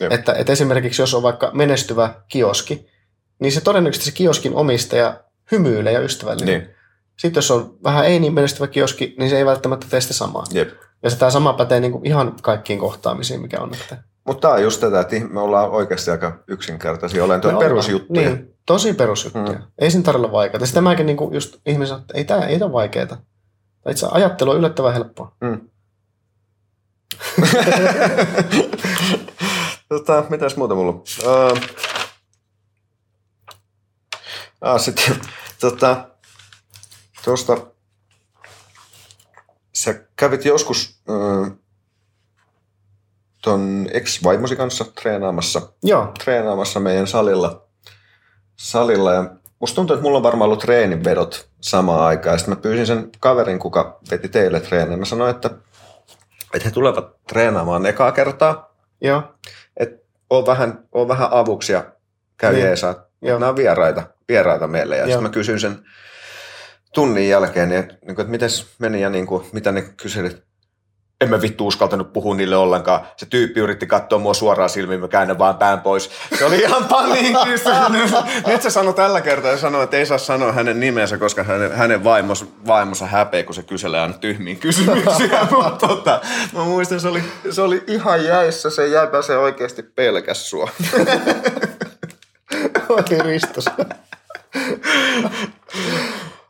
Jep. 0.01 0.13
Että, 0.13 0.33
että 0.33 0.53
esimerkiksi 0.53 1.03
jos 1.03 1.15
on 1.15 1.23
vaikka 1.23 1.51
menestyvä 1.55 2.15
kioski, 2.29 2.87
niin 3.39 3.53
se 3.53 3.61
todennäköisesti 3.61 4.11
se 4.11 4.17
kioskin 4.17 4.55
omistaja 4.55 5.21
hymyilee 5.53 5.93
ja 5.93 6.01
ystävällinen. 6.01 6.61
Niin, 6.61 6.75
Sitten 7.17 7.39
jos 7.39 7.51
on 7.51 7.79
vähän 7.85 8.05
ei 8.05 8.21
niin 8.21 8.35
menestyvä 8.35 8.67
kioski, 8.67 9.15
niin 9.19 9.31
se 9.31 9.39
ei 9.39 9.47
välttämättä 9.47 9.87
tee 9.91 10.01
sitä 10.01 10.15
samaa. 10.15 10.45
jep. 10.53 10.71
Ja 11.03 11.11
se 11.11 11.19
tämä 11.19 11.31
sama 11.31 11.53
pätee 11.53 11.81
niin 11.81 11.93
kuin 11.93 12.07
ihan 12.07 12.35
kaikkiin 12.43 12.79
kohtaamisiin, 12.79 13.41
mikä 13.41 13.61
on. 13.61 13.75
Että 13.75 14.03
Mutta 14.25 14.41
tämä 14.41 14.55
on 14.55 14.63
just 14.63 14.81
tätä, 14.81 15.01
että 15.01 15.17
me 15.31 15.41
ollaan 15.41 15.71
oikeasti 15.71 16.11
aika 16.11 16.43
yksinkertaisia 16.49 17.25
olentoja, 17.25 17.57
perusjuttuja. 17.57 18.31
Niin, 18.31 18.55
tosi 18.67 18.95
perusjuttuja. 18.95 19.59
Mm. 19.59 19.65
Ei 19.79 19.91
siinä 19.91 20.05
tarvitse 20.05 20.33
vaikeaa. 20.33 20.67
Sitä 20.67 20.81
mäkin 20.81 21.07
niin 21.07 21.17
kuin 21.17 21.35
just 21.35 21.57
ihmiset 21.67 21.99
että 21.99 22.15
ei 22.15 22.25
tämä 22.25 22.47
ei 22.47 22.59
tää 22.59 22.67
ole 22.67 22.73
vaikeaa. 22.73 23.23
Itse 23.91 24.07
ajattelu 24.11 24.51
on 24.51 24.57
yllättävän 24.57 24.93
helppoa. 24.93 25.37
Mm. 25.41 25.61
tota, 29.89 30.25
mitäs 30.29 30.57
muuta 30.57 30.75
mulla? 30.75 30.93
Uh, 30.93 31.61
ah, 34.61 34.81
sitten, 34.81 35.21
tota, 35.61 36.09
tuosta, 37.25 37.57
sä 39.73 39.95
kävit 40.17 40.45
joskus 40.45 41.01
uh, 41.09 41.49
ton 43.43 43.87
ex-vaimosi 43.93 44.57
kanssa 44.57 44.85
treenaamassa, 44.85 45.73
Joo, 45.83 46.13
treenaamassa 46.25 46.81
meidän 46.81 47.07
salilla. 47.07 47.67
salilla 48.57 49.13
ja 49.13 49.31
musta 49.61 49.75
tuntuu, 49.75 49.95
että 49.95 50.03
mulla 50.03 50.17
on 50.17 50.23
varmaan 50.23 50.49
ollut 50.49 50.61
treeninvedot 50.61 51.49
samaan 51.61 52.01
aikaan. 52.01 52.39
Sitten 52.39 52.55
mä 52.55 52.61
pyysin 52.61 52.87
sen 52.87 53.11
kaverin, 53.21 53.59
kuka 53.59 53.99
veti 54.11 54.29
teille 54.29 54.61
treenejä. 54.61 54.97
Mä 54.97 55.05
sanoin, 55.05 55.31
että, 55.31 55.51
että 56.57 56.69
he 56.69 56.73
tulevat 56.75 57.17
treenaamaan 57.29 57.87
ekaa 57.87 58.13
kertaa. 58.13 58.77
joo, 59.01 59.23
Että 59.77 59.97
on 60.31 60.47
vähän, 60.47 60.85
on 60.93 61.09
vähän 61.09 61.29
avuksi 61.31 61.73
ja 61.73 61.85
käy 62.37 62.53
Niin. 62.53 62.65
jeesaa. 62.65 63.07
Joo. 63.23 63.39
Nämä 63.39 63.51
on 63.51 63.57
vieraita, 63.57 64.03
vieraita 64.29 64.67
meille. 64.67 64.97
Ja 64.97 65.05
sitten 65.07 65.23
mä 65.23 65.29
kysyin 65.29 65.61
sen 65.61 65.79
tunnin 66.95 67.29
jälkeen, 67.29 67.69
niin, 67.69 67.81
että, 67.81 67.95
niin 67.95 68.15
kuin, 68.15 68.21
että 68.21 68.31
mites 68.31 68.67
meni 68.79 69.01
ja 69.01 69.11
niin 69.11 69.27
kuin, 69.27 69.47
mitä 69.53 69.73
ne 69.73 69.83
kyselit. 69.83 70.43
En 71.21 71.31
mä 71.31 71.43
vittu 71.43 71.67
uskaltanut 71.67 72.13
puhua 72.13 72.35
niille 72.35 72.57
ollenkaan. 72.57 73.01
Se 73.17 73.27
tyyppi 73.27 73.61
yritti 73.61 73.87
katsoa 73.87 74.19
mua 74.19 74.35
suoraan 74.35 74.71
silmiin, 74.71 75.01
mä 75.01 75.09
käännän 75.09 75.39
vaan 75.39 75.57
pään 75.57 75.81
pois. 75.81 76.11
Se 76.39 76.45
oli 76.45 76.59
ihan 76.59 76.85
paniikissa. 76.85 77.89
Nyt 78.47 78.63
se 78.63 78.71
sanoi 78.71 78.95
tällä 78.95 79.21
kertaa 79.21 79.51
ja 79.51 79.57
sanoi, 79.57 79.85
että 79.85 79.97
ei 79.97 80.07
saa 80.07 80.19
sanoa 80.19 80.53
hänen 80.53 80.81
nimensä, 80.81 81.19
koska 81.19 81.43
hänen, 81.43 81.73
hänen 81.73 82.05
vaimos, 82.05 82.45
vaimonsa 82.67 83.07
häpeä, 83.07 83.43
kun 83.43 83.55
se 83.55 83.63
kyselee 83.63 84.01
aina 84.01 84.15
tyhmiin 84.15 84.57
kysymyksiä. 84.57 85.47
Mutta 85.51 85.89
tota, 85.89 86.21
mä 86.53 86.65
muistan, 86.65 87.01
se 87.01 87.09
oli, 87.09 87.23
se 87.51 87.63
oli 87.63 87.85
ihan 87.87 88.25
jäissä. 88.25 88.71
Se 88.71 88.87
jäipä 88.87 89.23
se 89.23 89.37
oikeasti 89.37 89.83
pelkäs 89.83 90.51
sua. 90.51 90.71
Oi 92.89 93.19
Ristos. 93.23 93.65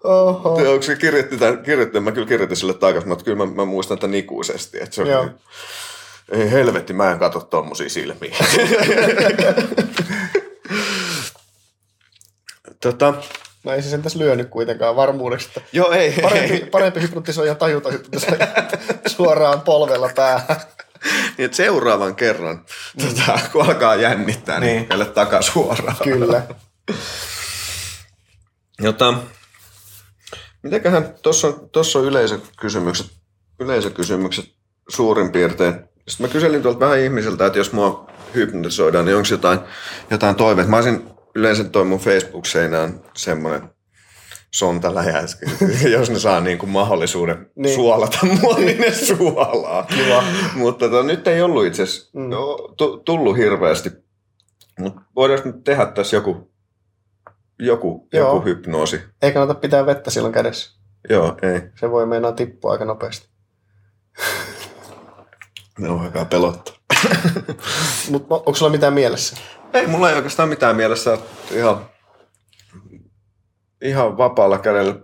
Oho. 0.06 0.54
Onko 0.54 0.82
se 0.82 0.96
kirjoitti 0.96 1.36
tämän, 1.36 1.62
kirjoitti, 1.62 2.00
mä 2.00 2.12
kyllä 2.12 2.28
kirjoitin 2.28 2.56
sille 2.56 2.74
takaisin, 2.74 3.08
mutta 3.08 3.24
kyllä 3.24 3.46
mä, 3.46 3.52
mä 3.54 3.64
muistan 3.64 3.98
tämän 3.98 4.14
ikuisesti, 4.14 4.78
että 4.80 4.94
se 4.94 5.02
oli, 5.02 5.10
Joo. 5.10 5.28
ei 6.32 6.50
helvetti, 6.50 6.92
mä 6.92 7.10
en 7.10 7.18
katso 7.18 7.40
tommosia 7.40 7.88
silmiä. 7.88 8.36
tota, 12.80 13.14
No 13.64 13.72
ei 13.72 13.82
se 13.82 13.90
sen 13.90 14.02
tässä 14.02 14.18
lyönyt 14.18 14.48
kuitenkaan 14.50 14.96
varmuudeksi. 14.96 15.48
Että 15.48 15.60
joo 15.72 15.90
ei, 15.92 16.12
parempi, 16.22 16.58
parempi 16.70 17.00
hypnotisoija 17.02 17.54
tajuta 17.54 17.90
hypnotisoija 17.90 18.46
suoraan 19.16 19.60
polvella 19.60 20.10
päähän. 20.14 20.56
Niin, 21.38 21.54
seuraavan 21.54 22.14
kerran, 22.16 22.64
tota, 23.00 23.38
kun 23.52 23.64
alkaa 23.64 23.94
jännittää, 23.96 24.60
niin, 24.60 24.66
Niin. 24.68 24.78
niin. 24.78 24.88
meille 24.88 25.04
takasuoraan. 25.04 25.96
Kyllä. 26.04 26.42
Jota, 28.80 29.14
mitenköhän, 30.66 31.14
tuossa 31.22 31.48
on, 31.48 31.70
tossa 31.72 31.98
on 31.98 32.04
yleisökysymykset, 32.04 33.06
yleisökysymykset 33.60 34.44
suurin 34.88 35.32
piirtein. 35.32 35.74
Sitten 36.08 36.26
mä 36.26 36.32
kyselin 36.32 36.62
tuolta 36.62 36.80
vähän 36.80 36.98
ihmisiltä, 36.98 37.46
että 37.46 37.58
jos 37.58 37.72
mua 37.72 38.10
hypnotisoidaan, 38.34 39.04
niin 39.04 39.16
onko 39.16 39.28
jotain, 39.30 39.58
jotain 40.10 40.36
toiveita. 40.36 40.70
Mä 40.70 40.76
olisin 40.76 41.08
yleensä 41.34 41.64
toi 41.64 41.84
mun 41.84 42.00
Facebook-seinään 42.00 43.00
semmoinen 43.16 43.62
sonta 44.54 44.94
läjäsken. 44.94 45.50
jos 45.92 46.10
ne 46.10 46.18
saa 46.18 46.40
niin 46.40 46.58
kuin 46.58 46.70
mahdollisuuden 46.70 47.50
niin. 47.56 47.74
Suolata 47.74 48.18
mua, 48.40 48.58
niin 48.58 48.80
ne 48.80 48.90
suolaa. 49.16 49.82
Kiva. 49.82 50.24
Mutta 50.54 50.88
tota, 50.88 51.02
nyt 51.02 51.28
ei 51.28 51.42
ollut 51.42 51.66
itse 51.66 51.82
asiassa 51.82 52.10
Mm. 52.18 52.30
tu- 52.76 52.96
tullut 53.04 53.36
hirveästi. 53.36 53.90
Mutta 54.78 55.00
voidaanko 55.16 55.48
nyt 55.48 55.64
tehdä 55.64 55.86
tässä 55.86 56.16
joku, 56.16 56.50
joku, 57.58 58.08
Joo. 58.12 58.34
joku 58.34 58.44
hypnoosi? 58.44 59.00
Ei 59.22 59.32
kannata 59.32 59.60
pitää 59.60 59.86
vettä 59.86 60.10
silloin 60.10 60.34
kädessä. 60.34 60.80
Joo, 61.10 61.36
ei. 61.42 61.60
Se 61.80 61.90
voi 61.90 62.06
meinaa 62.06 62.32
tippua 62.32 62.72
aika 62.72 62.84
nopeasti. 62.84 63.28
Ne 65.78 65.88
on 65.88 66.00
aika 66.00 66.24
pelottaa. 66.24 66.74
Mutta 68.10 68.34
onko 68.34 68.54
sulla 68.54 68.72
mitään 68.72 68.92
mielessä? 68.94 69.36
Ei, 69.72 69.86
mulla 69.86 70.10
ei 70.10 70.16
oikeastaan 70.16 70.48
mitään 70.48 70.76
mielessä. 70.76 71.18
Ihan, 71.50 71.86
ihan 73.82 74.16
vapaalla 74.18 74.58
kädellä. 74.58 74.94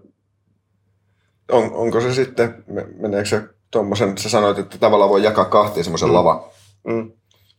On, 1.51 1.73
onko 1.73 2.01
se 2.01 2.15
sitten, 2.15 2.65
me- 2.67 2.87
meneekö 2.97 3.29
se 3.29 3.43
tuommoisen, 3.71 4.19
sä 4.19 4.29
sanoit, 4.29 4.59
että 4.59 4.79
tavallaan 4.79 5.11
voi 5.11 5.23
jakaa 5.23 5.45
kahtiin 5.45 5.85
semmoisen 5.85 6.09
mm. 6.09 6.13
Mm. 6.13 6.15
lava 6.15 6.51
Mm. 6.87 7.13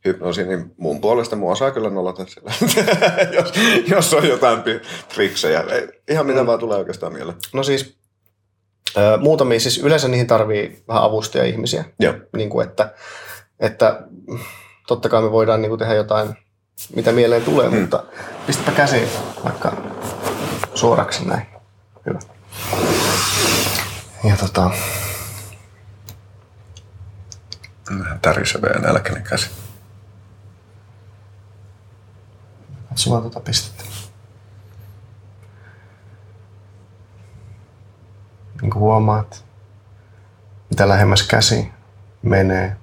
Hypnoosi, 0.05 0.43
niin 0.43 0.73
mun 0.77 1.01
puolesta 1.01 1.35
mua 1.35 1.51
osaa 1.51 1.71
kyllä 1.71 1.89
nollata 1.89 2.25
sillä. 2.27 2.51
jos, 3.37 3.53
jos 3.87 4.13
on 4.13 4.27
jotain 4.27 4.63
triksejä. 5.13 5.61
Ei, 5.61 5.87
ihan 6.09 6.25
mitä 6.25 6.39
Mm. 6.41 6.47
vaan 6.47 6.59
tulee 6.59 6.77
oikeastaan 6.77 7.13
mieleen. 7.13 7.37
No 7.53 7.63
siis 7.63 7.97
ö, 8.97 9.17
muutamia, 9.17 9.59
siis 9.59 9.77
yleensä 9.77 10.07
niihin 10.07 10.27
tarvii 10.27 10.83
vähän 10.87 11.03
avustajia 11.03 11.45
ihmisiä. 11.53 11.85
Joo. 11.99 12.13
Niin 12.35 12.49
kuin 12.49 12.67
että, 12.67 12.93
että 13.59 14.01
totta 14.87 15.09
kai 15.09 15.21
me 15.21 15.31
voidaan 15.31 15.61
niin 15.61 15.69
kuin 15.69 15.79
tehdä 15.79 15.93
jotain, 15.93 16.35
mitä 16.95 17.11
mieleen 17.11 17.41
tulee, 17.43 17.69
Mm. 17.69 17.79
mutta 17.81 18.03
pistäpä 18.47 18.71
käsi 18.71 19.01
vaikka 19.43 19.77
suoraksi 20.75 21.25
näin. 21.27 21.45
Hyvä. 22.05 22.19
Ja 24.29 24.35
tota, 24.37 24.71
tärisevä 28.21 28.67
ja 28.67 28.79
nälkäinen 28.79 29.23
käsi. 29.23 29.49
Sulla 32.95 33.21
tota 33.21 33.39
pistettä. 33.39 33.83
Niin 38.61 38.71
kuin 38.71 38.81
huomaat, 38.81 39.45
mitä 40.69 40.87
lähemmäs 40.87 41.27
käsi 41.27 41.71
menee 42.21 42.77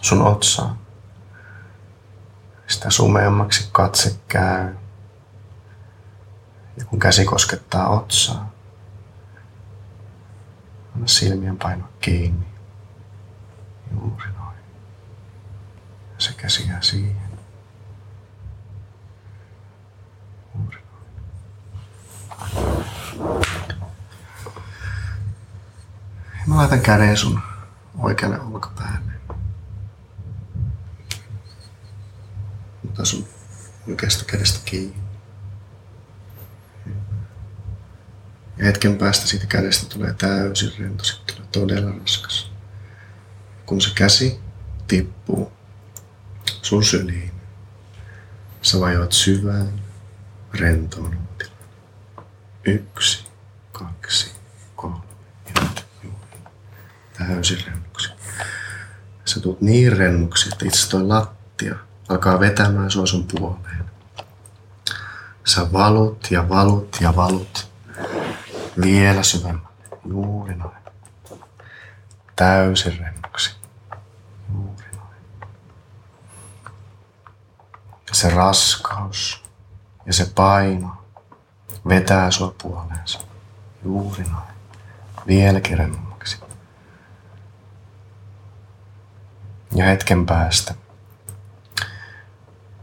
sun 0.00 0.22
otsaan, 0.22 0.78
sitä 2.66 2.90
sumeammaksi 2.90 3.68
katse 3.72 4.16
käy. 4.28 4.74
Ja 6.76 6.84
kun 6.84 6.98
käsi 6.98 7.24
koskettaa 7.24 7.88
otsaa, 7.88 8.50
anna 10.94 11.06
silmien 11.06 11.56
painoa 11.56 11.88
kiinni. 12.00 12.46
Juuri 13.92 14.26
noin. 14.38 14.56
Ja 16.14 16.18
se 16.18 16.32
käsi 16.32 16.68
jää 16.68 16.82
siihen. 16.82 17.23
Mä 26.46 26.56
laitan 26.56 26.80
käden 26.80 27.16
sun 27.16 27.40
oikealle 27.98 28.40
olkapäälle. 28.40 29.12
Mutta 32.82 33.04
sun 33.04 33.28
oikeasta 33.88 34.24
kädestä 34.24 34.60
kiinni. 34.64 35.04
Ja 38.56 38.64
hetken 38.64 38.98
päästä 38.98 39.26
siitä 39.26 39.46
kädestä 39.46 39.86
tulee 39.86 40.14
täysin 40.14 40.72
rento, 40.78 41.04
se 41.04 41.14
tulee 41.26 41.48
todella 41.52 41.98
raskas. 41.98 42.52
Kun 43.66 43.80
se 43.80 43.90
käsi 43.94 44.40
tippuu 44.88 45.52
sun 46.62 46.84
syliin, 46.84 47.32
sä 48.62 48.80
vajoat 48.80 49.12
syvään, 49.12 49.80
rentoon 50.54 51.18
tilaan. 51.38 51.53
Yksi, 52.64 53.24
kaksi, 53.72 54.32
kolme 54.76 54.98
ja 55.54 55.62
juuri. 56.02 56.38
Täysin 57.18 57.64
rennuksi. 57.66 58.08
Sä 59.24 59.40
tulet 59.40 59.60
niin 59.60 59.96
rennuksi, 59.96 60.48
että 60.52 60.64
itse 60.64 60.90
toi 60.90 61.02
lattia 61.02 61.74
alkaa 62.08 62.40
vetämään 62.40 62.90
sua 62.90 63.06
sun 63.06 63.26
puoleen. 63.26 63.84
Sä 65.44 65.72
valut 65.72 66.30
ja 66.30 66.48
valut 66.48 66.96
ja 67.00 67.16
valut 67.16 67.68
vielä 68.82 69.22
syvemmälle. 69.22 69.68
Juuri 70.08 70.54
noin. 70.54 70.76
Täysin 72.36 72.98
rennoksi. 72.98 73.56
Juuri 74.52 74.86
noin. 74.96 75.16
Se 78.12 78.30
raskaus 78.30 79.44
ja 80.06 80.12
se 80.12 80.30
paino 80.34 81.03
vetää 81.88 82.30
sua 82.30 82.54
puoleensa. 82.62 83.20
Juuri 83.84 84.22
noin. 84.22 84.54
Vieläkin 85.26 85.78
rennommaksi. 85.78 86.38
Ja 89.74 89.84
hetken 89.84 90.26
päästä, 90.26 90.74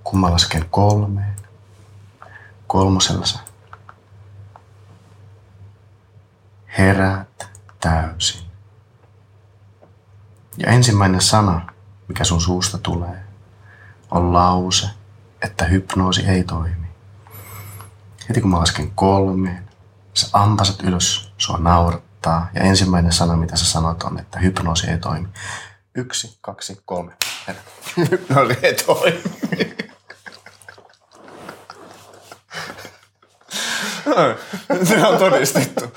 kun 0.04 0.20
mä 0.20 0.32
lasken 0.32 0.66
kolmeen, 0.70 1.36
kolmosella 2.68 3.26
sä 3.26 3.40
heräät 6.78 7.50
täysin. 7.80 8.42
Ja 10.58 10.72
ensimmäinen 10.72 11.22
sana, 11.22 11.68
mikä 12.08 12.24
sun 12.24 12.42
suusta 12.42 12.78
tulee, 12.78 13.24
on 14.12 14.34
lause, 14.34 14.90
että 15.42 15.66
hypnoosi 15.66 16.26
ei 16.28 16.44
toimi. 16.44 16.81
Heti 18.30 18.42
kun 18.42 18.52
mä 18.52 18.60
lasken 18.60 18.92
kolmeen, 18.92 19.70
sä 20.14 20.28
ampasat 20.34 20.84
ylös, 20.84 21.34
sua 21.38 21.58
naurattaa 21.58 22.50
ja 22.54 22.62
ensimmäinen 22.62 23.12
sana, 23.12 23.36
mitä 23.36 23.58
sä 23.58 23.66
sanot 23.66 24.04
on, 24.04 24.20
että 24.20 24.40
hypnoosi 24.40 24.88
ei 24.88 24.98
toimi. 24.98 25.28
Yksi, 25.96 26.38
kaksi, 26.42 26.82
kolme. 26.86 27.14
Herät. 27.48 27.64
Hypnoosi 28.12 28.58
ei 28.64 28.74
toimi. 28.74 29.24
Se 34.88 35.06
on 35.08 35.18
todistettu. 35.20 35.94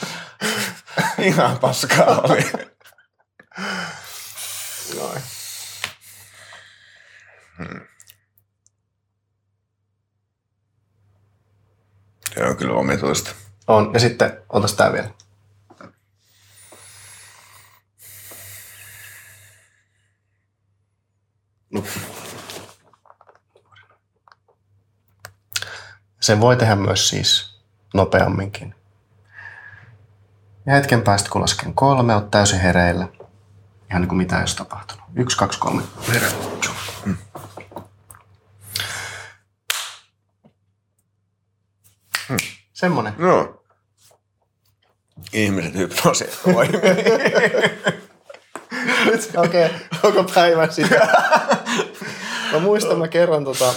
Ihan 1.18 1.58
paskaa 1.58 2.20
oli. 2.20 2.50
Noin. 4.96 5.22
Se 12.35 12.45
on 12.45 12.57
kyllä 12.57 12.74
omituista. 12.74 13.30
On. 13.66 13.91
Ja 13.95 14.01
sitten, 14.01 14.39
otas 14.49 14.72
tää 14.72 14.93
vielä. 14.93 15.09
No. 21.70 21.85
Sen 26.20 26.41
voi 26.41 26.57
tehdä 26.57 26.76
myös 26.76 27.09
siis 27.09 27.59
nopeamminkin. 27.95 28.74
Ja 30.66 30.72
hetken 30.72 31.03
päästä, 31.03 31.30
kun 31.30 31.41
lasken 31.41 31.74
kolme, 31.74 32.14
oot 32.14 32.30
täysin 32.30 32.61
hereillä. 32.61 33.09
Ihan 33.91 34.03
niin 34.03 34.09
kuin 34.09 34.18
mitään 34.18 34.41
ei 34.41 34.43
olisi 34.43 34.57
tapahtunut. 34.57 35.05
Yksi, 35.16 35.37
kaksi, 35.37 35.59
kolme. 35.59 35.82
Hereillä. 36.09 36.39
Mm. 37.05 37.16
Semmonen. 42.72 43.14
No. 43.18 43.62
Ihmiset 45.32 45.74
hypnoosi 45.74 46.24
toimii. 46.44 46.80
Okei, 49.36 49.66
okay, 49.66 49.78
koko 50.02 50.24
päivän 50.34 50.72
sitä. 50.72 51.08
mä 52.52 52.58
muistan, 52.58 52.98
mä 52.98 53.08
kerran 53.08 53.44
tota, 53.44 53.74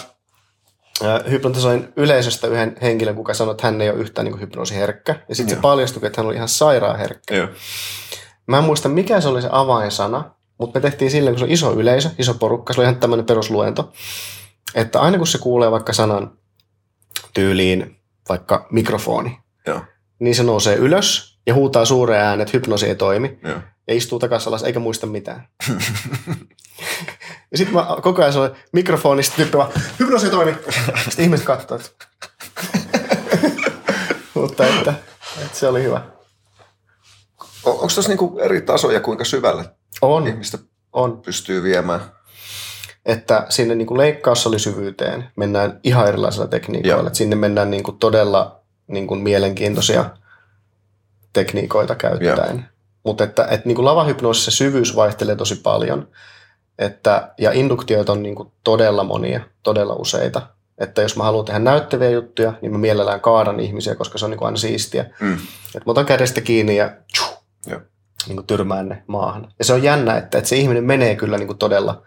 hypnotisoin 1.30 1.94
yleisöstä 1.96 2.48
yhden 2.48 2.78
henkilön, 2.82 3.16
kuka 3.16 3.34
sanoi, 3.34 3.52
että 3.52 3.68
hän 3.68 3.82
ei 3.82 3.90
ole 3.90 4.00
yhtään 4.00 4.26
niin 4.26 4.40
hypnoosiherkkä. 4.40 5.16
Ja 5.30 5.36
sitten 5.36 5.50
se 5.50 5.56
Joo. 5.56 5.62
paljastui, 5.62 6.08
että 6.08 6.22
hän 6.22 6.28
oli 6.28 6.36
ihan 6.36 6.50
sairaan 6.50 7.00
herkkä. 7.00 7.36
Joo. 7.36 7.48
Mä 8.48 8.58
en 8.58 8.64
muista, 8.64 8.90
mikä 8.90 9.22
se 9.22 9.28
oli 9.28 9.42
se 9.42 9.50
avainsana, 9.52 10.32
mutta 10.58 10.80
me 10.80 10.82
tehtiin 10.82 11.12
silleen, 11.12 11.34
kun 11.34 11.40
se 11.40 11.46
on 11.46 11.52
iso 11.52 11.74
yleisö, 11.74 12.10
iso 12.20 12.34
porukka, 12.34 12.74
se 12.74 12.82
oli 12.82 12.86
ihan 12.86 13.00
tämmöinen 13.00 13.26
perusluento, 13.26 13.94
että 14.76 15.00
aina 15.00 15.18
kun 15.18 15.28
se 15.28 15.38
kuulee 15.38 15.72
vaikka 15.72 15.94
sanan 15.94 16.38
tyyliin 17.34 18.00
vaikka 18.30 18.68
mikrofoni, 18.72 19.40
Joo. 19.68 19.82
niin 20.20 20.36
se 20.36 20.44
nousee 20.44 20.76
ylös 20.76 21.40
ja 21.48 21.54
huutaa 21.54 21.86
suureen 21.86 22.22
ääneen, 22.24 22.42
että 22.42 22.58
hypnoosi 22.58 22.86
ei 22.88 22.96
toimi 22.96 23.40
Joo. 23.44 23.60
ja 23.88 23.94
istuu 23.96 24.20
takaisin 24.20 24.48
alas 24.50 24.64
eikä 24.64 24.80
muista 24.80 25.08
mitään. 25.08 25.48
ja 27.52 27.58
sitten 27.58 27.74
mä 27.76 27.88
koko 28.02 28.22
ajan 28.22 28.34
sanoin 28.34 28.52
mikrofonista 28.74 29.36
tyyppi 29.36 29.58
vaan, 29.58 29.72
hypnoosi 30.00 30.26
ei 30.26 30.32
toimi. 30.32 30.56
Sitten 31.04 31.24
ihmiset 31.26 31.46
katsoo, 31.46 31.78
että... 31.78 32.08
Mutta 34.34 34.68
että, 34.68 34.94
että, 35.42 35.58
se 35.58 35.68
oli 35.68 35.84
hyvä. 35.84 36.02
O- 37.66 37.72
Onko 37.72 37.88
tässä 37.96 38.10
niinku 38.10 38.40
eri 38.42 38.62
tasoja, 38.62 39.00
kuinka 39.00 39.24
syvälle 39.26 39.66
On, 40.02 40.28
ihmistä 40.28 40.58
on. 40.94 41.22
pystyy 41.22 41.64
viemään? 41.64 42.02
Että 43.08 43.46
sinne 43.50 43.76
niin 43.76 43.88
kuin 43.88 43.98
leikkausolisyvyyteen 43.98 45.26
mennään 45.36 45.80
ihan 45.84 46.08
erilaisilla 46.08 46.48
tekniikoilla. 46.48 46.98
Joo. 46.98 47.08
Että 47.08 47.18
sinne 47.18 47.36
mennään 47.36 47.72
niin 47.72 47.84
kuin 47.84 47.98
todella 47.98 48.62
niin 48.88 49.08
kuin 49.08 49.20
mielenkiintoisia 49.20 50.06
tekniikoita 51.34 51.96
käyttäen. 51.96 52.66
Mutta 53.04 53.24
että, 53.24 53.48
että 53.52 53.68
niin 53.68 53.76
kuin 53.76 53.86
lavahypnoosissa 53.86 54.52
syvyys 54.52 54.96
vaihtelee 54.96 55.36
tosi 55.36 55.56
paljon. 55.56 56.08
Että, 56.80 57.34
ja 57.38 57.52
induktioita 57.52 58.12
on 58.12 58.24
niin 58.24 58.36
kuin 58.36 58.52
todella 58.64 59.04
monia, 59.04 59.42
todella 59.64 59.96
useita. 59.96 60.42
Että 60.78 61.02
jos 61.02 61.18
mä 61.18 61.24
haluan 61.24 61.46
tehdä 61.46 61.60
näyttäviä 61.60 62.10
juttuja, 62.10 62.54
niin 62.62 62.72
mä 62.72 62.78
mielellään 62.78 63.22
kaadan 63.22 63.60
ihmisiä, 63.60 63.96
koska 63.96 64.18
se 64.18 64.26
on 64.26 64.32
niin 64.32 64.38
kuin 64.38 64.46
aina 64.46 64.58
siistiä. 64.58 65.06
Mm. 65.20 65.34
Että 65.66 65.86
mä 65.86 65.92
otan 65.92 66.06
kädestä 66.06 66.42
kiinni 66.42 66.76
ja 66.76 66.92
Joo. 67.68 67.80
niin 68.28 68.36
kuin 68.36 68.48
tyrmään 68.48 68.90
ne 68.90 69.04
maahan. 69.08 69.54
Ja 69.60 69.66
se 69.66 69.74
on 69.74 69.84
jännä, 69.84 70.18
että, 70.18 70.38
että 70.38 70.50
se 70.50 70.56
ihminen 70.56 70.84
menee 70.84 71.16
kyllä 71.16 71.38
niin 71.38 71.48
kuin 71.48 71.58
todella 71.58 72.04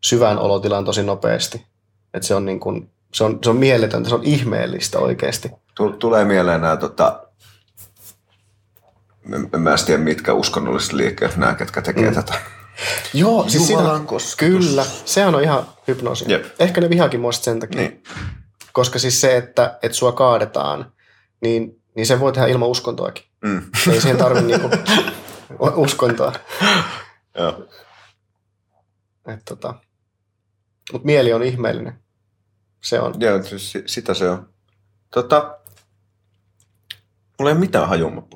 syvään 0.00 0.38
olotilaan 0.38 0.84
tosi 0.84 1.02
nopeasti. 1.02 1.66
Että 2.14 2.28
se 2.28 2.34
on, 2.34 2.44
niin 2.44 2.60
kuin, 2.60 2.90
se 3.12 3.24
on, 3.24 3.38
se 3.44 3.50
on 3.50 3.56
mieletöntä, 3.56 4.08
se 4.08 4.14
on 4.14 4.24
ihmeellistä 4.24 4.98
oikeasti. 4.98 5.50
Tul- 5.74 5.96
Tulee 5.98 6.24
mieleen 6.24 6.60
nämä, 6.60 6.76
tota, 6.76 7.28
en, 9.34 9.48
en 9.54 9.60
mä 9.60 9.74
tiedä 9.86 10.02
mitkä 10.02 10.32
uskonnolliset 10.32 10.92
liikkeet, 10.92 11.36
nämä 11.36 11.54
ketkä 11.54 11.82
tekee 11.82 12.08
mm. 12.08 12.14
tätä. 12.14 12.34
Joo, 13.14 13.48
siis 13.48 13.70
Jumalan 13.70 14.06
siinä, 14.08 14.36
kyllä, 14.36 14.84
sehän 15.04 15.34
on 15.34 15.42
ihan 15.42 15.66
hypnoosi. 15.88 16.24
Jep. 16.28 16.44
Ehkä 16.58 16.80
ne 16.80 16.90
vihaakin 16.90 17.20
mua 17.20 17.32
sit 17.32 17.44
sen 17.44 17.60
takia. 17.60 17.80
Niin. 17.80 18.02
Koska 18.72 18.98
siis 18.98 19.20
se, 19.20 19.36
että, 19.36 19.78
että 19.82 19.96
sua 19.96 20.12
kaadetaan, 20.12 20.92
niin, 21.40 21.82
niin 21.94 22.06
sen 22.06 22.20
voi 22.20 22.32
tehdä 22.32 22.46
ilman 22.46 22.68
uskontoakin. 22.68 23.24
Mm. 23.40 23.62
Ei 23.92 24.00
siihen 24.00 24.16
tarvi 24.16 24.40
niinku 24.42 24.68
uskontoa. 25.74 26.32
Joo. 27.38 27.68
Et 29.26 29.44
tota. 29.44 29.74
Mutta 30.92 31.06
mieli 31.06 31.32
on 31.32 31.42
ihmeellinen. 31.42 31.98
Se 32.80 33.00
on. 33.00 33.14
Joo, 33.20 33.42
siis 33.42 33.72
si- 33.72 33.82
sitä 33.86 34.14
se 34.14 34.30
on. 34.30 34.48
Tota, 35.10 35.58
mulla 37.38 37.50
ei 37.50 37.52
ole 37.52 37.60
mitään 37.60 37.88
hajua, 37.88 38.28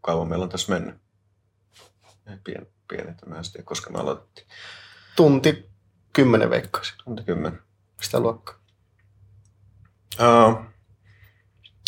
kauan 0.00 0.28
meillä 0.28 0.42
on 0.42 0.48
tässä 0.48 0.72
mennyt. 0.72 0.94
Ei 2.26 2.36
Pien, 2.44 2.66
pienet, 2.88 3.26
mä 3.26 3.36
en 3.38 3.44
tiedä, 3.52 3.64
koska 3.64 3.90
me 3.90 3.98
aloitettiin. 3.98 4.46
Tunti 5.16 5.70
kymmenen 6.12 6.50
veikkaisin 6.50 6.94
Tunti 7.04 7.22
kymmen. 7.22 7.62
sitä 8.02 8.20
luokkaa. 8.20 8.54
Uh, 10.20 10.58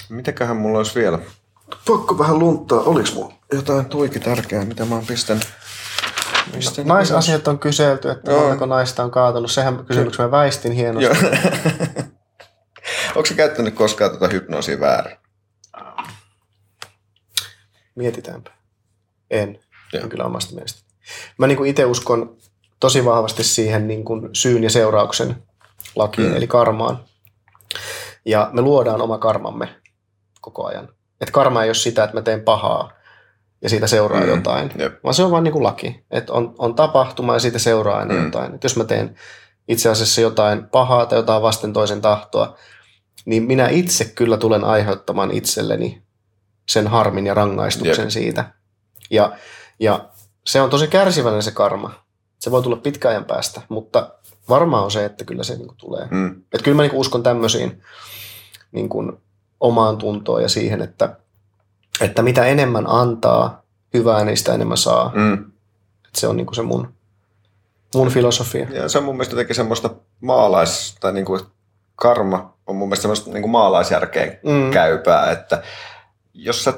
mitäköhän 0.09 0.57
mulla 0.57 0.79
olisi 0.79 1.01
vielä? 1.01 1.19
Pakko 1.87 2.19
vähän 2.19 2.39
lunttaa. 2.39 2.81
Oliks 2.81 3.15
mulla 3.15 3.35
jotain 3.53 3.87
tuiki 3.87 4.21
tärkeää, 4.21 4.65
mitä 4.65 4.85
mä 4.85 4.95
oon 4.95 5.07
pistänyt? 5.07 5.49
Pistänyt 6.53 6.89
Naisasiat 6.89 7.49
on 7.49 7.59
kyselty, 7.59 8.11
että 8.11 8.31
Joo. 8.31 8.41
montako 8.41 8.67
naista 8.67 9.05
on 9.05 9.11
kaatunut. 9.11 9.51
Sehän 9.51 9.85
kysymyksen 9.85 10.25
mä 10.25 10.31
väistin 10.31 10.73
hienosti. 10.73 11.25
Joo. 11.25 11.33
Onko 13.17 13.27
sä 13.27 13.35
käyttänyt 13.35 13.75
koskaan 13.75 14.11
tätä 14.11 14.29
hypnoosia 14.29 14.81
väärin? 14.81 15.17
Mietitäänpä. 17.95 18.51
En. 19.31 19.59
on 20.03 20.09
kyllä 20.09 20.25
omasta 20.25 20.55
mielestä. 20.55 20.83
Mä 21.39 21.47
niin 21.47 21.67
itse 21.67 21.85
uskon 21.85 22.37
tosi 22.81 23.05
vahvasti 23.05 23.45
siihen 23.45 23.89
niin 23.89 24.05
kuin 24.05 24.29
syyn 24.33 24.63
ja 24.63 24.71
seurauksen 24.71 25.43
lakiin, 25.97 26.29
mm. 26.29 26.37
eli 26.37 26.47
karmaan. 26.47 27.05
Ja 28.25 28.51
me 28.53 28.61
luodaan 28.63 29.03
oma 29.03 29.19
karmamme 29.19 29.75
koko 30.41 30.67
ajan. 30.67 30.89
Että 31.21 31.33
karma 31.33 31.63
ei 31.63 31.69
ole 31.69 31.75
sitä, 31.75 32.05
että 32.05 32.17
mä 32.17 32.23
teen 32.23 32.41
pahaa 32.41 32.93
ja 33.63 33.69
siitä 33.69 33.87
seuraa 33.87 34.21
mm. 34.21 34.29
jotain, 34.29 34.71
Jep. 34.79 35.05
vaan 35.05 35.15
se 35.15 35.23
on 35.23 35.31
vain 35.31 35.45
niin 35.45 35.53
kuin 35.53 35.63
laki. 35.63 36.05
Että 36.11 36.33
on, 36.33 36.55
on 36.59 36.75
tapahtuma 36.75 37.35
ja 37.35 37.39
siitä 37.39 37.59
seuraa 37.59 37.99
aina 37.99 38.15
mm. 38.15 38.25
jotain. 38.25 38.55
Että 38.55 38.65
jos 38.65 38.77
mä 38.77 38.85
teen 38.85 39.15
itse 39.69 39.89
asiassa 39.89 40.21
jotain 40.21 40.67
pahaa 40.67 41.07
tai 41.07 41.19
jotain 41.19 41.43
vasten 41.43 41.73
toisen 41.73 42.01
tahtoa, 42.01 42.57
niin 43.25 43.43
minä 43.43 43.69
itse 43.69 44.05
kyllä 44.05 44.37
tulen 44.37 44.65
aiheuttamaan 44.65 45.31
itselleni 45.31 46.03
sen 46.69 46.87
harmin 46.87 47.27
ja 47.27 47.35
rangaistuksen 47.35 48.05
Jep. 48.05 48.11
siitä. 48.11 48.53
Ja, 49.11 49.37
ja 49.81 50.09
se 50.47 50.61
on 50.61 50.71
tosi 50.71 50.89
kärsivällinen 50.89 51.43
se 51.43 51.51
karma. 51.51 51.93
Se 52.39 52.51
voi 52.51 52.63
tulla 52.63 52.77
pitkäajan 52.77 53.25
päästä, 53.25 53.61
mutta 53.69 54.15
varmaan 54.49 54.85
on 54.85 54.91
se, 54.91 55.05
että 55.05 55.25
kyllä 55.25 55.45
se 55.45 55.57
niin 55.57 55.67
kuin 55.67 55.79
tulee. 55.79 56.09
Mm. 56.11 56.31
Että 56.31 56.65
kyllä 56.65 56.77
mä 56.77 56.83
niin 56.83 56.91
kuin 56.91 57.01
uskon 57.01 57.23
tämmöisiin 57.23 57.83
niin 58.73 58.89
kuin 58.89 59.13
omaan 59.61 59.99
tuntoon 59.99 60.43
ja 60.43 60.49
siihen, 60.49 60.83
että, 60.83 61.17
että 62.01 62.23
mitä 62.23 62.47
enemmän 62.47 62.87
antaa 62.87 63.63
hyvää, 63.95 64.25
niin 64.25 64.37
sitä 64.37 64.55
enemmän 64.55 64.79
saa. 64.79 65.13
Mm. 65.15 65.33
Että 66.07 66.21
se 66.21 66.27
on 66.27 66.37
niin 66.37 66.47
kuin 66.47 66.57
se 66.57 66.63
mun, 66.63 66.95
mun 67.95 68.09
filosofia. 68.09 68.67
Ja 68.71 68.89
se 68.89 68.99
on 68.99 69.05
mun 69.05 69.15
mielestä 69.15 69.33
jotenkin 69.33 69.57
semmoista 69.57 69.91
maalais, 70.21 70.97
tai 71.01 71.13
niin 71.13 71.25
kuin 71.25 71.41
karma 71.97 72.55
on 72.67 72.77
mun 72.77 72.89
mielestä 72.89 73.03
semmoista 73.03 73.31
niin 73.31 73.43
kuin 73.43 73.51
maalaisjärkeen 73.51 74.39
mm. 74.45 74.71
käypää, 74.71 75.31
että 75.31 75.63
jos 76.35 76.65
sä 76.65 76.73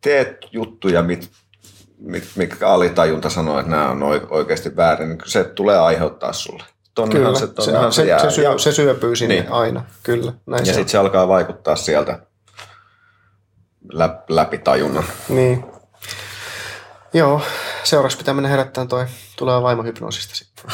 teet 0.00 0.36
juttuja, 0.52 1.02
mit, 1.02 1.30
mikä 2.36 2.68
alitajunta 2.68 3.30
sanoo, 3.30 3.58
että 3.58 3.70
nämä 3.70 3.90
on 3.90 4.02
oikeasti 4.30 4.76
väärin, 4.76 5.08
niin 5.08 5.18
se 5.24 5.44
tulee 5.44 5.78
aiheuttaa 5.78 6.32
sulle. 6.32 6.64
Tonnehan 6.94 7.26
kyllä, 7.26 7.38
se, 7.38 7.46
tonnehan 7.46 7.92
se, 7.92 8.04
se, 8.04 8.18
se, 8.22 8.30
syö, 8.30 8.58
se 8.58 8.72
syöpyy 8.72 9.16
sinne 9.16 9.34
niin. 9.34 9.52
aina, 9.52 9.84
kyllä. 10.02 10.32
Näin 10.46 10.66
ja 10.66 10.72
sitten 10.72 10.88
se 10.88 10.98
alkaa 10.98 11.28
vaikuttaa 11.28 11.76
sieltä 11.76 12.18
lä, 13.92 14.22
läpi 14.28 14.58
tajunnan. 14.58 15.04
Niin. 15.28 15.64
Joo, 17.12 17.42
seuraavaksi 17.84 18.18
pitää 18.18 18.34
mennä 18.34 18.48
herättämään 18.48 18.88
toi 18.88 19.06
tulee 19.36 19.62
vaimohypnoosista 19.62 20.34
sitten. 20.34 20.64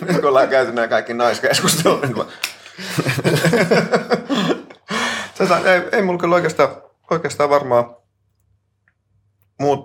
Nyt 0.00 0.20
kun 0.20 0.28
ollaan 0.28 0.48
käyty 0.48 0.72
nämä 0.72 0.88
kaikki 0.88 1.14
naiskeskustelut. 1.14 2.02
Niin 2.02 2.16
Tätä, 5.38 5.74
ei, 5.74 5.82
ei 5.92 6.02
mulla 6.02 6.18
kyllä 6.18 6.34
oikeastaan, 6.34 6.68
oikeastaan 7.10 7.50
varmaan 7.50 7.96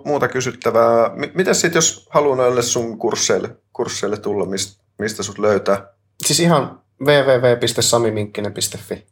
muuta 0.04 0.28
kysyttävää. 0.28 1.10
Miten 1.34 1.54
sitten, 1.54 1.78
jos 1.78 2.08
haluaa 2.10 2.36
noille 2.36 2.62
sun 2.62 2.98
kursseille, 2.98 3.56
kursseille 3.72 4.16
tulla, 4.16 4.46
mistä, 4.46 4.82
mistä 4.98 5.22
sut 5.22 5.38
löytää? 5.38 5.86
Siis 6.26 6.40
ihan 6.40 6.80
www.samiminkkinen.fi. 7.00 9.06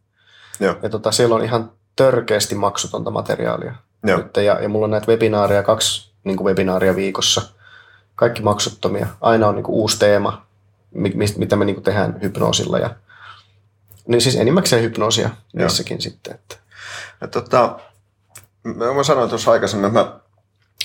Joo. 0.61 0.77
Ja 0.83 0.89
tota, 0.89 1.13
siellä 1.13 1.35
on 1.35 1.45
ihan 1.45 1.73
törkeästi 1.97 2.55
maksutonta 2.55 3.11
materiaalia. 3.11 3.75
Joo. 4.05 4.19
Nyt, 4.19 4.37
ja, 4.37 4.61
ja 4.61 4.69
mulla 4.69 4.85
on 4.85 4.91
näitä 4.91 5.07
webinaaria, 5.09 5.63
kaksi 5.63 6.13
niin 6.25 6.37
kuin 6.37 6.47
webinaaria 6.47 6.97
viikossa. 6.97 7.43
Kaikki 8.17 8.43
maksuttomia. 8.43 9.07
Aina 9.21 9.49
on 9.49 9.55
niin 9.55 9.65
kuin 9.65 9.75
uusi 9.75 9.99
teema, 9.99 10.47
mitä 11.37 11.57
me 11.57 11.65
niin 11.65 11.77
kuin 11.77 11.85
tehdään 11.85 12.19
hypnoosilla. 12.23 12.79
Ja, 12.79 12.91
niin 14.07 14.21
siis 14.21 14.37
enimmäkseen 14.37 14.83
hypnoosia 14.83 15.31
niissäkin 15.53 16.01
sitten. 16.01 16.35
Että. 16.35 16.57
Ja 17.21 17.29
tota, 17.29 17.79
mä 18.95 19.03
sanoin 19.03 19.29
tuossa 19.29 19.51
aikaisemmin, 19.51 19.87
että 19.87 20.01
mä 20.01 20.21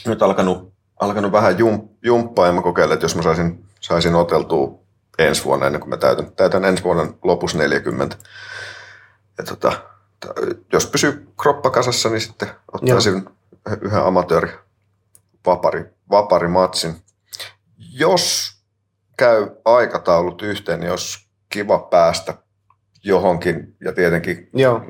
nyt 0.05 0.21
alkanut, 0.21 0.73
alkanut 0.99 1.31
vähän 1.31 1.59
jum, 1.59 1.89
jumppaa 2.03 2.47
ja 2.47 2.53
mä 2.53 2.61
kokeilen, 2.61 2.93
että 2.93 3.05
jos 3.05 3.15
mä 3.15 3.21
saisin, 3.21 3.65
saisin 3.79 4.15
oteltua 4.15 4.79
ensi 5.17 5.43
vuonna, 5.43 5.65
ennen 5.65 5.81
kuin 5.81 5.89
mä 5.89 5.97
täytän, 5.97 6.31
täytän 6.31 6.65
ensi 6.65 6.83
vuoden 6.83 7.13
lopussa 7.23 7.57
40. 7.57 8.17
Ja 9.37 9.43
tota, 9.43 9.71
jos 10.73 10.85
pysyy 10.85 11.27
kroppa 11.41 11.69
kasassa, 11.69 12.09
niin 12.09 12.21
sitten 12.21 12.49
ottaisin 12.73 13.13
Joo. 13.13 13.77
yhden 13.81 14.03
amatööri 14.03 14.51
vapari, 15.45 15.85
vaparimatsin. 16.09 16.95
Jos 17.77 18.53
käy 19.17 19.49
aikataulut 19.65 20.41
yhteen, 20.41 20.79
niin 20.79 20.89
jos 20.89 21.25
kiva 21.49 21.79
päästä 21.79 22.33
johonkin 23.03 23.75
ja 23.79 23.93
tietenkin 23.93 24.49
Joo. 24.53 24.81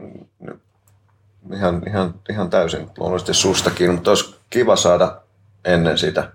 Ihan, 1.54 1.84
ihan, 1.88 2.14
ihan 2.30 2.50
täysin 2.50 2.90
luonnollisesti 2.98 3.34
sustakin, 3.34 3.92
mutta 3.92 4.12
olisi 4.12 4.36
kiva 4.50 4.76
saada 4.76 5.22
ennen 5.66 5.98
sitä 5.98 6.32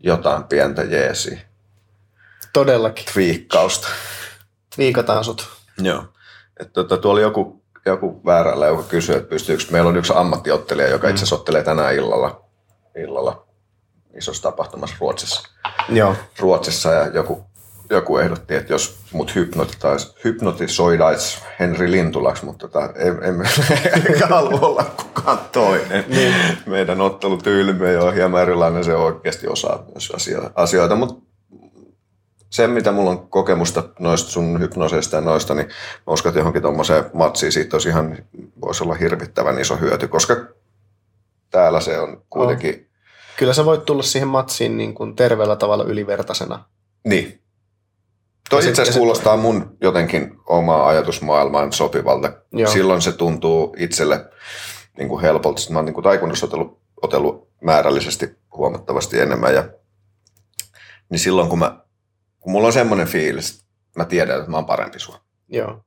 jotain 0.00 0.44
pientä 0.44 0.82
jeesiä. 0.82 1.40
Todellakin. 2.52 3.04
Twiikkausta. 3.12 3.88
Twiikataan 4.76 5.24
sut. 5.24 5.48
Joo. 5.78 6.04
Et 6.60 6.72
tota, 6.72 6.96
tuolla 6.96 7.20
joku, 7.20 7.63
joku 7.86 8.20
väärällä, 8.24 8.66
joka 8.66 8.82
kysyy, 8.82 9.16
että 9.16 9.28
pystyykö, 9.28 9.64
meillä 9.70 9.88
on 9.88 9.96
yksi 9.96 10.12
ammattiottelija, 10.16 10.88
joka 10.88 11.08
itse 11.08 11.18
asiassa 11.18 11.36
ottelee 11.36 11.62
tänään 11.62 11.94
illalla, 11.94 12.44
illalla 12.96 13.46
isossa 14.16 14.42
tapahtumassa 14.42 14.96
Ruotsissa. 15.00 15.48
Joo. 15.88 16.14
Ruotsissa 16.38 16.92
ja 16.92 17.06
joku 17.06 17.44
joku 17.90 18.18
ehdotti, 18.18 18.54
että 18.54 18.72
jos 18.72 18.98
mut 19.12 19.32
hypnotisoidaisi 20.24 21.38
Henri 21.60 21.90
Lintulaksi, 21.90 22.44
mutta 22.44 22.68
tota, 22.68 22.92
en, 22.96 23.18
emme 23.22 23.44
halua 24.30 24.60
olla 24.60 24.84
kukaan 24.84 25.38
toinen. 25.52 26.04
Niin. 26.08 26.34
Meidän 26.66 27.00
ottelutyylimme 27.00 27.98
on 27.98 28.14
hieman 28.14 28.42
erilainen, 28.42 28.84
se 28.84 28.94
oikeasti 28.94 29.48
osaa 29.48 29.84
myös 29.92 30.12
asioita, 30.54 30.96
mutta 30.96 31.33
se, 32.54 32.66
mitä 32.66 32.92
mulla 32.92 33.10
on 33.10 33.28
kokemusta 33.28 33.82
noista 33.98 34.30
sun 34.30 34.60
hypnoseista 34.60 35.16
ja 35.16 35.20
noista, 35.20 35.54
niin 35.54 35.66
mä 36.06 36.12
uskon, 36.12 36.30
että 36.30 36.40
johonkin 36.40 36.62
tuommoiseen 36.62 37.04
matsiin 37.12 37.52
siitä 37.52 37.76
olisi 37.76 37.88
ihan, 37.88 38.18
voisi 38.60 38.84
olla 38.84 38.94
hirvittävän 38.94 39.58
iso 39.58 39.76
hyöty, 39.76 40.08
koska 40.08 40.36
täällä 41.50 41.80
se 41.80 41.98
on 41.98 42.22
kuitenkin... 42.30 42.74
Oh. 42.74 43.36
Kyllä 43.36 43.52
sä 43.52 43.64
voit 43.64 43.84
tulla 43.84 44.02
siihen 44.02 44.28
matsiin 44.28 44.76
niin 44.76 44.94
kuin 44.94 45.16
terveellä 45.16 45.56
tavalla 45.56 45.84
ylivertaisena. 45.84 46.64
Niin, 47.04 47.42
Toi 48.50 48.68
itse 48.68 48.82
asiassa 48.82 48.98
kuulostaa 48.98 49.36
mun 49.36 49.76
jotenkin 49.80 50.36
omaa 50.46 50.88
ajatusmaailmaan 50.88 51.72
sopivalta. 51.72 52.32
Joo. 52.52 52.70
Silloin 52.70 53.02
se 53.02 53.12
tuntuu 53.12 53.76
itselle 53.78 54.30
niin 54.98 55.08
kuin 55.08 55.22
helpolta. 55.22 55.62
Mä 55.70 55.78
oon 55.78 55.86
niin 55.86 55.94
kuin 55.94 56.04
taikunnassa 56.04 56.46
otellut, 56.46 56.78
otellut 57.02 57.48
määrällisesti 57.60 58.36
huomattavasti 58.56 59.20
enemmän. 59.20 59.54
Ja, 59.54 59.68
niin 61.08 61.18
silloin 61.18 61.48
kun, 61.48 61.58
mä, 61.58 61.83
kun 62.44 62.52
mulla 62.52 62.66
on 62.66 62.72
semmoinen 62.72 63.06
fiilis, 63.06 63.64
mä 63.96 64.04
tiedän, 64.04 64.38
että 64.38 64.50
mä 64.50 64.56
oon 64.56 64.66
parempi 64.66 64.98
sua. 64.98 65.20
Joo. 65.48 65.84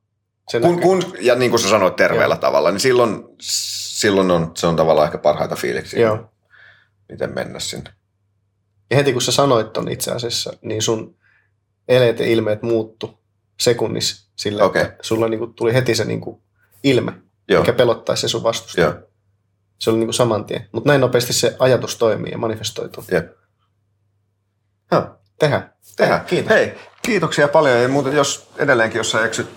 Se 0.48 0.60
kun, 0.60 0.80
kun, 0.80 1.02
ja 1.20 1.34
niin 1.34 1.50
kuin 1.50 1.60
sä 1.60 1.68
sanoit 1.68 1.96
terveellä 1.96 2.34
Joo. 2.34 2.40
tavalla, 2.40 2.70
niin 2.70 2.80
silloin, 2.80 3.24
silloin 3.40 4.30
on, 4.30 4.50
se 4.54 4.66
on 4.66 4.76
tavallaan 4.76 5.06
ehkä 5.06 5.18
parhaita 5.18 5.56
fiiliksiä, 5.56 6.00
Joo. 6.00 6.32
miten 7.08 7.34
mennä 7.34 7.60
sinne. 7.60 7.90
Ja 8.90 8.96
heti 8.96 9.12
kun 9.12 9.22
sä 9.22 9.32
sanoit 9.32 9.72
ton 9.72 9.88
itse 9.88 10.10
asiassa, 10.12 10.52
niin 10.62 10.82
sun 10.82 11.16
eleet 11.88 12.18
ja 12.18 12.26
ilmeet 12.26 12.62
muuttu 12.62 13.18
sekunnissa 13.60 14.30
sillä, 14.36 14.64
okay. 14.64 14.82
että 14.82 14.96
sulla 15.02 15.28
niinku 15.28 15.46
tuli 15.46 15.74
heti 15.74 15.94
se 15.94 16.04
niinku 16.04 16.42
ilme, 16.84 17.12
Joo. 17.48 17.60
mikä 17.60 17.72
pelottaisi 17.72 18.20
se 18.20 18.28
sun 18.28 18.42
vastusta. 18.42 18.80
Joo. 18.80 18.94
Se 19.78 19.90
oli 19.90 19.98
niinku 19.98 20.12
saman 20.12 20.44
tien. 20.44 20.68
Mutta 20.72 20.90
näin 20.90 21.00
nopeasti 21.00 21.32
se 21.32 21.56
ajatus 21.58 21.96
toimii 21.96 22.32
ja 22.32 22.38
manifestoituu. 22.38 23.04
Jep. 23.10 23.38
Joo. 24.92 25.18
Tehdään. 25.38 25.72
Tehdään. 25.96 26.24
Kiitos. 26.24 26.50
Hei, 26.50 26.74
kiitoksia 27.02 27.48
paljon. 27.48 27.82
Ja 27.82 27.88
muuten, 27.88 28.16
jos 28.16 28.48
edelleenkin, 28.56 28.98
jos 28.98 29.10
sä 29.10 29.24
eksyt, 29.24 29.50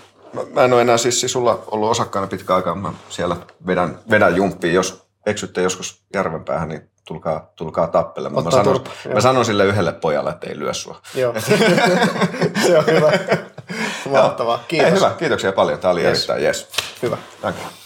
mä 0.52 0.64
en 0.64 0.72
ole 0.72 0.82
enää 0.82 0.96
siis, 0.96 1.20
siis 1.20 1.32
sulla 1.32 1.64
ollut 1.66 1.90
osakkaana 1.90 2.26
pitkä 2.26 2.54
aikaa, 2.54 2.74
mä 2.74 2.92
siellä 3.08 3.36
vedän, 3.66 3.98
vedän 4.10 4.36
jumppia. 4.36 4.72
Jos 4.72 5.06
eksytte 5.26 5.62
joskus 5.62 6.02
järvenpäähän, 6.14 6.68
niin 6.68 6.90
tulkaa, 7.04 7.52
tulkaa 7.56 7.86
tappelemaan. 7.86 8.44
Mä 8.44 8.50
sanon, 8.50 8.84
mä 9.14 9.20
sanon 9.20 9.44
sille 9.44 9.64
yhdelle 9.64 9.92
pojalle, 9.92 10.30
että 10.30 10.46
ei 10.46 10.58
lyö 10.58 10.74
sua. 10.74 11.00
Joo. 11.14 11.34
se 12.66 12.78
on 12.78 12.86
hyvä. 12.86 13.12
Mahtavaa. 14.10 14.64
Kiitos. 14.68 14.90
Ei, 14.90 14.96
hyvä. 14.96 15.10
Kiitoksia 15.18 15.52
paljon. 15.52 15.78
Tämä 15.78 15.92
oli 15.92 16.02
yes. 16.02 16.18
erittäin 16.18 16.42
yes. 16.42 16.68
Hyvä. 17.02 17.16
Danke. 17.42 17.81